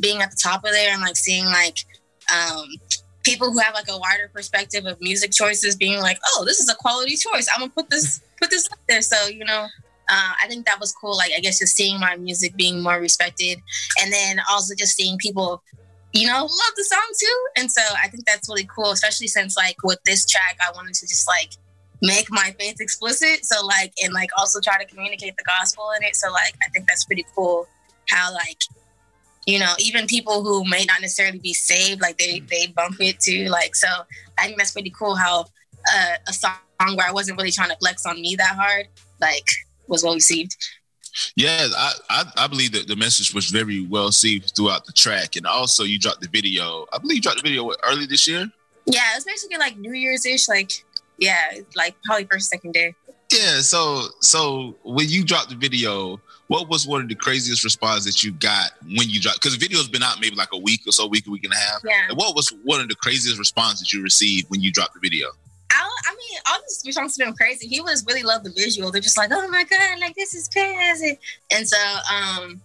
being 0.00 0.22
at 0.22 0.30
the 0.30 0.36
top 0.36 0.64
of 0.64 0.70
there 0.70 0.92
and 0.92 1.02
like 1.02 1.16
seeing 1.16 1.44
like 1.44 1.78
um 2.32 2.64
people 3.22 3.52
who 3.52 3.58
have 3.58 3.74
like 3.74 3.88
a 3.90 3.98
wider 3.98 4.30
perspective 4.32 4.86
of 4.86 5.00
music 5.00 5.32
choices 5.32 5.74
being 5.74 6.00
like, 6.00 6.18
oh, 6.24 6.44
this 6.46 6.60
is 6.60 6.70
a 6.70 6.76
quality 6.76 7.16
choice. 7.16 7.48
I'm 7.52 7.60
gonna 7.60 7.72
put 7.72 7.90
this 7.90 8.20
put 8.40 8.50
this 8.50 8.68
up 8.72 8.78
there. 8.88 9.02
So 9.02 9.28
you 9.28 9.44
know, 9.44 9.66
uh, 10.08 10.32
I 10.42 10.46
think 10.48 10.66
that 10.66 10.80
was 10.80 10.92
cool. 10.92 11.16
Like 11.16 11.32
I 11.36 11.40
guess 11.40 11.58
just 11.58 11.74
seeing 11.74 11.98
my 12.00 12.16
music 12.16 12.56
being 12.56 12.82
more 12.82 13.00
respected, 13.00 13.58
and 14.00 14.12
then 14.12 14.40
also 14.48 14.74
just 14.74 14.96
seeing 14.96 15.18
people, 15.18 15.62
you 16.16 16.26
know, 16.26 16.40
love 16.40 16.74
the 16.76 16.84
song 16.84 17.06
too. 17.20 17.46
And 17.56 17.70
so 17.70 17.82
I 18.02 18.08
think 18.08 18.24
that's 18.24 18.48
really 18.48 18.68
cool, 18.74 18.90
especially 18.90 19.28
since 19.28 19.56
like 19.56 19.76
with 19.84 19.98
this 20.04 20.24
track, 20.24 20.58
I 20.60 20.72
wanted 20.74 20.94
to 20.94 21.06
just 21.06 21.28
like 21.28 21.50
make 22.02 22.26
my 22.30 22.54
faith 22.58 22.80
explicit. 22.80 23.44
So 23.44 23.64
like 23.64 23.92
and 24.02 24.12
like 24.12 24.30
also 24.38 24.60
try 24.60 24.82
to 24.82 24.86
communicate 24.86 25.36
the 25.36 25.44
gospel 25.44 25.90
in 25.96 26.04
it. 26.04 26.16
So 26.16 26.30
like 26.32 26.54
I 26.64 26.70
think 26.70 26.88
that's 26.88 27.04
pretty 27.04 27.26
cool. 27.34 27.68
How 28.08 28.32
like 28.32 28.62
you 29.46 29.60
know, 29.60 29.72
even 29.78 30.06
people 30.06 30.42
who 30.42 30.68
may 30.68 30.84
not 30.86 31.00
necessarily 31.00 31.38
be 31.38 31.52
saved, 31.52 32.00
like 32.00 32.18
they 32.18 32.40
they 32.40 32.66
bump 32.66 32.96
it 33.00 33.20
too. 33.20 33.44
Like 33.44 33.76
so, 33.76 33.88
I 34.38 34.46
think 34.46 34.58
that's 34.58 34.72
pretty 34.72 34.90
cool. 34.90 35.14
How 35.14 35.46
uh, 35.94 36.16
a 36.26 36.32
song 36.32 36.52
where 36.80 37.06
I 37.06 37.12
wasn't 37.12 37.38
really 37.38 37.52
trying 37.52 37.70
to 37.70 37.76
flex 37.76 38.06
on 38.06 38.20
me 38.20 38.34
that 38.36 38.56
hard, 38.56 38.88
like 39.20 39.46
was 39.86 40.02
well 40.02 40.14
received. 40.14 40.56
Yeah, 41.36 41.68
I, 41.76 41.92
I, 42.10 42.24
I 42.36 42.46
believe 42.46 42.72
that 42.72 42.88
the 42.88 42.96
message 42.96 43.34
was 43.34 43.46
very 43.46 43.86
well 43.86 44.06
received 44.06 44.52
throughout 44.56 44.84
the 44.84 44.92
track, 44.92 45.36
and 45.36 45.46
also 45.46 45.84
you 45.84 45.98
dropped 45.98 46.20
the 46.20 46.28
video. 46.28 46.86
I 46.92 46.98
believe 46.98 47.16
you 47.16 47.22
dropped 47.22 47.38
the 47.38 47.48
video 47.48 47.64
what, 47.64 47.78
early 47.84 48.06
this 48.06 48.26
year. 48.28 48.46
Yeah, 48.86 49.12
it 49.12 49.16
was 49.16 49.24
basically 49.24 49.58
like 49.58 49.76
New 49.76 49.92
Year's 49.92 50.26
ish. 50.26 50.48
Like 50.48 50.84
yeah, 51.18 51.58
like 51.74 51.96
probably 52.04 52.24
first 52.24 52.48
second 52.48 52.72
day. 52.72 52.94
Yeah, 53.32 53.60
so 53.60 54.06
so 54.20 54.76
when 54.84 55.08
you 55.08 55.24
dropped 55.24 55.50
the 55.50 55.56
video, 55.56 56.20
what 56.48 56.68
was 56.68 56.86
one 56.86 57.02
of 57.02 57.08
the 57.08 57.14
craziest 57.14 57.64
responses 57.64 58.04
that 58.04 58.22
you 58.22 58.32
got 58.32 58.70
when 58.82 59.08
you 59.08 59.20
dropped? 59.20 59.40
Because 59.40 59.58
the 59.58 59.64
video's 59.64 59.88
been 59.88 60.02
out 60.02 60.20
maybe 60.20 60.36
like 60.36 60.52
a 60.52 60.58
week 60.58 60.82
or 60.86 60.92
so, 60.92 61.06
week, 61.06 61.26
a 61.26 61.30
week 61.30 61.44
and 61.44 61.52
a 61.52 61.56
half. 61.56 61.80
Yeah. 61.84 62.08
And 62.08 62.16
what 62.16 62.36
was 62.36 62.54
one 62.64 62.80
of 62.80 62.88
the 62.88 62.94
craziest 62.94 63.38
responses 63.38 63.92
you 63.92 64.02
received 64.02 64.48
when 64.50 64.60
you 64.60 64.70
dropped 64.70 64.94
the 64.94 65.00
video? 65.00 65.28
I, 65.70 65.90
I 66.06 66.10
mean, 66.10 66.40
all 66.48 66.58
this 66.60 66.82
responses 66.86 67.18
have 67.18 67.28
been 67.28 67.36
crazy. 67.36 67.66
He 67.66 67.80
was 67.80 68.04
really 68.06 68.22
loved 68.22 68.44
the 68.44 68.50
visual. 68.50 68.90
They're 68.90 69.00
just 69.00 69.16
like, 69.16 69.30
oh 69.32 69.48
my 69.48 69.64
god, 69.64 70.00
like 70.00 70.14
this 70.14 70.34
is 70.34 70.48
crazy. 70.48 71.18
And 71.50 71.68
so, 71.68 71.76
um, 71.78 72.60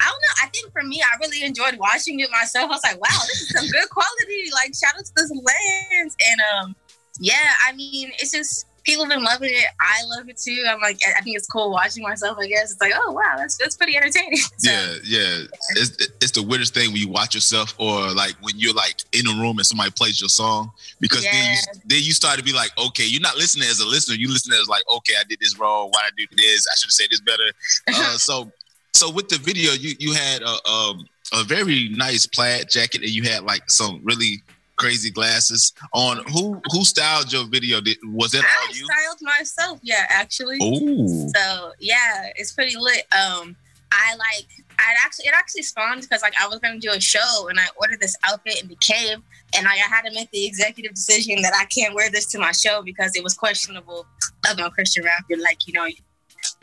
I 0.00 0.06
don't 0.06 0.20
know. 0.20 0.34
I 0.42 0.46
think 0.48 0.72
for 0.72 0.82
me, 0.82 1.02
I 1.02 1.16
really 1.20 1.44
enjoyed 1.44 1.76
watching 1.76 2.20
it 2.20 2.30
myself. 2.30 2.70
I 2.70 2.74
was 2.74 2.82
like, 2.82 3.00
wow, 3.00 3.18
this 3.26 3.42
is 3.42 3.48
some 3.50 3.68
good 3.68 3.88
quality. 3.90 4.50
Like, 4.52 4.74
shout 4.74 4.94
out 4.98 5.04
to 5.04 5.12
this 5.14 5.30
lens. 5.30 6.16
And 6.30 6.40
um, 6.54 6.76
yeah, 7.20 7.50
I 7.66 7.72
mean, 7.74 8.10
it's 8.18 8.32
just 8.32 8.66
people 8.84 9.04
have 9.04 9.10
been 9.10 9.24
loving 9.24 9.50
it. 9.50 9.66
I 9.80 10.02
love 10.16 10.28
it 10.28 10.36
too. 10.36 10.64
I'm 10.68 10.80
like, 10.80 11.00
I 11.16 11.20
think 11.22 11.36
it's 11.36 11.46
cool 11.46 11.70
watching 11.70 12.02
myself. 12.02 12.38
I 12.38 12.46
guess 12.46 12.72
it's 12.72 12.80
like, 12.80 12.92
oh 12.94 13.12
wow, 13.12 13.34
that's 13.36 13.56
that's 13.56 13.76
pretty 13.76 13.96
entertaining. 13.96 14.38
So, 14.60 14.70
yeah, 14.70 14.94
yeah. 15.04 15.44
It's 15.76 16.08
it's 16.20 16.32
the 16.32 16.42
weirdest 16.42 16.74
thing 16.74 16.92
when 16.92 17.00
you 17.00 17.08
watch 17.08 17.34
yourself, 17.34 17.74
or 17.78 18.12
like 18.12 18.34
when 18.42 18.54
you're 18.58 18.74
like 18.74 18.96
in 19.12 19.26
a 19.26 19.40
room 19.40 19.58
and 19.58 19.66
somebody 19.66 19.90
plays 19.90 20.20
your 20.20 20.28
song, 20.28 20.72
because 21.00 21.24
yeah. 21.24 21.30
then 21.32 21.50
you 21.50 21.80
then 21.86 21.98
you 22.02 22.12
start 22.12 22.38
to 22.38 22.44
be 22.44 22.52
like, 22.52 22.70
okay, 22.78 23.04
you're 23.06 23.22
not 23.22 23.36
listening 23.36 23.68
as 23.68 23.80
a 23.80 23.86
listener. 23.86 24.16
You 24.16 24.28
listen 24.28 24.52
as 24.52 24.68
like, 24.68 24.82
okay, 24.90 25.14
I 25.18 25.24
did 25.28 25.38
this 25.40 25.58
wrong. 25.58 25.88
Why 25.90 26.02
did 26.04 26.24
I 26.24 26.34
do 26.34 26.36
this? 26.36 26.66
I 26.68 26.74
should 26.76 26.88
have 26.88 26.92
said 26.92 27.06
this 27.10 27.20
better. 27.20 27.50
Uh, 28.00 28.16
so 28.16 28.50
so 28.92 29.10
with 29.10 29.28
the 29.28 29.38
video, 29.38 29.72
you 29.72 29.94
you 29.98 30.12
had 30.12 30.42
a 30.42 30.68
um, 30.70 31.06
a 31.32 31.44
very 31.44 31.88
nice 31.90 32.26
plaid 32.26 32.68
jacket, 32.70 33.02
and 33.02 33.10
you 33.10 33.22
had 33.22 33.44
like 33.44 33.68
some 33.70 34.00
really 34.02 34.42
crazy 34.80 35.10
glasses 35.10 35.72
on. 35.92 36.18
Who 36.32 36.60
who 36.72 36.84
styled 36.84 37.32
your 37.32 37.46
video? 37.46 37.80
Did, 37.80 37.98
was 38.04 38.34
it 38.34 38.42
I 38.44 38.66
all 38.66 38.74
you? 38.74 38.86
styled 38.86 39.18
myself. 39.38 39.78
Yeah, 39.82 40.06
actually. 40.08 40.58
Oh. 40.60 41.28
So 41.36 41.72
yeah, 41.78 42.30
it's 42.36 42.52
pretty 42.52 42.76
lit. 42.76 43.04
Um, 43.12 43.56
I 43.92 44.16
like. 44.16 44.46
I 44.78 44.94
actually 45.04 45.26
it 45.26 45.34
actually 45.34 45.62
spawned 45.62 46.00
because 46.00 46.22
like 46.22 46.32
I 46.40 46.48
was 46.48 46.58
gonna 46.60 46.78
do 46.78 46.90
a 46.90 47.00
show 47.00 47.48
and 47.48 47.60
I 47.60 47.66
ordered 47.76 48.00
this 48.00 48.16
outfit 48.26 48.62
in 48.62 48.68
the 48.68 48.76
cave 48.76 49.18
and 49.54 49.64
like, 49.66 49.74
I 49.74 49.94
had 49.94 50.02
to 50.02 50.14
make 50.14 50.30
the 50.30 50.46
executive 50.46 50.94
decision 50.94 51.42
that 51.42 51.52
I 51.54 51.66
can't 51.66 51.94
wear 51.94 52.10
this 52.10 52.24
to 52.28 52.38
my 52.38 52.52
show 52.52 52.80
because 52.82 53.14
it 53.14 53.22
was 53.22 53.34
questionable 53.34 54.06
about 54.50 54.72
Christian 54.72 55.04
rap. 55.04 55.24
You're 55.28 55.42
like 55.42 55.66
you 55.66 55.74
know 55.74 55.84
you 55.84 55.96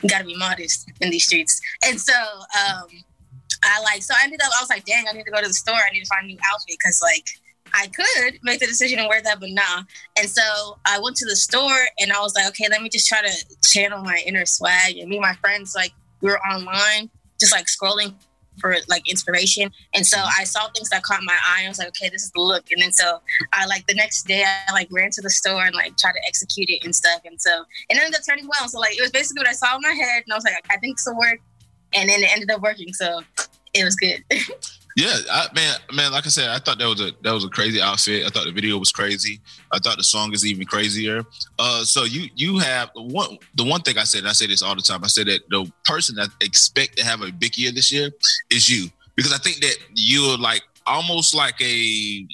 gotta 0.08 0.24
be 0.24 0.36
modest 0.36 0.90
in 1.00 1.10
these 1.10 1.26
streets. 1.26 1.60
And 1.86 2.00
so 2.00 2.12
um, 2.12 2.88
I 3.62 3.80
like 3.82 4.02
so 4.02 4.14
I 4.18 4.24
ended 4.24 4.40
up 4.42 4.50
I 4.58 4.62
was 4.62 4.68
like 4.68 4.84
dang 4.84 5.04
I 5.08 5.12
need 5.12 5.24
to 5.24 5.30
go 5.30 5.40
to 5.40 5.46
the 5.46 5.54
store 5.54 5.76
I 5.76 5.92
need 5.92 6.02
to 6.02 6.06
find 6.06 6.24
a 6.24 6.26
new 6.26 6.38
outfit 6.52 6.76
because 6.76 7.00
like 7.00 7.24
I 7.74 7.86
could 7.88 8.38
make 8.42 8.60
the 8.60 8.66
decision 8.66 8.98
and 8.98 9.08
wear 9.08 9.22
that, 9.22 9.40
but 9.40 9.50
nah. 9.50 9.82
And 10.18 10.28
so 10.28 10.78
I 10.84 10.98
went 11.00 11.16
to 11.16 11.26
the 11.26 11.36
store 11.36 11.86
and 12.00 12.12
I 12.12 12.20
was 12.20 12.34
like, 12.34 12.48
okay, 12.48 12.66
let 12.70 12.82
me 12.82 12.88
just 12.88 13.08
try 13.08 13.22
to 13.22 13.46
channel 13.64 14.02
my 14.02 14.22
inner 14.26 14.46
swag. 14.46 14.98
And 14.98 15.08
me 15.08 15.16
and 15.16 15.22
my 15.22 15.34
friends, 15.34 15.74
like, 15.74 15.92
we 16.20 16.30
were 16.30 16.40
online, 16.40 17.10
just 17.40 17.52
like 17.52 17.66
scrolling 17.66 18.14
for 18.58 18.76
like 18.88 19.08
inspiration. 19.08 19.70
And 19.94 20.06
so 20.06 20.18
I 20.38 20.44
saw 20.44 20.68
things 20.70 20.90
that 20.90 21.02
caught 21.02 21.22
my 21.22 21.36
eye. 21.46 21.64
I 21.64 21.68
was 21.68 21.78
like, 21.78 21.88
okay, 21.88 22.08
this 22.08 22.22
is 22.22 22.30
the 22.32 22.40
look. 22.40 22.70
And 22.70 22.82
then 22.82 22.92
so 22.92 23.20
I 23.52 23.66
like 23.66 23.86
the 23.86 23.94
next 23.94 24.26
day 24.26 24.44
I 24.44 24.72
like 24.72 24.88
ran 24.90 25.10
to 25.12 25.22
the 25.22 25.30
store 25.30 25.64
and 25.64 25.74
like 25.74 25.96
tried 25.96 26.12
to 26.12 26.20
execute 26.26 26.68
it 26.68 26.84
and 26.84 26.94
stuff. 26.94 27.20
And 27.24 27.40
so 27.40 27.64
it 27.88 27.96
ended 27.96 28.14
up 28.14 28.22
turning 28.28 28.48
well. 28.48 28.68
So 28.68 28.78
like 28.78 28.96
it 28.96 29.00
was 29.00 29.10
basically 29.10 29.40
what 29.40 29.48
I 29.48 29.52
saw 29.52 29.76
in 29.76 29.82
my 29.82 29.94
head 29.94 30.24
and 30.26 30.32
I 30.32 30.36
was 30.36 30.44
like, 30.44 30.54
I 30.70 30.76
think 30.78 30.96
this 30.96 31.06
will 31.06 31.18
work. 31.18 31.40
And 31.94 32.08
then 32.08 32.22
it 32.22 32.32
ended 32.32 32.50
up 32.50 32.60
working. 32.60 32.92
So 32.92 33.22
it 33.74 33.84
was 33.84 33.96
good. 33.96 34.24
Yeah, 34.98 35.14
I, 35.30 35.46
man, 35.54 35.76
man. 35.94 36.10
Like 36.10 36.26
I 36.26 36.28
said, 36.28 36.48
I 36.48 36.58
thought 36.58 36.80
that 36.80 36.88
was 36.88 37.00
a 37.00 37.12
that 37.22 37.30
was 37.30 37.44
a 37.44 37.48
crazy 37.48 37.80
outfit. 37.80 38.26
I 38.26 38.30
thought 38.30 38.46
the 38.46 38.50
video 38.50 38.76
was 38.78 38.90
crazy. 38.90 39.40
I 39.70 39.78
thought 39.78 39.96
the 39.96 40.02
song 40.02 40.32
is 40.32 40.44
even 40.44 40.66
crazier. 40.66 41.22
Uh, 41.56 41.84
so 41.84 42.02
you 42.02 42.28
you 42.34 42.58
have 42.58 42.90
one 42.96 43.38
the 43.54 43.62
one 43.62 43.80
thing 43.82 43.96
I 43.96 44.02
said. 44.02 44.22
And 44.22 44.28
I 44.28 44.32
say 44.32 44.48
this 44.48 44.60
all 44.60 44.74
the 44.74 44.82
time. 44.82 45.04
I 45.04 45.06
said 45.06 45.28
that 45.28 45.42
the 45.50 45.70
person 45.84 46.16
that 46.16 46.30
expect 46.40 46.98
to 46.98 47.04
have 47.04 47.22
a 47.22 47.30
big 47.30 47.56
year 47.56 47.70
this 47.70 47.92
year 47.92 48.10
is 48.50 48.68
you 48.68 48.88
because 49.14 49.32
I 49.32 49.38
think 49.38 49.60
that 49.60 49.76
you're 49.94 50.36
like 50.36 50.62
almost 50.84 51.32
like 51.32 51.62
a 51.62 52.26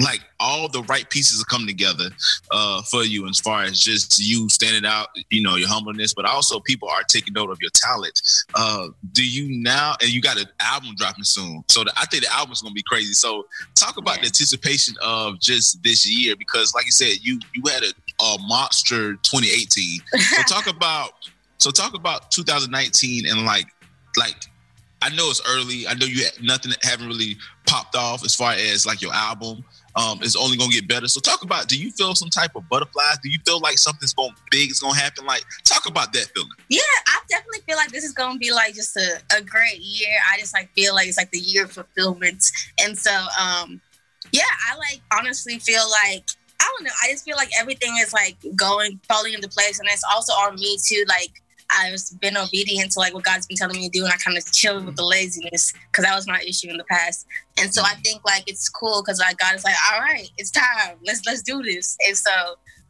like 0.00 0.20
all 0.38 0.68
the 0.68 0.82
right 0.84 1.08
pieces 1.10 1.42
are 1.42 1.44
coming 1.46 1.66
together 1.66 2.10
uh, 2.52 2.82
for 2.82 3.02
you 3.02 3.28
as 3.28 3.40
far 3.40 3.64
as 3.64 3.80
just 3.80 4.18
you 4.20 4.48
standing 4.48 4.88
out, 4.88 5.08
you 5.30 5.42
know, 5.42 5.56
your 5.56 5.68
humbleness, 5.68 6.14
but 6.14 6.24
also 6.24 6.60
people 6.60 6.88
are 6.88 7.02
taking 7.02 7.34
note 7.34 7.50
of 7.50 7.58
your 7.60 7.70
talent. 7.74 8.20
Uh, 8.54 8.88
do 9.12 9.28
you 9.28 9.60
now, 9.60 9.94
and 10.00 10.10
you 10.10 10.20
got 10.20 10.38
an 10.38 10.46
album 10.60 10.90
dropping 10.96 11.24
soon. 11.24 11.64
So 11.68 11.82
the, 11.82 11.92
I 11.96 12.06
think 12.06 12.24
the 12.24 12.32
album's 12.32 12.62
going 12.62 12.70
to 12.70 12.74
be 12.74 12.84
crazy. 12.86 13.12
So 13.12 13.46
talk 13.74 13.96
about 13.96 14.16
yeah. 14.16 14.22
the 14.22 14.26
anticipation 14.26 14.94
of 15.02 15.40
just 15.40 15.82
this 15.82 16.08
year, 16.08 16.36
because 16.36 16.74
like 16.74 16.86
you 16.86 16.92
said, 16.92 17.14
you, 17.22 17.40
you 17.54 17.62
had 17.68 17.82
a, 17.82 18.22
a 18.22 18.38
monster 18.46 19.14
2018. 19.14 20.00
So 20.16 20.42
talk 20.54 20.68
about, 20.68 21.10
so 21.58 21.72
talk 21.72 21.94
about 21.94 22.30
2019 22.30 23.26
and 23.26 23.44
like, 23.44 23.66
like, 24.16 24.36
I 25.00 25.10
know 25.10 25.30
it's 25.30 25.40
early. 25.48 25.86
I 25.86 25.94
know 25.94 26.06
you 26.06 26.24
had 26.24 26.42
nothing 26.42 26.72
haven't 26.82 27.06
really 27.06 27.36
popped 27.66 27.94
off 27.94 28.24
as 28.24 28.34
far 28.34 28.52
as 28.52 28.84
like 28.84 29.00
your 29.00 29.12
album 29.12 29.64
um, 29.98 30.22
is 30.22 30.36
only 30.36 30.56
going 30.56 30.70
to 30.70 30.76
get 30.76 30.88
better. 30.88 31.08
So 31.08 31.18
talk 31.18 31.42
about, 31.42 31.66
do 31.66 31.76
you 31.76 31.90
feel 31.90 32.14
some 32.14 32.30
type 32.30 32.54
of 32.54 32.68
butterflies? 32.68 33.18
Do 33.22 33.28
you 33.28 33.38
feel 33.44 33.58
like 33.58 33.78
something's 33.78 34.14
going 34.14 34.30
big 34.50 34.70
is 34.70 34.78
going 34.78 34.94
to 34.94 35.00
happen? 35.00 35.26
Like 35.26 35.44
talk 35.64 35.88
about 35.88 36.12
that 36.12 36.30
feeling. 36.34 36.50
Yeah, 36.68 36.80
I 37.08 37.18
definitely 37.28 37.60
feel 37.66 37.76
like 37.76 37.90
this 37.90 38.04
is 38.04 38.12
going 38.12 38.34
to 38.34 38.38
be 38.38 38.52
like 38.52 38.74
just 38.74 38.96
a, 38.96 39.20
a 39.36 39.42
great 39.42 39.80
year. 39.80 40.16
I 40.32 40.38
just 40.38 40.54
like 40.54 40.70
feel 40.74 40.94
like 40.94 41.08
it's 41.08 41.18
like 41.18 41.32
the 41.32 41.40
year 41.40 41.64
of 41.64 41.72
fulfillment. 41.72 42.44
And 42.80 42.96
so, 42.96 43.10
um, 43.10 43.80
yeah, 44.30 44.42
I 44.70 44.76
like 44.76 45.00
honestly 45.12 45.58
feel 45.58 45.82
like, 45.90 46.24
I 46.60 46.74
don't 46.76 46.84
know. 46.84 46.92
I 47.02 47.10
just 47.10 47.24
feel 47.24 47.36
like 47.36 47.50
everything 47.58 47.96
is 48.00 48.12
like 48.12 48.36
going, 48.54 49.00
falling 49.08 49.34
into 49.34 49.48
place. 49.48 49.80
And 49.80 49.88
it's 49.90 50.04
also 50.12 50.32
on 50.32 50.54
me 50.54 50.78
too. 50.86 51.04
Like, 51.08 51.42
I've 51.70 52.00
been 52.20 52.36
obedient 52.36 52.92
to 52.92 52.98
like 52.98 53.14
what 53.14 53.24
God's 53.24 53.46
been 53.46 53.56
telling 53.56 53.76
me 53.76 53.88
to 53.88 53.98
do, 53.98 54.04
and 54.04 54.12
I 54.12 54.16
kind 54.16 54.36
of 54.36 54.52
chill 54.52 54.82
with 54.82 54.96
the 54.96 55.04
laziness 55.04 55.72
because 55.90 56.04
that 56.04 56.14
was 56.14 56.26
my 56.26 56.40
issue 56.46 56.70
in 56.70 56.76
the 56.76 56.84
past. 56.84 57.26
And 57.60 57.72
so 57.72 57.82
I 57.82 57.94
think 58.04 58.24
like 58.24 58.44
it's 58.46 58.68
cool 58.68 59.02
because 59.02 59.18
like 59.20 59.38
God 59.38 59.54
is 59.54 59.64
like, 59.64 59.74
all 59.92 60.00
right, 60.00 60.30
it's 60.38 60.50
time. 60.50 60.96
Let's 61.06 61.22
let's 61.26 61.42
do 61.42 61.62
this. 61.62 61.96
And 62.06 62.16
so 62.16 62.30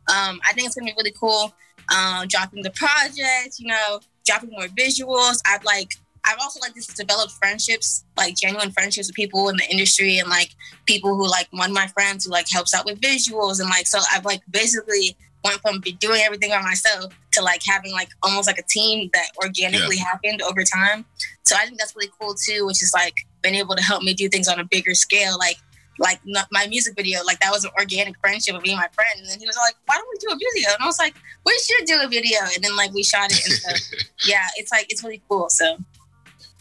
um, 0.08 0.40
I 0.48 0.52
think 0.52 0.66
it's 0.66 0.74
gonna 0.74 0.86
be 0.86 0.94
really 0.96 1.14
cool. 1.18 1.52
Um, 1.94 2.28
dropping 2.28 2.62
the 2.62 2.70
project, 2.70 3.58
you 3.58 3.68
know, 3.68 4.00
dropping 4.26 4.50
more 4.50 4.66
visuals. 4.66 5.40
I'd 5.46 5.64
like 5.64 5.92
I've 6.24 6.38
also 6.40 6.60
like 6.60 6.74
just 6.74 6.96
developed 6.96 7.32
friendships, 7.32 8.04
like 8.16 8.36
genuine 8.36 8.70
friendships 8.70 9.08
with 9.08 9.16
people 9.16 9.48
in 9.48 9.56
the 9.56 9.64
industry 9.70 10.18
and 10.18 10.28
like 10.28 10.50
people 10.84 11.14
who 11.16 11.28
like 11.28 11.48
one 11.50 11.70
of 11.70 11.74
my 11.74 11.86
friends 11.88 12.26
who 12.26 12.30
like 12.30 12.50
helps 12.50 12.74
out 12.74 12.84
with 12.84 13.00
visuals 13.00 13.60
and 13.60 13.68
like 13.70 13.86
so 13.86 13.98
I've 14.12 14.24
like 14.24 14.42
basically 14.50 15.16
went 15.44 15.60
from 15.60 15.80
doing 15.98 16.20
everything 16.20 16.50
by 16.50 16.60
myself 16.62 17.12
to 17.32 17.42
like 17.42 17.62
having 17.66 17.92
like 17.92 18.08
almost 18.22 18.48
like 18.48 18.58
a 18.58 18.64
team 18.68 19.10
that 19.12 19.30
organically 19.42 19.96
yeah. 19.96 20.04
happened 20.04 20.42
over 20.42 20.62
time. 20.64 21.04
So 21.46 21.56
I 21.56 21.64
think 21.64 21.78
that's 21.78 21.94
really 21.94 22.10
cool 22.20 22.34
too, 22.34 22.66
which 22.66 22.82
is 22.82 22.92
like 22.94 23.14
been 23.42 23.54
able 23.54 23.76
to 23.76 23.82
help 23.82 24.02
me 24.02 24.14
do 24.14 24.28
things 24.28 24.48
on 24.48 24.58
a 24.58 24.64
bigger 24.64 24.94
scale. 24.94 25.38
Like 25.38 25.56
like 25.98 26.20
my 26.52 26.66
music 26.68 26.94
video. 26.96 27.20
Like 27.24 27.40
that 27.40 27.50
was 27.50 27.64
an 27.64 27.70
organic 27.78 28.18
friendship 28.20 28.54
of 28.54 28.62
me 28.62 28.70
and 28.70 28.78
my 28.78 28.88
friend. 28.92 29.10
And 29.18 29.28
then 29.28 29.38
he 29.38 29.46
was 29.46 29.56
like, 29.56 29.74
"Why 29.86 29.96
don't 29.96 30.08
we 30.10 30.18
do 30.18 30.28
a 30.32 30.36
video?" 30.36 30.70
And 30.70 30.82
I 30.82 30.86
was 30.86 30.98
like, 30.98 31.14
"We 31.44 31.58
should 31.58 31.86
do 31.86 32.00
a 32.02 32.08
video." 32.08 32.38
And 32.54 32.62
then 32.62 32.76
like 32.76 32.92
we 32.92 33.02
shot 33.02 33.30
it. 33.32 33.44
And 33.44 33.54
so, 33.54 33.96
yeah, 34.26 34.46
it's 34.56 34.70
like 34.70 34.86
it's 34.88 35.02
really 35.02 35.22
cool. 35.28 35.48
So 35.50 35.76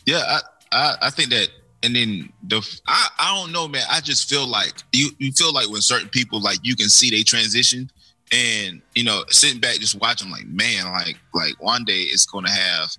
Yeah, 0.06 0.24
I, 0.28 0.40
I, 0.72 0.96
I 1.04 1.10
think 1.10 1.30
that, 1.30 1.50
and 1.84 1.96
then 1.96 2.34
the 2.44 2.58
I, 2.88 3.10
I 3.20 3.36
don't 3.36 3.52
know, 3.52 3.68
man. 3.68 3.84
I 3.90 4.02
just 4.02 4.30
feel 4.30 4.48
like 4.48 4.74
you, 4.92 5.12
you 5.20 5.32
feel 5.32 5.54
like 5.54 5.70
when 5.70 5.82
certain 5.82 6.10
people 6.10 6.42
like 6.42 6.60
you 6.64 6.76
can 6.76 6.90
see 6.90 7.10
they 7.10 7.24
transition, 7.24 7.92
and 8.32 8.82
you 8.96 9.04
know, 9.04 9.24
sitting 9.30 9.60
back 9.60 9.76
just 9.76 10.00
watching, 10.00 10.30
like 10.32 10.48
man, 10.48 10.92
like 10.92 11.18
like 11.34 11.62
one 11.62 11.84
day 11.86 12.02
it's 12.02 12.26
gonna 12.26 12.52
have. 12.52 12.90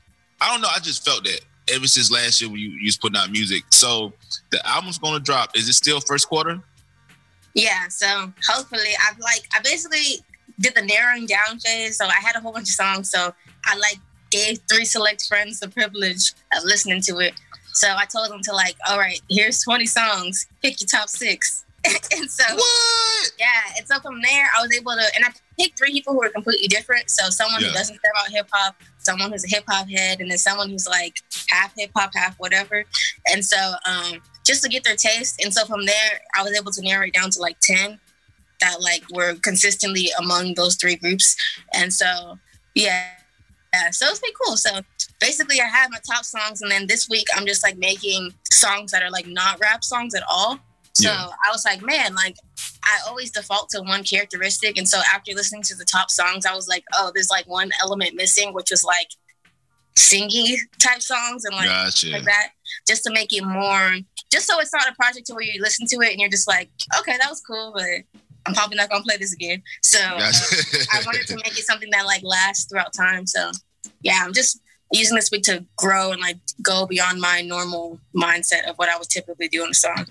I 0.40 0.50
don't 0.50 0.60
know. 0.60 0.68
I 0.74 0.78
just 0.78 1.04
felt 1.04 1.24
that 1.24 1.40
ever 1.72 1.86
since 1.86 2.10
last 2.10 2.40
year 2.40 2.50
when 2.50 2.60
you 2.60 2.70
you 2.70 2.86
was 2.86 2.96
putting 2.96 3.16
out 3.16 3.30
music. 3.30 3.62
So 3.70 4.12
the 4.50 4.66
album's 4.66 4.98
gonna 4.98 5.20
drop. 5.20 5.56
Is 5.56 5.68
it 5.68 5.74
still 5.74 6.00
first 6.00 6.28
quarter? 6.28 6.62
yeah, 7.54 7.88
so 7.88 8.32
hopefully 8.48 8.90
I've 9.08 9.18
like 9.18 9.48
I 9.54 9.60
basically 9.60 10.24
did 10.60 10.74
the 10.74 10.82
narrowing 10.82 11.26
down 11.26 11.58
phase. 11.58 11.96
So 11.96 12.06
I 12.06 12.14
had 12.14 12.36
a 12.36 12.40
whole 12.40 12.52
bunch 12.52 12.68
of 12.68 12.74
songs. 12.74 13.10
So 13.10 13.32
I 13.64 13.76
like 13.76 13.98
gave 14.30 14.60
three 14.70 14.84
select 14.84 15.26
friends 15.26 15.60
the 15.60 15.68
privilege 15.68 16.34
of 16.56 16.64
listening 16.64 17.00
to 17.02 17.18
it. 17.18 17.34
So 17.72 17.88
I 17.96 18.04
told 18.06 18.30
them 18.30 18.40
to 18.42 18.52
like, 18.52 18.76
all 18.88 18.98
right, 18.98 19.20
here's 19.30 19.62
20 19.62 19.86
songs, 19.86 20.46
pick 20.62 20.80
your 20.80 20.88
top 20.88 21.08
six. 21.08 21.64
and 22.16 22.30
so 22.30 22.44
What? 22.54 23.30
yeah, 23.38 23.74
and 23.76 23.86
so 23.86 24.00
from 24.00 24.20
there 24.22 24.48
I 24.56 24.62
was 24.62 24.74
able 24.74 24.92
to 24.92 25.04
and 25.16 25.24
I 25.24 25.30
picked 25.58 25.78
three 25.78 25.92
people 25.92 26.12
who 26.12 26.22
are 26.22 26.28
completely 26.30 26.68
different. 26.68 27.10
So 27.10 27.30
someone 27.30 27.60
Yeah. 27.62 27.68
who 27.68 27.74
doesn't 27.74 28.00
care 28.02 28.10
about 28.14 28.30
hip 28.30 28.48
hop, 28.52 28.76
someone 28.98 29.30
who's 29.32 29.44
a 29.44 29.48
hip 29.48 29.64
hop 29.68 29.88
head, 29.88 30.20
and 30.20 30.30
then 30.30 30.38
someone 30.38 30.68
who's 30.70 30.86
like 30.86 31.16
half 31.48 31.72
hip 31.76 31.90
hop, 31.96 32.10
half 32.14 32.36
whatever. 32.38 32.84
And 33.32 33.44
so 33.44 33.56
um 33.86 34.20
just 34.46 34.62
to 34.62 34.68
get 34.68 34.84
their 34.84 34.96
taste. 34.96 35.40
And 35.42 35.52
so 35.52 35.64
from 35.66 35.84
there 35.86 36.20
I 36.34 36.42
was 36.42 36.52
able 36.58 36.72
to 36.72 36.82
narrow 36.82 37.06
it 37.06 37.12
down 37.14 37.30
to 37.30 37.40
like 37.40 37.58
10 37.60 37.98
that 38.60 38.80
like 38.80 39.04
were 39.12 39.34
consistently 39.42 40.10
among 40.18 40.54
those 40.54 40.76
three 40.76 40.96
groups. 40.96 41.36
And 41.74 41.92
so 41.92 42.38
yeah. 42.74 43.10
Yeah, 43.74 43.90
so 43.90 44.06
it's 44.06 44.18
pretty 44.18 44.34
cool. 44.42 44.56
So 44.56 44.80
basically 45.20 45.60
I 45.60 45.66
have 45.66 45.90
my 45.90 45.98
top 46.10 46.24
songs 46.24 46.62
and 46.62 46.70
then 46.70 46.86
this 46.86 47.06
week 47.10 47.26
I'm 47.36 47.44
just 47.46 47.62
like 47.62 47.76
making 47.76 48.32
songs 48.50 48.92
that 48.92 49.02
are 49.02 49.10
like 49.10 49.26
not 49.26 49.60
rap 49.60 49.84
songs 49.84 50.14
at 50.14 50.22
all. 50.26 50.58
So 50.98 51.10
Yeah. 51.10 51.28
I 51.46 51.52
was 51.52 51.64
like, 51.64 51.80
man, 51.80 52.16
like 52.16 52.36
I 52.82 52.98
always 53.06 53.30
default 53.30 53.70
to 53.70 53.82
one 53.82 54.02
characteristic. 54.02 54.76
And 54.76 54.88
so 54.88 54.98
after 55.14 55.32
listening 55.32 55.62
to 55.64 55.76
the 55.76 55.84
top 55.84 56.10
songs, 56.10 56.44
I 56.44 56.54
was 56.54 56.66
like, 56.66 56.82
oh, 56.94 57.12
there's 57.14 57.30
like 57.30 57.46
one 57.46 57.70
element 57.80 58.14
missing, 58.16 58.52
which 58.52 58.70
was 58.72 58.82
like 58.82 59.08
singing 59.96 60.56
type 60.80 61.00
songs 61.00 61.44
and 61.44 61.54
like 61.54 61.68
Gotcha. 61.68 62.10
like 62.10 62.24
that, 62.24 62.48
just 62.88 63.04
to 63.04 63.12
make 63.12 63.32
it 63.32 63.44
more, 63.44 63.92
just 64.32 64.48
so 64.48 64.58
it's 64.58 64.72
not 64.74 64.88
a 64.88 64.94
project 64.94 65.26
to 65.28 65.34
where 65.34 65.44
you 65.44 65.60
listen 65.62 65.86
to 65.86 65.96
it 66.00 66.10
and 66.10 66.20
you're 66.20 66.30
just 66.30 66.48
like, 66.48 66.68
okay, 66.98 67.16
that 67.16 67.30
was 67.30 67.40
cool, 67.40 67.72
but 67.74 67.84
I'm 68.46 68.54
probably 68.54 68.76
not 68.76 68.90
gonna 68.90 69.04
play 69.04 69.16
this 69.18 69.32
again. 69.32 69.62
So 69.84 70.00
uh, 70.00 70.32
I 70.92 71.02
wanted 71.06 71.28
to 71.28 71.36
make 71.36 71.56
it 71.56 71.64
something 71.64 71.90
that 71.92 72.06
like 72.06 72.22
lasts 72.24 72.64
throughout 72.64 72.92
time. 72.92 73.24
So 73.26 73.52
yeah, 74.02 74.22
I'm 74.24 74.32
just 74.32 74.60
using 74.92 75.14
this 75.14 75.30
week 75.30 75.42
to 75.44 75.64
grow 75.76 76.10
and 76.10 76.20
like 76.20 76.38
go 76.62 76.86
beyond 76.86 77.20
my 77.20 77.42
normal 77.42 78.00
mindset 78.16 78.68
of 78.68 78.76
what 78.76 78.88
I 78.88 78.96
would 78.98 79.08
typically 79.08 79.48
do 79.48 79.64
in 79.64 79.70
a 79.70 79.74
song. 79.74 80.06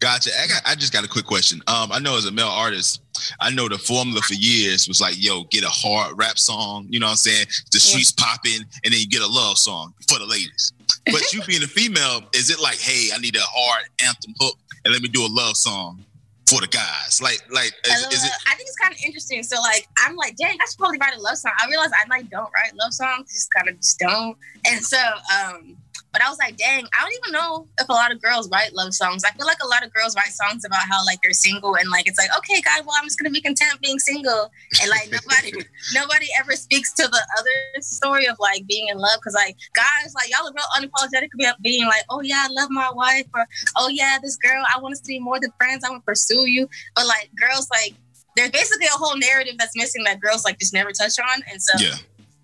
Gotcha. 0.00 0.30
I, 0.40 0.46
got, 0.46 0.62
I 0.66 0.74
just 0.74 0.92
got 0.92 1.04
a 1.04 1.08
quick 1.08 1.24
question. 1.24 1.60
Um, 1.66 1.92
I 1.92 1.98
know 1.98 2.16
as 2.16 2.24
a 2.26 2.32
male 2.32 2.48
artist, 2.48 3.02
I 3.40 3.50
know 3.50 3.68
the 3.68 3.78
formula 3.78 4.20
for 4.22 4.34
years 4.34 4.88
was 4.88 5.00
like, 5.00 5.14
yo, 5.22 5.44
get 5.44 5.64
a 5.64 5.68
hard 5.68 6.18
rap 6.18 6.38
song, 6.38 6.86
you 6.88 7.00
know 7.00 7.06
what 7.06 7.12
I'm 7.12 7.16
saying? 7.16 7.46
The 7.72 7.80
streets 7.80 8.12
popping, 8.12 8.60
and 8.84 8.92
then 8.92 9.00
you 9.00 9.08
get 9.08 9.22
a 9.22 9.26
love 9.26 9.58
song 9.58 9.94
for 10.08 10.18
the 10.18 10.26
ladies. 10.26 10.72
But 11.06 11.32
you 11.32 11.42
being 11.44 11.62
a 11.62 11.66
female, 11.66 12.22
is 12.34 12.50
it 12.50 12.60
like, 12.60 12.78
hey, 12.78 13.10
I 13.14 13.18
need 13.18 13.36
a 13.36 13.40
hard 13.40 13.84
anthem 14.04 14.34
hook, 14.40 14.56
and 14.84 14.92
let 14.92 15.02
me 15.02 15.08
do 15.08 15.24
a 15.24 15.30
love 15.30 15.56
song 15.56 16.04
for 16.48 16.60
the 16.60 16.66
guys? 16.66 17.20
Like, 17.20 17.40
like, 17.50 17.72
is, 17.84 18.04
Uh, 18.04 18.08
is 18.10 18.24
it? 18.24 18.32
I 18.46 18.54
think 18.54 18.68
it's 18.68 18.76
kind 18.76 18.94
of 18.94 19.00
interesting. 19.04 19.42
So 19.42 19.60
like, 19.60 19.86
I'm 19.98 20.16
like, 20.16 20.36
dang, 20.36 20.56
I 20.60 20.64
should 20.66 20.78
probably 20.78 20.98
write 20.98 21.16
a 21.16 21.20
love 21.20 21.36
song. 21.36 21.52
I 21.58 21.66
realize 21.68 21.90
I 21.92 22.08
like 22.08 22.30
don't 22.30 22.50
write 22.54 22.74
love 22.74 22.92
songs, 22.92 23.32
just 23.32 23.48
kind 23.52 23.68
of 23.68 23.76
just 23.76 23.98
don't. 23.98 24.36
And 24.70 24.84
so, 24.84 24.98
um, 24.98 25.76
but 26.12 26.22
I 26.22 26.28
was 26.30 26.38
like, 26.38 26.56
dang, 26.56 26.86
I 26.98 27.02
don't 27.02 27.12
even 27.12 27.32
know 27.32 27.68
if 27.78 27.88
a 27.88 27.92
lot 27.92 28.12
of 28.12 28.22
girls 28.22 28.48
write 28.50 28.74
love 28.74 28.94
songs. 28.94 29.24
I 29.24 29.30
feel 29.30 29.46
like 29.46 29.62
a 29.62 29.66
lot 29.66 29.84
of 29.84 29.92
girls 29.92 30.16
write 30.16 30.32
songs 30.32 30.64
about 30.64 30.80
how 30.88 31.04
like 31.04 31.20
they're 31.22 31.32
single 31.32 31.74
and 31.76 31.90
like 31.90 32.08
it's 32.08 32.18
like, 32.18 32.30
okay, 32.38 32.60
guys, 32.62 32.82
well, 32.86 32.96
I'm 32.98 33.04
just 33.04 33.18
gonna 33.18 33.30
be 33.30 33.40
content 33.40 33.80
being 33.82 33.98
single, 33.98 34.50
and 34.80 34.90
like 34.90 35.10
nobody, 35.10 35.52
nobody 35.94 36.26
ever 36.38 36.52
speaks 36.52 36.92
to 36.94 37.08
the 37.08 37.22
other 37.38 37.82
story 37.82 38.26
of 38.26 38.36
like 38.40 38.66
being 38.66 38.88
in 38.88 38.98
love. 38.98 39.18
Because 39.20 39.34
like 39.34 39.56
guys, 39.74 40.14
like 40.14 40.30
y'all 40.30 40.48
are 40.48 40.52
real 40.52 40.88
unapologetic 40.88 41.28
about 41.38 41.60
being 41.62 41.84
like, 41.86 42.04
oh 42.10 42.22
yeah, 42.22 42.46
I 42.48 42.52
love 42.52 42.70
my 42.70 42.90
wife, 42.90 43.26
or 43.34 43.46
oh 43.76 43.88
yeah, 43.88 44.18
this 44.22 44.36
girl, 44.36 44.64
I 44.74 44.80
want 44.80 44.92
us 44.92 45.00
to 45.00 45.08
be 45.08 45.18
more 45.18 45.38
than 45.38 45.52
friends, 45.58 45.84
I 45.84 45.90
want 45.90 46.02
to 46.02 46.06
pursue 46.06 46.48
you, 46.48 46.68
but 46.94 47.06
like 47.06 47.30
girls, 47.38 47.68
like 47.70 47.94
there's 48.36 48.50
basically 48.50 48.86
a 48.86 48.96
whole 48.96 49.18
narrative 49.18 49.54
that's 49.58 49.76
missing 49.76 50.04
that 50.04 50.20
girls 50.20 50.44
like 50.44 50.58
just 50.58 50.72
never 50.72 50.92
touch 50.92 51.18
on, 51.18 51.42
and 51.50 51.60
so 51.60 51.84
Yeah. 51.84 51.96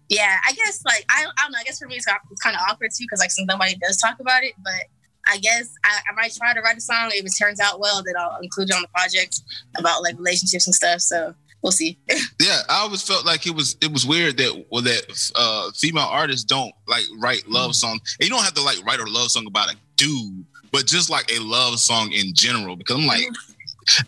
Yeah, 0.08 0.36
I 0.46 0.52
guess 0.52 0.82
like 0.84 1.04
I, 1.08 1.24
I 1.24 1.42
don't 1.42 1.52
know. 1.52 1.58
I 1.58 1.64
guess 1.64 1.78
for 1.78 1.86
me 1.86 1.96
it's, 1.96 2.06
it's 2.30 2.42
kind 2.42 2.56
of 2.56 2.62
awkward 2.68 2.90
too 2.96 3.04
because 3.04 3.20
like 3.20 3.30
since 3.30 3.48
nobody 3.48 3.74
does 3.76 3.96
talk 3.96 4.20
about 4.20 4.42
it, 4.42 4.54
but 4.62 4.84
I 5.26 5.38
guess 5.38 5.74
I, 5.84 6.00
I 6.10 6.14
might 6.14 6.34
try 6.34 6.52
to 6.52 6.60
write 6.60 6.76
a 6.76 6.80
song. 6.80 7.10
If 7.12 7.24
it 7.24 7.32
turns 7.38 7.60
out 7.60 7.80
well, 7.80 8.02
then 8.04 8.14
I'll 8.18 8.38
include 8.42 8.70
it 8.70 8.76
on 8.76 8.82
the 8.82 8.88
project 8.88 9.40
about 9.78 10.02
like 10.02 10.16
relationships 10.18 10.66
and 10.66 10.74
stuff. 10.74 11.00
So 11.00 11.34
we'll 11.62 11.72
see. 11.72 11.98
Yeah, 12.40 12.60
I 12.68 12.80
always 12.80 13.02
felt 13.02 13.24
like 13.24 13.46
it 13.46 13.54
was 13.54 13.76
it 13.80 13.90
was 13.90 14.06
weird 14.06 14.36
that 14.36 14.66
well 14.70 14.82
that 14.82 15.32
uh 15.34 15.70
female 15.72 16.08
artists 16.10 16.44
don't 16.44 16.72
like 16.86 17.04
write 17.18 17.48
love 17.48 17.74
songs. 17.74 18.16
And 18.20 18.28
you 18.28 18.34
don't 18.34 18.44
have 18.44 18.54
to 18.54 18.62
like 18.62 18.84
write 18.84 19.00
a 19.00 19.04
love 19.04 19.30
song 19.30 19.46
about 19.46 19.72
a 19.72 19.76
dude, 19.96 20.44
but 20.72 20.86
just 20.86 21.08
like 21.08 21.30
a 21.32 21.38
love 21.40 21.78
song 21.78 22.12
in 22.12 22.34
general. 22.34 22.76
Because 22.76 22.96
I'm 22.96 23.06
like, 23.06 23.24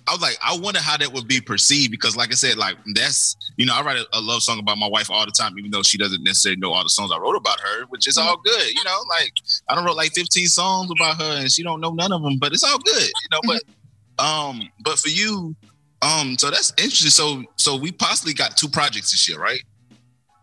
I 0.06 0.12
was 0.12 0.20
like, 0.20 0.38
I 0.42 0.56
wonder 0.58 0.80
how 0.80 0.96
that 0.96 1.12
would 1.12 1.28
be 1.28 1.40
perceived. 1.40 1.90
Because 1.90 2.16
like 2.16 2.30
I 2.30 2.34
said, 2.34 2.56
like 2.56 2.76
that's 2.94 3.36
you 3.56 3.66
know, 3.66 3.74
I 3.74 3.82
write 3.82 3.98
a, 3.98 4.06
a 4.14 4.20
love 4.20 4.42
song 4.42 4.58
about 4.58 4.78
my 4.78 4.88
wife 4.88 5.10
all 5.10 5.24
the 5.24 5.32
time, 5.32 5.58
even 5.58 5.70
though 5.70 5.82
she 5.82 5.98
doesn't 5.98 6.22
necessarily 6.22 6.60
know 6.60 6.72
all 6.72 6.82
the 6.82 6.88
songs 6.88 7.10
I 7.12 7.18
wrote 7.18 7.36
about 7.36 7.60
her, 7.60 7.86
which 7.86 8.06
is 8.06 8.18
all 8.18 8.36
good. 8.36 8.74
You 8.74 8.84
know, 8.84 8.98
like 9.08 9.32
I 9.68 9.74
don't 9.74 9.84
wrote 9.84 9.96
like 9.96 10.12
15 10.12 10.46
songs 10.46 10.90
about 10.90 11.20
her, 11.20 11.40
and 11.40 11.50
she 11.50 11.62
don't 11.62 11.80
know 11.80 11.92
none 11.92 12.12
of 12.12 12.22
them, 12.22 12.38
but 12.38 12.52
it's 12.52 12.64
all 12.64 12.78
good. 12.78 13.02
You 13.02 13.28
know, 13.32 13.40
but 13.44 14.24
um, 14.24 14.68
but 14.80 14.98
for 14.98 15.08
you, 15.08 15.54
um, 16.02 16.36
so 16.38 16.50
that's 16.50 16.72
interesting. 16.78 17.10
So 17.10 17.44
so 17.56 17.76
we 17.76 17.92
possibly 17.92 18.34
got 18.34 18.56
two 18.56 18.68
projects 18.68 19.10
this 19.12 19.28
year, 19.28 19.40
right? 19.40 19.62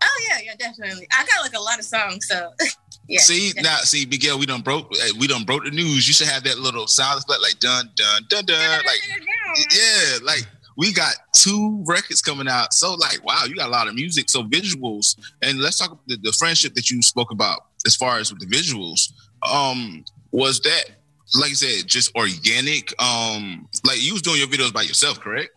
oh 0.03 0.27
yeah, 0.29 0.39
yeah, 0.43 0.55
definitely. 0.57 1.07
I 1.11 1.25
got 1.25 1.41
like 1.41 1.53
a 1.53 1.61
lot 1.61 1.79
of 1.79 1.85
songs, 1.85 2.27
so 2.27 2.51
yeah. 3.07 3.19
see 3.19 3.51
now, 3.57 3.77
see 3.77 4.05
Miguel, 4.05 4.39
we 4.39 4.45
done 4.45 4.61
broke 4.61 4.91
eh, 5.01 5.11
we 5.19 5.27
done 5.27 5.43
broke 5.43 5.63
the 5.63 5.71
news. 5.71 6.07
You 6.07 6.13
should 6.13 6.27
have 6.27 6.43
that 6.43 6.59
little 6.59 6.87
sound 6.87 7.23
effect 7.23 7.41
like 7.41 7.59
dun 7.59 7.89
dun 7.95 8.23
dun 8.29 8.45
dun. 8.45 8.85
Like 8.85 9.01
yeah, 9.71 10.17
like 10.23 10.45
we 10.77 10.91
got 10.93 11.15
two 11.33 11.83
records 11.85 12.21
coming 12.21 12.47
out. 12.47 12.73
So 12.73 12.93
like 12.95 13.23
wow, 13.23 13.43
you 13.47 13.55
got 13.55 13.67
a 13.67 13.71
lot 13.71 13.87
of 13.87 13.95
music. 13.95 14.29
So 14.29 14.43
visuals, 14.43 15.17
and 15.41 15.59
let's 15.59 15.77
talk 15.77 15.91
about 15.91 16.07
the, 16.07 16.17
the 16.17 16.33
friendship 16.33 16.73
that 16.75 16.89
you 16.89 17.01
spoke 17.01 17.31
about 17.31 17.67
as 17.85 17.95
far 17.95 18.19
as 18.19 18.31
with 18.31 18.41
the 18.41 18.47
visuals. 18.47 19.11
Um, 19.43 20.05
was 20.31 20.61
that 20.61 20.85
like 21.35 21.49
you 21.49 21.55
said, 21.55 21.87
just 21.87 22.15
organic? 22.15 22.93
Um, 23.01 23.67
like 23.85 24.01
you 24.01 24.13
was 24.13 24.21
doing 24.21 24.39
your 24.39 24.47
videos 24.47 24.73
by 24.73 24.83
yourself, 24.83 25.19
correct? 25.19 25.51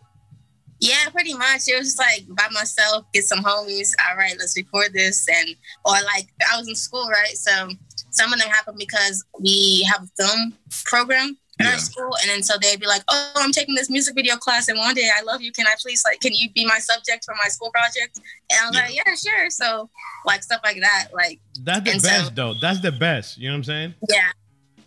Yeah, 0.79 1.09
pretty 1.11 1.33
much. 1.33 1.67
It 1.67 1.77
was 1.77 1.95
just 1.95 1.99
like 1.99 2.25
by 2.29 2.47
myself, 2.53 3.05
get 3.13 3.23
some 3.25 3.43
homies. 3.43 3.93
All 4.09 4.15
right, 4.15 4.35
let's 4.37 4.55
record 4.55 4.93
this, 4.93 5.27
and 5.27 5.49
or 5.85 5.93
like 5.93 6.27
I 6.51 6.57
was 6.57 6.67
in 6.67 6.75
school, 6.75 7.07
right? 7.09 7.35
So 7.35 7.69
some 8.11 8.31
of 8.31 8.39
them 8.39 8.47
happened 8.49 8.77
because 8.77 9.23
we 9.39 9.83
have 9.91 10.03
a 10.03 10.23
film 10.23 10.53
program 10.85 11.37
in 11.59 11.65
Yeah. 11.65 11.71
our 11.73 11.79
school, 11.79 12.15
and 12.21 12.29
then 12.29 12.43
so 12.43 12.53
they'd 12.61 12.79
be 12.79 12.85
like, 12.85 13.01
"Oh, 13.07 13.31
I'm 13.37 13.51
taking 13.51 13.73
this 13.73 13.89
music 13.89 14.13
video 14.13 14.35
class, 14.37 14.67
and 14.67 14.77
one 14.77 14.93
day 14.93 15.09
I 15.15 15.21
love 15.23 15.41
you. 15.41 15.51
Can 15.51 15.65
I 15.65 15.73
please 15.81 16.03
like, 16.05 16.19
can 16.19 16.33
you 16.35 16.51
be 16.51 16.63
my 16.65 16.77
subject 16.77 17.25
for 17.25 17.33
my 17.41 17.49
school 17.49 17.71
project?" 17.71 18.19
And 18.51 18.59
I 18.61 18.67
was 18.67 18.75
Yeah. 18.75 18.81
like, 18.83 18.95
"Yeah, 18.95 19.15
sure." 19.15 19.49
So 19.49 19.89
like 20.25 20.43
stuff 20.43 20.61
like 20.63 20.79
that, 20.81 21.07
like 21.11 21.39
That's 21.63 21.83
the 21.85 21.91
And 21.91 22.01
so- 22.01 22.07
best, 22.09 22.35
though. 22.35 22.53
That's 22.61 22.81
the 22.81 22.91
best. 22.91 23.39
You 23.39 23.47
know 23.49 23.53
what 23.53 23.57
I'm 23.57 23.63
saying? 23.63 23.95
yeah, 24.09 24.29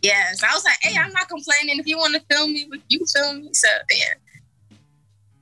yeah. 0.02 0.32
So 0.34 0.46
I 0.48 0.54
was 0.54 0.64
like, 0.64 0.78
"Hey, 0.82 0.96
I'm 0.96 1.12
not 1.12 1.28
complaining. 1.28 1.80
If 1.80 1.86
you 1.88 1.98
want 1.98 2.14
to 2.14 2.22
film 2.32 2.52
me, 2.52 2.70
you 2.88 3.04
film 3.12 3.40
me." 3.40 3.50
So 3.54 3.68
yeah. 3.90 4.14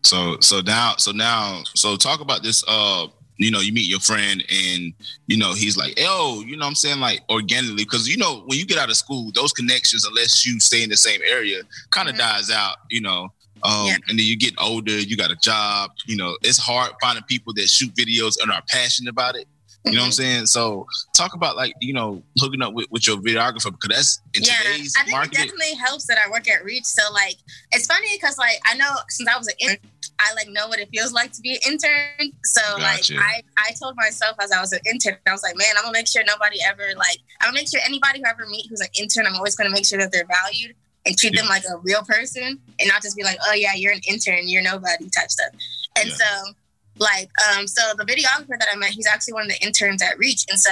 So 0.09 0.38
so 0.40 0.61
now 0.62 0.94
so 0.96 1.12
now 1.12 1.62
so 1.74 1.96
talk 1.96 2.20
about 2.20 2.42
this 2.42 2.64
uh 2.66 3.06
you 3.36 3.50
know 3.50 3.61
you 3.61 3.72
meet 3.72 3.86
your 3.88 4.00
friend 4.00 4.42
and 4.50 4.92
you 5.26 5.36
know 5.36 5.52
he's 5.52 5.76
like 5.76 5.94
oh 6.00 6.42
you 6.46 6.56
know 6.56 6.64
what 6.64 6.70
I'm 6.70 6.74
saying 6.74 6.98
like 7.00 7.20
organically 7.28 7.84
because 7.84 8.09
you 8.09 8.16
know 8.16 8.42
when 8.46 8.59
you 8.59 8.64
get 8.66 8.78
out 8.78 8.88
of 8.88 8.96
school 8.96 9.30
those 9.34 9.52
connections 9.52 10.06
unless 10.06 10.46
you 10.46 10.59
stay 10.61 10.82
in 10.82 10.88
the 10.88 10.96
same 10.96 11.20
area 11.30 11.61
kind 11.90 12.09
of 12.09 12.14
Mhm. 12.14 12.18
dies 12.20 12.50
out 12.50 12.76
you 12.90 13.02
know 13.02 13.28
um 13.64 13.86
Yeah. 13.86 13.94
and 14.09 14.18
then 14.18 14.26
you 14.26 14.36
get 14.36 14.54
older 14.59 14.98
you 14.98 15.16
got 15.16 15.30
a 15.30 15.36
job 15.36 15.90
you 16.06 16.16
know 16.16 16.36
it's 16.42 16.59
hard 16.59 16.92
finding 17.02 17.24
people 17.24 17.52
that 17.54 17.68
shoot 17.68 17.94
videos 17.94 18.40
and 18.42 18.50
are 18.50 18.62
passionate 18.68 19.11
about 19.11 19.36
it 19.36 19.46
you 19.85 19.93
know 19.93 20.01
what 20.01 20.07
I'm 20.07 20.12
saying 20.12 20.47
so 20.47 20.87
talk 21.16 21.35
about 21.35 21.57
like 21.57 21.72
you 21.81 21.95
know 21.95 22.22
hooking 22.39 22.61
up 22.62 22.74
with, 22.74 22.87
with 22.91 23.07
your 23.07 23.16
videographer 23.16 23.70
because 23.72 23.89
that's 23.89 24.20
in 24.35 24.43
yeah, 24.43 24.55
today's 24.59 24.93
I 24.99 25.05
think 25.05 25.12
market 25.16 25.33
it 25.33 25.37
definitely 25.39 25.74
helps 25.74 26.07
that 26.07 26.18
I 26.24 26.29
work 26.31 26.49
at 26.51 26.64
Reach. 26.64 26.85
So 26.85 27.03
like, 27.12 27.37
it's 27.72 27.87
funny 27.87 28.09
because 28.14 28.37
like 28.39 28.59
I 28.66 28.76
know 28.76 28.97
since 29.09 29.29
I 29.29 29.39
was 29.39 29.47
an 29.49 29.55
intern, 29.61 29.79
I 30.20 30.35
like 30.35 30.49
know 30.49 30.66
what 30.68 30.79
it 30.79 30.89
feels 30.93 31.12
like 31.12 31.33
to 31.33 31.41
be 31.41 31.53
an 31.53 31.61
intern. 31.66 32.33
So 32.45 32.61
Gotcha. 32.76 33.14
like, 33.14 33.24
I 33.24 33.43
I 33.68 33.72
told 33.81 33.95
myself 33.97 34.37
as 34.43 34.51
I 34.53 34.61
was 34.61 34.72
an 34.72 34.81
intern, 34.85 35.16
I 35.26 35.33
was 35.33 35.43
like, 35.43 35.57
man, 35.57 35.68
I'm 35.79 35.85
gonna 35.85 35.97
make 35.97 36.09
sure 36.09 36.22
nobody 36.26 36.59
ever 36.66 36.83
like 36.97 37.18
I'm 37.41 37.49
gonna 37.49 37.55
make 37.55 37.68
sure 37.70 37.81
anybody 37.85 38.18
who 38.18 38.26
I 38.26 38.31
ever 38.31 38.47
meet 38.47 38.66
who's 38.68 38.81
an 38.81 38.89
intern, 38.99 39.26
I'm 39.26 39.37
always 39.37 39.55
gonna 39.55 39.70
make 39.70 39.87
sure 39.87 39.99
that 39.99 40.12
they're 40.12 40.26
valued. 40.26 40.74
and 41.07 41.16
treat 41.16 41.33
Yeah. 41.35 41.41
them 41.43 41.49
like 41.49 41.62
a 41.64 41.79
real 41.79 42.03
person 42.03 42.43
and 42.79 42.89
not 42.89 43.01
just 43.01 43.16
be 43.16 43.22
like, 43.22 43.39
oh 43.47 43.55
yeah, 43.55 43.72
you're 43.74 43.93
an 43.93 44.01
intern, 44.07 44.41
you're 44.49 44.61
nobody 44.62 45.09
type 45.16 45.31
stuff. 45.31 45.53
And 45.97 46.09
Yeah. 46.11 46.14
so 46.16 46.53
like 47.01 47.30
um 47.51 47.66
so 47.66 47.82
the 47.96 48.05
videographer 48.05 48.59
that 48.59 48.68
I 48.72 48.76
met, 48.76 48.90
he's 48.90 49.07
actually 49.07 49.34
one 49.34 49.44
of 49.44 49.49
the 49.49 49.64
interns 49.64 50.03
at 50.03 50.18
Reach. 50.18 50.44
And 50.49 50.59
so 50.59 50.70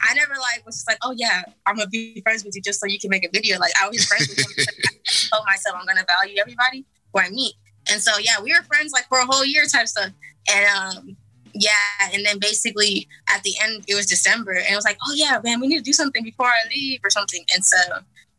I 0.00 0.14
never 0.14 0.32
like 0.34 0.64
was 0.66 0.76
just 0.76 0.88
like, 0.88 0.98
oh 1.02 1.14
yeah, 1.16 1.42
I'm 1.66 1.76
gonna 1.76 1.88
be 1.88 2.20
friends 2.22 2.44
with 2.44 2.54
you 2.54 2.62
just 2.62 2.80
so 2.80 2.86
you 2.86 2.98
can 2.98 3.10
make 3.10 3.24
a 3.24 3.30
video. 3.32 3.58
Like 3.58 3.72
I 3.80 3.88
was 3.88 4.04
friends 4.04 4.28
with 4.28 4.38
him 4.38 4.46
I 5.08 5.12
told 5.30 5.44
myself 5.46 5.76
I'm 5.78 5.86
gonna 5.86 6.06
value 6.06 6.36
everybody 6.40 6.84
who 7.12 7.20
I 7.20 7.30
meet. 7.30 7.54
And 7.90 8.00
so 8.00 8.18
yeah, 8.18 8.40
we 8.42 8.52
were 8.52 8.62
friends 8.64 8.92
like 8.92 9.08
for 9.08 9.18
a 9.18 9.26
whole 9.26 9.44
year 9.44 9.64
type 9.66 9.88
stuff. 9.88 10.10
And 10.50 10.66
um 10.66 11.16
yeah, 11.54 12.10
and 12.12 12.24
then 12.24 12.38
basically 12.38 13.08
at 13.28 13.42
the 13.42 13.54
end 13.62 13.84
it 13.88 13.94
was 13.94 14.06
December 14.06 14.52
and 14.52 14.66
it 14.70 14.74
was 14.74 14.84
like, 14.84 14.98
oh 15.06 15.14
yeah, 15.14 15.40
man, 15.42 15.60
we 15.60 15.66
need 15.66 15.78
to 15.78 15.84
do 15.84 15.92
something 15.92 16.22
before 16.22 16.46
I 16.46 16.68
leave 16.68 17.00
or 17.02 17.10
something. 17.10 17.44
And 17.54 17.64
so 17.64 17.76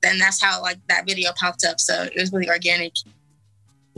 then 0.02 0.18
that's 0.18 0.42
how 0.42 0.62
like 0.62 0.78
that 0.88 1.06
video 1.06 1.32
popped 1.38 1.66
up. 1.66 1.80
So 1.80 2.04
it 2.04 2.16
was 2.16 2.32
really 2.32 2.50
organic. 2.50 2.94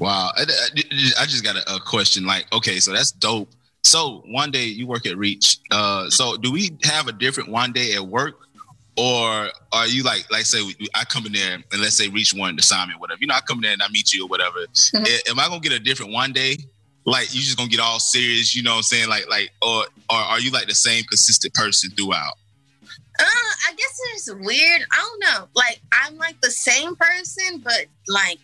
Wow. 0.01 0.31
I, 0.35 0.41
I- 0.41 1.21
I 1.21 1.25
just 1.27 1.43
got 1.43 1.55
a, 1.55 1.75
a 1.75 1.79
question. 1.79 2.25
Like, 2.25 2.51
okay, 2.51 2.79
so 2.79 2.91
that's 2.91 3.11
dope. 3.11 3.49
So 3.83 4.23
Wande 4.27 4.75
you 4.75 4.87
work 4.87 5.05
at 5.05 5.15
Reach. 5.17 5.57
Uh, 5.69 6.09
so 6.09 6.37
do 6.37 6.51
we 6.51 6.71
have 6.83 7.07
a 7.07 7.11
different 7.11 7.49
Wande 7.49 7.95
at 7.95 8.01
work, 8.05 8.35
or 8.97 9.49
are 9.71 9.87
you 9.87 10.03
like, 10.03 10.29
like 10.31 10.45
say 10.45 10.61
we, 10.63 10.75
I 10.95 11.03
come 11.05 11.25
in 11.27 11.33
there 11.33 11.53
and 11.71 11.81
let's 11.81 11.95
say 11.95 12.07
Reach 12.07 12.33
wanted 12.33 12.57
to 12.57 12.63
sign 12.63 12.87
me, 12.89 12.95
or 12.95 12.99
whatever. 12.99 13.19
You 13.21 13.27
know, 13.27 13.35
I 13.35 13.41
come 13.41 13.57
in 13.59 13.61
there 13.63 13.73
and 13.73 13.81
I 13.83 13.89
meet 13.89 14.11
you 14.13 14.25
or 14.25 14.27
whatever. 14.27 14.59
Am 14.95 15.39
I 15.39 15.47
gonna 15.47 15.59
get 15.59 15.71
a 15.71 15.79
different 15.79 16.11
Wande? 16.11 16.63
Like 17.05 17.33
you 17.33 17.41
just 17.41 17.57
gonna 17.57 17.69
get 17.69 17.79
all 17.79 17.99
serious? 17.99 18.55
You 18.55 18.63
know 18.63 18.71
what 18.71 18.77
I'm 18.77 18.83
saying? 18.83 19.09
Like, 19.09 19.29
like, 19.29 19.49
or 19.61 19.85
or 20.09 20.17
are 20.17 20.39
you 20.39 20.49
like 20.51 20.67
the 20.67 20.75
same 20.75 21.03
consistent 21.05 21.53
person 21.53 21.91
throughout? 21.91 22.33
Uh, 23.19 23.23
I 23.67 23.73
guess 23.75 23.99
it's 24.15 24.33
weird. 24.33 24.81
I 24.91 24.97
don't 24.97 25.19
know. 25.19 25.47
Like 25.55 25.79
I'm 25.91 26.17
like 26.17 26.39
the 26.41 26.51
same 26.51 26.95
person, 26.95 27.59
but 27.63 27.85
like 28.07 28.39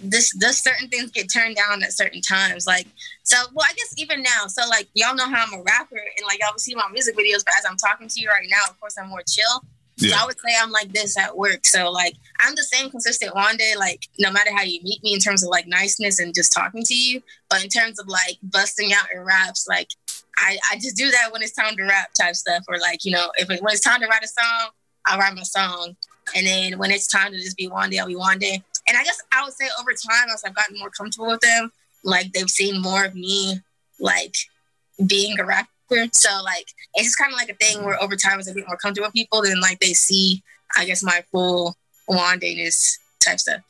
this, 0.00 0.34
this 0.38 0.58
certain 0.58 0.88
things 0.88 1.10
get 1.10 1.32
turned 1.32 1.56
down 1.56 1.82
at 1.82 1.92
certain 1.92 2.20
times. 2.20 2.66
Like 2.66 2.86
so, 3.22 3.36
well, 3.54 3.66
I 3.68 3.72
guess 3.74 3.94
even 3.96 4.22
now. 4.22 4.46
So 4.48 4.62
like 4.68 4.88
y'all 4.94 5.14
know 5.14 5.28
how 5.28 5.44
I'm 5.46 5.60
a 5.60 5.62
rapper, 5.62 5.96
and 5.96 6.26
like 6.26 6.40
y'all 6.40 6.52
will 6.52 6.58
see 6.58 6.74
my 6.74 6.88
music 6.92 7.16
videos. 7.16 7.44
But 7.44 7.54
as 7.58 7.64
I'm 7.68 7.76
talking 7.76 8.08
to 8.08 8.20
you 8.20 8.28
right 8.28 8.46
now, 8.50 8.70
of 8.70 8.78
course 8.80 8.96
I'm 8.98 9.08
more 9.08 9.22
chill. 9.26 9.62
So 9.98 10.10
I 10.14 10.26
would 10.26 10.38
say 10.38 10.54
I'm 10.60 10.70
like 10.70 10.92
this 10.92 11.16
at 11.18 11.36
work. 11.36 11.64
So 11.64 11.90
like 11.90 12.16
I'm 12.40 12.54
the 12.54 12.62
same 12.62 12.90
consistent 12.90 13.32
day, 13.56 13.74
like 13.78 14.06
no 14.18 14.30
matter 14.30 14.50
how 14.54 14.62
you 14.62 14.82
meet 14.82 15.02
me 15.02 15.14
in 15.14 15.20
terms 15.20 15.42
of 15.42 15.48
like 15.48 15.66
niceness 15.66 16.18
and 16.18 16.34
just 16.34 16.52
talking 16.52 16.82
to 16.82 16.94
you. 16.94 17.22
But 17.48 17.64
in 17.64 17.70
terms 17.70 17.98
of 17.98 18.06
like 18.06 18.36
busting 18.42 18.92
out 18.92 19.06
in 19.14 19.22
raps, 19.22 19.66
like 19.66 19.88
I, 20.36 20.58
I 20.70 20.76
just 20.76 20.96
do 20.96 21.10
that 21.10 21.32
when 21.32 21.42
it's 21.42 21.52
time 21.52 21.76
to 21.76 21.84
rap 21.84 22.12
type 22.12 22.36
stuff. 22.36 22.64
Or 22.68 22.78
like, 22.78 23.04
you 23.06 23.12
know, 23.12 23.30
if 23.36 23.50
it, 23.50 23.62
when 23.62 23.72
it's 23.72 23.82
time 23.82 24.00
to 24.00 24.06
write 24.06 24.22
a 24.22 24.28
song, 24.28 24.70
I'll 25.06 25.18
write 25.18 25.34
my 25.34 25.42
song. 25.42 25.96
And 26.34 26.46
then 26.46 26.78
when 26.78 26.90
it's 26.90 27.06
time 27.06 27.32
to 27.32 27.38
just 27.38 27.56
be 27.56 27.68
day, 27.68 27.98
I'll 27.98 28.06
be 28.06 28.38
day. 28.38 28.62
And 28.88 28.96
I 28.96 29.04
guess 29.04 29.20
I 29.32 29.42
would 29.44 29.52
say 29.52 29.68
over 29.80 29.90
time, 29.90 30.28
as 30.32 30.44
I've 30.44 30.54
gotten 30.54 30.78
more 30.78 30.90
comfortable 30.90 31.28
with 31.28 31.40
them, 31.40 31.72
like 32.04 32.32
they've 32.32 32.50
seen 32.50 32.80
more 32.80 33.04
of 33.04 33.14
me, 33.14 33.60
like 33.98 34.34
being 35.06 35.38
a 35.40 35.44
rapper. 35.44 35.68
So 36.12 36.28
like 36.44 36.66
it's 36.94 37.08
just 37.08 37.18
kind 37.18 37.32
of 37.32 37.38
like 37.38 37.50
a 37.50 37.54
thing 37.54 37.84
where 37.84 38.00
over 38.02 38.16
time, 38.16 38.38
as 38.38 38.48
I 38.48 38.52
get 38.52 38.66
more 38.66 38.76
comfortable 38.76 39.08
with 39.08 39.14
people, 39.14 39.42
then 39.42 39.60
like 39.60 39.80
they 39.80 39.92
see, 39.92 40.42
I 40.76 40.84
guess, 40.84 41.02
my 41.02 41.22
full 41.32 41.74
wandayness 42.08 42.98
type 43.20 43.40
stuff. 43.40 43.62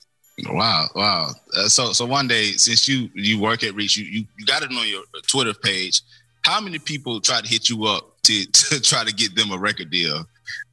Wow, 0.44 0.86
wow. 0.94 1.30
Uh, 1.56 1.68
so, 1.68 1.92
so 1.92 2.06
Wande, 2.06 2.58
since 2.60 2.86
you 2.86 3.08
you 3.14 3.40
work 3.40 3.62
at 3.62 3.74
Reach, 3.74 3.96
you 3.96 4.04
you, 4.04 4.24
you 4.38 4.44
got 4.44 4.62
it 4.62 4.70
on 4.70 4.86
your 4.86 5.02
Twitter 5.26 5.54
page. 5.54 6.02
How 6.42 6.60
many 6.60 6.78
people 6.78 7.20
try 7.20 7.40
to 7.40 7.48
hit 7.48 7.70
you 7.70 7.84
up 7.86 8.20
to 8.24 8.44
to 8.52 8.80
try 8.80 9.04
to 9.04 9.14
get 9.14 9.34
them 9.34 9.50
a 9.50 9.58
record 9.58 9.90
deal, 9.90 10.24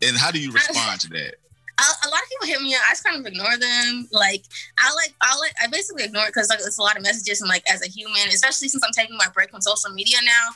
and 0.01 0.17
how 0.17 0.31
do 0.31 0.39
you 0.39 0.51
respond 0.51 0.99
to 1.01 1.09
that? 1.09 1.35
A, 1.79 2.07
lot 2.07 2.21
of 2.21 2.29
people 2.29 2.47
hit 2.47 2.61
me 2.61 2.75
up. 2.75 2.81
I 2.87 2.91
just 2.91 3.03
kind 3.03 3.19
of 3.19 3.25
ignore 3.25 3.57
them. 3.57 4.07
Like 4.11 4.43
I 4.77 4.93
like 4.93 5.13
I 5.21 5.37
like 5.39 5.53
I 5.61 5.67
basically 5.67 6.03
ignore 6.03 6.23
it 6.23 6.33
because 6.33 6.49
like 6.49 6.59
it's 6.59 6.77
a 6.77 6.81
lot 6.81 6.97
of 6.97 7.03
messages 7.03 7.41
and 7.41 7.49
like 7.49 7.63
as 7.71 7.81
a 7.81 7.89
human, 7.89 8.27
especially 8.29 8.67
since 8.67 8.83
I'm 8.83 8.93
taking 8.93 9.17
my 9.17 9.27
break 9.33 9.51
from 9.51 9.61
social 9.61 9.91
media 9.91 10.17
now, 10.23 10.49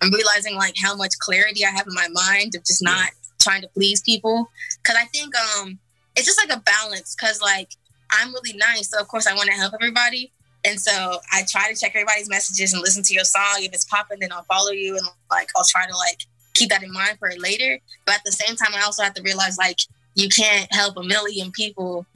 I'm 0.00 0.12
realizing 0.12 0.56
like 0.56 0.74
how 0.80 0.94
much 0.94 1.12
clarity 1.20 1.64
I 1.64 1.70
have 1.70 1.86
in 1.86 1.94
my 1.94 2.08
mind 2.12 2.54
of 2.54 2.64
just 2.64 2.82
not 2.82 3.10
trying 3.40 3.62
to 3.62 3.68
please 3.68 4.02
people. 4.02 4.50
Because 4.82 4.96
I 5.00 5.06
think 5.06 5.34
um 5.36 5.78
it's 6.16 6.26
just 6.26 6.38
like 6.38 6.56
a 6.56 6.60
balance. 6.60 7.16
Because 7.18 7.40
like 7.40 7.70
I'm 8.10 8.32
really 8.32 8.56
nice, 8.56 8.90
so 8.90 9.00
of 9.00 9.08
course 9.08 9.26
I 9.26 9.34
want 9.34 9.48
to 9.48 9.54
help 9.54 9.74
everybody. 9.74 10.32
And 10.64 10.80
so 10.80 11.18
I 11.32 11.42
try 11.48 11.72
to 11.72 11.78
check 11.78 11.92
everybody's 11.94 12.28
messages 12.28 12.72
and 12.72 12.82
listen 12.82 13.02
to 13.02 13.14
your 13.14 13.24
song. 13.24 13.56
If 13.58 13.72
it's 13.72 13.84
popping, 13.84 14.20
then 14.20 14.30
I'll 14.30 14.44
follow 14.44 14.70
you 14.70 14.96
and 14.96 15.06
like 15.30 15.48
I'll 15.56 15.64
try 15.64 15.86
to 15.86 15.96
like 15.96 16.20
keep 16.54 16.70
that 16.70 16.84
in 16.84 16.92
mind 16.92 17.18
for 17.18 17.32
later. 17.38 17.80
But 18.06 18.16
at 18.16 18.24
the 18.24 18.32
same 18.32 18.54
time, 18.54 18.72
I 18.74 18.82
also 18.82 19.02
have 19.02 19.14
to 19.14 19.22
realize 19.22 19.58
like 19.58 19.78
you 20.14 20.28
can't 20.28 20.72
help 20.72 20.96
a 20.96 21.02
million 21.02 21.50
people 21.52 22.06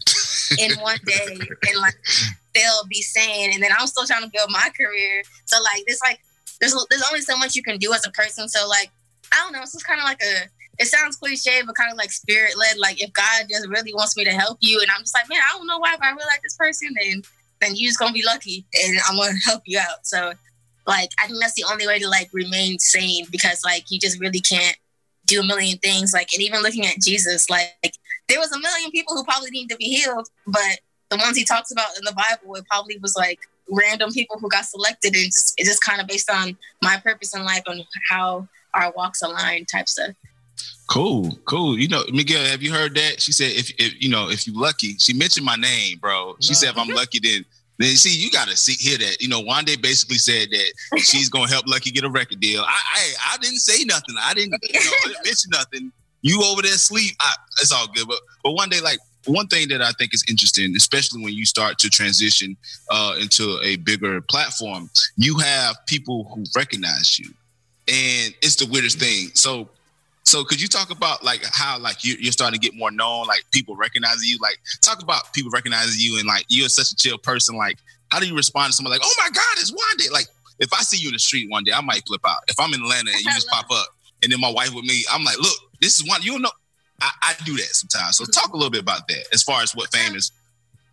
in 0.58 0.72
one 0.80 0.98
day 1.06 1.38
and 1.38 1.80
like 1.80 1.94
they'll 2.54 2.86
be 2.88 3.02
saying 3.02 3.52
and 3.54 3.62
then 3.62 3.70
i'm 3.78 3.86
still 3.86 4.06
trying 4.06 4.22
to 4.22 4.30
build 4.30 4.50
my 4.50 4.70
career. 4.76 5.22
So 5.44 5.62
like 5.62 5.84
there's 5.86 6.00
like 6.02 6.20
there's 6.60 6.74
there's 6.90 7.02
only 7.08 7.20
so 7.20 7.36
much 7.36 7.54
you 7.54 7.62
can 7.62 7.78
do 7.78 7.92
as 7.92 8.06
a 8.06 8.10
person. 8.10 8.48
So 8.48 8.66
like 8.68 8.90
i 9.32 9.36
don't 9.36 9.52
know. 9.52 9.62
It's 9.62 9.72
just 9.72 9.86
kind 9.86 10.00
of 10.00 10.04
like 10.04 10.22
a 10.22 10.48
it 10.78 10.86
sounds 10.86 11.16
cliche 11.16 11.62
but 11.64 11.74
kind 11.74 11.90
of 11.90 11.96
like 11.96 12.12
spirit 12.12 12.56
led 12.56 12.76
like 12.78 13.02
if 13.02 13.12
god 13.12 13.46
just 13.48 13.66
really 13.68 13.94
wants 13.94 14.16
me 14.16 14.24
to 14.24 14.30
help 14.30 14.58
you 14.60 14.78
and 14.80 14.90
i'm 14.90 15.00
just 15.00 15.14
like 15.14 15.28
man 15.28 15.38
i 15.38 15.56
don't 15.56 15.66
know 15.66 15.78
why 15.78 15.94
but 15.96 16.04
i 16.04 16.10
really 16.10 16.26
like 16.26 16.42
this 16.42 16.56
person 16.56 16.88
then 17.00 17.22
then 17.60 17.74
you 17.74 17.88
just 17.88 17.98
gonna 17.98 18.12
be 18.12 18.24
lucky 18.24 18.66
and 18.84 18.98
i'm 19.08 19.16
gonna 19.16 19.32
help 19.44 19.62
you 19.64 19.78
out. 19.78 20.06
So 20.06 20.32
like 20.86 21.10
i 21.18 21.26
think 21.26 21.40
that's 21.40 21.54
the 21.54 21.64
only 21.70 21.86
way 21.86 21.98
to 21.98 22.08
like 22.08 22.28
remain 22.32 22.78
sane 22.78 23.26
because 23.30 23.64
like 23.64 23.90
you 23.90 23.98
just 23.98 24.20
really 24.20 24.40
can't 24.40 24.76
do 25.26 25.40
a 25.40 25.44
million 25.44 25.78
things. 25.78 26.12
Like, 26.12 26.32
and 26.32 26.42
even 26.42 26.62
looking 26.62 26.86
at 26.86 27.00
Jesus, 27.00 27.50
like 27.50 27.94
there 28.28 28.38
was 28.38 28.52
a 28.52 28.58
million 28.58 28.90
people 28.90 29.14
who 29.16 29.24
probably 29.24 29.50
need 29.50 29.68
to 29.68 29.76
be 29.76 29.84
healed, 29.84 30.28
but 30.46 30.80
the 31.10 31.16
ones 31.18 31.36
he 31.36 31.44
talks 31.44 31.70
about 31.70 31.96
in 31.98 32.04
the 32.04 32.12
Bible, 32.12 32.54
it 32.56 32.64
probably 32.70 32.98
was 32.98 33.14
like 33.16 33.38
random 33.70 34.10
people 34.12 34.38
who 34.38 34.48
got 34.48 34.64
selected. 34.64 35.14
And 35.14 35.24
just, 35.26 35.54
it's 35.56 35.68
just 35.68 35.84
kind 35.84 36.00
of 36.00 36.06
based 36.06 36.30
on 36.30 36.56
my 36.82 36.96
purpose 37.02 37.34
in 37.34 37.44
life 37.44 37.62
and 37.66 37.84
how 38.08 38.48
our 38.74 38.92
walks 38.96 39.22
align 39.22 39.64
type 39.66 39.88
stuff. 39.88 40.14
Cool, 40.88 41.36
cool. 41.44 41.78
You 41.78 41.88
know, 41.88 42.04
Miguel, 42.12 42.44
have 42.44 42.62
you 42.62 42.72
heard 42.72 42.94
that? 42.94 43.20
She 43.20 43.32
said, 43.32 43.50
if, 43.52 43.70
if 43.78 44.00
you 44.00 44.08
know, 44.08 44.30
if 44.30 44.46
you're 44.46 44.56
lucky, 44.56 44.96
she 44.98 45.12
mentioned 45.14 45.44
my 45.44 45.56
name, 45.56 45.98
bro. 45.98 46.36
She 46.40 46.52
No. 46.52 46.54
said, 46.54 46.68
if 46.70 46.78
I'm 46.78 46.88
lucky, 46.94 47.18
then 47.18 47.44
then 47.78 47.96
see, 47.96 48.16
you 48.16 48.30
gotta 48.30 48.56
see 48.56 48.72
hear 48.72 48.98
that. 48.98 49.20
You 49.20 49.28
know, 49.28 49.42
Wande 49.42 49.80
basically 49.80 50.16
said 50.16 50.48
that 50.50 51.00
she's 51.00 51.28
gonna 51.28 51.50
help 51.50 51.66
Lucky 51.66 51.90
get 51.90 52.04
a 52.04 52.10
record 52.10 52.40
deal. 52.40 52.62
I 52.62 52.80
I, 52.94 53.34
I 53.34 53.36
didn't 53.38 53.58
say 53.58 53.84
nothing. 53.84 54.14
I 54.20 54.34
didn't, 54.34 54.54
you 54.62 54.80
know, 54.80 54.90
I 55.04 55.08
didn't 55.08 55.24
mention 55.24 55.50
nothing. 55.50 55.92
You 56.22 56.42
over 56.44 56.62
there 56.62 56.72
sleep. 56.72 57.14
I, 57.20 57.34
it's 57.60 57.72
all 57.72 57.86
good. 57.94 58.08
But 58.08 58.18
but 58.42 58.52
Wande, 58.52 58.82
like 58.82 58.98
one 59.26 59.48
thing 59.48 59.68
that 59.68 59.82
I 59.82 59.90
think 59.92 60.14
is 60.14 60.24
interesting, 60.28 60.74
especially 60.76 61.22
when 61.22 61.34
you 61.34 61.44
start 61.44 61.78
to 61.80 61.90
transition 61.90 62.56
uh, 62.90 63.16
into 63.20 63.58
a 63.62 63.76
bigger 63.76 64.20
platform, 64.22 64.88
you 65.16 65.38
have 65.38 65.76
people 65.86 66.30
who 66.34 66.44
recognize 66.56 67.18
you, 67.18 67.30
and 67.88 68.34
it's 68.42 68.56
the 68.56 68.66
weirdest 68.66 68.98
thing. 68.98 69.30
So 69.34 69.68
so 70.26 70.42
could 70.42 70.60
you 70.60 70.66
talk 70.66 70.90
about 70.90 71.24
like 71.24 71.42
how 71.52 71.78
like 71.78 72.04
you, 72.04 72.16
you're 72.18 72.32
starting 72.32 72.58
to 72.58 72.64
get 72.64 72.76
more 72.76 72.90
known, 72.90 73.26
like 73.26 73.44
people 73.52 73.76
recognizing 73.76 74.28
you? 74.28 74.38
Like 74.42 74.58
talk 74.80 75.02
about 75.02 75.32
people 75.32 75.50
recognizing 75.52 75.94
you 75.98 76.18
and 76.18 76.26
like 76.26 76.44
you're 76.48 76.68
such 76.68 76.90
a 76.90 76.96
chill 76.96 77.16
person. 77.16 77.56
Like 77.56 77.78
how 78.10 78.18
do 78.18 78.26
you 78.26 78.36
respond 78.36 78.72
to 78.72 78.76
someone 78.76 78.90
like, 78.90 79.02
oh 79.04 79.14
my 79.18 79.30
God, 79.30 79.44
it's 79.52 79.70
Wande? 79.70 80.12
Like 80.12 80.26
if 80.58 80.72
I 80.72 80.82
see 80.82 80.96
you 80.96 81.08
in 81.08 81.12
the 81.12 81.20
street 81.20 81.48
one 81.48 81.62
day, 81.62 81.72
I 81.72 81.80
might 81.80 82.02
flip 82.06 82.22
out. 82.26 82.40
If 82.48 82.58
I'm 82.58 82.74
in 82.74 82.82
Atlanta 82.82 83.10
and 83.10 83.20
you 83.20 83.30
just 83.32 83.48
pop 83.48 83.66
up 83.70 83.86
and 84.22 84.32
then 84.32 84.40
my 84.40 84.50
wife 84.50 84.74
with 84.74 84.84
me, 84.84 85.04
I'm 85.12 85.22
like, 85.22 85.38
look, 85.38 85.56
this 85.80 86.00
is 86.00 86.08
one, 86.08 86.22
you 86.22 86.32
don't 86.32 86.42
know. 86.42 86.50
I, 87.00 87.10
I 87.22 87.34
do 87.44 87.56
that 87.56 87.74
sometimes. 87.74 88.16
So 88.16 88.24
talk 88.24 88.52
a 88.52 88.56
little 88.56 88.70
bit 88.70 88.80
about 88.80 89.06
that 89.06 89.26
as 89.32 89.42
far 89.42 89.62
as 89.62 89.76
what 89.76 89.92
fame 89.92 90.16
is. 90.16 90.32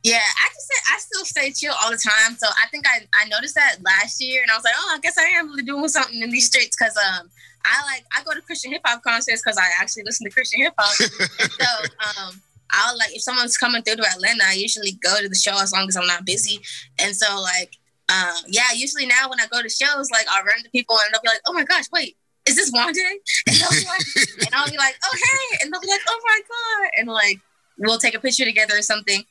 Yeah, 0.04 0.20
I 0.20 0.48
just 0.50 0.68
say 0.68 0.80
I 0.94 1.00
still 1.00 1.26
stay 1.26 1.52
chill 1.52 1.74
all 1.82 1.90
the 1.90 1.98
time. 1.98 2.36
So 2.38 2.48
I 2.48 2.68
think 2.68 2.86
I, 2.86 3.08
I 3.14 3.28
noticed 3.30 3.56
that 3.56 3.78
last 3.84 4.22
year 4.22 4.42
and 4.42 4.52
I 4.52 4.56
was 4.56 4.64
like, 4.66 4.74
oh, 4.78 4.92
I 4.94 5.00
guess 5.00 5.18
I 5.18 5.24
am 5.40 5.48
really 5.48 5.64
doing 5.64 5.88
something 5.88 6.22
in 6.22 6.30
these 6.30 6.48
streets 6.48 6.76
because 6.78 6.96
um 6.98 7.30
I 7.64 7.82
like 7.86 8.04
I 8.16 8.22
go 8.24 8.34
to 8.34 8.42
Christian 8.42 8.74
hip 8.74 8.82
hop 8.84 9.02
concerts 9.02 9.42
because 9.42 9.58
I 9.58 9.66
actually 9.80 10.04
listen 10.04 10.26
to 10.26 10.34
Christian 10.34 10.62
hip 10.62 10.74
hop. 10.78 10.94
so 11.40 11.66
um 12.04 12.42
I'll 12.72 12.98
like 12.98 13.16
if 13.16 13.22
someone's 13.22 13.58
coming 13.58 13.82
through 13.82 13.96
to 13.96 14.06
Atlanta, 14.06 14.44
I 14.46 14.54
usually 14.54 14.92
go 15.02 15.22
to 15.22 15.30
the 15.30 15.36
show 15.36 15.58
as 15.62 15.72
long 15.72 15.88
as 15.88 15.96
I'm 15.96 16.08
not 16.08 16.26
busy. 16.26 16.60
And 17.00 17.16
so 17.16 17.40
like 17.40 17.78
um 18.10 18.44
yeah, 18.48 18.76
usually 18.76 19.06
now 19.06 19.30
when 19.30 19.40
I 19.40 19.48
go 19.48 19.62
to 19.62 19.70
shows, 19.70 20.12
like 20.12 20.26
I'll 20.30 20.44
run 20.44 20.58
into 20.58 20.70
people 20.72 20.98
and 20.98 21.14
they'll 21.14 21.22
be 21.22 21.30
like, 21.30 21.42
oh 21.48 21.54
my 21.54 21.64
gosh, 21.64 21.86
wait, 21.94 22.18
is 22.46 22.58
this 22.58 22.74
Wande? 22.74 23.00
And 23.48 23.56
they'll 23.56 23.70
be 23.72 23.88
like, 23.88 24.06
and 24.46 24.54
I'll 24.54 24.70
be 24.70 24.76
like, 24.76 24.98
oh 25.06 25.16
hey, 25.16 25.60
and 25.62 25.72
they'll 25.72 25.80
be 25.80 25.88
like, 25.88 26.04
oh 26.10 26.22
my 26.26 26.40
god, 26.42 26.90
and 26.98 27.08
like 27.08 27.40
we'll 27.78 28.00
take 28.00 28.16
a 28.16 28.20
picture 28.20 28.44
together 28.44 28.78
or 28.78 28.82
something. 28.82 29.24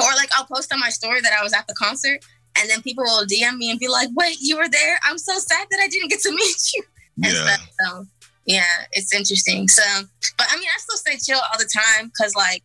Or 0.00 0.10
like 0.16 0.28
I'll 0.34 0.46
post 0.46 0.72
on 0.72 0.80
my 0.80 0.90
story 0.90 1.20
that 1.20 1.32
I 1.38 1.42
was 1.42 1.52
at 1.52 1.66
the 1.66 1.74
concert, 1.74 2.20
and 2.58 2.68
then 2.70 2.82
people 2.82 3.04
will 3.04 3.24
DM 3.26 3.56
me 3.56 3.70
and 3.70 3.78
be 3.78 3.88
like, 3.88 4.08
"Wait, 4.14 4.38
you 4.40 4.56
were 4.56 4.68
there? 4.68 4.98
I'm 5.04 5.18
so 5.18 5.38
sad 5.38 5.66
that 5.70 5.80
I 5.80 5.88
didn't 5.88 6.10
get 6.10 6.20
to 6.20 6.30
meet 6.34 6.72
you." 6.74 6.82
And 7.22 7.32
Yeah. 7.32 7.44
stuff. 7.56 7.68
So 7.80 8.06
yeah, 8.46 8.64
it's 8.92 9.14
interesting. 9.14 9.68
So, 9.68 9.82
but 10.36 10.46
I 10.50 10.56
mean, 10.56 10.68
I 10.74 10.78
still 10.78 10.96
stay 10.96 11.16
chill 11.16 11.38
all 11.40 11.58
the 11.58 11.68
time 11.72 12.06
because 12.08 12.34
like 12.34 12.62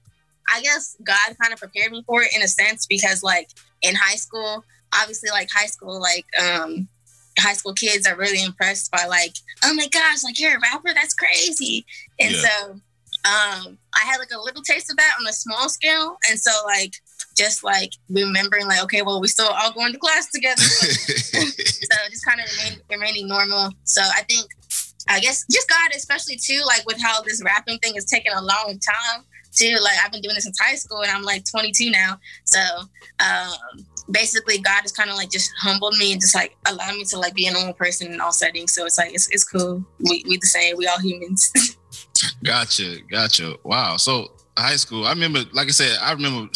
I 0.52 0.62
guess 0.62 0.96
God 1.04 1.38
kind 1.42 1.54
of 1.54 1.60
prepared 1.60 1.92
me 1.92 2.04
for 2.08 2.24
it 2.24 2.36
in 2.36 2.42
a 2.42 2.48
sense 2.48 2.86
because 2.88 3.22
like 3.24 3.50
in 3.84 3.94
high 3.96 4.16
school, 4.16 4.66
obviously 5.00 5.30
like 5.30 5.50
high 5.54 5.68
school, 5.68 6.02
like 6.02 6.26
um 6.42 6.90
high 7.38 7.54
school 7.54 7.74
kids 7.74 8.06
are 8.08 8.18
really 8.18 8.44
impressed 8.44 8.92
by 8.92 9.06
like, 9.06 9.36
oh 9.64 9.74
my 9.76 9.88
gosh, 9.90 10.24
like 10.24 10.40
you're 10.40 10.58
a 10.58 10.60
rapper, 10.60 10.94
that's 10.96 11.14
crazy. 11.14 11.86
And 12.20 12.32
Yeah. 12.32 12.42
so 12.42 12.72
um, 13.26 13.78
I 13.94 14.06
had 14.06 14.18
like 14.18 14.32
a 14.34 14.40
little 14.42 14.64
taste 14.64 14.90
of 14.90 14.98
that 14.98 15.14
on 15.20 15.28
a 15.28 15.34
small 15.34 15.68
scale, 15.70 16.18
and 16.30 16.40
so 16.40 16.52
like 16.66 16.94
just 17.40 17.64
like 17.64 17.94
remembering 18.10 18.68
like 18.68 18.84
okay, 18.84 19.02
well 19.02 19.22
we 19.22 19.28
still 19.30 19.48
all 19.48 19.72
going 19.72 19.94
to 19.94 19.98
class 19.98 20.30
together, 20.30 20.62
so 20.62 21.96
just 22.10 22.26
kind 22.26 22.40
of 22.42 22.46
remain, 22.58 22.82
remaining 22.92 23.28
normal. 23.28 23.72
So 23.86 24.02
I 24.02 24.24
think 24.24 24.46
I 25.08 25.22
guess 25.22 25.46
just 25.50 25.70
God, 25.70 25.92
especially 25.96 26.36
too, 26.36 26.62
like 26.68 26.86
with 26.86 27.02
how 27.02 27.22
this 27.22 27.42
rapping 27.44 27.80
thing 27.80 27.96
is 27.96 28.06
taking 28.06 28.34
a 28.34 28.42
long 28.42 28.78
time 28.80 29.24
too. 29.56 29.78
Like 29.82 29.96
I've 30.04 30.12
been 30.12 30.22
doing 30.22 30.36
this 30.36 30.44
since 30.44 30.60
high 30.60 30.76
school, 30.76 31.02
and 31.02 31.12
I'm 31.12 31.24
like 31.24 31.50
22 31.50 31.90
now. 31.92 32.20
So 32.44 32.60
um, 33.20 33.86
basically, 34.12 34.60
God 34.60 34.82
has 34.82 34.92
kind 34.92 35.10
of 35.10 35.16
like 35.16 35.32
just 35.32 35.50
humbled 35.58 35.96
me 35.98 36.12
and 36.12 36.22
just 36.22 36.36
like 36.36 36.58
allowed 36.68 36.96
me 36.96 37.06
to 37.06 37.18
like 37.18 37.34
be 37.34 37.48
a 37.48 37.54
normal 37.54 37.74
person 37.74 38.12
in 38.12 38.20
all 38.20 38.34
settings. 38.34 38.74
So 38.74 38.86
it's 38.86 38.98
like 38.98 39.14
it's, 39.14 39.30
it's 39.30 39.46
cool. 39.46 39.84
We 40.00 40.26
we 40.28 40.38
the 40.38 40.48
same. 40.48 40.76
We 40.78 40.88
all 40.88 41.00
humans. 41.00 41.52
Gotcha, 42.44 42.98
gotcha. 43.10 43.56
Wow. 43.64 43.98
So 43.98 44.34
high 44.58 44.76
school, 44.76 45.06
I 45.06 45.12
remember, 45.12 45.40
like 45.54 45.68
I 45.68 45.72
said, 45.72 45.98
I 46.02 46.12
remember 46.12 46.50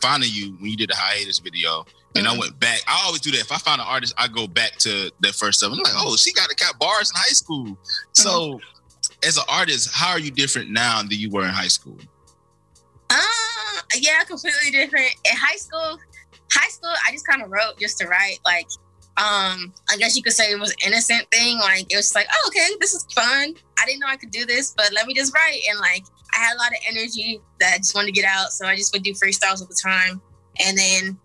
finding 0.00 0.30
you 0.32 0.52
when 0.54 0.70
you 0.70 0.76
did 0.76 0.90
the 0.90 0.96
hiatus 0.96 1.38
video, 1.38 1.84
and 2.16 2.26
mm-hmm. 2.26 2.36
I 2.36 2.38
went 2.38 2.58
back. 2.60 2.80
I 2.86 3.02
always 3.06 3.20
do 3.20 3.30
that. 3.32 3.40
If 3.40 3.52
I 3.52 3.58
find 3.58 3.80
an 3.80 3.86
artist, 3.88 4.14
I 4.16 4.28
go 4.28 4.46
back 4.46 4.76
to 4.78 5.10
that 5.20 5.34
first 5.34 5.58
stuff. 5.58 5.72
I'm 5.72 5.78
like, 5.78 5.92
oh, 5.96 6.16
she 6.16 6.32
got 6.32 6.48
got 6.56 6.78
bars 6.78 7.10
in 7.10 7.16
high 7.16 7.32
school. 7.32 7.64
Mm-hmm. 7.64 8.12
So, 8.12 8.60
as 9.26 9.36
an 9.36 9.44
artist, 9.48 9.90
how 9.92 10.12
are 10.12 10.18
you 10.18 10.30
different 10.30 10.70
now 10.70 11.00
than 11.00 11.12
you 11.12 11.30
were 11.30 11.44
in 11.44 11.50
high 11.50 11.68
school? 11.68 11.98
Uh, 13.10 13.80
yeah, 13.96 14.22
completely 14.24 14.70
different. 14.70 15.10
In 15.24 15.36
high 15.36 15.56
school, 15.56 15.98
high 16.50 16.68
school, 16.68 16.92
I 17.06 17.12
just 17.12 17.26
kind 17.26 17.42
of 17.42 17.50
wrote 17.50 17.78
just 17.78 17.98
to 17.98 18.08
write. 18.08 18.38
Like, 18.44 18.66
um, 19.16 19.72
I 19.88 19.96
guess 19.98 20.16
you 20.16 20.22
could 20.22 20.32
say 20.32 20.50
it 20.50 20.58
was 20.58 20.74
innocent 20.84 21.30
thing. 21.30 21.58
Like 21.58 21.92
it 21.92 21.96
was 21.96 22.14
like, 22.14 22.26
oh, 22.32 22.44
okay, 22.48 22.68
this 22.80 22.94
is 22.94 23.06
fun. 23.14 23.54
I 23.78 23.86
didn't 23.86 24.00
know 24.00 24.08
I 24.08 24.16
could 24.16 24.30
do 24.30 24.44
this, 24.44 24.74
but 24.76 24.92
let 24.92 25.06
me 25.06 25.14
just 25.14 25.32
write. 25.34 25.60
And 25.70 25.78
like 25.78 26.04
I 26.34 26.38
had 26.38 26.56
a 26.56 26.58
lot 26.58 26.72
of 26.72 26.78
energy 26.88 27.40
that 27.60 27.74
I 27.74 27.76
just 27.78 27.94
wanted 27.94 28.06
to 28.06 28.12
get 28.12 28.24
out, 28.24 28.52
so 28.52 28.66
I 28.66 28.76
just 28.76 28.92
would 28.92 29.02
do 29.02 29.12
freestyles 29.12 29.60
all 29.60 29.66
the 29.66 29.80
time. 29.80 30.20
And 30.64 30.76
then 30.76 31.18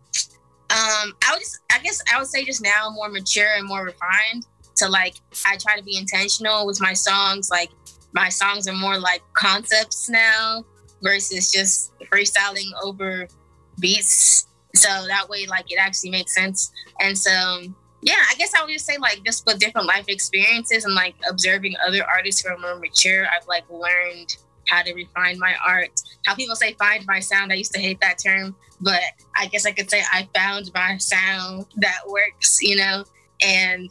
um, 0.72 1.14
I 1.24 1.32
would 1.32 1.40
just, 1.40 1.60
I 1.72 1.80
guess 1.80 2.02
I 2.14 2.20
would 2.20 2.28
say 2.28 2.46
just 2.46 2.62
now 2.62 2.90
more 2.92 3.10
mature 3.10 3.50
and 3.58 3.68
more 3.68 3.86
refined. 3.86 4.46
To 4.78 4.88
like, 4.88 5.16
I 5.46 5.58
try 5.58 5.76
to 5.76 5.84
be 5.84 5.98
intentional 5.98 6.66
with 6.66 6.80
my 6.80 6.94
songs. 6.94 7.50
Like 7.50 7.70
my 8.14 8.30
songs 8.30 8.66
are 8.68 8.74
more 8.74 8.98
like 8.98 9.22
concepts 9.34 10.10
now 10.10 10.64
versus 11.02 11.52
just 11.52 11.92
freestyling 12.06 12.70
over 12.82 13.28
beats. 13.80 14.48
So 14.76 14.88
that 15.08 15.28
way, 15.28 15.48
like 15.48 15.70
it 15.70 15.80
actually 15.80 16.12
makes 16.12 16.34
sense. 16.34 16.72
And 17.02 17.18
so 17.18 17.64
yeah, 18.02 18.24
I 18.32 18.36
guess 18.36 18.54
I 18.56 18.64
would 18.64 18.72
just 18.72 18.86
say 18.86 18.98
like 18.98 19.22
just 19.26 19.46
with 19.46 19.60
different 19.60 19.88
life 19.88 20.06
experiences 20.08 20.86
and 20.86 20.96
like 20.96 21.16
observing 21.30 21.76
other 21.86 22.06
artists 22.06 22.42
who 22.42 22.54
are 22.54 22.58
more 22.58 22.80
mature, 22.80 23.26
I've 23.28 23.48
like 23.48 23.70
learned 23.70 24.38
how 24.70 24.82
to 24.82 24.94
refine 24.94 25.40
my 25.40 25.56
art. 25.66 26.02
How 26.26 26.36
people 26.36 26.56
say 26.56 26.74
find 26.74 27.06
my 27.08 27.20
sound. 27.20 27.52
I 27.52 27.56
used 27.56 27.74
to 27.74 27.80
hate 27.80 28.00
that 28.02 28.18
term, 28.24 28.56
but 28.82 29.02
I 29.36 29.48
guess 29.48 29.66
I 29.66 29.72
could 29.72 29.90
say 29.90 30.02
I 30.12 30.28
found 30.36 30.72
my 30.74 30.98
sound 30.98 31.66
that 31.78 32.00
works, 32.08 32.62
you 32.62 32.76
know? 32.76 33.04
And 33.42 33.90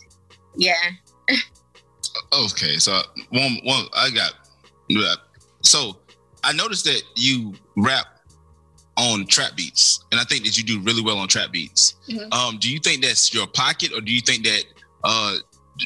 yeah. 0.57 0.75
okay, 2.33 2.77
so 2.79 3.01
one 3.31 3.59
one 3.65 3.87
I 3.95 4.11
got 4.11 4.33
so 5.63 5.99
I 6.45 6.53
noticed 6.53 6.85
that 6.85 7.03
you 7.17 7.55
rap 7.77 8.07
on 8.97 9.27
trap 9.27 9.57
beats, 9.57 10.05
and 10.11 10.21
I 10.21 10.25
think 10.25 10.45
that 10.45 10.57
you 10.59 10.65
do 10.65 10.81
really 10.81 11.03
well 11.03 11.19
on 11.19 11.29
trap 11.29 11.53
beats. 11.53 11.97
Mm-hmm. 12.09 12.33
Um, 12.33 12.59
do 12.59 12.71
you 12.73 12.81
think 12.81 13.03
that's 13.03 13.33
your 13.33 13.47
pocket, 13.47 13.93
or 13.95 14.01
do 14.01 14.13
you 14.13 14.21
think 14.21 14.45
that 14.45 14.65
uh, 15.05 15.37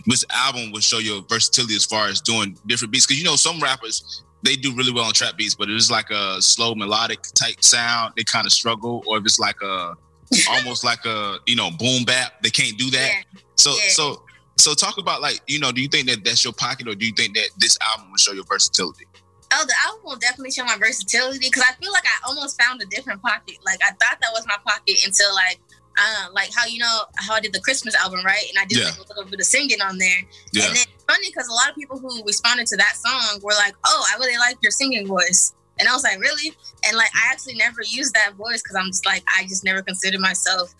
this 0.07 0.25
album 0.31 0.73
will 0.73 0.81
show 0.81 0.99
your 0.99 1.23
versatility 1.29 1.75
as 1.75 1.85
far 1.85 2.09
as 2.09 2.21
doing 2.21 2.57
different 2.67 2.93
beats? 2.93 3.07
Because 3.07 3.19
you 3.19 3.25
know 3.25 3.37
some 3.37 3.61
rappers 3.61 4.23
they 4.43 4.57
do 4.57 4.75
really 4.75 4.93
well 4.93 5.05
on 5.05 5.13
trap 5.13 5.37
beats, 5.37 5.55
but 5.55 5.69
it 5.69 5.77
is 5.77 5.91
like 5.91 6.11
a 6.11 6.41
slow 6.43 6.75
melodic 6.75 7.23
type 7.35 7.63
sound. 7.63 8.15
They 8.17 8.25
kind 8.25 8.47
of 8.47 8.53
struggle, 8.53 9.03
or 9.07 9.19
if 9.19 9.25
it's 9.25 9.39
like 9.39 9.61
a 9.63 9.97
almost 10.51 10.85
like 10.85 11.05
a 11.05 11.39
you 11.47 11.57
know 11.57 11.71
boom 11.71 12.05
bap, 12.05 12.43
they 12.43 12.51
can't 12.51 12.77
do 12.79 12.91
that. 12.91 13.13
Yeah. 13.13 13.41
So 13.57 13.71
yeah. 13.71 13.89
so 13.89 14.23
so 14.59 14.75
talk 14.75 14.99
about 14.99 15.21
like 15.21 15.41
you 15.47 15.59
know, 15.59 15.73
do 15.73 15.81
you 15.81 15.89
think 15.89 16.09
that 16.09 16.25
that's 16.25 16.45
your 16.45 16.53
pocket, 16.53 16.89
or 16.89 16.95
do 16.95 17.07
you 17.07 17.13
think 17.13 17.35
that 17.35 17.51
this 17.59 17.79
album 17.91 18.11
will 18.11 18.19
show 18.19 18.33
your 18.33 18.45
versatility? 18.45 19.07
Oh, 19.55 19.65
the 19.67 19.75
album 19.87 20.01
will 20.05 20.17
definitely 20.17 20.51
show 20.51 20.65
my 20.65 20.79
versatility 20.79 21.39
because 21.39 21.63
I 21.69 21.75
feel 21.75 21.93
like 21.93 22.05
I 22.07 22.29
almost 22.29 22.61
found 22.61 22.81
a 22.81 22.87
different 22.87 23.21
pocket. 23.23 23.59
Like 23.65 23.81
I 23.83 23.91
thought 23.91 24.19
that 24.21 24.31
was 24.33 24.47
my 24.47 24.57
pocket 24.65 25.05
until 25.05 25.35
like 25.35 25.61
uh, 25.99 26.29
like 26.33 26.51
how 26.55 26.67
you 26.67 26.79
know 26.79 27.03
how 27.17 27.35
I 27.35 27.41
did 27.41 27.53
the 27.53 27.61
Christmas 27.61 27.95
album, 27.95 28.25
right? 28.25 28.45
And 28.49 28.59
I 28.59 28.65
did 28.65 28.79
yeah. 28.79 28.87
like 28.87 28.97
a 28.97 29.15
little 29.15 29.31
bit 29.31 29.41
of 29.41 29.47
singing 29.47 29.81
on 29.81 29.99
there. 29.99 30.23
Yeah. 30.53 30.67
And 30.67 30.77
then 30.77 30.87
funny 31.13 31.29
because 31.29 31.49
a 31.49 31.53
lot 31.53 31.69
of 31.69 31.75
people 31.75 31.99
who 31.99 32.23
responded 32.25 32.67
to 32.69 32.77
that 32.77 32.95
song 32.97 33.41
were 33.43 33.53
like, 33.53 33.75
"Oh, 33.87 34.07
I 34.13 34.19
really 34.19 34.39
like 34.39 34.57
your 34.63 34.71
singing 34.71 35.07
voice," 35.07 35.53
and 35.79 35.89
I 35.89 35.93
was 35.93 36.03
like, 36.03 36.19
"Really?" 36.19 36.55
And 36.87 36.97
like 36.97 37.11
I 37.15 37.33
actually 37.33 37.55
never 37.55 37.83
used 37.87 38.15
that 38.15 38.35
voice 38.35 38.63
because 38.63 38.77
I'm 38.77 38.87
just 38.87 39.07
like 39.07 39.23
I 39.37 39.43
just 39.45 39.65
never 39.65 39.83
considered 39.83 40.21
myself 40.21 40.75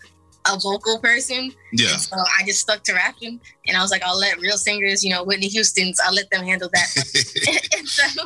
a 0.45 0.59
vocal 0.59 0.99
person. 0.99 1.51
Yeah. 1.71 1.91
And 1.91 2.01
so 2.01 2.17
I 2.17 2.43
just 2.45 2.59
stuck 2.59 2.83
to 2.83 2.93
rapping, 2.93 3.39
and 3.67 3.77
I 3.77 3.81
was 3.81 3.91
like, 3.91 4.03
I'll 4.03 4.19
let 4.19 4.39
real 4.39 4.57
singers, 4.57 5.03
you 5.03 5.11
know, 5.11 5.23
Whitney 5.23 5.47
Houston's, 5.47 5.99
I'll 6.03 6.13
let 6.13 6.29
them 6.31 6.43
handle 6.43 6.69
that. 6.73 6.89
and 7.77 7.87
so 7.87 8.23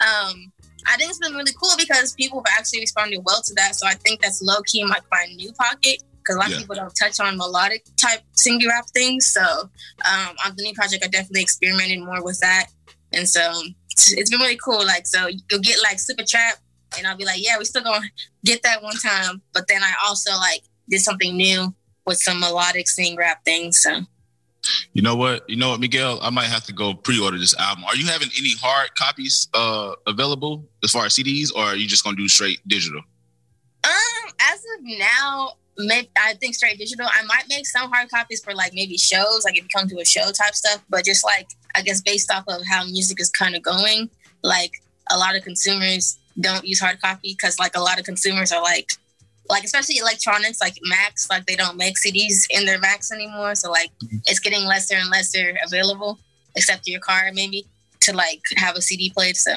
um, 0.00 0.52
I 0.86 0.96
think 0.96 1.10
it's 1.10 1.18
been 1.18 1.34
really 1.34 1.52
cool 1.60 1.76
because 1.76 2.14
people 2.14 2.42
have 2.46 2.58
actually 2.58 2.80
responded 2.80 3.22
well 3.24 3.42
to 3.42 3.54
that. 3.54 3.74
So 3.74 3.86
I 3.86 3.94
think 3.94 4.20
that's 4.20 4.42
low 4.42 4.60
key 4.66 4.84
like 4.84 5.02
my 5.10 5.26
new 5.34 5.52
pocket 5.52 6.02
because 6.28 6.36
a 6.36 6.38
lot 6.38 6.50
yeah. 6.50 6.56
of 6.56 6.62
people 6.62 6.76
don't 6.76 6.94
touch 6.94 7.20
on 7.20 7.36
melodic 7.36 7.84
type 7.96 8.20
singing 8.32 8.68
rap 8.68 8.86
things. 8.94 9.26
So 9.26 9.42
um, 9.42 10.36
on 10.46 10.56
the 10.56 10.62
new 10.62 10.74
project, 10.74 11.04
I 11.04 11.08
definitely 11.08 11.42
experimented 11.42 12.00
more 12.00 12.22
with 12.22 12.38
that, 12.40 12.66
and 13.12 13.28
so 13.28 13.40
it's 14.10 14.30
been 14.30 14.40
really 14.40 14.58
cool. 14.62 14.84
Like 14.84 15.06
so, 15.06 15.26
you'll 15.26 15.60
get 15.60 15.78
like 15.82 15.98
super 15.98 16.24
trap, 16.24 16.56
and 16.96 17.06
I'll 17.06 17.16
be 17.16 17.24
like, 17.24 17.44
yeah, 17.44 17.58
we 17.58 17.64
still 17.64 17.82
gonna 17.82 18.06
get 18.44 18.62
that 18.62 18.82
one 18.82 18.96
time. 18.96 19.42
But 19.52 19.68
then 19.68 19.82
I 19.82 19.92
also 20.06 20.32
like 20.32 20.62
did 20.88 21.00
something 21.00 21.36
new 21.36 21.74
with 22.06 22.18
some 22.18 22.40
melodic 22.40 22.88
sing 22.88 23.16
rap 23.16 23.44
things. 23.44 23.78
So 23.78 24.02
you 24.92 25.02
know 25.02 25.16
what? 25.16 25.48
You 25.48 25.56
know 25.56 25.70
what, 25.70 25.80
Miguel? 25.80 26.18
I 26.20 26.30
might 26.30 26.46
have 26.46 26.64
to 26.64 26.72
go 26.72 26.94
pre-order 26.94 27.38
this 27.38 27.56
album. 27.58 27.84
Are 27.84 27.96
you 27.96 28.06
having 28.06 28.28
any 28.38 28.52
hard 28.60 28.94
copies 28.94 29.48
uh, 29.54 29.92
available 30.06 30.68
as 30.84 30.90
far 30.90 31.06
as 31.06 31.14
CDs, 31.14 31.54
or 31.54 31.62
are 31.62 31.76
you 31.76 31.86
just 31.86 32.04
gonna 32.04 32.16
do 32.16 32.28
straight 32.28 32.58
digital? 32.66 33.00
Um, 33.84 34.32
as 34.40 34.58
of 34.58 34.84
now, 34.84 35.52
maybe, 35.78 36.08
I 36.16 36.34
think 36.34 36.54
straight 36.54 36.78
digital. 36.78 37.06
I 37.06 37.22
might 37.24 37.44
make 37.48 37.66
some 37.66 37.90
hard 37.90 38.10
copies 38.10 38.42
for 38.42 38.54
like 38.54 38.72
maybe 38.74 38.98
shows, 38.98 39.44
like 39.44 39.56
if 39.56 39.64
you 39.64 39.68
come 39.74 39.88
to 39.88 39.98
a 40.00 40.04
show 40.04 40.30
type 40.32 40.54
stuff. 40.54 40.82
But 40.90 41.04
just 41.04 41.24
like 41.24 41.48
I 41.74 41.82
guess 41.82 42.00
based 42.00 42.30
off 42.30 42.44
of 42.48 42.62
how 42.66 42.84
music 42.84 43.20
is 43.20 43.30
kind 43.30 43.54
of 43.54 43.62
going, 43.62 44.10
like 44.42 44.72
a 45.10 45.16
lot 45.16 45.36
of 45.36 45.42
consumers 45.42 46.18
don't 46.40 46.66
use 46.66 46.80
hard 46.80 47.00
copy 47.00 47.36
because 47.36 47.58
like 47.58 47.76
a 47.76 47.80
lot 47.80 47.98
of 47.98 48.04
consumers 48.04 48.52
are 48.52 48.62
like 48.62 48.90
like 49.48 49.64
especially 49.64 49.96
electronics 49.96 50.60
like 50.60 50.78
Macs, 50.82 51.30
like 51.30 51.46
they 51.46 51.56
don't 51.56 51.76
make 51.76 51.96
CDs 51.96 52.46
in 52.50 52.66
their 52.66 52.78
Macs 52.78 53.10
anymore. 53.10 53.54
So 53.54 53.70
like 53.70 53.90
mm-hmm. 54.04 54.18
it's 54.26 54.40
getting 54.40 54.64
lesser 54.66 54.94
and 54.96 55.10
lesser 55.10 55.56
available, 55.64 56.18
except 56.54 56.86
your 56.86 57.00
car 57.00 57.30
maybe 57.32 57.66
to 58.00 58.14
like 58.14 58.40
have 58.56 58.76
a 58.76 58.82
CD 58.82 59.10
played. 59.10 59.36
So 59.36 59.54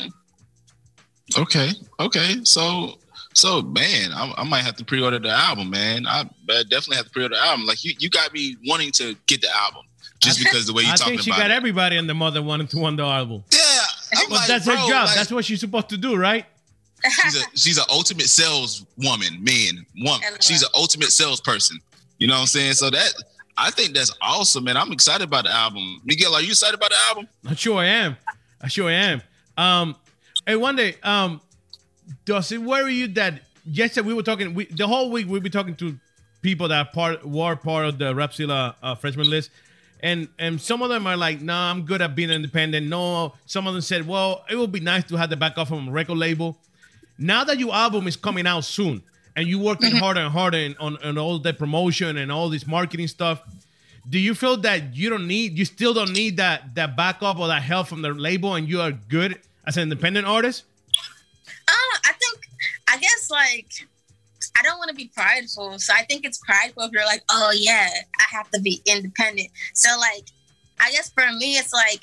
okay, 1.37 1.71
okay, 1.99 2.35
so 2.43 2.97
so 3.33 3.61
man, 3.61 4.11
I, 4.13 4.33
I 4.37 4.43
might 4.43 4.63
have 4.63 4.75
to 4.77 4.85
pre-order 4.85 5.19
the 5.19 5.29
album, 5.29 5.69
man. 5.69 6.05
I 6.05 6.23
definitely 6.47 6.97
have 6.97 7.05
to 7.05 7.11
pre-order 7.11 7.35
the 7.35 7.41
album. 7.41 7.65
Like 7.65 7.83
you, 7.83 7.93
you 7.99 8.09
got 8.09 8.33
me 8.33 8.57
wanting 8.67 8.91
to 8.93 9.15
get 9.27 9.41
the 9.41 9.49
album 9.55 9.83
just 10.19 10.39
because 10.39 10.67
the 10.67 10.73
way 10.73 10.83
you're 10.83 10.95
talking 10.95 11.13
about. 11.15 11.21
I 11.21 11.23
think 11.23 11.35
she 11.35 11.41
got 11.41 11.51
it. 11.51 11.53
everybody 11.53 11.97
and 11.97 12.07
the 12.07 12.13
mother 12.13 12.41
wanting 12.41 12.67
to 12.67 12.77
want 12.77 12.97
the 12.97 13.03
album. 13.03 13.43
Yeah, 13.51 13.59
I'm 14.15 14.29
but 14.29 14.35
like, 14.35 14.47
that's 14.47 14.65
bro, 14.65 14.75
her 14.75 14.87
job. 14.87 15.07
Like, 15.07 15.15
that's 15.15 15.31
what 15.31 15.45
she's 15.45 15.59
supposed 15.59 15.89
to 15.89 15.97
do, 15.97 16.15
right? 16.15 16.45
she's 17.09 17.35
a 17.35 17.45
she's 17.55 17.77
an 17.77 17.85
ultimate 17.89 18.27
sales 18.27 18.85
woman, 18.97 19.43
man, 19.43 19.85
woman. 19.97 20.21
She's 20.39 20.61
an 20.61 20.69
ultimate 20.75 21.11
salesperson. 21.11 21.79
You 22.19 22.27
know 22.27 22.35
what 22.35 22.41
I'm 22.41 22.47
saying? 22.47 22.73
So 22.73 22.89
that 22.89 23.13
I 23.57 23.71
think 23.71 23.95
that's 23.95 24.15
awesome, 24.21 24.63
man. 24.63 24.77
I'm 24.77 24.91
excited 24.91 25.27
about 25.27 25.45
the 25.45 25.51
album. 25.51 26.01
Miguel, 26.05 26.35
are 26.35 26.41
you 26.41 26.49
excited 26.49 26.75
about 26.75 26.91
the 26.91 26.97
album? 27.09 27.27
I 27.47 27.55
sure 27.55 27.79
I 27.79 27.85
am. 27.85 28.17
I 28.61 28.67
sure 28.67 28.89
I 28.89 28.93
am. 28.93 29.21
Um, 29.57 29.95
hey, 30.45 30.53
Wande, 30.53 31.03
um, 31.05 31.41
does 32.25 32.51
it 32.51 32.61
worry 32.61 32.93
you 32.93 33.07
that 33.07 33.41
yesterday 33.65 34.07
we 34.07 34.13
were 34.13 34.23
talking 34.23 34.53
we, 34.53 34.65
the 34.65 34.87
whole 34.87 35.11
week 35.11 35.27
we've 35.27 35.43
been 35.43 35.51
talking 35.51 35.75
to 35.75 35.97
people 36.41 36.67
that 36.69 36.93
part 36.93 37.25
were 37.25 37.55
part 37.55 37.85
of 37.85 37.97
the 37.97 38.13
Rapzilla 38.13 38.75
uh, 38.81 38.95
freshman 38.95 39.29
list, 39.29 39.51
and 40.01 40.27
and 40.39 40.59
some 40.59 40.81
of 40.81 40.89
them 40.89 41.07
are 41.07 41.17
like, 41.17 41.41
"No, 41.41 41.53
nah, 41.53 41.71
I'm 41.71 41.83
good 41.83 42.01
at 42.01 42.15
being 42.15 42.29
independent." 42.29 42.87
No, 42.87 43.33
some 43.45 43.67
of 43.67 43.73
them 43.73 43.81
said, 43.81 44.07
"Well, 44.07 44.43
it 44.49 44.55
would 44.55 44.71
be 44.71 44.79
nice 44.79 45.03
to 45.05 45.15
have 45.17 45.29
the 45.29 45.37
backup 45.37 45.67
from 45.67 45.87
a 45.87 45.91
record 45.91 46.17
label." 46.17 46.57
Now 47.17 47.43
that 47.43 47.59
your 47.59 47.73
album 47.73 48.07
is 48.07 48.15
coming 48.15 48.47
out 48.47 48.65
soon 48.65 49.03
and 49.35 49.47
you're 49.47 49.61
working 49.61 49.91
mm-hmm. 49.91 49.99
harder 49.99 50.21
and 50.21 50.31
harder 50.31 50.73
on, 50.79 50.97
on 51.03 51.17
all 51.17 51.37
the 51.37 51.53
promotion 51.53 52.17
and 52.17 52.31
all 52.31 52.49
this 52.49 52.65
marketing 52.65 53.07
stuff, 53.07 53.43
do 54.09 54.17
you 54.17 54.33
feel 54.33 54.57
that 54.57 54.95
you 54.95 55.09
don't 55.09 55.27
need, 55.27 55.55
you 55.57 55.65
still 55.65 55.93
don't 55.93 56.13
need 56.13 56.37
that 56.37 56.73
that 56.75 56.95
backup 56.95 57.37
or 57.37 57.47
that 57.47 57.61
help 57.61 57.87
from 57.87 58.01
the 58.01 58.09
label 58.09 58.55
and 58.55 58.67
you 58.67 58.81
are 58.81 58.91
good 58.91 59.39
as 59.67 59.77
an 59.77 59.83
independent 59.83 60.25
artist? 60.25 60.63
Like, 63.31 63.71
I 64.57 64.61
don't 64.63 64.77
want 64.77 64.89
to 64.89 64.95
be 64.95 65.11
prideful. 65.13 65.79
So 65.79 65.93
I 65.95 66.03
think 66.03 66.25
it's 66.25 66.39
prideful 66.39 66.83
if 66.83 66.91
you're 66.91 67.05
like, 67.05 67.23
oh 67.29 67.51
yeah, 67.55 67.89
I 68.19 68.35
have 68.35 68.49
to 68.51 68.61
be 68.61 68.81
independent. 68.85 69.49
So 69.73 69.89
like, 69.99 70.25
I 70.79 70.91
guess 70.91 71.09
for 71.09 71.25
me, 71.37 71.57
it's 71.57 71.73
like, 71.73 72.01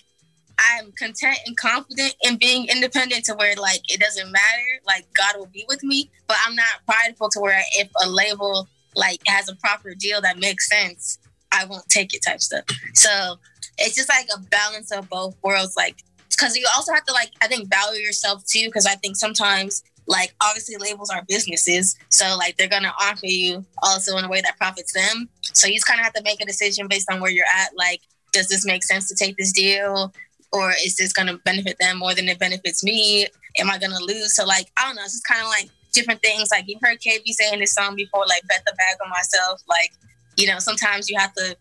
I'm 0.59 0.91
content 0.93 1.39
and 1.47 1.57
confident 1.57 2.14
in 2.22 2.37
being 2.37 2.66
independent 2.68 3.24
to 3.26 3.35
where 3.35 3.55
like 3.57 3.81
it 3.93 4.01
doesn't 4.01 4.31
matter, 4.31 4.83
like 4.87 5.07
God 5.14 5.37
will 5.39 5.47
be 5.47 5.64
with 5.68 5.85
me. 5.85 6.11
But 6.26 6.37
I'm 6.45 6.57
not 6.57 6.85
prideful 6.87 7.29
to 7.31 7.41
where 7.41 7.61
if 7.76 7.89
a 8.05 8.09
label 8.09 8.68
like 8.97 9.20
has 9.26 9.49
a 9.49 9.55
proper 9.57 9.95
deal 9.95 10.20
that 10.20 10.39
makes 10.39 10.68
sense, 10.68 11.18
I 11.53 11.64
won't 11.64 11.89
take 11.89 12.12
it 12.14 12.22
type 12.26 12.41
stuff. 12.41 12.64
So 12.95 13.39
it's 13.79 13.95
just 13.95 14.09
like 14.09 14.26
a 14.35 14.41
balance 14.41 14.91
of 14.91 15.09
both 15.09 15.37
worlds, 15.43 15.76
like 15.76 16.03
because 16.31 16.57
you 16.57 16.66
also 16.74 16.93
have 16.93 17.05
to 17.05 17.12
like 17.12 17.31
I 17.41 17.47
think 17.47 17.68
value 17.70 18.01
yourself 18.01 18.45
too, 18.45 18.66
because 18.66 18.87
I 18.87 18.97
think 18.97 19.16
sometimes 19.16 19.85
like 20.09 20.35
obviously 20.43 20.77
labels 20.77 21.11
are 21.11 21.23
businesses, 21.29 21.97
so 22.09 22.37
like 22.37 22.57
they're 22.57 22.69
gonna 22.69 22.93
offer 23.01 23.27
you 23.27 23.65
also 23.83 24.17
in 24.17 24.25
a 24.25 24.29
way 24.29 24.41
that 24.41 24.57
profits 24.59 24.93
them. 24.93 25.29
So 25.43 25.69
you 25.69 25.75
just 25.75 25.87
kind 25.87 26.01
of 26.01 26.05
have 26.05 26.15
to 26.15 26.23
make 26.23 26.41
a 26.41 26.47
decision 26.47 26.89
based 26.89 27.11
on 27.11 27.21
where 27.21 27.31
you're 27.31 27.45
at. 27.45 27.71
Like, 27.77 28.01
does 28.33 28.49
this 28.49 28.67
make 28.67 28.83
sense 28.83 29.09
to 29.09 29.15
take 29.15 29.37
this 29.37 29.53
deal? 29.53 30.13
or 30.53 30.73
is 30.85 30.97
this 30.97 31.13
to 31.13 31.39
benefit 31.45 31.77
them 31.79 31.99
more 31.99 32.15
than 32.15 32.29
it 32.29 32.39
benefits 32.39 32.83
me? 32.83 33.27
Am 33.59 33.71
I 33.71 33.79
to 33.79 33.89
lose? 34.05 34.35
So, 34.35 34.45
like, 34.45 34.71
I 34.77 34.87
don't 34.87 34.97
know. 34.97 35.03
It's 35.03 35.13
just 35.13 35.27
kind 35.27 35.43
of 35.43 35.49
like 35.49 35.69
different 35.93 36.23
things. 36.23 36.49
Like, 36.51 36.65
you 36.69 36.79
heard 36.83 37.01
KB 37.01 37.27
saying 37.27 37.61
this 37.61 37.75
song 37.75 37.97
before, 37.97 38.25
like, 38.27 38.47
bet 38.49 38.63
the 38.67 38.73
bag 38.73 38.97
on 39.05 39.11
myself. 39.11 39.63
Like, 39.69 39.93
you 40.37 40.47
know, 40.47 40.59
sometimes 40.59 41.11
you 41.11 41.19
have 41.19 41.35
to 41.35 41.57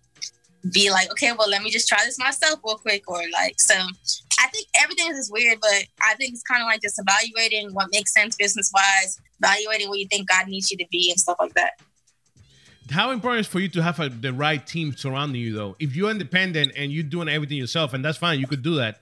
be 0.71 0.91
like, 0.91 1.09
okay, 1.11 1.31
well, 1.37 1.49
let 1.49 1.61
me 1.61 1.69
just 1.69 1.87
try 1.87 1.99
this 2.03 2.19
myself 2.19 2.59
real 2.65 2.77
quick. 2.77 3.09
Or, 3.09 3.21
like, 3.33 3.59
so 3.59 3.75
I 3.75 4.47
think 4.47 4.67
everything 4.81 5.07
is 5.11 5.31
weird, 5.31 5.59
but 5.61 5.85
I 6.01 6.15
think 6.15 6.33
it's 6.33 6.43
kind 6.43 6.61
of 6.61 6.65
like 6.65 6.81
just 6.81 6.99
evaluating 6.99 7.73
what 7.73 7.87
makes 7.91 8.13
sense 8.13 8.35
business 8.35 8.71
wise, 8.73 9.19
evaluating 9.41 9.89
what 9.89 9.99
you 9.99 10.07
think 10.07 10.29
God 10.29 10.47
needs 10.47 10.71
you 10.71 10.77
to 10.77 10.85
be 10.91 11.09
and 11.11 11.19
stuff 11.19 11.37
like 11.39 11.53
that. 11.53 11.71
How 12.89 13.11
important 13.11 13.41
is 13.41 13.47
for 13.47 13.59
you 13.59 13.67
to 13.69 13.83
have 13.83 13.99
a, 13.99 14.07
the 14.07 14.31
right 14.31 14.65
team 14.65 14.95
surrounding 14.95 15.41
you 15.41 15.53
though? 15.53 15.75
If 15.77 15.95
you're 15.95 16.09
independent 16.09 16.71
and 16.77 16.91
you're 16.91 17.03
doing 17.03 17.27
everything 17.27 17.57
yourself 17.57 17.93
and 17.93 18.03
that's 18.03 18.17
fine 18.17 18.39
you 18.39 18.47
could 18.47 18.63
do 18.63 18.75
that 18.75 19.01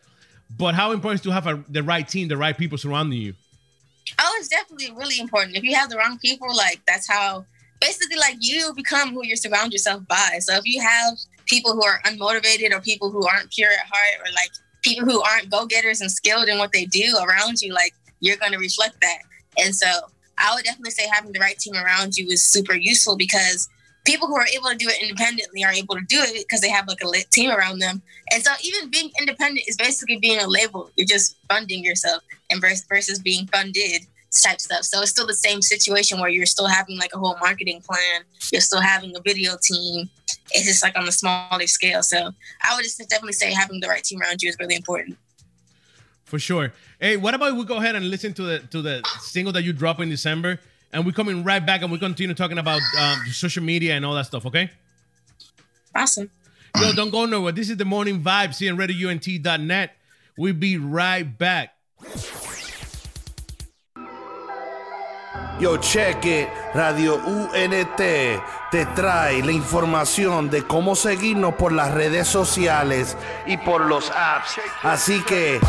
but 0.50 0.76
how 0.76 0.92
important 0.92 1.22
is 1.22 1.24
to 1.24 1.32
have 1.32 1.48
a, 1.48 1.64
the 1.70 1.84
right 1.84 2.08
team 2.08 2.28
the 2.28 2.38
right 2.38 2.58
people 2.58 2.78
surrounding 2.78 3.20
you? 3.20 3.34
Oh 4.20 4.36
it's 4.40 4.48
definitely 4.48 4.92
really 4.92 5.20
important. 5.20 5.56
If 5.56 5.64
you 5.64 5.76
have 5.76 5.90
the 5.90 5.98
wrong 5.98 6.18
people 6.20 6.48
like 6.56 6.82
that's 6.88 7.10
how 7.10 7.46
basically 7.82 8.18
like 8.18 8.38
you 8.40 8.74
become 8.76 9.14
who 9.14 9.26
you 9.26 9.36
surround 9.36 9.72
yourself 9.72 10.08
by. 10.08 10.40
So 10.40 10.56
if 10.56 10.66
you 10.66 10.82
have 10.82 11.18
people 11.46 11.74
who 11.74 11.84
are 11.84 12.02
unmotivated 12.06 12.72
or 12.72 12.82
people 12.82 13.12
who 13.12 13.26
aren't 13.26 13.52
pure 13.52 13.72
at 13.72 13.86
heart 13.86 14.28
or 14.28 14.32
like 14.34 14.52
people 14.82 15.06
who 15.06 15.22
aren't 15.22 15.50
go-getters 15.50 16.02
and 16.02 16.12
skilled 16.12 16.48
in 16.48 16.58
what 16.58 16.72
they 16.72 16.86
do 16.86 17.16
around 17.24 17.62
you 17.62 17.74
like 17.74 17.94
you're 18.20 18.38
going 18.38 18.52
to 18.52 18.58
reflect 18.58 19.00
that 19.02 19.20
and 19.58 19.76
so 19.76 19.88
I 20.38 20.54
would 20.54 20.66
definitely 20.66 20.92
say 20.92 21.08
having 21.12 21.32
the 21.32 21.40
right 21.40 21.58
team 21.58 21.76
around 21.76 22.18
you 22.18 22.28
is 22.28 22.44
super 22.44 22.76
useful 22.76 23.16
because 23.16 23.70
people 24.06 24.28
who 24.28 24.36
are 24.36 24.48
able 24.54 24.70
to 24.70 24.76
do 24.76 24.88
it 24.88 25.02
independently 25.02 25.64
are 25.64 25.72
able 25.72 25.96
to 25.96 26.06
do 26.08 26.20
it 26.20 26.46
because 26.48 26.62
they 26.62 26.70
have 26.70 26.88
like 26.88 27.02
a 27.04 27.08
lit 27.08 27.30
team 27.32 27.50
around 27.50 27.80
them. 27.80 28.02
And 28.32 28.44
so 28.44 28.52
even 28.64 28.90
being 28.90 29.12
independent 29.20 29.68
is 29.68 29.78
basically 29.78 30.18
being 30.18 30.40
a 30.40 30.48
label. 30.48 30.92
You're 30.96 31.08
just 31.08 31.38
funding 31.50 31.84
yourself 31.84 32.24
and 32.52 32.62
versus 32.62 33.20
being 33.20 33.48
funded 33.48 34.06
type 34.42 34.62
stuff. 34.62 34.84
So 34.84 35.02
it's 35.02 35.12
still 35.12 35.28
the 35.28 35.34
same 35.34 35.62
situation 35.62 36.20
where 36.20 36.30
you're 36.30 36.46
still 36.46 36.68
having 36.68 36.98
like 36.98 37.12
a 37.14 37.18
whole 37.18 37.38
marketing 37.42 37.82
plan. 37.82 38.24
You're 38.52 38.62
still 38.62 38.82
having 38.82 39.16
a 39.16 39.20
video 39.22 39.56
team. 39.62 40.10
It's 40.52 40.66
just 40.66 40.84
like 40.84 40.98
on 40.98 41.08
a 41.08 41.12
smaller 41.12 41.68
scale. 41.68 42.04
So 42.04 42.32
I 42.62 42.76
would 42.76 42.84
just 42.84 42.98
definitely 42.98 43.34
say 43.34 43.52
having 43.54 43.80
the 43.80 43.88
right 43.88 44.04
team 44.04 44.22
around 44.22 44.42
you 44.42 44.50
is 44.50 44.58
really 44.60 44.76
important. 44.76 45.18
For 46.26 46.40
sure. 46.40 46.74
Hey, 47.00 47.18
what 47.18 47.34
about 47.34 47.56
we 47.56 47.66
go 47.66 47.78
ahead 47.78 47.96
and 47.96 48.10
listen 48.10 48.34
to 48.34 48.44
the 48.44 48.60
to 48.72 48.82
the 48.82 49.04
single 49.20 49.54
that 49.54 49.64
you 49.64 49.74
drop 49.74 50.00
in 50.00 50.10
December? 50.10 50.60
and 50.96 51.06
we're 51.06 51.12
coming 51.12 51.44
right 51.44 51.64
back 51.64 51.82
and 51.82 51.92
we 51.92 52.00
continue 52.00 52.34
talking 52.34 52.58
about 52.58 52.82
um, 52.98 53.20
social 53.28 53.62
media 53.62 53.96
and 53.96 54.06
all 54.06 54.16
that 54.16 54.26
stuff, 54.26 54.46
okay? 54.46 54.72
Awesome. 55.94 56.32
Yo, 56.80 56.94
don't 56.94 57.10
go 57.10 57.26
nowhere. 57.26 57.52
This 57.52 57.70
is 57.70 57.76
the 57.76 57.86
morning 57.86 58.22
vibes 58.22 58.60
here 58.60 58.72
on 58.72 58.80
RadioUNT.net. 58.80 59.92
We'll 60.38 60.54
be 60.54 60.78
right 60.78 61.24
back. 61.24 61.76
Yo, 65.58 65.78
check 65.78 66.26
it. 66.26 66.50
Radio 66.74 67.16
UNT 67.16 68.02
te 68.76 68.86
trae 68.88 69.42
la 69.42 69.54
información 69.54 70.50
de 70.50 70.68
cómo 70.68 70.98
seguirnos 70.98 71.54
por 71.54 71.72
las 71.72 71.94
redes 71.94 72.28
sociales 72.28 73.16
y 73.46 73.56
por 73.56 73.86
los 73.86 74.10
apps. 74.10 74.60
Así 74.84 75.24
que, 75.24 75.62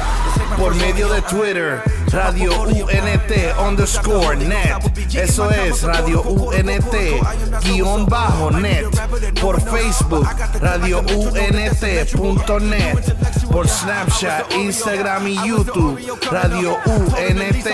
por 0.59 0.75
medio 0.75 1.09
de 1.09 1.23
Twitter, 1.23 1.85
Radio 2.11 2.63
UNT 2.63 3.61
underscore 3.65 4.37
net. 4.37 4.75
Eso 5.15 5.51
es 5.51 5.83
Radio 5.83 6.23
UNT 6.23 6.95
guion 7.63 8.07
bajo 8.07 8.51
net. 8.51 8.87
Por 9.41 9.61
Facebook, 9.61 10.29
Radio 10.61 11.01
UNT.net. 11.01 12.17
Por 13.51 13.69
Snapchat, 13.69 14.53
Instagram 14.55 15.29
y 15.29 15.37
YouTube, 15.47 16.01
Radio 16.31 16.77
UNT. 16.85 17.67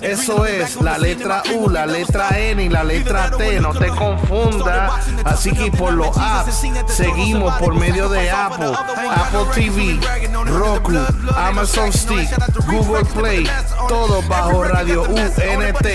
Eso 0.00 0.46
es 0.46 0.80
la 0.80 0.96
letra 0.96 1.42
U, 1.54 1.68
la 1.68 1.86
letra 1.86 2.38
N 2.38 2.62
y 2.62 2.68
la 2.68 2.84
letra 2.84 3.30
T. 3.30 3.60
No 3.60 3.74
te 3.74 3.88
confundas. 3.88 4.75
Así 5.24 5.52
que 5.52 5.70
por 5.70 5.92
los 5.92 6.16
apps, 6.16 6.62
seguimos 6.88 7.54
por 7.56 7.74
medio 7.74 8.08
de 8.08 8.30
Apple, 8.30 8.72
Apple 8.74 9.46
TV, 9.54 10.00
Roku, 10.46 10.92
Amazon 11.36 11.92
Stick, 11.92 12.28
Google 12.66 13.04
Play 13.04 13.48
todo 13.88 14.22
bajo 14.22 14.64
Radio 14.64 15.02
UNT. 15.02 15.86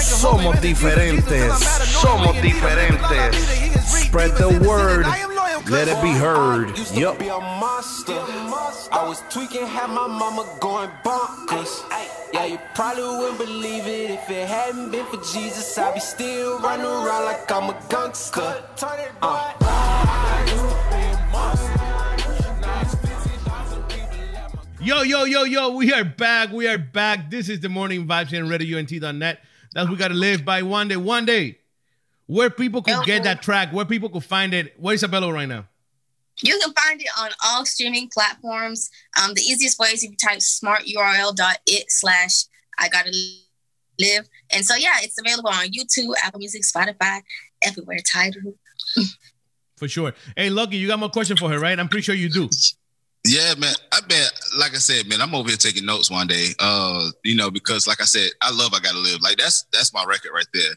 Somos 0.00 0.60
diferentes, 0.60 1.52
somos 2.00 2.40
diferentes. 2.40 3.36
Spread 4.04 4.32
the 4.36 4.46
word, 4.66 5.06
let 5.66 5.88
it 5.88 6.00
be 6.02 6.12
heard. 6.12 6.76
Yup. 6.94 7.20
I 7.20 9.04
was 9.06 9.22
tweaking, 9.30 9.66
had 9.66 9.90
my 9.90 10.06
mama 10.06 10.46
going 10.60 10.90
bonkers. 11.04 11.82
Yeah, 12.32 12.44
you 12.46 12.58
probably 12.74 13.02
wouldn't 13.02 13.38
believe 13.38 13.86
it 13.86 14.10
if 14.10 14.30
it 14.30 14.46
hadn't 14.48 14.90
been 14.90 15.06
for 15.06 15.16
Jesus. 15.32 15.76
I'd 15.78 15.94
be 15.94 16.00
still 16.00 16.58
running 16.60 16.86
around 16.86 17.24
like 17.24 17.50
I'm 17.50 17.70
a 17.70 17.82
gangster. 17.88 18.62
Uh. 19.22 19.54
Yo, 24.80 25.02
yo, 25.02 25.24
yo, 25.24 25.44
yo, 25.44 25.70
we 25.72 25.92
are 25.92 26.04
back. 26.04 26.50
We 26.50 26.68
are 26.68 26.78
back. 26.78 27.30
This 27.30 27.48
is 27.48 27.60
the 27.60 27.68
morning 27.68 28.06
vibes 28.06 28.28
here 28.28 28.44
on 28.44 28.50
RadioUNT.net. 28.50 29.40
That's 29.74 29.90
we 29.90 29.96
gotta 29.96 30.14
live 30.14 30.44
by 30.44 30.62
Wande. 30.62 30.96
One 30.96 31.26
day. 31.26 31.57
Where 32.28 32.50
people 32.50 32.82
could 32.82 33.04
get 33.04 33.24
that 33.24 33.42
track, 33.42 33.72
where 33.72 33.84
people 33.84 34.08
could 34.08 34.24
find 34.24 34.54
it. 34.54 34.74
Where 34.78 34.94
is 34.94 35.02
available 35.02 35.32
right 35.32 35.48
now? 35.48 35.66
You 36.40 36.56
can 36.62 36.72
find 36.72 37.00
it 37.00 37.08
on 37.18 37.30
all 37.44 37.64
streaming 37.64 38.08
platforms. 38.12 38.90
Um, 39.20 39.34
the 39.34 39.40
easiest 39.40 39.78
way 39.78 39.88
is 39.88 40.04
if 40.04 40.10
you 40.10 40.16
type 40.16 40.38
smarturl.it 40.38 41.90
slash 41.90 42.44
I 42.78 42.88
gotta 42.88 43.10
live. 43.98 44.28
And 44.52 44.64
so 44.64 44.76
yeah, 44.76 44.96
it's 45.02 45.18
available 45.18 45.50
on 45.50 45.66
YouTube, 45.66 46.12
Apple 46.22 46.38
Music, 46.38 46.62
Spotify, 46.62 47.22
everywhere. 47.62 47.98
Tidal. 48.06 48.54
For 49.76 49.88
sure. 49.88 50.12
Hey, 50.36 50.50
Lucky, 50.50 50.76
you 50.76 50.86
got 50.86 50.98
more 50.98 51.08
question 51.08 51.36
for 51.36 51.48
her, 51.50 51.58
right? 51.58 51.78
I'm 51.78 51.88
pretty 51.88 52.02
sure 52.02 52.14
you 52.14 52.28
do. 52.28 52.48
Yeah, 53.28 53.54
man. 53.58 53.74
I 53.92 54.00
bet, 54.08 54.32
like 54.58 54.74
I 54.74 54.78
said, 54.78 55.06
man, 55.06 55.20
I'm 55.20 55.34
over 55.34 55.50
here 55.50 55.58
taking 55.58 55.84
notes 55.84 56.08
Wande. 56.08 56.54
Uh, 56.58 57.10
you 57.24 57.36
know, 57.36 57.50
because 57.50 57.86
like 57.86 58.00
I 58.00 58.04
said, 58.04 58.30
I 58.40 58.50
love 58.50 58.72
I 58.72 58.80
Gotta 58.80 58.98
Live. 58.98 59.20
Like 59.20 59.36
that's 59.36 59.66
that's 59.70 59.92
my 59.92 60.02
record 60.04 60.30
right 60.32 60.46
there. 60.54 60.72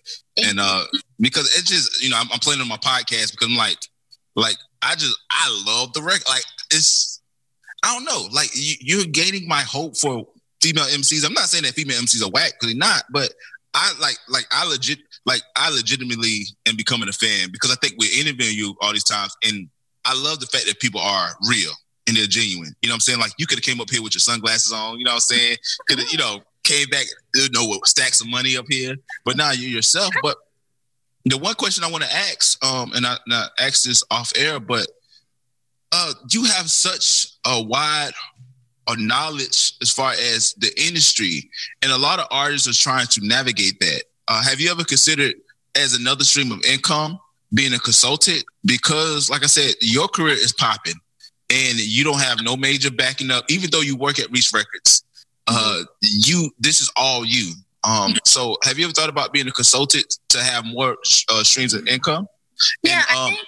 And 0.49 0.59
uh, 0.59 0.83
because 1.17 1.45
it's 1.57 1.69
just, 1.69 2.03
you 2.03 2.09
know, 2.09 2.17
I'm, 2.17 2.27
I'm 2.31 2.39
playing 2.39 2.59
on 2.59 2.67
my 2.67 2.75
podcast 2.75 3.31
because 3.31 3.47
I'm 3.47 3.55
like, 3.55 3.77
like 4.35 4.57
I 4.81 4.95
just 4.95 5.17
I 5.31 5.63
love 5.65 5.93
the 5.93 6.01
record. 6.01 6.27
Like 6.27 6.43
it's, 6.71 7.21
I 7.83 7.95
don't 7.95 8.03
know, 8.03 8.27
like 8.33 8.49
you, 8.53 8.75
you're 8.81 9.05
gaining 9.05 9.47
my 9.47 9.61
hope 9.61 9.95
for 9.95 10.27
female 10.61 10.85
MCs. 10.85 11.25
I'm 11.25 11.33
not 11.33 11.45
saying 11.45 11.63
that 11.63 11.73
female 11.73 12.01
MCs 12.01 12.21
are 12.21 12.31
whack 12.31 12.53
because 12.59 12.73
they're 12.73 12.77
not, 12.77 13.03
but 13.11 13.31
I 13.73 13.93
like 14.01 14.17
like 14.27 14.45
I 14.51 14.67
legit 14.67 14.99
like 15.25 15.41
I 15.55 15.69
legitimately 15.69 16.47
am 16.67 16.75
becoming 16.75 17.07
a 17.07 17.13
fan 17.13 17.47
because 17.49 17.71
I 17.71 17.75
think 17.75 17.93
we're 17.97 18.19
interviewing 18.19 18.57
you 18.57 18.75
all 18.81 18.91
these 18.91 19.05
times, 19.05 19.33
and 19.47 19.69
I 20.03 20.21
love 20.21 20.41
the 20.41 20.47
fact 20.47 20.65
that 20.67 20.81
people 20.81 20.99
are 20.99 21.29
real 21.47 21.71
and 22.11 22.17
they're 22.17 22.27
genuine. 22.27 22.75
You 22.81 22.89
know 22.89 22.93
what 22.93 22.95
I'm 22.95 22.99
saying? 22.99 23.19
Like 23.19 23.31
you 23.37 23.47
could 23.47 23.57
have 23.57 23.63
came 23.63 23.79
up 23.79 23.89
here 23.89 24.03
with 24.03 24.13
your 24.13 24.19
sunglasses 24.19 24.73
on, 24.73 24.99
you 24.99 25.05
know 25.05 25.11
what 25.11 25.15
I'm 25.15 25.37
saying? 25.37 25.57
Could 25.87 25.99
have, 25.99 26.11
you 26.11 26.17
know, 26.17 26.41
came 26.63 26.89
back, 26.89 27.05
you 27.33 27.47
know, 27.53 27.69
with 27.69 27.79
stacks 27.85 28.19
of 28.19 28.27
money 28.27 28.57
up 28.57 28.65
here. 28.69 28.95
But 29.23 29.37
now 29.37 29.51
you're 29.51 29.69
yourself. 29.69 30.13
But 30.21 30.35
the 31.23 31.37
one 31.37 31.55
question 31.55 31.85
I 31.85 31.89
want 31.89 32.03
to 32.03 32.13
ask, 32.13 32.63
um, 32.65 32.91
and 32.93 33.07
I, 33.07 33.15
and 33.25 33.33
I 33.33 33.47
asked 33.59 33.85
this 33.85 34.03
off 34.11 34.33
air, 34.35 34.59
but 34.59 34.87
uh, 35.93 36.13
you 36.31 36.43
have 36.43 36.69
such 36.69 37.27
a 37.47 37.63
wide 37.63 38.11
a 38.87 38.95
knowledge 38.97 39.73
as 39.81 39.89
far 39.89 40.11
as 40.11 40.53
the 40.55 40.69
industry, 40.85 41.49
and 41.81 41.93
a 41.93 41.97
lot 41.97 42.19
of 42.19 42.27
artists 42.29 42.67
are 42.67 42.73
trying 42.73 43.05
to 43.07 43.21
navigate 43.23 43.79
that. 43.79 44.03
Uh, 44.27 44.43
have 44.43 44.59
you 44.59 44.69
ever 44.69 44.83
considered 44.83 45.35
as 45.75 45.93
another 45.93 46.25
stream 46.25 46.51
of 46.51 46.61
income 46.65 47.17
being 47.53 47.73
a 47.73 47.79
consultant? 47.79 48.43
Because, 48.65 49.29
like 49.29 49.43
I 49.43 49.47
said, 49.47 49.75
your 49.79 50.07
career 50.09 50.33
is 50.33 50.51
popping 50.51 50.95
and 51.51 51.79
you 51.79 52.03
don't 52.03 52.21
have 52.21 52.41
no 52.41 52.55
major 52.55 52.89
backing 52.89 53.29
up, 53.29 53.43
even 53.49 53.69
though 53.71 53.81
you 53.81 53.97
work 53.97 54.19
at 54.19 54.31
Reach 54.31 54.51
Records. 54.53 55.03
Uh, 55.47 55.83
you 56.01 56.49
this 56.59 56.81
is 56.81 56.91
all 56.95 57.25
you. 57.25 57.53
Um, 57.83 58.13
so 58.25 58.57
have 58.63 58.77
you 58.77 58.85
ever 58.85 58.93
thought 58.93 59.09
about 59.09 59.33
being 59.33 59.47
a 59.47 59.51
consultant 59.51 60.17
to 60.29 60.41
have 60.41 60.65
more 60.65 60.97
uh, 61.29 61.43
streams 61.43 61.73
of 61.73 61.87
income? 61.87 62.27
Yeah, 62.83 63.03
and, 63.09 63.17
um, 63.17 63.25
I 63.25 63.29
think. 63.29 63.47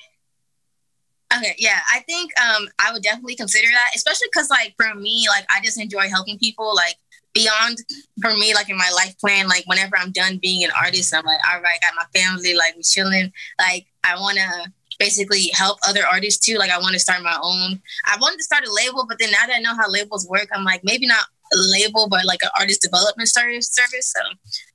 Okay, 1.36 1.56
yeah, 1.58 1.80
I 1.92 2.00
think 2.02 2.32
um 2.42 2.68
I 2.80 2.92
would 2.92 3.04
definitely 3.04 3.36
consider 3.36 3.68
that, 3.68 3.92
especially 3.96 4.28
because 4.32 4.50
like 4.50 4.76
for 4.78 4.94
me, 4.96 5.28
like 5.30 5.46
I 5.50 5.62
just 5.64 5.80
enjoy 5.80 6.10
helping 6.10 6.38
people. 6.40 6.76
Like 6.76 6.96
beyond 7.34 7.78
for 8.22 8.34
me, 8.34 8.54
like 8.54 8.70
in 8.70 8.78
my 8.78 8.92
life 8.96 9.18
plan, 9.20 9.48
like 9.48 9.64
whenever 9.66 9.98
I'm 9.98 10.12
done 10.12 10.40
being 10.42 10.64
an 10.64 10.72
artist, 10.80 11.14
I'm 11.14 11.26
like, 11.26 11.40
all 11.52 11.62
right, 11.62 11.80
got 11.82 11.94
my 11.96 12.20
family, 12.20 12.56
like 12.56 12.76
we 12.76 12.84
chilling. 12.84 13.32
Like 13.60 13.86
I 14.04 14.20
want 14.20 14.38
to 14.38 14.72
basically 15.00 15.50
help 15.54 15.78
other 15.88 16.06
artists 16.06 16.46
too. 16.46 16.58
Like 16.58 16.72
I 16.72 16.80
want 16.80 16.94
to 16.94 17.00
start 17.00 17.22
my 17.22 17.38
own. 17.42 17.82
I 18.06 18.18
wanted 18.20 18.38
to 18.38 18.44
start 18.44 18.66
a 18.66 18.72
label, 18.72 19.06
but 19.08 19.20
then 19.20 19.32
now 19.32 19.46
that 19.48 19.56
I 19.56 19.60
know 19.60 19.76
how 19.76 19.90
labels 19.90 20.28
work, 20.28 20.48
I'm 20.54 20.64
like 20.64 20.82
maybe 20.84 21.08
not 21.08 21.26
a 21.54 21.58
label, 21.72 22.08
but 22.10 22.26
like 22.26 22.44
an 22.44 22.50
artist 22.60 22.82
development 22.82 23.30
service. 23.30 23.70
Service. 23.70 24.12
So 24.12 24.22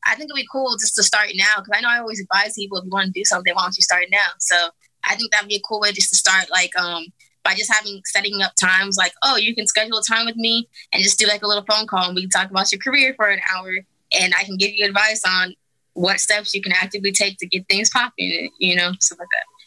I 0.04 0.14
think 0.14 0.30
it'd 0.30 0.36
be 0.36 0.48
cool 0.50 0.76
just 0.78 0.94
to 0.96 1.02
start 1.02 1.30
now 1.34 1.56
because 1.56 1.72
I 1.74 1.80
know 1.80 1.88
I 1.88 1.98
always 1.98 2.20
advise 2.20 2.54
people 2.54 2.78
if 2.78 2.84
you 2.84 2.90
want 2.90 3.06
to 3.06 3.12
do 3.12 3.24
something, 3.24 3.54
why 3.54 3.62
don't 3.62 3.76
you 3.76 3.82
start 3.82 4.04
now? 4.10 4.28
So 4.38 4.56
I 5.04 5.14
think 5.16 5.32
that'd 5.32 5.48
be 5.48 5.56
a 5.56 5.62
cool 5.66 5.80
way 5.80 5.92
just 5.92 6.10
to 6.10 6.16
start 6.16 6.50
like 6.50 6.76
um 6.78 7.06
by 7.44 7.54
just 7.54 7.72
having 7.72 8.02
setting 8.04 8.42
up 8.42 8.52
times 8.56 8.96
like 8.98 9.12
oh 9.22 9.36
you 9.36 9.54
can 9.54 9.66
schedule 9.66 9.98
a 9.98 10.02
time 10.02 10.26
with 10.26 10.36
me 10.36 10.68
and 10.92 11.02
just 11.02 11.18
do 11.18 11.26
like 11.26 11.42
a 11.42 11.46
little 11.46 11.64
phone 11.64 11.86
call 11.86 12.06
and 12.06 12.14
we 12.14 12.22
can 12.22 12.30
talk 12.30 12.50
about 12.50 12.70
your 12.72 12.80
career 12.80 13.14
for 13.16 13.28
an 13.28 13.40
hour 13.54 13.72
and 14.12 14.34
I 14.38 14.44
can 14.44 14.56
give 14.56 14.72
you 14.72 14.86
advice 14.86 15.22
on 15.26 15.54
what 15.94 16.20
steps 16.20 16.54
you 16.54 16.62
can 16.62 16.72
actively 16.72 17.12
take 17.12 17.38
to 17.38 17.46
get 17.46 17.68
things 17.68 17.90
popping, 17.90 18.50
you 18.58 18.76
know, 18.76 18.92
stuff 19.00 19.18
like 19.18 19.28
that. 19.32 19.57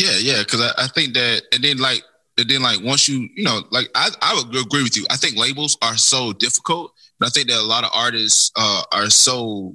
Yeah, 0.00 0.16
yeah, 0.18 0.38
because 0.38 0.62
I, 0.62 0.84
I 0.84 0.86
think 0.86 1.12
that, 1.12 1.42
and 1.52 1.62
then 1.62 1.76
like, 1.76 2.02
and 2.38 2.48
then 2.48 2.62
like 2.62 2.80
once 2.82 3.06
you, 3.06 3.28
you 3.34 3.44
know, 3.44 3.60
like 3.70 3.90
I, 3.94 4.08
I 4.22 4.34
would 4.34 4.56
agree 4.56 4.82
with 4.82 4.96
you. 4.96 5.04
I 5.10 5.16
think 5.16 5.36
labels 5.36 5.76
are 5.82 5.98
so 5.98 6.32
difficult, 6.32 6.94
but 7.18 7.26
I 7.26 7.30
think 7.30 7.48
that 7.48 7.58
a 7.58 7.62
lot 7.62 7.84
of 7.84 7.90
artists 7.92 8.50
uh, 8.56 8.82
are 8.92 9.10
so 9.10 9.74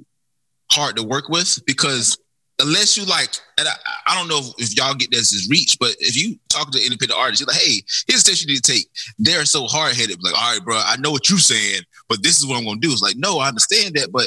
hard 0.72 0.96
to 0.96 1.04
work 1.04 1.28
with 1.28 1.64
because 1.64 2.18
unless 2.60 2.96
you 2.96 3.04
like, 3.04 3.28
and 3.56 3.68
I, 3.68 3.74
I 4.08 4.18
don't 4.18 4.26
know 4.26 4.40
if 4.58 4.76
y'all 4.76 4.94
get 4.94 5.12
this 5.12 5.32
as 5.32 5.48
reach, 5.48 5.76
but 5.78 5.94
if 6.00 6.16
you 6.16 6.40
talk 6.48 6.72
to 6.72 6.82
independent 6.82 7.20
artists, 7.20 7.40
you're 7.40 7.46
like, 7.46 7.62
hey, 7.62 7.82
here's 8.08 8.24
the 8.24 8.32
you 8.32 8.52
need 8.52 8.64
to 8.64 8.72
take. 8.72 8.88
They're 9.20 9.44
so 9.44 9.66
hard 9.66 9.94
headed, 9.94 10.20
like, 10.24 10.34
all 10.34 10.54
right, 10.54 10.64
bro, 10.64 10.74
I 10.76 10.96
know 10.96 11.12
what 11.12 11.30
you're 11.30 11.38
saying, 11.38 11.82
but 12.08 12.24
this 12.24 12.40
is 12.40 12.46
what 12.48 12.58
I'm 12.58 12.64
gonna 12.64 12.80
do. 12.80 12.90
It's 12.90 13.00
like, 13.00 13.16
no, 13.16 13.38
I 13.38 13.46
understand 13.46 13.94
that, 13.94 14.10
but 14.10 14.26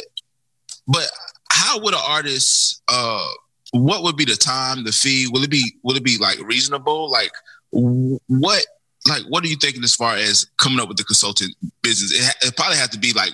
but 0.88 1.12
how 1.52 1.82
would 1.82 1.93
an 1.93 2.00
artist 2.08 2.84
uh 2.88 3.28
what 3.72 4.03
would 4.03 4.17
be 4.17 4.26
the 4.26 4.36
time, 4.36 4.84
the 4.84 4.91
fee? 4.91 5.28
Will 5.32 5.43
it 5.43 5.49
be 5.49 5.76
will 5.84 5.95
it 5.95 6.03
be 6.03 6.17
like 6.17 6.39
reasonable? 6.39 7.09
Like 7.09 7.32
what 7.72 8.65
like 9.07 9.24
what 9.30 9.43
are 9.43 9.47
you 9.47 9.55
thinking 9.55 9.84
as 9.84 9.95
far 9.95 10.15
as 10.15 10.45
coming 10.57 10.80
up 10.80 10.88
with 10.88 10.97
the 10.97 11.03
consultant 11.03 11.55
business? 11.82 12.11
It, 12.11 12.47
it 12.47 12.55
probably 12.55 12.78
have 12.78 12.89
to 12.91 12.99
be 12.99 13.13
like 13.13 13.32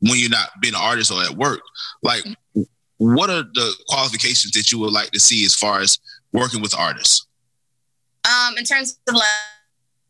when 0.00 0.18
you're 0.18 0.30
not 0.30 0.48
being 0.60 0.74
an 0.74 0.80
artist 0.80 1.10
or 1.10 1.22
at 1.22 1.32
work. 1.32 1.60
Like 2.02 2.24
what 2.98 3.30
are 3.30 3.42
the 3.42 3.74
qualifications 3.88 4.52
that 4.52 4.72
you 4.72 4.78
would 4.78 4.92
like 4.92 5.10
to 5.10 5.20
see 5.20 5.44
as 5.44 5.54
far 5.54 5.80
as 5.80 5.98
working 6.32 6.62
with 6.62 6.74
artists? 6.78 7.26
Um, 8.24 8.56
in 8.58 8.64
terms 8.64 8.98
of 9.08 9.14
like, 9.14 9.22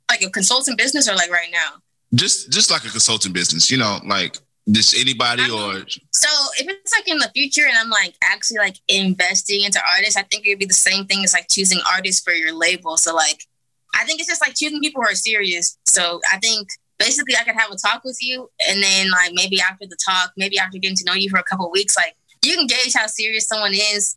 like 0.09 0.23
a 0.23 0.31
consultant 0.31 0.79
business 0.79 1.09
or 1.09 1.15
like 1.15 1.31
right 1.31 1.51
now? 1.53 1.83
Just 2.15 2.53
just 2.53 2.71
like 2.71 2.85
a 2.85 2.89
consulting 2.89 3.33
business, 3.33 3.71
you 3.71 3.77
know, 3.77 3.99
like 4.07 4.39
just 4.71 4.97
anybody 4.99 5.43
I 5.43 5.49
mean, 5.49 5.77
or 5.77 5.87
So 6.13 6.29
if 6.59 6.69
it's 6.69 6.93
like 6.97 7.09
in 7.09 7.19
the 7.19 7.31
future 7.35 7.67
and 7.67 7.77
I'm 7.79 7.91
like 7.91 8.15
actually 8.25 8.59
like 8.59 8.77
investing 8.89 9.63
into 9.63 9.81
artists, 9.95 10.17
I 10.17 10.23
think 10.23 10.45
it 10.45 10.51
would 10.51 10.59
be 10.59 10.67
the 10.67 10.75
same 10.75 11.07
thing 11.07 11.23
as 11.25 11.33
like 11.33 11.47
choosing 11.51 11.79
artists 11.93 12.23
for 12.23 12.33
your 12.33 12.53
label. 12.53 12.97
So 12.97 13.15
like 13.15 13.47
I 13.95 14.05
think 14.05 14.21
it's 14.21 14.29
just 14.29 14.41
like 14.41 14.55
choosing 14.55 14.81
people 14.81 15.03
who 15.03 15.09
are 15.09 15.15
serious. 15.15 15.79
So 15.87 16.21
I 16.33 16.39
think 16.39 16.69
basically 16.99 17.37
I 17.37 17.45
could 17.45 17.55
have 17.55 17.71
a 17.71 17.77
talk 17.77 18.03
with 18.05 18.19
you 18.21 18.51
and 18.69 18.83
then 18.83 19.11
like 19.11 19.31
maybe 19.35 19.61
after 19.61 19.87
the 19.87 19.97
talk, 20.05 20.33
maybe 20.37 20.59
after 20.59 20.79
getting 20.79 20.97
to 20.97 21.05
know 21.05 21.15
you 21.15 21.31
for 21.31 21.39
a 21.39 21.45
couple 21.45 21.71
weeks, 21.71 21.97
like 21.97 22.17
you 22.43 22.57
can 22.57 22.67
gauge 22.67 22.95
how 22.95 23.07
serious 23.07 23.47
someone 23.47 23.73
is. 23.73 24.17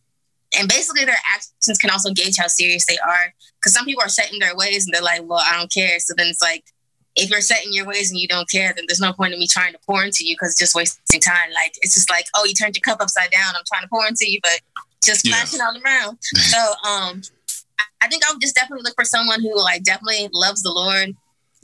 And 0.57 0.67
basically 0.67 1.05
their 1.05 1.21
actions 1.31 1.77
can 1.77 1.91
also 1.91 2.11
gauge 2.11 2.37
how 2.37 2.47
serious 2.47 2.87
they 2.87 2.97
are. 2.97 3.33
Cause 3.63 3.73
some 3.73 3.85
people 3.85 4.01
are 4.01 4.09
set 4.09 4.33
in 4.33 4.39
their 4.39 4.55
ways 4.55 4.85
and 4.85 4.93
they're 4.93 5.03
like, 5.03 5.21
well, 5.23 5.43
I 5.45 5.55
don't 5.55 5.71
care. 5.71 5.99
So 5.99 6.15
then 6.17 6.27
it's 6.27 6.41
like 6.41 6.63
if 7.15 7.29
you're 7.29 7.41
set 7.41 7.65
in 7.65 7.73
your 7.73 7.85
ways 7.85 8.11
and 8.11 8.19
you 8.19 8.27
don't 8.27 8.49
care, 8.49 8.71
then 8.75 8.85
there's 8.87 8.99
no 9.01 9.11
point 9.13 9.33
in 9.33 9.39
me 9.39 9.47
trying 9.49 9.73
to 9.73 9.79
pour 9.85 10.03
into 10.03 10.25
you 10.25 10.35
because 10.35 10.51
it's 10.51 10.59
just 10.59 10.75
wasting 10.75 11.19
time. 11.19 11.49
Like 11.53 11.73
it's 11.81 11.95
just 11.95 12.09
like, 12.09 12.25
oh, 12.35 12.45
you 12.45 12.53
turned 12.53 12.75
your 12.75 12.81
cup 12.81 13.01
upside 13.01 13.31
down. 13.31 13.53
I'm 13.55 13.63
trying 13.67 13.81
to 13.83 13.87
pour 13.89 14.05
into 14.07 14.29
you, 14.29 14.39
but 14.43 14.59
just 15.03 15.25
Yeah. 15.27 15.35
flashing 15.35 15.61
all 15.61 15.75
around. 15.83 16.17
so 16.23 16.57
um 16.87 17.21
I- 18.01 18.07
think 18.07 18.25
I 18.25 18.31
would 18.31 18.41
just 18.41 18.55
definitely 18.55 18.83
look 18.83 18.95
for 18.95 19.05
someone 19.05 19.41
who 19.41 19.55
like 19.57 19.83
definitely 19.83 20.29
loves 20.33 20.61
the 20.63 20.71
Lord, 20.71 21.15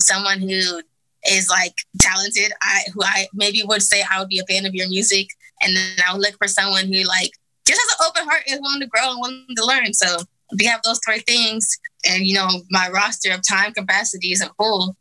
someone 0.02 0.40
who 0.40 0.82
is 1.28 1.50
like 1.50 1.74
talented. 2.00 2.52
I 2.62 2.82
who 2.94 3.04
I 3.04 3.28
maybe 3.34 3.64
would 3.64 3.82
say 3.82 4.04
I 4.10 4.20
would 4.20 4.30
be 4.30 4.40
a 4.40 4.46
fan 4.46 4.66
of 4.66 4.74
your 4.76 4.88
music, 4.90 5.28
and 5.62 5.76
then 5.76 5.98
I 6.08 6.14
would 6.14 6.22
look 6.22 6.38
for 6.38 6.48
someone 6.48 6.86
who 6.92 7.04
like 7.04 7.32
just 7.68 7.82
has 7.82 8.00
an 8.00 8.08
open 8.08 8.30
heart 8.30 8.44
and 8.48 8.56
is 8.56 8.62
willing 8.62 8.82
to 8.82 8.88
grow 8.88 9.12
and 9.12 9.20
willing 9.22 9.46
to 9.56 9.66
learn. 9.66 9.94
So 9.94 10.18
if 10.52 10.62
you 10.62 10.70
have 10.70 10.82
those 10.84 11.00
three 11.06 11.20
things, 11.20 11.68
and 12.08 12.26
you 12.26 12.36
know 12.36 12.48
my 12.70 12.90
roster 12.90 13.32
of 13.32 13.42
time 13.48 13.74
capacity 13.74 14.32
isn't 14.32 14.52
full, 14.58 14.96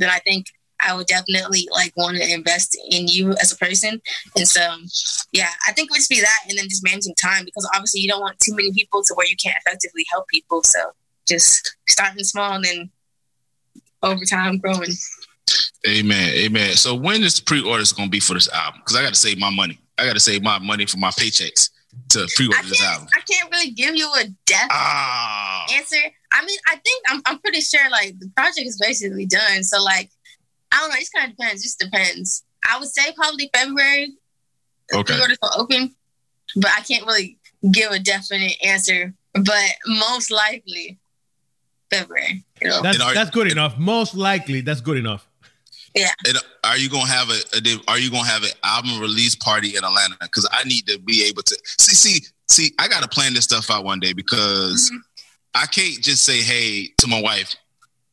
then 0.00 0.10
I 0.10 0.18
think 0.20 0.46
I 0.80 0.94
would 0.94 1.06
definitely 1.06 1.68
like 1.72 1.92
want 1.96 2.16
to 2.16 2.32
invest 2.32 2.78
in 2.90 3.06
you 3.06 3.32
as 3.32 3.52
a 3.52 3.56
person. 3.56 4.00
And 4.36 4.48
so, 4.48 4.60
yeah, 5.32 5.50
I 5.68 5.72
think 5.72 5.90
it 5.90 5.92
would 5.92 5.98
just 5.98 6.10
be 6.10 6.20
that, 6.20 6.38
and 6.48 6.58
then 6.58 6.68
just 6.68 6.84
managing 6.84 7.14
time 7.14 7.44
because 7.44 7.68
obviously 7.74 8.00
you 8.00 8.08
don't 8.08 8.20
want 8.20 8.38
too 8.40 8.54
many 8.54 8.72
people 8.72 9.02
to 9.02 9.14
where 9.14 9.26
you 9.26 9.36
can't 9.36 9.56
effectively 9.64 10.04
help 10.10 10.26
people. 10.28 10.62
So 10.64 10.92
just 11.28 11.76
starting 11.88 12.24
small 12.24 12.54
and 12.54 12.64
then 12.64 12.90
over 14.02 14.24
time 14.24 14.58
growing. 14.58 14.90
Amen. 15.88 16.30
Amen. 16.34 16.72
So 16.74 16.94
when 16.94 17.22
is 17.22 17.36
the 17.36 17.44
pre-orders 17.44 17.92
gonna 17.92 18.08
be 18.08 18.20
for 18.20 18.34
this 18.34 18.48
album? 18.50 18.80
Because 18.80 18.96
I 18.96 19.02
gotta 19.02 19.14
save 19.14 19.38
my 19.38 19.50
money. 19.50 19.78
I 19.98 20.06
gotta 20.06 20.20
save 20.20 20.42
my 20.42 20.58
money 20.58 20.86
for 20.86 20.96
my 20.96 21.10
paychecks 21.10 21.70
to 22.10 22.22
I 22.22 22.26
pre-order 22.34 22.68
this 22.68 22.80
can't, 22.80 22.92
album. 22.94 23.08
I 23.14 23.20
can't 23.32 23.50
really 23.52 23.70
give 23.72 23.94
you 23.96 24.06
a 24.12 24.24
definite 24.46 24.70
Ah, 24.72 25.66
answer. 25.72 25.96
I 26.32 26.44
mean, 26.44 26.58
I 26.68 26.76
think 26.76 27.02
I'm, 27.08 27.22
I'm 27.26 27.38
pretty 27.40 27.60
sure 27.60 27.88
like 27.90 28.18
the 28.18 28.28
project 28.36 28.66
is 28.66 28.78
basically 28.80 29.26
done. 29.26 29.62
So 29.64 29.82
like, 29.82 30.10
I 30.72 30.78
don't 30.80 30.90
know. 30.90 30.96
It 30.96 31.00
just 31.00 31.12
kind 31.12 31.30
of 31.30 31.36
depends. 31.36 31.62
Just 31.62 31.78
depends. 31.80 32.44
I 32.68 32.78
would 32.78 32.88
say 32.88 33.12
probably 33.16 33.50
February. 33.54 34.14
Okay. 34.92 35.12
Pre-orders 35.14 35.38
will 35.42 35.50
open, 35.60 35.94
but 36.56 36.70
I 36.76 36.80
can't 36.82 37.06
really 37.06 37.38
give 37.70 37.90
a 37.92 37.98
definite 37.98 38.54
answer. 38.64 39.14
But 39.34 39.70
most 39.86 40.30
likely 40.30 40.98
February. 41.90 42.44
You 42.60 42.68
know? 42.68 42.82
That's 42.82 43.00
are- 43.00 43.14
that's 43.14 43.30
good 43.30 43.50
enough. 43.50 43.78
Most 43.78 44.14
likely, 44.14 44.60
that's 44.60 44.80
good 44.80 44.96
enough. 44.96 45.26
And 45.96 46.38
are 46.64 46.76
you 46.76 46.88
gonna 46.88 47.06
have 47.06 47.28
a, 47.30 47.38
a 47.56 47.60
are 47.88 47.98
you 47.98 48.10
gonna 48.10 48.26
have 48.28 48.42
an 48.42 48.50
album 48.62 49.00
release 49.00 49.34
party 49.34 49.76
in 49.76 49.84
Atlanta? 49.84 50.16
Because 50.20 50.48
I 50.52 50.64
need 50.64 50.86
to 50.86 50.98
be 50.98 51.24
able 51.28 51.42
to 51.42 51.56
see 51.78 51.94
see 51.94 52.26
see. 52.48 52.72
I 52.78 52.88
gotta 52.88 53.08
plan 53.08 53.34
this 53.34 53.44
stuff 53.44 53.70
out 53.70 53.84
one 53.84 53.98
day 54.00 54.12
because 54.12 54.90
I 55.54 55.66
can't 55.66 56.00
just 56.00 56.24
say 56.24 56.42
hey 56.42 56.88
to 56.98 57.06
my 57.08 57.20
wife. 57.20 57.54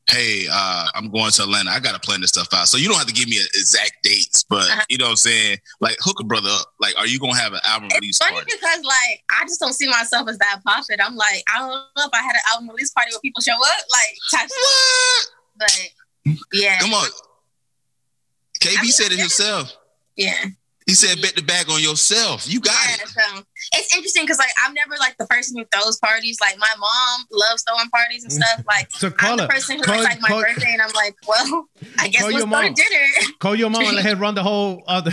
Hey, 0.10 0.48
uh, 0.50 0.88
I'm 0.96 1.12
going 1.12 1.32
to 1.32 1.44
Atlanta. 1.44 1.70
I 1.70 1.82
gotta 1.82 2.00
plan 2.00 2.22
this 2.22 2.30
stuff 2.30 2.48
out. 2.54 2.70
So 2.70 2.78
you 2.78 2.88
don't 2.88 2.98
have 2.98 3.08
to 3.08 3.14
give 3.14 3.28
me 3.28 3.40
a, 3.40 3.44
exact 3.54 3.92
dates, 4.04 4.42
but 4.50 4.64
Uh-huh. 4.64 4.82
you 4.88 4.98
know 4.98 5.04
what 5.06 5.10
I'm 5.12 5.16
saying. 5.18 5.58
Like 5.82 5.98
hook 6.00 6.22
a 6.22 6.24
brother 6.24 6.48
up. 6.50 6.74
Like, 6.80 6.98
are 6.98 7.06
you 7.06 7.20
gonna 7.20 7.36
have 7.36 7.52
an 7.52 7.60
album 7.66 7.90
release 7.94 8.16
It's 8.16 8.20
funny 8.20 8.36
party? 8.38 8.54
because 8.56 8.86
like 8.86 9.24
I 9.30 9.44
just 9.44 9.60
don't 9.60 9.74
see 9.74 9.88
myself 9.90 10.30
as 10.30 10.38
that 10.38 10.62
prophet. 10.64 11.02
I'm 11.04 11.18
like 11.18 11.44
I 11.54 11.60
don't 11.60 11.70
know 11.72 11.84
if 12.06 12.10
I 12.14 12.22
had 12.24 12.32
an 12.36 12.42
album 12.54 12.70
release 12.70 12.90
party 12.92 13.12
where 13.12 13.20
people 13.20 13.42
show 13.42 13.52
up 13.54 13.84
like 13.92 14.18
type, 14.42 14.50
What? 14.50 15.28
but 15.60 15.90
yeah, 16.54 16.80
Come 16.80 16.94
on. 16.94 17.08
KB 18.60 18.78
I 18.78 18.82
mean, 18.82 18.92
said 18.92 19.12
it 19.12 19.20
himself. 19.20 19.76
yeah. 20.16 20.46
He 20.88 20.94
said, 20.94 21.22
"Bet 21.22 21.36
the 21.36 21.42
bag 21.42 21.70
on 21.70 21.82
yourself. 21.82 22.48
You 22.50 22.62
got 22.62 22.74
Yeah, 22.88 22.96
it." 23.04 23.10
so 23.10 23.44
it's 23.74 23.94
interesting 23.94 24.24
because 24.24 24.38
like 24.38 24.52
I'm 24.64 24.74
never 24.74 24.96
like 24.98 25.18
the 25.18 25.26
person 25.28 25.58
who 25.58 25.66
throws 25.70 25.98
parties. 25.98 26.38
Like 26.40 26.58
my 26.60 26.72
mom 26.80 27.26
loves 27.30 27.62
throwing 27.68 27.90
parties 27.90 28.24
and 28.24 28.32
stuff. 28.32 28.64
Like 28.70 28.90
So 28.92 29.08
I'm 29.08 29.14
call 29.14 29.36
the 29.36 29.48
person 29.50 29.78
who 29.80 29.84
Call- 29.84 29.96
it's 29.96 30.04
like 30.06 30.22
my 30.22 30.30
call- 30.30 30.42
birthday, 30.44 30.72
and 30.72 30.82
I'm 30.82 30.94
like, 30.94 31.14
well, 31.28 31.66
I 32.00 32.08
guess 32.12 32.22
Call 32.22 32.32
let's 32.32 32.40
your 32.40 32.48
go 32.48 32.62
to 32.62 32.68
mom. 32.68 32.74
dinner 32.74 33.08
Call 33.40 33.56
your 33.56 33.70
mom 33.70 33.84
and 33.84 33.96
let 33.98 34.06
her 34.06 34.16
run 34.26 34.36
the 34.36 34.44
whole 34.44 34.82
other 34.88 35.12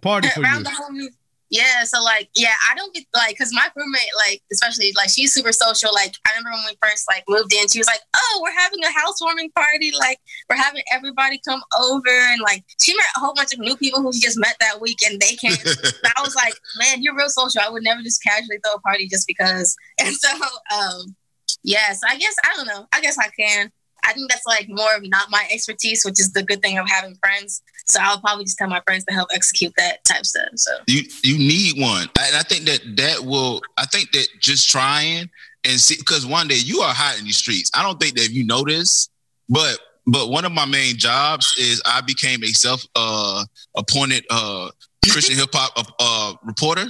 party 0.00 0.28
for 0.30 0.40
you. 0.40 0.62
the 0.64 0.70
whole. 0.70 1.08
Yeah, 1.48 1.84
so 1.84 2.02
like, 2.02 2.28
yeah, 2.34 2.54
I 2.68 2.74
don't 2.74 2.92
get 2.92 3.04
like 3.14 3.30
because 3.30 3.52
my 3.54 3.68
roommate, 3.76 4.10
like, 4.26 4.42
especially 4.52 4.92
like 4.96 5.10
she's 5.10 5.32
super 5.32 5.52
social. 5.52 5.94
Like, 5.94 6.14
I 6.26 6.30
remember 6.30 6.50
when 6.50 6.64
we 6.66 6.78
first 6.82 7.06
like 7.08 7.22
moved 7.28 7.52
in, 7.52 7.68
she 7.68 7.78
was 7.78 7.86
like, 7.86 8.00
"Oh, 8.16 8.40
we're 8.42 8.58
having 8.58 8.82
a 8.82 8.90
housewarming 8.90 9.50
party. 9.52 9.92
Like, 9.96 10.18
we're 10.50 10.56
having 10.56 10.82
everybody 10.92 11.40
come 11.46 11.62
over." 11.78 12.08
And 12.08 12.40
like, 12.40 12.64
she 12.82 12.96
met 12.96 13.06
a 13.16 13.20
whole 13.20 13.34
bunch 13.34 13.52
of 13.52 13.60
new 13.60 13.76
people 13.76 14.02
who 14.02 14.12
she 14.12 14.20
just 14.20 14.38
met 14.38 14.56
that 14.58 14.80
week, 14.80 14.98
and 15.06 15.20
they 15.20 15.36
came. 15.36 15.52
I 16.16 16.20
was 16.22 16.34
like, 16.34 16.54
man, 16.78 17.02
you're 17.02 17.16
real 17.16 17.28
social. 17.28 17.62
I 17.64 17.70
would 17.70 17.84
never 17.84 18.02
just 18.02 18.22
casually 18.22 18.58
throw 18.64 18.74
a 18.74 18.80
party 18.80 19.08
just 19.08 19.26
because. 19.26 19.76
And 19.98 20.14
so, 20.14 20.28
um, 20.74 21.16
yeah, 21.62 21.92
so 21.92 22.06
I 22.08 22.16
guess, 22.16 22.34
I 22.44 22.54
don't 22.54 22.66
know. 22.66 22.86
I 22.92 23.00
guess 23.00 23.16
I 23.18 23.28
can. 23.38 23.72
I 24.04 24.12
think 24.12 24.30
that's 24.30 24.46
like 24.46 24.68
more 24.68 24.94
of 24.94 25.08
not 25.08 25.30
my 25.30 25.46
expertise, 25.50 26.04
which 26.04 26.20
is 26.20 26.32
the 26.32 26.42
good 26.42 26.62
thing 26.62 26.78
of 26.78 26.88
having 26.88 27.16
friends. 27.16 27.62
So 27.88 28.00
I'll 28.02 28.20
probably 28.20 28.44
just 28.44 28.58
tell 28.58 28.68
my 28.68 28.80
friends 28.80 29.04
to 29.04 29.14
help 29.14 29.28
execute 29.32 29.72
that 29.76 30.04
type 30.04 30.26
stuff. 30.26 30.48
So, 30.56 30.72
you 30.86 31.02
you 31.22 31.38
need 31.38 31.80
one. 31.80 32.08
And 32.18 32.36
i 32.36 32.42
think 32.42 32.64
that 32.64 32.80
that 32.96 33.24
will 33.24 33.62
i 33.78 33.86
think 33.86 34.12
that 34.12 34.26
just 34.40 34.68
trying 34.68 35.30
and 35.64 35.80
see 35.80 35.96
because 35.96 36.24
Wande 36.26 36.64
you 36.64 36.80
are 36.80 36.92
hot 36.92 37.18
in 37.18 37.24
these 37.24 37.38
streets. 37.38 37.70
I 37.74 37.82
don't 37.82 38.00
think 38.00 38.16
that 38.16 38.30
you 38.30 38.44
know 38.44 38.64
this 38.64 39.08
but 39.48 39.78
but 40.06 40.28
one 40.28 40.44
of 40.44 40.52
my 40.52 40.64
main 40.64 40.96
jobs 40.96 41.54
is 41.58 41.80
i 41.86 42.00
became 42.00 42.42
a 42.42 42.48
self 42.48 42.84
uh 42.94 43.44
appointed 43.76 44.24
uh 44.30 44.70
christian 45.10 45.36
hip-hop 45.36 45.72
uh, 45.76 45.84
uh 46.00 46.34
reporter. 46.44 46.86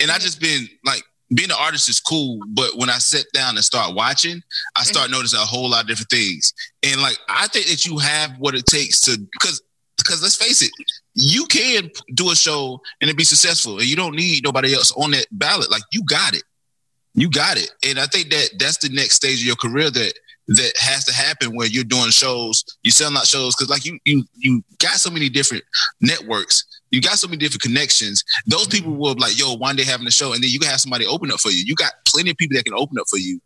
And 0.00 0.10
i 0.10 0.18
just 0.18 0.40
been 0.40 0.68
like 0.84 1.02
being 1.34 1.50
an 1.50 1.56
artist 1.60 1.88
is 1.88 2.00
cool, 2.00 2.40
but 2.48 2.76
when 2.76 2.88
I 2.88 2.96
sit 2.98 3.26
down 3.34 3.56
and 3.56 3.64
start 3.64 3.94
watching, 3.94 4.42
I 4.76 4.84
start 4.84 5.10
noticing 5.10 5.38
a 5.38 5.44
whole 5.44 5.68
lot 5.68 5.82
of 5.82 5.88
different 5.88 6.08
things. 6.08 6.54
And 6.82 7.02
like 7.02 7.18
I 7.28 7.46
think 7.48 7.66
that 7.66 7.84
you 7.84 7.98
have 7.98 8.32
what 8.38 8.54
it 8.54 8.64
takes 8.64 9.00
to 9.02 9.18
because 9.18 9.60
because 10.08 10.22
let's 10.22 10.36
face 10.36 10.62
it, 10.62 10.70
you 11.14 11.44
can 11.46 11.90
do 12.14 12.30
a 12.30 12.36
show 12.36 12.80
and 13.00 13.10
it 13.10 13.16
be 13.16 13.24
successful, 13.24 13.78
and 13.78 13.86
you 13.86 13.96
don't 13.96 14.16
need 14.16 14.42
nobody 14.42 14.74
else 14.74 14.92
on 14.92 15.10
that 15.10 15.26
ballot. 15.32 15.70
Like 15.70 15.82
you 15.92 16.02
got 16.04 16.34
it, 16.34 16.42
you 17.14 17.28
got 17.28 17.58
it. 17.58 17.70
And 17.86 17.98
I 17.98 18.06
think 18.06 18.30
that 18.30 18.50
that's 18.58 18.78
the 18.78 18.88
next 18.88 19.16
stage 19.16 19.40
of 19.40 19.46
your 19.46 19.56
career 19.56 19.90
that 19.90 20.12
that 20.48 20.72
has 20.78 21.04
to 21.04 21.12
happen 21.12 21.54
where 21.54 21.66
you're 21.66 21.84
doing 21.84 22.10
shows, 22.10 22.64
you 22.82 22.90
selling 22.90 23.16
out 23.16 23.26
shows 23.26 23.54
because 23.54 23.68
like 23.68 23.84
you 23.84 23.98
you 24.04 24.24
you 24.36 24.62
got 24.78 24.94
so 24.94 25.10
many 25.10 25.28
different 25.28 25.62
networks, 26.00 26.64
you 26.90 27.02
got 27.02 27.18
so 27.18 27.28
many 27.28 27.38
different 27.38 27.62
connections. 27.62 28.24
Those 28.46 28.66
people 28.66 28.94
will 28.94 29.14
be 29.14 29.20
like, 29.20 29.38
yo, 29.38 29.56
Wande 29.56 29.84
having 29.84 30.06
a 30.06 30.10
show, 30.10 30.32
and 30.32 30.42
then 30.42 30.50
you 30.50 30.58
can 30.58 30.70
have 30.70 30.80
somebody 30.80 31.06
open 31.06 31.30
up 31.30 31.40
for 31.40 31.50
you. 31.50 31.64
You 31.66 31.74
got 31.74 31.92
plenty 32.06 32.30
of 32.30 32.38
people 32.38 32.56
that 32.56 32.64
can 32.64 32.74
open 32.74 32.98
up 32.98 33.06
for 33.10 33.18
you, 33.18 33.40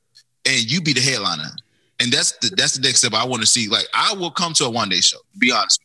and 0.46 0.70
you 0.70 0.80
be 0.80 0.92
the 0.92 1.00
headliner. 1.00 1.50
And 1.98 2.12
that's 2.12 2.32
the 2.38 2.54
that's 2.56 2.74
the 2.74 2.82
next 2.82 2.98
step 2.98 3.14
I 3.14 3.26
want 3.26 3.42
to 3.42 3.46
see. 3.46 3.68
Like 3.68 3.86
I 3.94 4.14
will 4.14 4.30
come 4.30 4.52
to 4.54 4.66
a 4.66 4.70
Wande 4.70 5.02
show. 5.04 5.18
Be 5.38 5.50
honest 5.50 5.80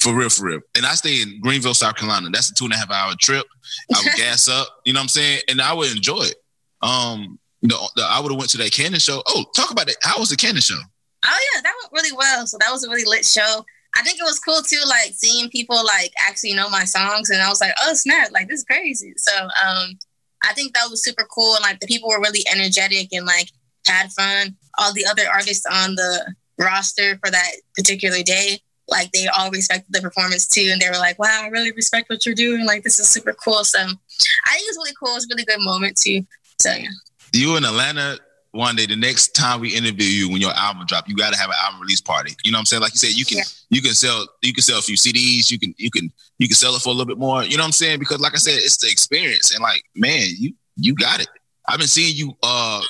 for 0.00 0.14
real, 0.14 0.28
for 0.28 0.46
real. 0.46 0.60
And 0.76 0.86
I 0.86 0.94
stay 0.94 1.22
in 1.22 1.40
Greenville, 1.40 1.74
South 1.74 1.96
Carolina. 1.96 2.28
That's 2.30 2.50
a 2.50 2.54
two 2.54 2.64
and 2.64 2.74
a 2.74 2.76
half 2.76 2.90
hour 2.90 3.14
trip. 3.20 3.46
I 3.94 4.00
would 4.04 4.14
gas 4.14 4.48
up. 4.50 4.68
You 4.84 4.92
know 4.92 4.98
what 4.98 5.04
I'm 5.04 5.08
saying? 5.08 5.40
And 5.48 5.60
I 5.60 5.72
would 5.72 5.94
enjoy 5.94 6.22
it. 6.22 6.36
Um, 6.82 7.38
I 7.70 8.20
would 8.20 8.30
have 8.30 8.38
went 8.38 8.50
to 8.50 8.58
that 8.58 8.72
Cannon 8.72 9.00
show. 9.00 9.22
Oh, 9.26 9.44
talk 9.54 9.70
about 9.70 9.88
it. 9.88 9.96
How 10.02 10.18
was 10.18 10.30
the 10.30 10.36
Cannon 10.36 10.60
show? 10.60 10.78
Oh 11.24 11.38
yeah, 11.54 11.60
that 11.62 11.74
went 11.82 11.92
really 11.92 12.16
well. 12.16 12.46
So 12.46 12.58
that 12.60 12.70
was 12.70 12.84
a 12.84 12.90
really 12.90 13.04
lit 13.04 13.24
show. 13.24 13.64
I 13.96 14.02
think 14.02 14.18
it 14.20 14.24
was 14.24 14.38
cool 14.38 14.60
too, 14.60 14.82
like 14.86 15.12
seeing 15.14 15.48
people 15.48 15.82
like 15.84 16.12
actually 16.20 16.52
know 16.52 16.68
my 16.68 16.84
songs, 16.84 17.30
and 17.30 17.40
I 17.40 17.48
was 17.48 17.60
like, 17.60 17.72
oh 17.82 17.94
snap, 17.94 18.30
like 18.32 18.48
this 18.48 18.60
is 18.60 18.64
crazy. 18.64 19.14
So 19.16 19.32
um, 19.44 19.98
I 20.44 20.52
think 20.52 20.74
that 20.74 20.88
was 20.90 21.02
super 21.02 21.26
cool, 21.34 21.54
and 21.54 21.62
like 21.62 21.80
the 21.80 21.86
people 21.86 22.10
were 22.10 22.20
really 22.20 22.44
energetic 22.52 23.12
and 23.12 23.26
like 23.26 23.50
had 23.86 24.12
fun. 24.12 24.56
All 24.78 24.92
the 24.92 25.06
other 25.06 25.24
artists 25.32 25.64
on 25.66 25.94
the 25.94 26.34
roster 26.58 27.18
for 27.24 27.30
that 27.30 27.50
particular 27.74 28.22
day, 28.22 28.60
like 28.88 29.10
they 29.12 29.26
all 29.36 29.50
respected 29.50 29.92
the 29.92 30.00
performance 30.00 30.46
too, 30.46 30.68
and 30.72 30.80
they 30.80 30.88
were 30.88 30.96
like, 30.98 31.18
wow, 31.18 31.42
I 31.44 31.48
really 31.48 31.72
respect 31.72 32.08
what 32.10 32.24
you're 32.24 32.34
doing. 32.34 32.64
Like 32.66 32.82
this 32.82 32.98
is 32.98 33.08
super 33.08 33.32
cool. 33.32 33.64
So 33.64 33.78
I 33.80 33.86
think 33.86 34.68
it's 34.68 34.76
really 34.76 34.94
cool. 34.98 35.14
It's 35.16 35.24
a 35.26 35.28
really 35.30 35.44
good 35.44 35.60
moment 35.60 35.96
too. 35.96 36.22
So 36.60 36.70
yeah. 36.72 36.88
You 37.32 37.56
in 37.56 37.64
Atlanta 37.64 38.18
Wande, 38.54 38.88
the 38.88 38.96
next 38.96 39.34
time 39.34 39.60
we 39.60 39.74
interview 39.74 40.06
you 40.06 40.30
when 40.30 40.40
your 40.40 40.52
album 40.52 40.86
drop, 40.86 41.08
you 41.08 41.14
got 41.16 41.32
to 41.34 41.38
have 41.38 41.50
an 41.50 41.56
album 41.64 41.80
release 41.82 42.00
party. 42.00 42.34
You 42.44 42.52
know 42.52 42.56
what 42.56 42.60
I'm 42.60 42.66
saying? 42.66 42.82
Like 42.82 42.92
you 42.94 42.98
said, 42.98 43.10
you 43.10 43.24
can 43.26 43.38
Yeah. 43.38 43.44
you 43.70 43.82
can 43.82 43.92
sell 43.92 44.26
you 44.42 44.54
can 44.54 44.62
sell 44.62 44.78
a 44.78 44.82
few 44.82 44.96
CDs. 44.96 45.50
You 45.50 45.58
can 45.58 45.74
you 45.76 45.90
can 45.90 46.10
you 46.38 46.48
can 46.48 46.54
sell 46.54 46.74
it 46.76 46.80
for 46.82 46.88
a 46.90 46.92
little 46.92 47.06
bit 47.06 47.18
more. 47.18 47.42
You 47.42 47.56
know 47.56 47.62
what 47.64 47.66
I'm 47.68 47.72
saying? 47.72 47.98
Because 47.98 48.20
like 48.20 48.32
I 48.34 48.38
said, 48.38 48.54
it's 48.54 48.78
the 48.78 48.88
experience. 48.90 49.52
And 49.54 49.62
like 49.62 49.82
man, 49.94 50.28
you 50.38 50.54
you 50.76 50.94
got 50.94 51.20
it. 51.20 51.28
I've 51.68 51.78
been 51.78 51.88
seeing 51.88 52.14
you. 52.16 52.34
uh 52.42 52.80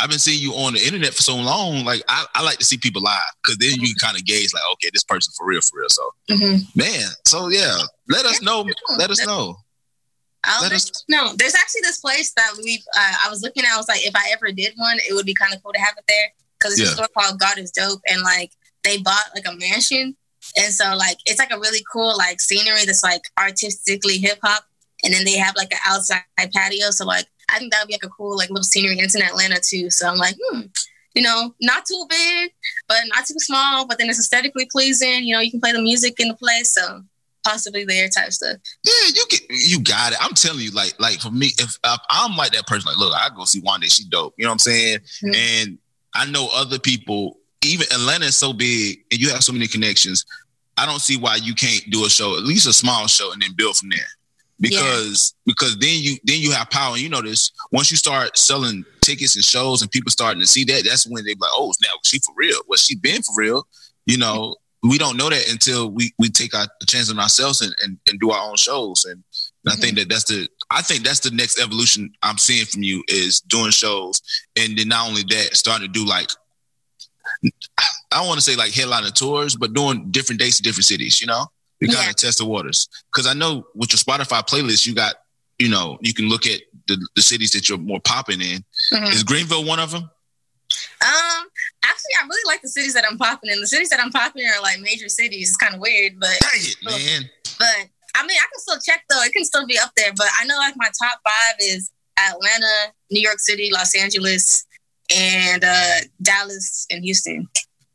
I've 0.00 0.08
been 0.10 0.18
seeing 0.18 0.40
you 0.40 0.52
on 0.52 0.74
the 0.74 0.84
internet 0.84 1.12
for 1.14 1.22
so 1.22 1.34
long. 1.36 1.84
Like 1.84 2.02
I, 2.08 2.24
I 2.34 2.42
like 2.44 2.58
to 2.58 2.64
see 2.64 2.78
people 2.78 3.02
live 3.02 3.18
because 3.42 3.58
then 3.58 3.72
you 3.80 3.88
can 3.88 3.96
kind 3.96 4.16
of 4.16 4.24
gauge 4.24 4.52
like, 4.54 4.62
okay, 4.74 4.90
this 4.92 5.02
person 5.04 5.32
for 5.36 5.46
real, 5.46 5.60
for 5.60 5.80
real. 5.80 5.88
So 5.88 6.10
Mhm. 6.30 6.76
man, 6.76 7.08
so 7.26 7.48
yeah, 7.48 7.76
let 8.08 8.24
us 8.24 8.40
know. 8.42 8.64
Let 8.96 9.10
us 9.10 9.24
know. 9.26 9.56
I'll 10.44 10.62
Let 10.62 10.70
let 10.70 10.76
us- 10.76 11.04
know. 11.08 11.34
There's 11.36 11.54
actually 11.56 11.80
this 11.82 11.98
place 12.00 12.32
that 12.36 12.52
we 12.62 12.82
uh, 12.96 13.14
I 13.26 13.28
was 13.28 13.42
looking 13.42 13.64
at. 13.64 13.72
I 13.74 13.76
was 13.76 13.88
like, 13.88 14.06
if 14.06 14.14
I 14.14 14.30
ever 14.32 14.52
did 14.52 14.72
one, 14.76 14.98
it 15.08 15.12
would 15.14 15.26
be 15.26 15.34
kind 15.34 15.52
of 15.52 15.62
cool 15.62 15.72
to 15.72 15.80
have 15.80 15.94
it 15.98 16.04
there 16.06 16.28
because 16.58 16.78
it's 16.78 16.82
Yeah. 16.88 16.92
a 16.92 16.94
store 16.94 17.08
called 17.18 17.40
God 17.40 17.58
is 17.58 17.72
Dope, 17.72 18.00
and 18.08 18.22
like 18.22 18.52
they 18.84 18.98
bought 18.98 19.30
like 19.34 19.46
a 19.48 19.56
mansion, 19.56 20.16
and 20.56 20.72
so 20.72 20.94
like 20.94 21.18
it's 21.26 21.40
like 21.40 21.50
a 21.50 21.58
really 21.58 21.82
cool 21.92 22.16
like 22.16 22.40
scenery 22.40 22.84
that's 22.84 23.02
like 23.02 23.22
artistically 23.36 24.18
hip 24.18 24.38
hop, 24.44 24.64
and 25.02 25.12
then 25.12 25.24
they 25.24 25.36
have 25.36 25.56
like 25.56 25.72
an 25.72 25.80
outside 25.84 26.22
patio. 26.54 26.90
So 26.92 27.04
like 27.04 27.26
I 27.48 27.58
think 27.58 27.72
that 27.72 27.80
would 27.80 27.88
be 27.88 27.94
like 27.94 28.04
a 28.04 28.08
cool 28.08 28.36
like 28.36 28.50
little 28.50 28.62
scenery. 28.62 28.92
And 28.92 29.00
it's 29.02 29.14
in 29.14 29.22
Atlanta 29.22 29.60
too. 29.60 29.90
So 29.90 30.08
I'm 30.08 30.16
like, 30.16 30.36
hmm, 30.50 30.62
you 31.14 31.22
know, 31.22 31.54
not 31.60 31.86
too 31.86 32.06
big, 32.08 32.52
but 32.88 32.98
not 33.14 33.26
too 33.26 33.38
small, 33.38 33.86
but 33.86 33.98
then 33.98 34.08
it's 34.08 34.18
aesthetically 34.20 34.66
pleasing. 34.70 35.24
You 35.24 35.34
know, 35.34 35.40
you 35.40 35.50
can 35.50 35.60
play 35.60 35.72
the 35.72 35.82
music 35.82 36.20
in 36.20 36.28
the 36.28 36.34
place, 36.34 36.72
so 36.74 37.02
possibly 37.44 37.84
there 37.84 38.08
type 38.08 38.32
stuff. 38.32 38.58
Yeah, 38.84 38.92
you 39.14 39.24
get 39.30 39.40
you 39.48 39.80
got 39.80 40.12
it. 40.12 40.18
I'm 40.20 40.34
telling 40.34 40.60
you, 40.60 40.70
like 40.72 40.94
like 41.00 41.20
for 41.20 41.30
me, 41.30 41.46
if, 41.58 41.78
if 41.82 41.98
I'm 42.10 42.36
like 42.36 42.52
that 42.52 42.66
person, 42.66 42.86
like 42.86 42.98
look, 42.98 43.14
I 43.14 43.28
go 43.34 43.44
see 43.44 43.60
Wande, 43.62 43.90
she 43.90 44.04
dope. 44.08 44.34
You 44.36 44.44
know 44.44 44.50
what 44.50 44.54
I'm 44.54 44.58
saying? 44.58 44.98
Mhm. 45.24 45.36
And 45.36 45.78
I 46.14 46.26
know 46.26 46.48
other 46.54 46.78
people. 46.78 47.38
Even 47.64 47.86
Atlanta 47.92 48.26
is 48.26 48.36
so 48.36 48.52
big, 48.52 49.00
and 49.10 49.18
you 49.18 49.30
have 49.30 49.42
so 49.42 49.52
many 49.52 49.66
connections. 49.66 50.24
I 50.76 50.86
don't 50.86 51.00
see 51.00 51.16
why 51.16 51.36
you 51.36 51.54
can't 51.54 51.82
do 51.90 52.04
a 52.06 52.08
show, 52.10 52.36
at 52.36 52.44
least 52.44 52.68
a 52.68 52.72
small 52.72 53.08
show, 53.08 53.32
and 53.32 53.42
then 53.42 53.50
build 53.56 53.76
from 53.76 53.88
there. 53.88 54.06
Because 54.60 55.34
because 55.46 55.76
then 55.78 55.96
you 56.00 56.16
then 56.24 56.40
you 56.40 56.50
have 56.50 56.70
power. 56.70 56.94
And 56.94 57.00
you 57.00 57.08
know 57.08 57.22
this. 57.22 57.52
Once 57.70 57.90
you 57.90 57.96
start 57.96 58.36
selling 58.36 58.84
tickets 59.00 59.36
and 59.36 59.44
shows, 59.44 59.82
and 59.82 59.90
people 59.90 60.10
starting 60.10 60.40
to 60.40 60.46
see 60.46 60.64
that, 60.64 60.84
that's 60.84 61.06
when 61.06 61.24
they 61.24 61.34
like, 61.38 61.50
oh, 61.54 61.72
now 61.82 61.92
she 62.04 62.18
for 62.18 62.34
real. 62.36 62.58
Well, 62.66 62.76
she 62.76 62.96
been 62.96 63.22
for 63.22 63.34
real. 63.36 63.66
You 64.06 64.18
know, 64.18 64.56
we 64.82 64.98
don't 64.98 65.16
know 65.16 65.30
that 65.30 65.48
until 65.50 65.90
we 65.90 66.12
we 66.18 66.28
take 66.28 66.54
our 66.54 66.66
a 66.82 66.86
chance 66.86 67.10
on 67.10 67.18
ourselves 67.18 67.60
and, 67.60 67.74
and, 67.84 67.98
and 68.08 68.18
do 68.20 68.30
our 68.30 68.48
own 68.48 68.56
shows. 68.56 69.04
And, 69.04 69.22
and 69.64 69.72
I 69.72 69.76
think 69.76 69.96
mm-hmm. 69.96 70.08
that 70.08 70.08
that's 70.08 70.24
the 70.24 70.48
I 70.70 70.82
think 70.82 71.04
that's 71.04 71.20
the 71.20 71.30
next 71.30 71.60
evolution 71.60 72.12
I'm 72.22 72.38
seeing 72.38 72.66
from 72.66 72.82
you 72.82 73.04
is 73.08 73.40
doing 73.40 73.70
shows, 73.70 74.20
and 74.58 74.76
then 74.76 74.88
not 74.88 75.08
only 75.08 75.22
that, 75.22 75.56
starting 75.56 75.86
to 75.86 75.92
do 75.92 76.06
like 76.06 76.30
I 78.12 78.18
don't 78.18 78.26
want 78.26 78.38
to 78.38 78.44
say 78.44 78.56
like 78.56 78.72
headlining 78.72 79.14
tours, 79.14 79.56
but 79.56 79.72
doing 79.72 80.10
different 80.10 80.40
dates 80.40 80.58
in 80.58 80.64
different 80.64 80.86
cities. 80.86 81.20
You 81.20 81.26
know, 81.26 81.46
to 81.80 81.86
kind 81.86 81.98
Yeah. 82.04 82.10
of 82.10 82.16
test 82.16 82.38
the 82.38 82.44
waters. 82.46 82.88
Because 83.12 83.26
I 83.26 83.34
know 83.34 83.66
with 83.74 83.92
your 83.92 83.98
Spotify 83.98 84.46
playlist, 84.46 84.86
you 84.86 84.94
got 84.94 85.14
you 85.58 85.68
know 85.68 85.98
you 86.00 86.14
can 86.14 86.28
look 86.28 86.46
at 86.46 86.60
the, 86.86 86.96
the 87.16 87.22
cities 87.22 87.50
that 87.52 87.68
you're 87.68 87.78
more 87.78 88.00
popping 88.00 88.40
in. 88.40 88.64
Mhm. 88.92 89.12
Is 89.12 89.22
Greenville 89.24 89.64
one 89.64 89.80
of 89.80 89.90
them? 89.90 90.10
Um, 91.00 91.46
actually, 91.84 92.14
I 92.20 92.26
really 92.28 92.46
like 92.52 92.60
the 92.62 92.68
cities 92.68 92.94
that 92.94 93.04
I'm 93.08 93.16
popping 93.18 93.50
in. 93.50 93.60
The 93.60 93.66
cities 93.66 93.88
that 93.90 94.00
I'm 94.00 94.10
popping 94.10 94.44
in 94.44 94.50
are 94.50 94.62
like 94.62 94.80
major 94.80 95.08
cities. 95.08 95.48
It's 95.48 95.56
kind 95.56 95.74
of 95.74 95.80
weird, 95.80 96.18
but 96.20 96.30
Dang 96.40 96.60
it, 96.60 96.76
man! 96.82 97.30
but 97.58 97.88
I 98.14 98.22
mean, 98.26 98.36
I 98.36 98.46
can 98.52 98.58
still 98.58 98.78
check 98.84 99.04
though. 99.08 99.22
It 99.22 99.32
can 99.32 99.44
still 99.44 99.66
be 99.66 99.78
up 99.78 99.92
there. 99.96 100.12
But 100.16 100.26
I 100.38 100.44
know 100.46 100.56
like 100.56 100.74
my 100.76 100.90
top 101.00 101.20
five 101.24 101.54
is 101.60 101.90
Atlanta, 102.18 102.92
New 103.10 103.20
York 103.20 103.38
City, 103.38 103.70
Los 103.72 103.94
Angeles, 103.94 104.66
and 105.14 105.64
uh, 105.64 106.00
Dallas 106.20 106.86
and 106.90 107.04
Houston. 107.04 107.48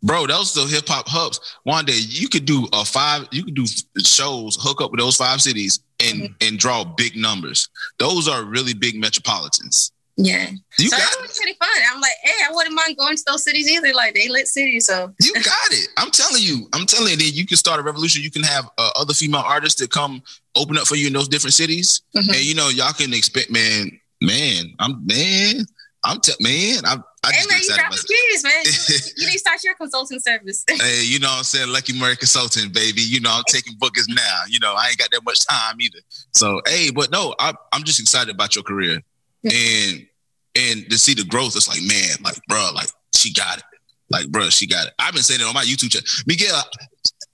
Bro, 0.04 0.28
those 0.28 0.54
the 0.54 0.66
hip 0.66 0.88
hop 0.88 1.08
hubs. 1.08 1.40
One 1.64 1.86
day 1.86 1.98
you 1.98 2.28
could 2.28 2.46
do 2.46 2.68
a 2.74 2.84
five, 2.84 3.28
you 3.32 3.44
could 3.46 3.56
do 3.56 3.66
shows, 4.06 4.58
hook 4.60 4.82
up 4.82 4.92
with 4.92 5.00
those 5.00 5.16
five 5.16 5.42
cities, 5.42 5.80
and 6.04 6.36
and 6.42 6.60
draw 6.60 6.84
big 6.84 7.16
numbers. 7.16 7.70
Those 8.00 8.28
are 8.28 8.44
really 8.44 8.74
big 8.74 8.96
metropolitans. 9.00 9.92
Yeah, 10.16 10.52
You 10.78 10.90
so 10.90 10.98
got 10.98 11.10
that 11.10 11.22
was 11.24 11.36
pretty 11.36 11.58
fun. 11.58 11.70
I'm 11.92 12.00
like, 12.00 12.12
hey, 12.22 12.34
I 12.48 12.54
wouldn't 12.54 12.76
mind 12.76 12.98
going 12.98 13.18
to 13.18 13.24
those 13.26 13.44
cities 13.44 13.68
either. 13.68 13.94
Like 13.96 14.14
they 14.14 14.30
lit 14.30 14.48
cities, 14.48 14.86
so 14.86 15.12
You 15.20 15.34
got 15.34 15.72
it. 15.72 15.88
I'm 15.98 16.12
telling 16.12 16.44
you. 16.44 16.68
I'm 16.72 16.86
telling 16.86 17.20
you. 17.20 17.26
You 17.26 17.48
can 17.48 17.58
start 17.58 17.80
a 17.80 17.84
revolution. 17.84 18.22
You 18.22 18.30
can 18.30 18.44
have 18.44 18.70
uh, 18.78 18.92
other 18.96 19.16
female 19.16 19.42
artists 19.44 19.82
that 19.82 19.90
come 19.90 20.22
open 20.56 20.78
up 20.78 20.86
for 20.86 20.96
you 20.96 21.08
in 21.08 21.14
those 21.14 21.28
different 21.28 21.56
cities, 21.56 22.02
Mhm. 22.16 22.28
and 22.30 22.42
you 22.44 22.54
know 22.54 22.70
y'all 22.70 22.94
can 22.94 23.12
expect. 23.12 23.50
Man, 23.50 24.00
man, 24.22 24.76
I'm 24.80 25.04
man. 25.08 25.66
I'm 26.04 26.20
te- 26.20 26.34
man. 26.42 26.84
I'm. 26.86 27.04
I 27.24 27.32
hey 27.32 27.38
just 27.38 27.50
man, 27.50 27.60
get 27.60 27.92
you 27.92 27.98
the 27.98 28.08
keys, 28.08 28.44
man. 28.44 28.64
You, 28.66 29.14
you 29.18 29.28
need 29.28 29.34
to 29.34 29.40
start 29.40 29.64
your 29.64 29.76
consulting 29.76 30.20
service. 30.20 30.66
Hey, 30.74 31.04
you 31.04 31.20
know 31.20 31.30
what 31.30 31.38
I'm 31.38 31.44
saying? 31.44 31.70
Lucky 31.70 31.98
Murray 31.98 32.18
Consulting, 32.18 32.72
baby. 32.72 33.02
You 33.02 33.22
know, 33.22 33.32
I'm 33.32 33.44
taking 33.48 33.76
bookings 33.78 34.08
now. 34.10 34.42
You 34.50 34.60
know, 34.60 34.74
I 34.74 34.88
ain't 34.90 34.98
got 34.98 35.10
that 35.12 35.24
much 35.24 35.46
time 35.46 35.80
either. 35.80 36.00
So, 36.32 36.62
hey, 36.68 36.90
but 36.92 37.12
no, 37.12 37.34
I, 37.40 37.54
I'm 37.72 37.84
just 37.84 38.00
excited 38.00 38.34
about 38.34 38.56
your 38.56 38.64
career. 38.64 39.02
And 39.44 40.08
and 40.56 40.90
to 40.90 40.98
see 40.98 41.14
the 41.14 41.26
growth, 41.26 41.56
it's 41.56 41.68
like, 41.68 41.82
man, 41.88 42.18
like, 42.24 42.40
bro, 42.48 42.70
like, 42.76 42.90
she 43.14 43.34
got 43.34 43.58
it. 43.58 43.64
Like, 44.10 44.30
bro, 44.30 44.50
she 44.50 44.68
got 44.68 44.88
it. 44.88 44.94
I've 45.00 45.14
been 45.14 45.24
saying 45.24 45.42
it 45.42 45.48
on 45.48 45.54
my 45.54 45.64
YouTube 45.64 45.92
channel. 45.92 46.08
Miguel, 46.28 46.62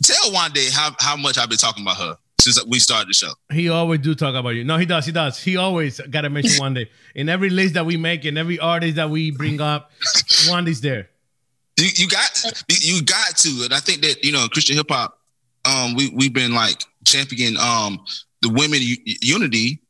tell 0.04 0.32
Wande 0.32 0.72
how, 0.72 0.96
how 1.00 1.18
much 1.18 1.38
I've 1.38 1.50
been 1.50 1.58
talking 1.58 1.84
about 1.84 1.98
her 1.98 2.16
since 2.40 2.64
we 2.66 2.80
started 2.80 3.10
the 3.10 3.14
show. 3.14 3.32
He 3.52 3.70
always 3.70 4.00
do 4.00 4.16
talk 4.16 4.36
about 4.36 4.50
you. 4.50 4.64
No, 4.64 4.78
he 4.78 4.86
does. 4.86 5.06
He 5.06 5.12
does. 5.12 5.42
He 5.42 5.58
always 5.58 6.00
got 6.10 6.22
to 6.22 6.30
mention 6.30 6.52
Wande 6.62 6.88
in 7.16 7.30
every 7.30 7.50
list 7.50 7.74
that 7.76 7.86
we 7.86 7.98
make 7.98 8.26
and 8.26 8.38
every 8.38 8.60
artist 8.60 8.96
that 8.96 9.10
we 9.10 9.32
bring 9.32 9.60
up. 9.62 9.92
Wande's 10.48 10.82
there. 10.82 11.10
You, 11.78 11.88
you 11.96 12.08
got 12.08 12.44
you 12.82 13.02
got 13.04 13.38
to, 13.38 13.50
and 13.66 13.74
I 13.74 13.80
think 13.80 14.02
that 14.02 14.24
you 14.24 14.32
know 14.32 14.48
Christian 14.52 14.76
hip 14.76 14.88
hop. 14.90 15.18
Um, 15.66 15.96
we 15.96 16.10
we've 16.16 16.34
been 16.34 16.54
like 16.54 16.84
championing 17.06 17.58
um 17.60 18.00
the 18.42 18.50
women 18.50 18.80
u- 18.82 18.98
unity, 19.22 19.82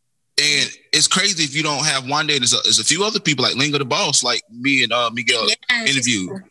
and 0.42 0.70
it's 0.94 1.08
crazy 1.08 1.44
if 1.44 1.56
you 1.56 1.64
don't 1.64 1.84
have 1.86 2.04
Wande. 2.04 2.28
There's 2.38 2.54
a, 2.54 2.58
there's 2.64 2.80
a 2.80 2.84
few 2.84 3.04
other 3.04 3.20
people 3.20 3.44
like 3.44 3.56
Lingo 3.56 3.78
the 3.78 3.86
Boss, 3.86 4.24
like 4.24 4.42
me 4.52 4.84
and 4.84 4.92
uh 4.94 5.10
Miguel 5.14 5.48
Yeah, 5.48 5.56
it's 5.84 5.96
interview. 5.96 6.30
just- 6.30 6.44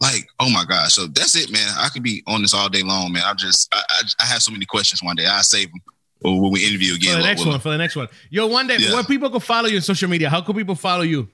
Like, 0.00 0.26
oh 0.40 0.50
my 0.50 0.64
gosh! 0.68 0.92
So 0.94 1.06
that's 1.06 1.34
it, 1.36 1.50
man. 1.50 1.66
I 1.78 1.88
could 1.88 2.02
be 2.02 2.22
on 2.26 2.42
this 2.42 2.52
all 2.52 2.68
day 2.68 2.82
long, 2.82 3.12
man. 3.12 3.22
I 3.24 3.32
just 3.34 3.72
I, 3.74 3.80
I, 3.88 4.02
I 4.20 4.26
have 4.26 4.42
so 4.42 4.52
many 4.52 4.66
questions. 4.66 5.00
Wande 5.00 5.24
I 5.26 5.40
save 5.40 5.70
them 5.70 5.80
or 6.24 6.40
when 6.40 6.52
we 6.52 6.66
interview 6.66 6.94
again 6.94 7.14
For 7.14 7.20
again. 7.20 7.20
the 7.20 7.20
Lord 7.20 7.24
next 7.26 7.38
willing. 7.40 7.50
one. 7.52 7.60
For 7.60 7.70
the 7.70 7.78
next 7.78 7.96
one. 7.96 8.08
Yo, 8.30 8.48
Wande, 8.48 8.78
Yeah. 8.78 8.92
where 8.94 9.04
people 9.04 9.30
can 9.30 9.40
follow 9.40 9.68
you 9.68 9.76
on 9.76 9.82
social 9.82 10.08
media? 10.10 10.28
How 10.30 10.40
can 10.40 10.54
people 10.54 10.74
follow 10.74 11.02
you? 11.02 11.28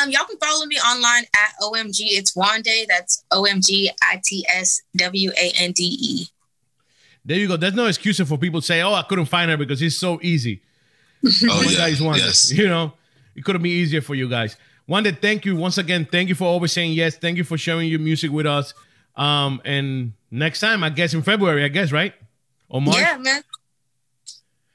Um, 0.00 0.10
y'all 0.10 0.24
can 0.24 0.38
follow 0.38 0.64
me 0.66 0.76
online 0.76 1.24
at 1.36 1.52
OMG. 1.60 1.98
It's 2.00 2.34
Wande. 2.34 2.86
That's 2.88 3.24
O 3.30 3.44
M 3.44 3.60
G 3.60 3.90
I 4.02 4.20
T 4.24 4.44
S 4.48 4.80
W 4.96 5.30
A 5.38 5.52
N 5.58 5.72
D 5.72 5.84
E. 6.00 6.26
There 7.24 7.36
you 7.36 7.46
go. 7.48 7.56
There's 7.56 7.74
no 7.74 7.86
excuse 7.86 8.18
for 8.20 8.38
people 8.38 8.60
to 8.60 8.66
say, 8.66 8.80
"Oh, 8.82 8.94
I 8.94 9.02
couldn't 9.02 9.26
find 9.26 9.50
her 9.50 9.56
because 9.56 9.80
it's 9.82 9.96
so 9.96 10.18
easy." 10.22 10.62
Oh 11.24 11.62
you 11.62 11.70
yeah, 11.70 11.76
guys 11.78 12.00
Wande. 12.00 12.16
yes. 12.18 12.50
You 12.52 12.68
know, 12.68 12.94
it 13.36 13.44
could 13.44 13.54
have 13.54 13.62
been 13.62 13.70
easier 13.72 14.00
for 14.00 14.14
you 14.16 14.28
guys. 14.28 14.56
Wande 14.88 15.16
thank 15.20 15.44
you 15.44 15.56
once 15.56 15.78
again. 15.78 16.06
Thank 16.10 16.28
you 16.28 16.34
for 16.34 16.44
always 16.44 16.72
saying 16.72 16.92
yes. 16.92 17.16
Thank 17.16 17.36
you 17.36 17.44
for 17.44 17.56
sharing 17.56 17.88
your 17.88 18.00
music 18.00 18.30
with 18.30 18.46
us. 18.46 18.74
Um, 19.16 19.60
and 19.64 20.12
next 20.30 20.60
time, 20.60 20.82
I 20.82 20.90
guess 20.90 21.14
in 21.14 21.22
February, 21.22 21.64
I 21.64 21.68
guess, 21.68 21.92
right? 21.92 22.14
Or 22.68 22.80
March. 22.80 22.98
Yeah, 22.98 23.18
man. 23.18 23.42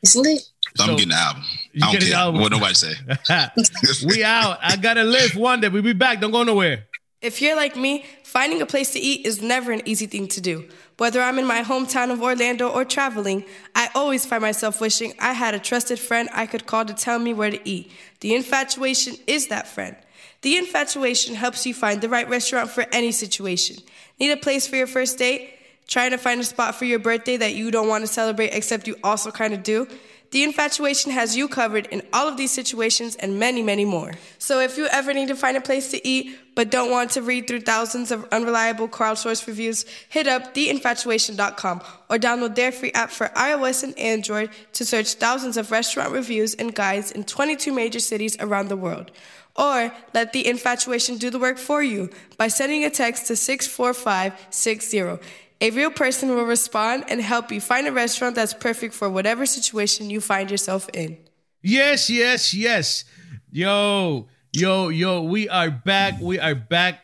It's 0.04 0.16
lit. 0.16 0.42
So 0.76 0.84
I'm 0.84 0.96
getting 0.96 1.10
the 1.10 1.16
album. 1.16 1.44
You 1.74 1.80
I 1.82 1.86
don't 1.86 1.94
getting 1.94 2.10
care 2.10 2.18
album. 2.18 2.42
what 2.42 2.52
nobody 2.52 2.74
say. 2.76 2.94
we 4.08 4.24
out. 4.24 4.60
I 4.62 4.76
gotta 4.76 5.04
live 5.04 5.36
one 5.36 5.60
day. 5.60 5.70
We'll 5.70 5.82
be 5.82 5.94
back. 5.94 6.22
Don't 6.22 6.32
go 6.32 6.44
nowhere. 6.44 6.86
If 7.22 7.42
you're 7.42 7.56
like 7.56 7.76
me, 7.76 8.06
finding 8.24 8.62
a 8.62 8.66
place 8.68 8.94
to 8.94 9.00
eat 9.00 9.26
is 9.26 9.42
never 9.42 9.72
an 9.72 9.82
easy 9.86 10.06
thing 10.06 10.28
to 10.30 10.42
do. 10.42 10.70
Whether 10.98 11.22
I'm 11.22 11.38
in 11.38 11.46
my 11.46 11.62
hometown 11.62 12.12
of 12.12 12.24
Orlando 12.24 12.70
or 12.70 12.84
traveling, 12.84 13.46
I 13.76 13.90
always 13.94 14.26
find 14.26 14.42
myself 14.42 14.82
wishing 14.82 15.14
I 15.20 15.34
had 15.34 15.54
a 15.54 15.60
trusted 15.60 16.00
friend 16.00 16.28
I 16.34 16.48
could 16.48 16.66
call 16.66 16.86
to 16.86 16.94
tell 16.94 17.20
me 17.20 17.34
where 17.34 17.52
to 17.52 17.70
eat. 17.70 17.92
The 18.22 18.34
infatuation 18.34 19.16
is 19.28 19.48
that 19.48 19.68
friend. 19.68 19.96
The 20.42 20.58
infatuation 20.58 21.36
helps 21.36 21.66
you 21.68 21.74
find 21.76 22.02
the 22.02 22.10
right 22.10 22.28
restaurant 22.28 22.72
for 22.72 22.86
any 22.92 23.12
situation. 23.12 23.78
Need 24.20 24.32
a 24.32 24.38
place 24.38 24.66
for 24.66 24.76
your 24.76 24.88
first 24.88 25.20
date? 25.20 25.54
Trying 25.88 26.12
to 26.12 26.18
find 26.18 26.42
a 26.42 26.44
spot 26.44 26.76
for 26.76 26.86
your 26.86 27.00
birthday 27.00 27.38
that 27.38 27.54
you 27.54 27.70
don't 27.70 27.88
want 27.88 28.04
to 28.04 28.08
celebrate 28.08 28.54
except 28.54 28.88
you 28.88 28.96
also 29.04 29.32
kind 29.32 29.54
of 29.54 29.62
do? 29.64 29.88
The 30.32 30.44
infatuation 30.44 31.12
has 31.14 31.38
you 31.38 31.48
covered 31.48 31.88
in 31.88 32.02
all 32.12 32.28
of 32.28 32.36
these 32.36 32.52
situations 32.52 33.16
and 33.16 33.40
many, 33.40 33.64
many 33.64 33.86
more. 33.86 34.14
So 34.40 34.60
if 34.60 34.78
you 34.78 34.88
ever 34.88 35.14
need 35.14 35.30
to 35.30 35.36
find 35.36 35.56
a 35.56 35.62
place 35.62 35.90
to 35.92 36.06
eat 36.06 36.38
but 36.54 36.70
don't 36.70 36.92
want 36.92 37.12
to 37.12 37.22
read 37.22 37.48
through 37.48 37.62
thousands 37.62 38.12
of 38.12 38.28
unreliable 38.32 38.90
crowdsourced 38.90 39.48
reviews, 39.48 39.86
hit 40.10 40.28
up 40.28 40.54
theinfatuation.com 40.54 41.82
or 42.10 42.18
download 42.18 42.56
their 42.56 42.74
free 42.74 42.92
app 42.92 43.10
for 43.10 43.28
iOS 43.30 43.84
and 43.84 43.98
Android 43.98 44.50
to 44.74 44.84
search 44.84 45.14
thousands 45.14 45.56
of 45.56 45.72
restaurant 45.72 46.12
reviews 46.12 46.56
and 46.56 46.76
guides 46.76 47.12
in 47.12 47.24
22 47.24 47.72
major 47.72 48.00
cities 48.00 48.36
around 48.40 48.68
the 48.68 48.76
world. 48.76 49.12
Or 49.56 49.92
let 50.14 50.34
the 50.34 50.46
infatuation 50.46 51.18
do 51.18 51.30
the 51.30 51.40
work 51.40 51.58
for 51.58 51.82
you 51.82 52.10
by 52.38 52.48
sending 52.48 52.84
a 52.84 52.90
text 52.90 53.28
to 53.28 53.36
64560. 53.36 55.20
A 55.60 55.72
real 55.72 55.90
person 55.90 56.30
will 56.30 56.46
respond 56.46 57.06
and 57.08 57.20
help 57.20 57.52
you 57.52 57.60
find 57.60 57.88
a 57.88 57.92
restaurant 57.92 58.36
that's 58.36 58.54
perfect 58.54 58.94
for 58.94 59.10
whatever 59.10 59.46
situation 59.46 60.10
you 60.10 60.22
find 60.22 60.52
yourself 60.52 60.88
in. 60.94 61.18
Yes, 61.62 62.10
yes, 62.10 62.54
yes. 62.54 63.06
Yo, 63.52 64.28
yo, 64.54 64.90
yo, 64.90 65.24
we 65.24 65.50
are 65.50 65.72
back. 65.72 66.20
We 66.22 66.40
are 66.40 66.54
back 66.54 67.00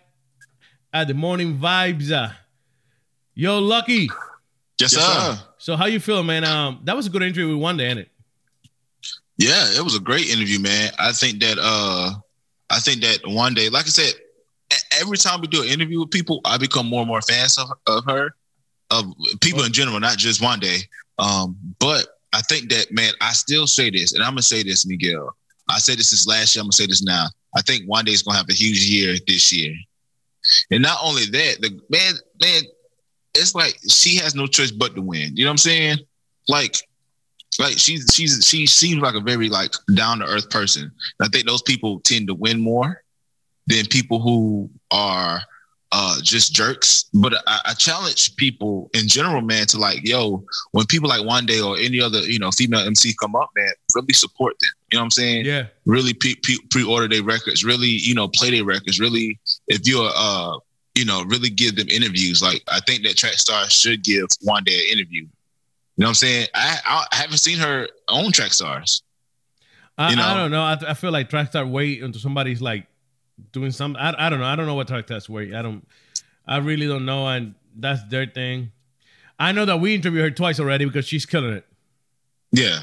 at 0.94 1.08
the 1.08 1.16
morning 1.16 1.58
vibes. 1.58 2.12
Uh, 2.12 2.30
yo, 3.34 3.60
Lucky. 3.60 4.10
Yes, 4.80 4.96
uh, 4.98 5.36
sir. 5.36 5.44
So 5.58 5.76
how 5.76 5.86
you 5.86 6.00
feeling, 6.00 6.28
man? 6.28 6.44
Um, 6.44 6.82
that 6.84 6.96
was 6.96 7.08
a 7.08 7.10
good 7.10 7.24
interview 7.24 7.58
with 7.58 7.64
Wande, 7.64 7.82
ain't 7.82 8.00
it? 8.00 8.10
Yeah, 9.38 9.66
it 9.76 9.84
was 9.84 9.96
a 9.96 10.00
great 10.00 10.30
interview, 10.30 10.60
man. 10.60 10.92
I 11.00 11.12
think 11.12 11.40
that 11.42 11.58
uh 11.60 12.12
I 12.70 12.80
think 12.80 13.02
that 13.02 13.24
Wande, 13.24 13.72
like 13.72 13.86
I 13.86 13.90
said, 13.90 14.14
every 15.00 15.18
time 15.18 15.42
we 15.42 15.48
do 15.48 15.64
an 15.64 15.70
interview 15.70 16.02
with 16.02 16.12
people, 16.12 16.42
I 16.46 16.58
become 16.58 16.88
more 16.88 17.02
and 17.02 17.08
more 17.08 17.22
fans 17.22 17.58
of, 17.58 17.72
of 17.88 18.06
her, 18.06 18.36
of 18.92 19.06
people 19.42 19.64
in 19.64 19.74
general, 19.74 20.00
not 20.00 20.18
just 20.18 20.42
Wande. 20.42 20.82
Um, 21.20 21.58
but 21.80 22.08
I 22.34 22.42
think 22.42 22.70
that 22.70 22.92
man, 22.92 23.14
I 23.22 23.34
still 23.34 23.68
say 23.68 23.90
this, 23.90 24.14
and 24.14 24.24
I'm 24.24 24.32
gonna 24.32 24.42
say 24.42 24.64
this, 24.64 24.86
Miguel. 24.86 25.36
I 25.70 25.80
said 25.80 25.98
this 25.98 26.12
this 26.12 26.28
last 26.28 26.56
year, 26.56 26.62
I'm 26.62 26.66
gonna 26.66 26.74
say 26.74 26.88
this 26.88 27.04
now. 27.04 27.28
I 27.56 27.62
think 27.62 27.88
Wande 27.88 28.10
is 28.10 28.24
gonna 28.24 28.38
have 28.38 28.50
a 28.50 28.54
huge 28.54 28.86
year 28.86 29.16
this 29.28 29.52
year. 29.52 29.74
And 30.72 30.82
not 30.82 30.98
only 31.02 31.26
that, 31.26 31.62
the 31.62 31.80
man, 31.90 32.14
man, 32.42 32.64
it's 33.36 33.56
like 33.56 33.78
she 33.90 34.18
has 34.18 34.36
no 34.36 34.48
choice 34.48 34.72
but 34.72 34.96
to 34.96 35.02
win. 35.02 35.36
You 35.36 35.46
know 35.46 35.50
what 35.50 35.54
I'm 35.54 35.58
saying? 35.58 35.98
Like 36.48 36.78
like 37.60 37.78
she's 37.78 38.12
she's 38.14 38.46
she 38.46 38.66
seems 38.66 39.02
like 39.02 39.16
a 39.16 39.20
very 39.20 39.50
like 39.50 39.74
down 39.94 40.20
to 40.20 40.26
earth 40.26 40.50
person. 40.50 40.84
And 40.84 41.28
I 41.28 41.28
think 41.30 41.48
those 41.48 41.62
people 41.62 42.00
tend 42.02 42.28
to 42.28 42.34
win 42.34 42.60
more 42.60 43.04
than 43.68 43.86
people 43.86 44.20
who 44.20 44.70
are 44.92 45.42
uh 45.94 46.18
just 46.22 46.53
jerks. 46.53 47.06
But 47.14 47.34
I, 47.48 47.60
I 47.65 47.74
challenge 47.76 48.36
people 48.36 48.90
in 48.94 49.07
general, 49.07 49.41
man, 49.41 49.68
to 49.68 49.78
like, 49.78 50.06
yo, 50.06 50.44
when 50.72 50.86
people 50.88 51.07
like 51.07 51.22
Wande 51.22 51.64
or 51.64 51.78
any 51.78 52.02
other, 52.02 52.20
you 52.20 52.40
know, 52.40 52.52
female 52.52 52.82
MC 52.82 53.15
come 53.22 53.36
up, 53.36 53.52
man, 53.56 53.70
really 53.95 54.14
support 54.14 54.56
them. 54.60 54.70
You 54.91 54.98
know 54.98 55.02
what 55.02 55.06
I'm 55.06 55.11
saying? 55.11 55.45
Yeah. 55.45 55.68
Really 55.86 56.14
pre 56.14 56.36
pre 56.70 56.84
order 56.84 57.07
their 57.07 57.24
records, 57.24 57.64
really, 57.64 57.88
you 57.88 58.15
know, 58.15 58.28
play 58.28 58.49
their 58.52 58.65
records, 58.65 58.99
really 58.99 59.40
if 59.68 59.88
you're 59.88 60.11
uh 60.15 60.57
you 60.95 61.06
know, 61.06 61.24
really 61.24 61.49
give 61.49 61.76
them 61.76 61.88
interviews. 61.90 62.41
Like 62.41 62.61
I 62.68 62.80
think 62.82 63.03
that 63.03 63.15
Trackstarz 63.15 63.72
should 63.72 64.03
give 64.03 64.28
Wande 64.48 64.70
an 64.70 64.91
interview. 64.91 65.24
You 65.24 65.30
know 65.98 66.06
what 66.06 66.10
I'm 66.10 66.15
saying? 66.15 66.48
I 66.56 66.80
I 66.86 67.15
haven't 67.15 67.38
seen 67.38 67.60
her 67.60 67.88
own 68.10 68.32
Trackstarz. 68.32 69.02
I, 69.98 70.10
You 70.10 70.15
know? 70.15 70.24
I 70.24 70.34
don't 70.34 70.52
know. 70.52 70.64
I, 70.64 70.78
I 70.88 70.94
feel 70.95 71.11
like 71.11 71.30
Trackstarz 71.30 71.70
wait 71.70 72.02
until 72.02 72.20
somebody's 72.20 72.61
like 72.61 72.88
doing 73.52 73.72
something. 73.72 74.00
I, 74.00 74.28
I 74.28 74.30
don't 74.30 74.40
know. 74.40 74.46
I 74.46 74.56
don't 74.56 74.66
know 74.66 74.76
what 74.76 74.88
Trackstarz 74.88 75.30
wait. 75.30 75.54
I 75.54 75.62
don't. 75.62 75.86
I 76.46 76.58
really 76.58 76.88
don't 76.88 77.06
know, 77.06 77.28
and 77.28 77.56
that's 77.76 78.04
their 78.06 78.26
thing. 78.26 78.72
I 79.40 79.52
know 79.52 79.66
that 79.66 79.78
we 79.78 79.96
interviewed 79.96 80.24
her 80.24 80.32
twice 80.32 80.60
already 80.60 80.86
because 80.86 81.08
she's 81.08 81.26
killing 81.26 81.54
it. 81.54 81.66
Yeah, 82.52 82.80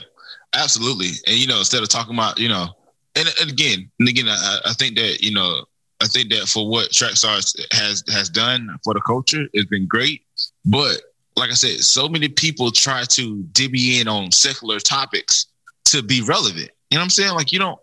absolutely. 0.54 1.10
And 1.26 1.36
you 1.36 1.46
know, 1.46 1.58
instead 1.58 1.82
of 1.82 1.88
talking 1.88 2.14
about, 2.14 2.38
you 2.38 2.48
know, 2.48 2.68
and, 3.14 3.28
and 3.40 3.50
again, 3.50 3.90
and 3.98 4.08
again, 4.08 4.28
I, 4.28 4.58
I 4.66 4.72
think 4.74 4.96
that 4.96 5.22
you 5.22 5.32
know, 5.32 5.64
I 6.00 6.06
think 6.06 6.30
that 6.30 6.48
for 6.48 6.68
what 6.68 6.90
Trackstarz 6.90 7.58
has 7.72 8.02
has 8.08 8.28
done 8.28 8.76
for 8.84 8.94
the 8.94 9.00
culture, 9.00 9.46
it's 9.52 9.68
been 9.68 9.86
great. 9.86 10.22
But 10.64 11.02
like 11.36 11.50
I 11.50 11.54
said, 11.54 11.80
so 11.80 12.08
many 12.08 12.28
people 12.28 12.70
try 12.70 13.04
to 13.04 13.36
dibby 13.52 14.00
in 14.00 14.08
on 14.08 14.32
secular 14.32 14.80
topics 14.80 15.46
to 15.84 16.02
be 16.02 16.22
relevant. 16.22 16.70
You 16.90 16.96
know 16.96 17.00
what 17.00 17.04
I'm 17.04 17.10
saying? 17.10 17.34
Like 17.34 17.52
you 17.52 17.58
don't 17.58 17.80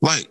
like 0.00 0.28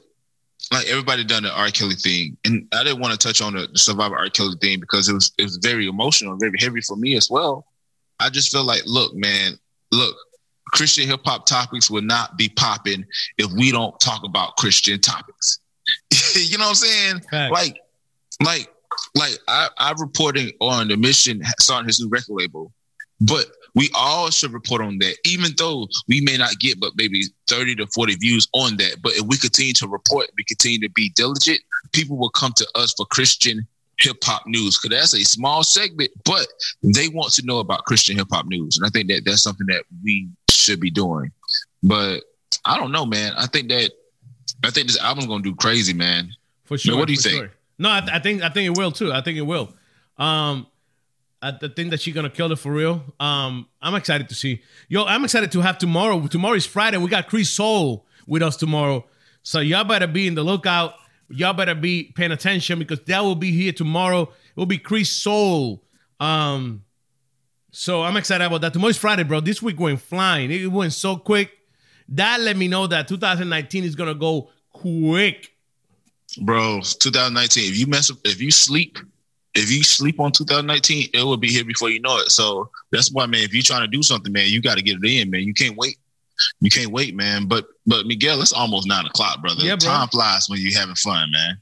like 0.72 0.88
everybody 0.88 1.23
done 1.23 1.43
the 1.43 1.53
R. 1.53 1.69
Kelly 1.69 1.95
thing, 1.95 2.38
and 2.45 2.68
I 2.73 2.84
didn't 2.84 3.02
want 3.02 3.11
to 3.11 3.27
touch 3.27 3.41
on 3.41 3.53
the 3.53 3.68
Survivor 3.76 4.18
R. 4.18 4.30
Kelly 4.30 4.56
thing 4.61 4.80
because 4.80 5.10
it 5.10 5.14
was 5.14 5.31
it 5.38 5.43
was 5.43 5.57
very 5.57 5.88
emotional, 5.88 6.38
very 6.38 6.57
heavy 6.60 6.81
for 6.81 6.95
me 6.95 7.15
as 7.15 7.30
well. 7.30 7.65
I 8.19 8.30
just 8.30 8.52
feel 8.52 8.64
like, 8.64 8.84
look, 8.85 9.14
man, 9.15 9.53
look, 9.91 10.15
Christian 10.72 11.07
hip 11.07 11.22
hop 11.26 11.45
topics 11.45 11.89
will 11.89 12.03
not 12.03 12.38
be 12.38 12.49
popping 12.49 13.06
if 13.38 13.52
we 13.52 13.72
don't 13.72 13.99
talk 13.99 14.23
about 14.23 14.56
Christian 14.57 14.99
topics. 14.99 15.60
you 16.35 16.57
know 16.57 16.65
what 16.65 16.69
I'm 16.69 16.76
saying? 16.76 17.22
Facts. 17.30 17.52
Like, 17.52 17.80
like, 18.43 18.69
like 19.15 19.38
I, 19.48 19.69
I 19.77 19.93
reporting 19.99 20.52
on 20.61 20.88
the 20.88 20.98
mission 20.98 21.41
starting 21.60 21.88
his 21.88 21.99
new 21.99 22.10
record 22.10 22.34
label, 22.34 22.72
but 23.19 23.45
we 23.76 23.89
all 23.95 24.30
should 24.30 24.53
report 24.53 24.81
on 24.81 24.98
that, 24.99 25.15
even 25.26 25.52
though 25.57 25.88
we 26.07 26.22
may 26.22 26.38
not 26.38 26.60
get 26.60 26.80
but 26.80 26.91
maybe 26.95 27.23
30 27.48 27.76
to 27.76 27.88
40 27.88 28.15
views 28.15 28.48
on 28.53 28.77
that. 28.77 28.98
But 29.02 29.14
if 29.14 29.26
we 29.27 29.38
continue 29.38 29.73
to 29.73 29.88
report, 29.88 30.27
we 30.38 30.43
continue 30.43 30.80
to 30.80 30.89
be 30.89 31.10
diligent, 31.15 31.60
people 31.93 32.18
will 32.18 32.30
come 32.30 32.52
to 32.57 32.68
us 32.76 32.93
for 32.98 33.06
Christian 33.06 33.65
hip 33.99 34.18
hop 34.23 34.43
news 34.48 34.80
because 34.80 34.98
that's 34.98 35.14
a 35.14 35.23
small 35.23 35.64
segment, 35.64 36.11
but 36.26 36.48
they 36.84 37.07
want 37.10 37.31
to 37.34 37.45
know 37.45 37.60
about 37.60 37.85
Christian 37.85 38.18
hip 38.18 38.27
hop 38.31 38.45
news. 38.48 38.77
And 38.77 38.85
I 38.85 38.89
think 38.89 39.07
that 39.10 39.23
that's 39.26 39.43
something 39.43 39.68
that 39.68 39.84
we 40.03 40.30
should 40.49 40.80
be 40.80 40.91
doing. 40.91 41.31
But 41.84 42.23
I 42.65 42.77
don't 42.77 42.91
know, 42.91 43.06
man. 43.06 43.34
I 43.38 43.48
think 43.48 43.69
that 43.69 43.91
I 44.64 44.69
think 44.69 44.88
this 44.88 44.99
album's 44.99 45.27
gonna 45.27 45.43
do 45.43 45.56
crazy, 45.56 45.93
man. 45.93 46.30
For 46.65 46.77
sure. 46.77 46.98
what 46.98 47.07
do 47.07 47.14
you 47.14 47.19
think? 47.19 47.35
sure. 47.35 47.52
No, 47.77 47.89
I, 47.89 48.07
I 48.14 48.19
think 48.19 48.43
I 48.43 48.49
think 48.49 48.68
it 48.68 48.77
will 48.77 48.91
too. 48.91 49.11
I 49.11 49.22
think 49.22 49.38
it 49.38 49.41
will. 49.41 49.73
Um, 50.18 50.68
I 51.41 51.51
th- 51.51 51.73
think 51.76 51.89
that 51.91 51.99
she's 52.01 52.13
gonna 52.13 52.30
kill 52.30 52.51
it 52.51 52.59
for 52.59 52.72
real. 52.72 53.03
Um, 53.19 53.68
I'm 53.81 53.95
excited 53.95 54.30
to 54.30 54.35
see. 54.35 54.61
Yo, 54.89 55.05
I'm 55.05 55.23
excited 55.23 55.51
to 55.53 55.61
have 55.61 55.77
tomorrow. 55.77 56.27
Tomorrow 56.27 56.55
is 56.55 56.65
Friday. 56.65 56.97
We 56.97 57.09
got 57.09 57.27
Chris 57.27 57.49
Soul 57.49 58.05
with 58.27 58.41
us 58.41 58.55
tomorrow, 58.55 59.05
so 59.41 59.59
y'all 59.59 59.84
better 59.84 60.07
be 60.07 60.27
in 60.27 60.35
the 60.35 60.43
lookout. 60.43 60.93
Y'all 61.30 61.53
better 61.53 61.73
be 61.73 62.11
paying 62.15 62.31
attention 62.31 62.77
because 62.77 62.99
that 63.01 63.22
will 63.23 63.35
be 63.35 63.51
here 63.51 63.72
tomorrow. 63.72 64.23
It 64.23 64.55
will 64.55 64.65
be 64.65 64.77
Chris 64.77 65.09
Soul. 65.09 65.84
Um, 66.19 66.84
so 67.72 68.03
I'm 68.03 68.18
excited 68.18 68.45
about 68.45 68.61
that. 68.61 68.73
Tomorrow's 68.73 68.97
Friday, 68.97 69.23
bro. 69.23 69.39
This 69.39 69.61
week 69.61 69.80
went 69.80 70.01
flying. 70.01 70.51
It 70.51 70.68
went 70.68 70.93
so 70.93 71.15
quick. 71.15 71.51
That 72.09 72.41
let 72.41 72.57
me 72.57 72.68
know 72.68 72.85
that 72.88 73.07
2019 73.07 73.85
is 73.85 73.95
gonna 73.95 74.13
go 74.13 74.49
quick. 74.73 75.53
Bro, 76.41 76.81
2019. 76.81 77.72
If 77.72 77.77
you 77.77 77.88
mess 77.88 78.11
up, 78.11 78.18
if 78.26 78.41
you 78.41 78.51
sleep, 78.51 78.99
if 79.53 79.72
you 79.72 79.84
sleep 79.84 80.19
on 80.19 80.32
2019, 80.32 81.10
it 81.14 81.23
will 81.23 81.38
be 81.38 81.49
here 81.49 81.65
before 81.65 81.90
you 81.90 81.99
know 81.99 82.18
it. 82.18 82.32
So 82.32 82.69
that's 82.91 83.11
why, 83.11 83.26
man. 83.26 83.41
If 83.44 83.53
you're 83.53 83.64
trying 83.64 83.82
to 83.82 83.88
do 83.88 84.02
something, 84.02 84.32
man, 84.32 84.48
you 84.48 84.61
got 84.61 84.78
to 84.78 84.84
get 84.84 84.98
it 85.02 85.06
in, 85.06 85.30
man. 85.30 85.41
You 85.41 85.53
can't 85.53 85.76
wait. 85.78 85.98
You 86.60 86.69
can't 86.69 86.91
wait, 86.91 87.15
man. 87.15 87.48
But 87.48 87.68
but 87.86 88.06
Miguel, 88.06 88.41
it's 88.41 88.53
almost 88.53 88.88
nine 88.88 89.06
o'clock, 89.06 89.41
brother. 89.41 89.64
Yeah, 89.64 89.76
bro. 89.76 89.90
Time 89.90 90.07
flies 90.07 90.49
when 90.49 90.60
you're 90.61 90.80
having 90.80 90.95
fun, 90.95 91.32
man. 91.32 91.57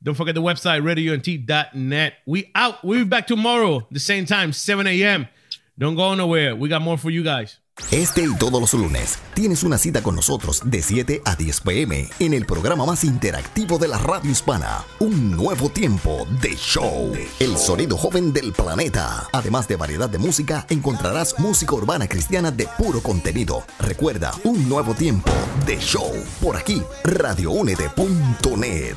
Don't 0.03 0.17
forget 0.17 0.35
the 0.35 0.43
website, 0.43 0.83
RadioUNT.net. 0.83 2.15
We 2.27 2.51
out. 2.57 2.83
We'll 2.85 3.05
be 3.05 3.09
back 3.09 3.29
tomorrow, 3.29 3.87
the 3.91 4.01
same 4.01 4.27
time, 4.27 4.53
7 4.53 4.87
a.m. 4.87 5.29
Don't 5.79 5.95
go 5.95 6.15
nowhere. 6.15 6.57
We 6.57 6.69
got 6.69 6.83
more 6.83 6.99
for 6.99 7.11
you 7.11 7.23
guys. 7.23 7.59
Este 7.91 8.23
y 8.23 8.37
todos 8.37 8.61
los 8.61 8.75
lunes 8.75 9.19
tienes 9.35 9.63
una 9.63 9.79
cita 9.79 10.03
con 10.03 10.15
nosotros 10.15 10.61
de 10.65 10.83
7 10.83 11.23
a 11.25 11.37
10 11.37 11.61
pm 11.63 12.07
en 12.19 12.35
el 12.35 12.45
programa 12.45 12.85
más 12.85 13.03
interactivo 13.03 13.79
de 13.79 13.89
la 13.89 13.97
radio 13.97 14.31
hispana, 14.31 14.85
Un 14.99 15.31
Nuevo 15.31 15.71
Tiempo 15.71 16.27
de 16.43 16.55
Show, 16.55 17.15
el 17.41 17.57
sonido 17.57 17.97
joven 17.97 18.33
del 18.33 18.53
planeta. 18.53 19.27
Además 19.33 19.69
de 19.69 19.77
variedad 19.77 20.11
de 20.11 20.19
música, 20.19 20.67
encontrarás 20.69 21.39
música 21.39 21.75
urbana 21.75 22.07
cristiana 22.07 22.51
de 22.51 22.69
puro 22.77 23.01
contenido. 23.03 23.65
Recuerda, 23.79 24.33
Un 24.45 24.69
Nuevo 24.69 24.95
Tiempo 24.95 25.33
de 25.65 25.79
Show, 25.79 26.13
por 26.43 26.59
aquí, 26.59 26.83
radioúnete.net. 27.05 28.97